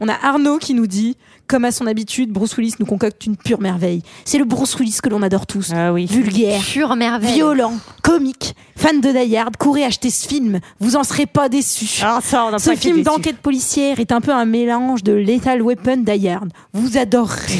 On 0.00 0.08
a 0.08 0.14
Arnaud 0.14 0.58
qui 0.58 0.74
nous 0.74 0.86
dit, 0.86 1.16
comme 1.46 1.64
à 1.64 1.70
son 1.72 1.86
habitude, 1.86 2.30
Bruce 2.30 2.56
Willis 2.56 2.74
nous 2.78 2.86
concocte 2.86 3.26
une 3.26 3.36
pure 3.36 3.60
merveille. 3.60 4.02
C'est 4.24 4.38
le 4.38 4.44
Bruce 4.44 4.78
Willis 4.78 4.98
que 5.02 5.08
l'on 5.08 5.22
adore 5.22 5.46
tous. 5.46 5.70
Ah 5.74 5.92
oui. 5.92 6.06
Vulgaire, 6.06 6.62
Pure 6.62 6.96
merveille. 6.96 7.34
violent, 7.34 7.74
comique, 8.02 8.54
fan 8.76 9.00
de 9.00 9.10
Die 9.10 9.36
Hard, 9.36 9.56
courez 9.56 9.84
acheter 9.84 10.10
ce 10.10 10.26
film, 10.26 10.60
vous 10.80 10.96
en 10.96 11.04
serez 11.04 11.26
pas 11.26 11.48
déçus. 11.48 12.00
Ah, 12.02 12.20
ça, 12.22 12.46
on 12.46 12.54
a 12.54 12.58
Ce 12.58 12.70
pas 12.70 12.76
film 12.76 13.02
d'enquête 13.02 13.38
policière 13.38 14.00
est 14.00 14.12
un 14.12 14.20
peu 14.20 14.32
un 14.32 14.44
mélange 14.46 15.02
de 15.02 15.12
Lethal 15.12 15.62
Weapon 15.62 15.98
Die 15.98 16.28
Hard. 16.28 16.50
Vous 16.72 16.96
adorerez. 16.96 17.58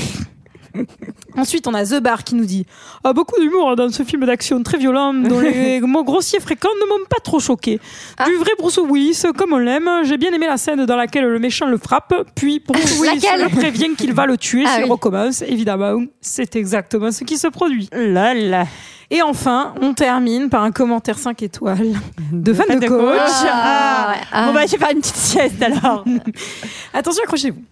Ensuite, 1.37 1.67
on 1.67 1.75
a 1.75 1.85
The 1.85 2.01
Bar 2.01 2.25
qui 2.25 2.35
nous 2.35 2.45
dit 2.45 2.67
ah, 3.05 3.13
beaucoup 3.13 3.41
d'humour 3.41 3.77
dans 3.77 3.91
ce 3.91 4.03
film 4.03 4.25
d'action 4.27 4.63
très 4.63 4.79
violent 4.79 5.15
dont 5.15 5.41
les 5.41 5.81
mots 5.81 6.05
grossiers 6.05 6.41
fréquents 6.41 6.69
ne 6.81 6.89
m'ont 6.89 7.05
pas 7.09 7.21
trop 7.23 7.41
choqué. 7.41 7.81
Ah. 8.19 8.27
Du 8.27 8.35
vrai 8.37 8.51
Bruce 8.59 8.79
Willis, 8.79 9.23
comme 9.37 9.53
on 9.53 9.59
l'aime. 9.59 9.89
J'ai 10.05 10.19
bien 10.19 10.33
aimé 10.33 10.47
la 10.47 10.57
scène 10.57 10.85
dans 10.85 10.97
laquelle 10.97 11.25
le 11.25 11.39
méchant 11.39 11.67
le 11.67 11.79
frappe, 11.79 12.15
puis 12.35 12.63
Bruce 12.67 13.01
Willis 13.01 13.27
le 13.39 13.49
prévient 13.49 13.95
qu'il 13.97 14.13
va 14.13 14.27
le 14.27 14.37
tuer 14.37 14.65
Ah 14.67 14.77
s'il 14.77 14.85
oui. 14.85 14.91
recommence. 14.91 15.43
Évidemment, 15.43 16.03
c'est 16.21 16.57
exactement 16.57 17.11
ce 17.11 17.25
qui 17.25 17.39
se 17.39 17.49
produit. 17.49 17.89
Là, 17.93 18.35
là. 18.35 18.67
Et 19.11 19.21
enfin, 19.21 19.75
on 19.83 19.93
termine 19.93 20.49
par 20.49 20.63
un 20.63 20.71
commentaire 20.73 21.19
5 21.19 21.43
étoiles 21.43 21.93
de 22.33 22.53
fan 22.55 22.81
de, 22.81 22.87
coach. 22.87 23.21
Ah, 23.47 24.09
ouais. 24.11 24.21
Ah. 24.33 24.47
Bon, 24.47 24.55
bah, 24.55 24.63
je 24.65 24.73
vais 24.73 24.79
faire 24.79 24.91
une 24.91 25.01
petite 25.01 25.17
sieste 25.17 25.63
alors. 25.63 26.05
Attention, 26.95 27.23
accrochez-vous. 27.23 27.63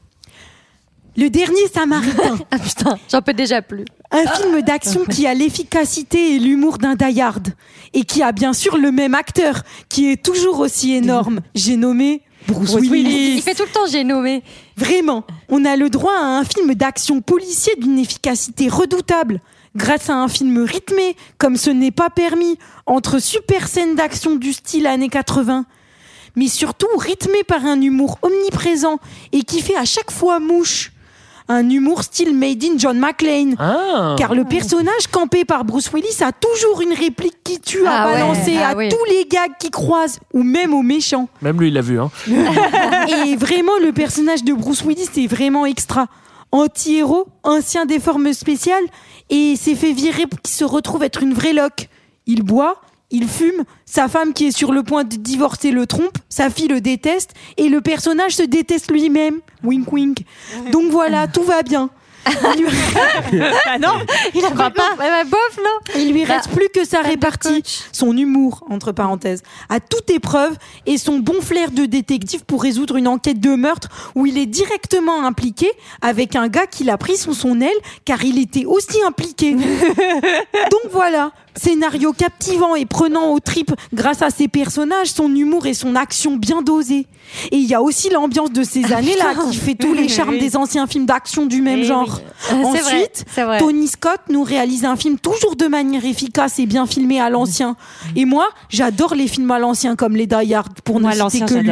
Le 1.17 1.29
dernier 1.29 1.69
Samaritain. 1.73 2.39
Ah 2.51 2.59
putain, 2.59 2.99
j'en 3.11 3.23
peux 3.23 3.33
déjà 3.33 3.63
plus. 3.63 3.85
Un 4.11 4.27
film 4.27 4.61
d'action 4.63 5.05
qui 5.05 5.27
a 5.27 5.35
l'efficacité 5.35 6.35
et 6.35 6.39
l'humour 6.39 6.79
d'un 6.79 6.95
Die 6.95 7.21
Hard. 7.21 7.49
Et 7.95 8.05
qui 8.05 8.23
a 8.23 8.33
bien 8.33 8.53
sûr 8.53 8.77
le 8.77 8.91
même 8.91 9.15
acteur, 9.15 9.63
qui 9.89 10.11
est 10.11 10.23
toujours 10.23 10.59
aussi 10.61 10.95
énorme. 10.95 11.41
J'ai 11.55 11.77
nommé 11.77 12.23
Bruce, 12.49 12.75
Willis. 12.75 13.35
Il 13.37 13.43
fait 13.43 13.55
tout 13.55 13.65
le 13.65 13.73
temps 13.73 13.87
j'ai 13.91 14.05
nommé. 14.05 14.43
Vraiment, 14.77 15.25
on 15.49 15.65
a 15.65 15.77
le 15.77 15.91
droit 15.91 16.15
à 16.17 16.25
un 16.39 16.45
film 16.45 16.75
d'action 16.75 17.21
policier 17.21 17.75
d'une 17.77 17.99
efficacité 17.99 18.69
redoutable. 18.69 19.41
Grâce 19.77 20.11
à 20.11 20.15
un 20.15 20.29
film 20.29 20.65
rythmé, 20.65 21.17
comme 21.39 21.57
ce 21.57 21.71
n'est 21.71 21.93
pas 21.93 22.11
permis, 22.11 22.59
entre 22.87 23.21
super 23.21 23.69
scènes 23.69 23.95
d'action 23.95 24.35
du 24.35 24.53
style 24.53 24.87
années 24.87 25.09
80. 25.09 25.65
Mais 26.37 26.49
surtout 26.49 26.89
rythmé 26.97 27.45
par 27.45 27.65
un 27.65 27.81
humour 27.81 28.19
omniprésent 28.23 28.99
et 29.33 29.43
qui 29.43 29.61
fait 29.61 29.77
à 29.77 29.85
chaque 29.85 30.11
fois 30.11 30.41
mouche. 30.41 30.93
Un 31.53 31.69
humour 31.69 32.05
style 32.05 32.33
made 32.33 32.63
in 32.63 32.79
John 32.79 32.97
McClane. 33.01 33.57
Ah. 33.59 34.15
Car 34.17 34.37
le 34.37 34.45
personnage 34.45 35.09
campé 35.11 35.45
par 35.45 35.65
Bruce 35.65 35.91
Willis 35.93 36.23
a 36.23 36.31
toujours 36.31 36.81
une 36.81 36.93
réplique 36.93 37.43
qui 37.43 37.59
tue 37.59 37.85
à 37.85 37.91
Ah 38.05 38.07
ouais, 38.07 38.13
balancer 38.21 38.57
ah 38.63 38.69
à 38.69 38.75
oui. 38.77 38.89
tous 38.89 39.05
les 39.11 39.25
gags 39.25 39.51
qui 39.59 39.71
croisent, 39.71 40.21
ou 40.33 40.45
même 40.45 40.73
aux 40.75 40.83
méchants. 40.83 41.29
Même 41.43 41.59
lui, 41.61 41.67
il 41.69 41.75
l'a 41.75 41.81
vu, 41.81 41.99
hein. 41.99 42.09
Et 42.29 43.35
vraiment, 43.35 43.73
le 43.83 43.91
personnage 43.91 44.45
de 44.45 44.53
Bruce 44.53 44.83
Willis 44.85 45.09
est 45.17 45.27
vraiment 45.27 45.67
extra. 45.67 46.07
Anti-héros, 46.53 47.27
ancien 47.43 47.85
des 47.85 47.99
formes 47.99 48.33
spéciales, 48.33 48.85
et 49.29 49.57
s'est 49.57 49.75
fait 49.75 49.93
virer 49.93 50.29
pour 50.29 50.41
qu'il 50.41 50.55
se 50.55 50.65
retrouve 50.65 51.03
être 51.03 51.21
une 51.23 51.35
vraie 51.35 51.53
loque. 51.53 51.89
Il 52.27 52.45
boit, 52.45 52.81
il 53.11 53.29
fume, 53.29 53.65
sa 53.87 54.09
femme 54.09 54.33
qui 54.33 54.47
est 54.47 54.57
sur 54.57 54.73
le 54.73 54.83
point 54.83 55.05
de 55.05 55.17
divorcer 55.17 55.71
le 55.71 55.87
trompe, 55.87 56.17
sa 56.29 56.51
fille 56.51 56.69
le 56.69 56.81
déteste, 56.81 57.33
et 57.57 57.69
le 57.69 57.81
personnage 57.81 58.37
se 58.37 58.43
déteste 58.43 58.91
lui-même. 58.91 59.41
Wink 59.65 59.93
wink. 59.93 60.25
Donc 60.73 60.91
voilà, 60.91 61.27
tout 61.27 61.43
va 61.43 61.63
bien. 61.63 61.91
Il 62.55 62.65
lui, 62.65 62.71
Ah 63.67 63.79
non, 63.79 63.95
il 64.35 64.45
a 64.45 64.51
pas. 64.51 64.71
Bah, 64.71 64.95
bah, 64.99 65.25
bof, 65.25 65.59
non 65.59 66.01
il 66.01 66.13
lui 66.13 66.25
Bah, 66.27 66.35
reste 66.35 66.51
plus 66.51 66.69
que 66.69 66.85
sa 66.85 67.01
répartie, 67.01 67.63
son 67.93 68.17
humour, 68.17 68.65
entre 68.69 68.93
parenthèses, 68.93 69.43
à 69.69 69.81
toute 69.81 70.11
épreuve, 70.11 70.57
et 70.87 70.99
son 70.99 71.19
bon 71.19 71.41
flair 71.41 71.71
de 71.71 71.87
détective 71.87 72.45
pour 72.45 72.63
résoudre 72.63 72.97
une 72.97 73.09
enquête 73.09 73.41
de 73.41 73.55
meurtre 73.55 73.89
où 74.15 74.27
il 74.27 74.37
est 74.39 74.47
directement 74.47 75.25
impliqué 75.25 75.71
avec 76.03 76.37
un 76.37 76.49
gars 76.49 76.67
qui 76.67 76.85
l'a 76.85 76.99
pris 76.99 77.17
sous 77.17 77.35
son 77.35 77.61
aile 77.61 77.71
car 78.05 78.23
il 78.23 78.39
était 78.39 78.67
aussi 78.67 79.03
impliqué. 79.07 79.55
Donc 79.55 80.93
voilà, 80.93 81.33
Scénario 81.63 82.13
captivant 82.13 82.75
et 82.75 82.87
prenant 82.87 83.33
aux 83.33 83.41
tripes 83.41 83.73
grâce 83.93 84.23
à 84.23 84.31
ses 84.31 84.49
personnages, 84.49 85.09
son 85.09 85.35
humour 85.35 85.67
et 85.67 85.75
son 85.75 85.95
action 85.95 86.37
bien 86.37 86.63
dosée. 86.63 87.07
Et 87.53 87.57
il 87.57 87.67
y 87.67 87.75
a 87.75 87.83
aussi 87.83 88.09
l'ambiance 88.09 88.51
de 88.51 88.63
ces 88.63 88.93
années-là 88.93 89.35
qui 89.51 89.57
fait 89.57 89.75
tous 89.75 89.93
les 89.93 90.09
charmes 90.17 90.39
des 90.39 90.57
anciens 90.57 90.87
films 90.87 91.05
d'action 91.05 91.45
du 91.45 91.61
même 91.61 91.81
Eh 91.81 91.85
genre. 91.85 92.21
vrai, 92.51 92.65
Ensuite, 92.65 93.25
vrai. 93.37 93.59
Tony 93.59 93.89
Scott 93.89 94.21
nous 94.31 94.43
réalise 94.43 94.85
un 94.87 94.97
film 94.97 95.19
toujours 95.19 95.55
de 95.57 95.67
manière 95.67 96.05
efficace 96.05 96.59
et 96.59 96.67
bien 96.67 96.87
filmé 96.87 97.21
à 97.21 97.29
l'ancien. 97.29 97.77
Et 98.17 98.25
moi, 98.25 98.47
j'adore 98.71 99.15
les 99.15 99.29
films 99.29 99.51
à 99.51 99.59
l'ancien 99.59 99.97
comme 99.97 100.17
les 100.17 100.27
Die 100.27 100.55
Hard 100.55 100.81
pour 100.83 100.99
Moi, 101.01 101.15
ne 101.15 101.29
citer 101.31 101.45
que 101.47 101.55
lui. 101.55 101.71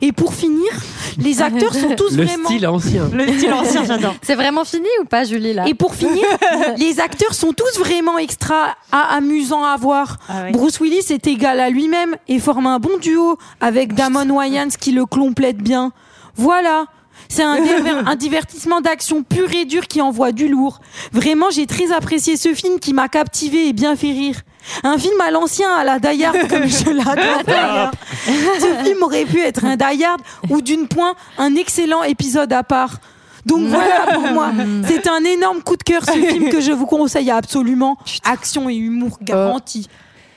Et 0.00 0.12
pour 0.12 0.32
finir, 0.34 0.70
les 1.18 1.42
acteurs 1.42 1.74
sont 1.74 1.94
tous 1.96 2.16
Le 2.16 2.24
vraiment 2.24 2.48
style 2.48 2.66
ancien. 2.66 3.08
Le 3.12 3.26
style 3.26 3.52
ancien, 3.52 3.84
j'adore. 3.84 4.14
C'est 4.22 4.34
vraiment 4.36 4.64
fini 4.64 4.86
ou 5.00 5.04
pas, 5.04 5.24
Julie 5.24 5.54
là 5.54 5.66
Et 5.68 5.74
pour 5.74 5.94
finir, 5.94 6.24
les 6.76 7.00
acteurs 7.00 7.34
sont 7.34 7.52
tous 7.52 7.78
vraiment 7.78 8.16
extra 8.18 8.76
à- 8.92 9.14
amusants 9.16 9.64
à 9.64 9.76
voir. 9.76 10.18
Ah 10.28 10.42
ouais. 10.44 10.52
Bruce 10.52 10.78
Willis 10.80 11.06
est 11.10 11.26
égal 11.26 11.58
à 11.60 11.70
lui-même 11.70 12.14
et 12.28 12.38
forme 12.38 12.66
un 12.66 12.78
bon 12.78 12.96
duo 13.00 13.38
avec 13.60 13.94
Damon 13.94 14.28
Wayans 14.30 14.68
qui 14.80 14.92
le 14.92 15.04
complète 15.06 15.58
bien. 15.58 15.92
Voilà. 16.36 16.86
C'est 17.28 17.42
un, 17.42 17.60
diver- 17.60 18.02
un 18.06 18.14
divertissement 18.16 18.80
d'action 18.80 19.22
pur 19.24 19.52
et 19.52 19.64
dur 19.64 19.86
qui 19.88 20.00
envoie 20.00 20.30
du 20.32 20.48
lourd. 20.48 20.80
Vraiment, 21.12 21.50
j'ai 21.50 21.66
très 21.66 21.90
apprécié 21.92 22.36
ce 22.36 22.54
film 22.54 22.78
qui 22.78 22.94
m'a 22.94 23.08
captivé 23.08 23.68
et 23.68 23.72
bien 23.72 23.96
fait 23.96 24.12
rire. 24.12 24.36
Un 24.84 24.98
film 24.98 25.20
à 25.20 25.30
l'ancien, 25.30 25.70
à 25.74 25.84
la 25.84 25.98
Die 25.98 26.24
Hard, 26.24 26.48
comme 26.48 26.66
je 26.66 26.90
l'adore. 26.90 27.90
Ce 28.26 28.84
film 28.84 29.02
aurait 29.02 29.24
pu 29.24 29.40
être 29.40 29.64
un 29.64 29.76
Die 29.76 30.04
Hard 30.04 30.20
ou 30.50 30.60
d'une 30.62 30.88
point, 30.88 31.14
un 31.38 31.54
excellent 31.56 32.02
épisode 32.02 32.52
à 32.52 32.62
part. 32.62 32.98
Donc 33.46 33.66
voilà 33.68 34.06
pour 34.14 34.22
moi. 34.32 34.50
C'est 34.86 35.08
un 35.08 35.24
énorme 35.24 35.62
coup 35.62 35.76
de 35.76 35.82
cœur 35.82 36.04
ce 36.04 36.12
film 36.12 36.50
que 36.50 36.60
je 36.60 36.72
vous 36.72 36.86
conseille 36.86 37.30
absolument. 37.30 37.96
Action 38.24 38.68
et 38.68 38.74
humour 38.74 39.18
garanti. 39.22 39.88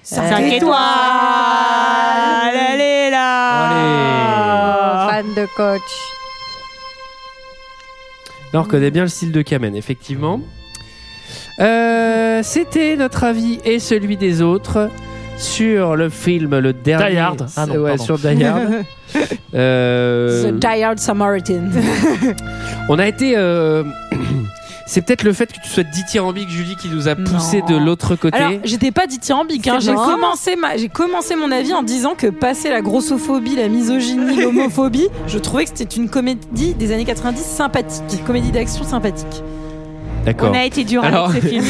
Cinq 0.04 0.30
5 0.30 0.40
étoiles. 0.54 0.78
Allez 2.72 3.10
là. 3.12 5.08
Fan 5.10 5.34
de 5.36 5.46
coach. 5.56 5.82
Là, 8.54 8.60
on 8.60 8.64
reconnaît 8.64 8.92
bien 8.92 9.04
le 9.04 9.08
style 9.10 9.32
de 9.32 9.42
Kamen, 9.42 9.76
effectivement. 9.76 10.42
Euh, 11.62 12.42
C'était 12.44 12.96
notre 12.96 13.24
avis 13.24 13.60
et 13.66 13.80
celui 13.80 14.18
des 14.18 14.42
autres 14.42 14.90
sur 15.38 15.96
le 15.96 16.10
film, 16.10 16.58
le 16.60 16.74
dernier. 16.74 17.12
Die 17.12 17.18
Hard. 17.18 17.48
Ah 17.58 17.66
non, 17.66 17.76
ouais, 17.76 17.90
pardon. 17.92 18.04
sur 18.04 18.18
Die 18.18 18.44
Hard. 18.44 18.70
Euh, 19.54 20.52
The 20.52 20.60
Die 20.60 20.84
Hard 20.84 20.98
Samaritan. 21.00 21.64
on 22.90 22.98
a 22.98 23.08
été. 23.08 23.34
euh, 23.36 23.84
C'est 24.88 25.02
peut-être 25.02 25.24
le 25.24 25.32
fait 25.34 25.48
que 25.52 25.58
tu 25.62 25.70
sois 25.70 25.84
dithyrambique, 25.84 26.50
Julie, 26.50 26.76
qui 26.78 26.90
nous 26.90 27.08
a 27.10 27.16
poussé 27.16 27.60
Non. 27.62 27.66
de 27.78 27.86
l'autre 27.86 28.16
côté. 28.16 28.38
Alors, 28.38 28.54
j'étais 28.64 28.92
pas 28.92 29.08
dithyrambique. 29.08 29.68
Hein. 29.68 29.80
J'ai 29.80 29.94
commencé, 29.94 30.56
ma... 30.58 30.76
j'ai 30.78 30.90
commencé 30.90 31.36
mon 31.36 31.52
avis 31.52 31.74
en 31.74 31.84
disant 31.84 32.14
que 32.16 32.28
passer 32.28 32.70
la 32.70 32.82
grossophobie, 32.82 33.56
la 33.56 33.68
misogynie, 33.70 34.36
l'homophobie, 34.42 35.08
je 35.28 35.38
trouvais 35.40 35.64
que 35.66 35.72
c'était 35.76 35.96
une 35.96 36.10
comédie 36.10 36.74
des 36.74 36.92
années 36.94 37.06
90 37.06 37.42
sympathique. 37.42 38.24
Comédie 38.26 38.52
d'action 38.52 38.84
sympathique. 38.84 39.44
D'accord. 40.26 40.52
On 40.52 40.58
a 40.58 40.64
été 40.66 40.84
dur 40.84 41.04
Alors- 41.04 41.30
avec 41.30 41.42
ce 41.44 41.48
film. 41.50 41.64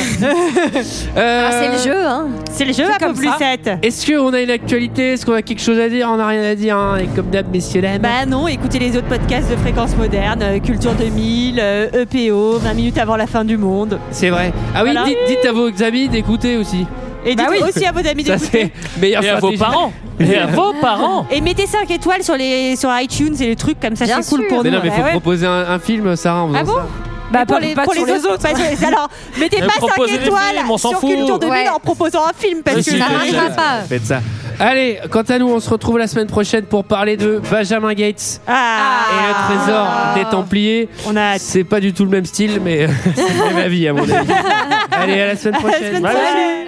Euh, 1.17 1.47
Ah, 1.47 1.51
c'est 1.51 1.67
le 1.71 1.77
jeu, 1.93 2.05
hein. 2.05 2.27
C'est 2.51 2.65
le 2.65 2.73
jeu 2.73 2.83
à 2.85 2.97
peu 2.97 3.05
comme 3.05 3.15
plus 3.15 3.27
ça. 3.27 3.37
7. 3.39 3.69
Est-ce 3.81 4.11
qu'on 4.11 4.33
a 4.33 4.41
une 4.41 4.49
actualité? 4.51 5.13
Est-ce 5.13 5.25
qu'on 5.25 5.33
a 5.33 5.41
quelque 5.41 5.61
chose 5.61 5.79
à 5.79 5.87
dire? 5.89 6.09
On 6.11 6.17
n'a 6.17 6.27
rien 6.27 6.43
à 6.43 6.55
dire. 6.55 6.77
hein. 6.77 6.97
Et 7.01 7.07
comme 7.07 7.27
d'hab, 7.29 7.45
messieurs, 7.51 7.81
dames. 7.81 7.99
Bah 8.01 8.25
non, 8.27 8.47
écoutez 8.47 8.79
les 8.79 8.97
autres 8.97 9.07
podcasts 9.07 9.49
de 9.49 9.55
Fréquence 9.55 9.95
Moderne, 9.95 10.39
euh, 10.43 10.59
Culture 10.59 10.93
2000, 10.93 11.59
euh, 11.61 12.03
EPO, 12.03 12.57
20 12.59 12.73
minutes 12.73 12.97
avant 12.97 13.15
la 13.15 13.27
fin 13.27 13.45
du 13.45 13.57
monde. 13.57 13.99
C'est 14.11 14.29
vrai. 14.29 14.51
Ah 14.75 14.83
oui, 14.83 14.91
Voilà. 14.91 15.05
dites, 15.05 15.17
dites 15.27 15.45
à 15.47 15.51
vos 15.53 15.69
amis 15.83 16.09
d'écouter 16.09 16.57
aussi. 16.57 16.85
Et 17.25 17.35
Bah 17.35 17.43
dites 17.51 17.61
oui. 17.63 17.69
aussi 17.69 17.85
à 17.85 17.91
vos 17.91 17.99
amis 18.05 18.23
d'écouter. 18.23 18.71
Et 19.01 19.15
à 19.15 19.35
vos 19.39 19.51
parents. 19.53 19.93
Et 20.19 20.35
à 20.37 20.47
vos 20.47 20.73
parents. 20.81 21.25
Et 21.31 21.39
mettez 21.39 21.67
5 21.67 21.89
étoiles 21.91 22.23
sur, 22.23 22.35
les, 22.35 22.75
sur 22.75 22.89
iTunes 22.99 23.35
et 23.39 23.45
les 23.47 23.55
trucs 23.55 23.79
comme 23.79 23.95
ça, 23.95 24.05
c'est 24.07 24.35
cool 24.35 24.47
pour 24.47 24.63
Mais 24.63 24.71
nous. 24.71 24.75
non, 24.77 24.81
mais 24.83 24.89
Bah 24.89 24.95
faut 24.97 25.03
ouais. 25.03 25.11
proposer 25.11 25.45
un, 25.45 25.65
un 25.69 25.79
film, 25.79 26.15
Sarah, 26.15 26.43
en 26.43 26.53
Ah 26.53 26.63
bon 26.63 26.73
ça. 26.73 26.87
Bah, 27.31 27.45
pour 27.45 27.55
pas- 27.57 27.61
les, 27.61 27.73
pas 27.75 27.83
pour 27.83 27.93
les 27.93 28.03
les 28.05 28.25
autres, 28.25 28.39
pas 28.41 28.49
les- 28.53 28.85
Alors, 28.85 29.09
mettez 29.39 29.59
pas 29.61 29.67
5 29.73 29.77
proposez 29.79 30.17
des 30.17 30.25
étoiles 30.25 30.41
films, 30.55 30.71
on 30.71 30.77
s'en 30.77 30.89
sur 30.89 30.99
fout. 30.99 31.09
Culture 31.15 31.39
2000 31.39 31.51
Ouais. 31.53 31.69
en 31.69 31.79
proposant 31.79 32.25
un 32.25 32.33
film 32.37 32.61
parce 32.63 32.77
que 32.77 32.91
Ça 32.91 32.97
n'arrivera 32.97 33.49
pas. 33.51 33.81
Faites 33.87 34.05
ça. 34.05 34.19
Allez, 34.59 34.99
quant 35.09 35.21
à 35.21 35.39
nous, 35.39 35.47
on 35.47 35.59
se 35.59 35.69
retrouve 35.69 35.97
la 35.97 36.07
semaine 36.07 36.27
prochaine 36.27 36.65
pour 36.65 36.83
parler 36.83 37.17
de 37.17 37.41
Benjamin 37.49 37.93
Gates 37.93 38.41
Ah. 38.47 39.05
et 39.11 39.27
le 39.27 39.57
trésor 39.57 39.87
des 40.15 40.25
Templiers. 40.25 40.89
On 41.07 41.15
a 41.15 41.21
hâte. 41.33 41.41
C'est 41.41 41.63
pas 41.63 41.79
du 41.79 41.93
tout 41.93 42.03
le 42.03 42.11
même 42.11 42.25
style, 42.25 42.59
mais 42.63 42.87
c'est 43.15 43.33
même 43.53 43.57
avis 43.57 43.87
à 43.87 43.93
mon 43.93 44.03
avis. 44.03 44.13
Allez, 44.91 45.19
à 45.21 45.27
la 45.27 45.35
semaine 45.35 45.55
À 45.55 45.57
la 45.57 45.63
prochaine. 45.69 45.87
semaine 45.87 46.01
Bye. 46.03 46.11
prochaine. 46.13 46.67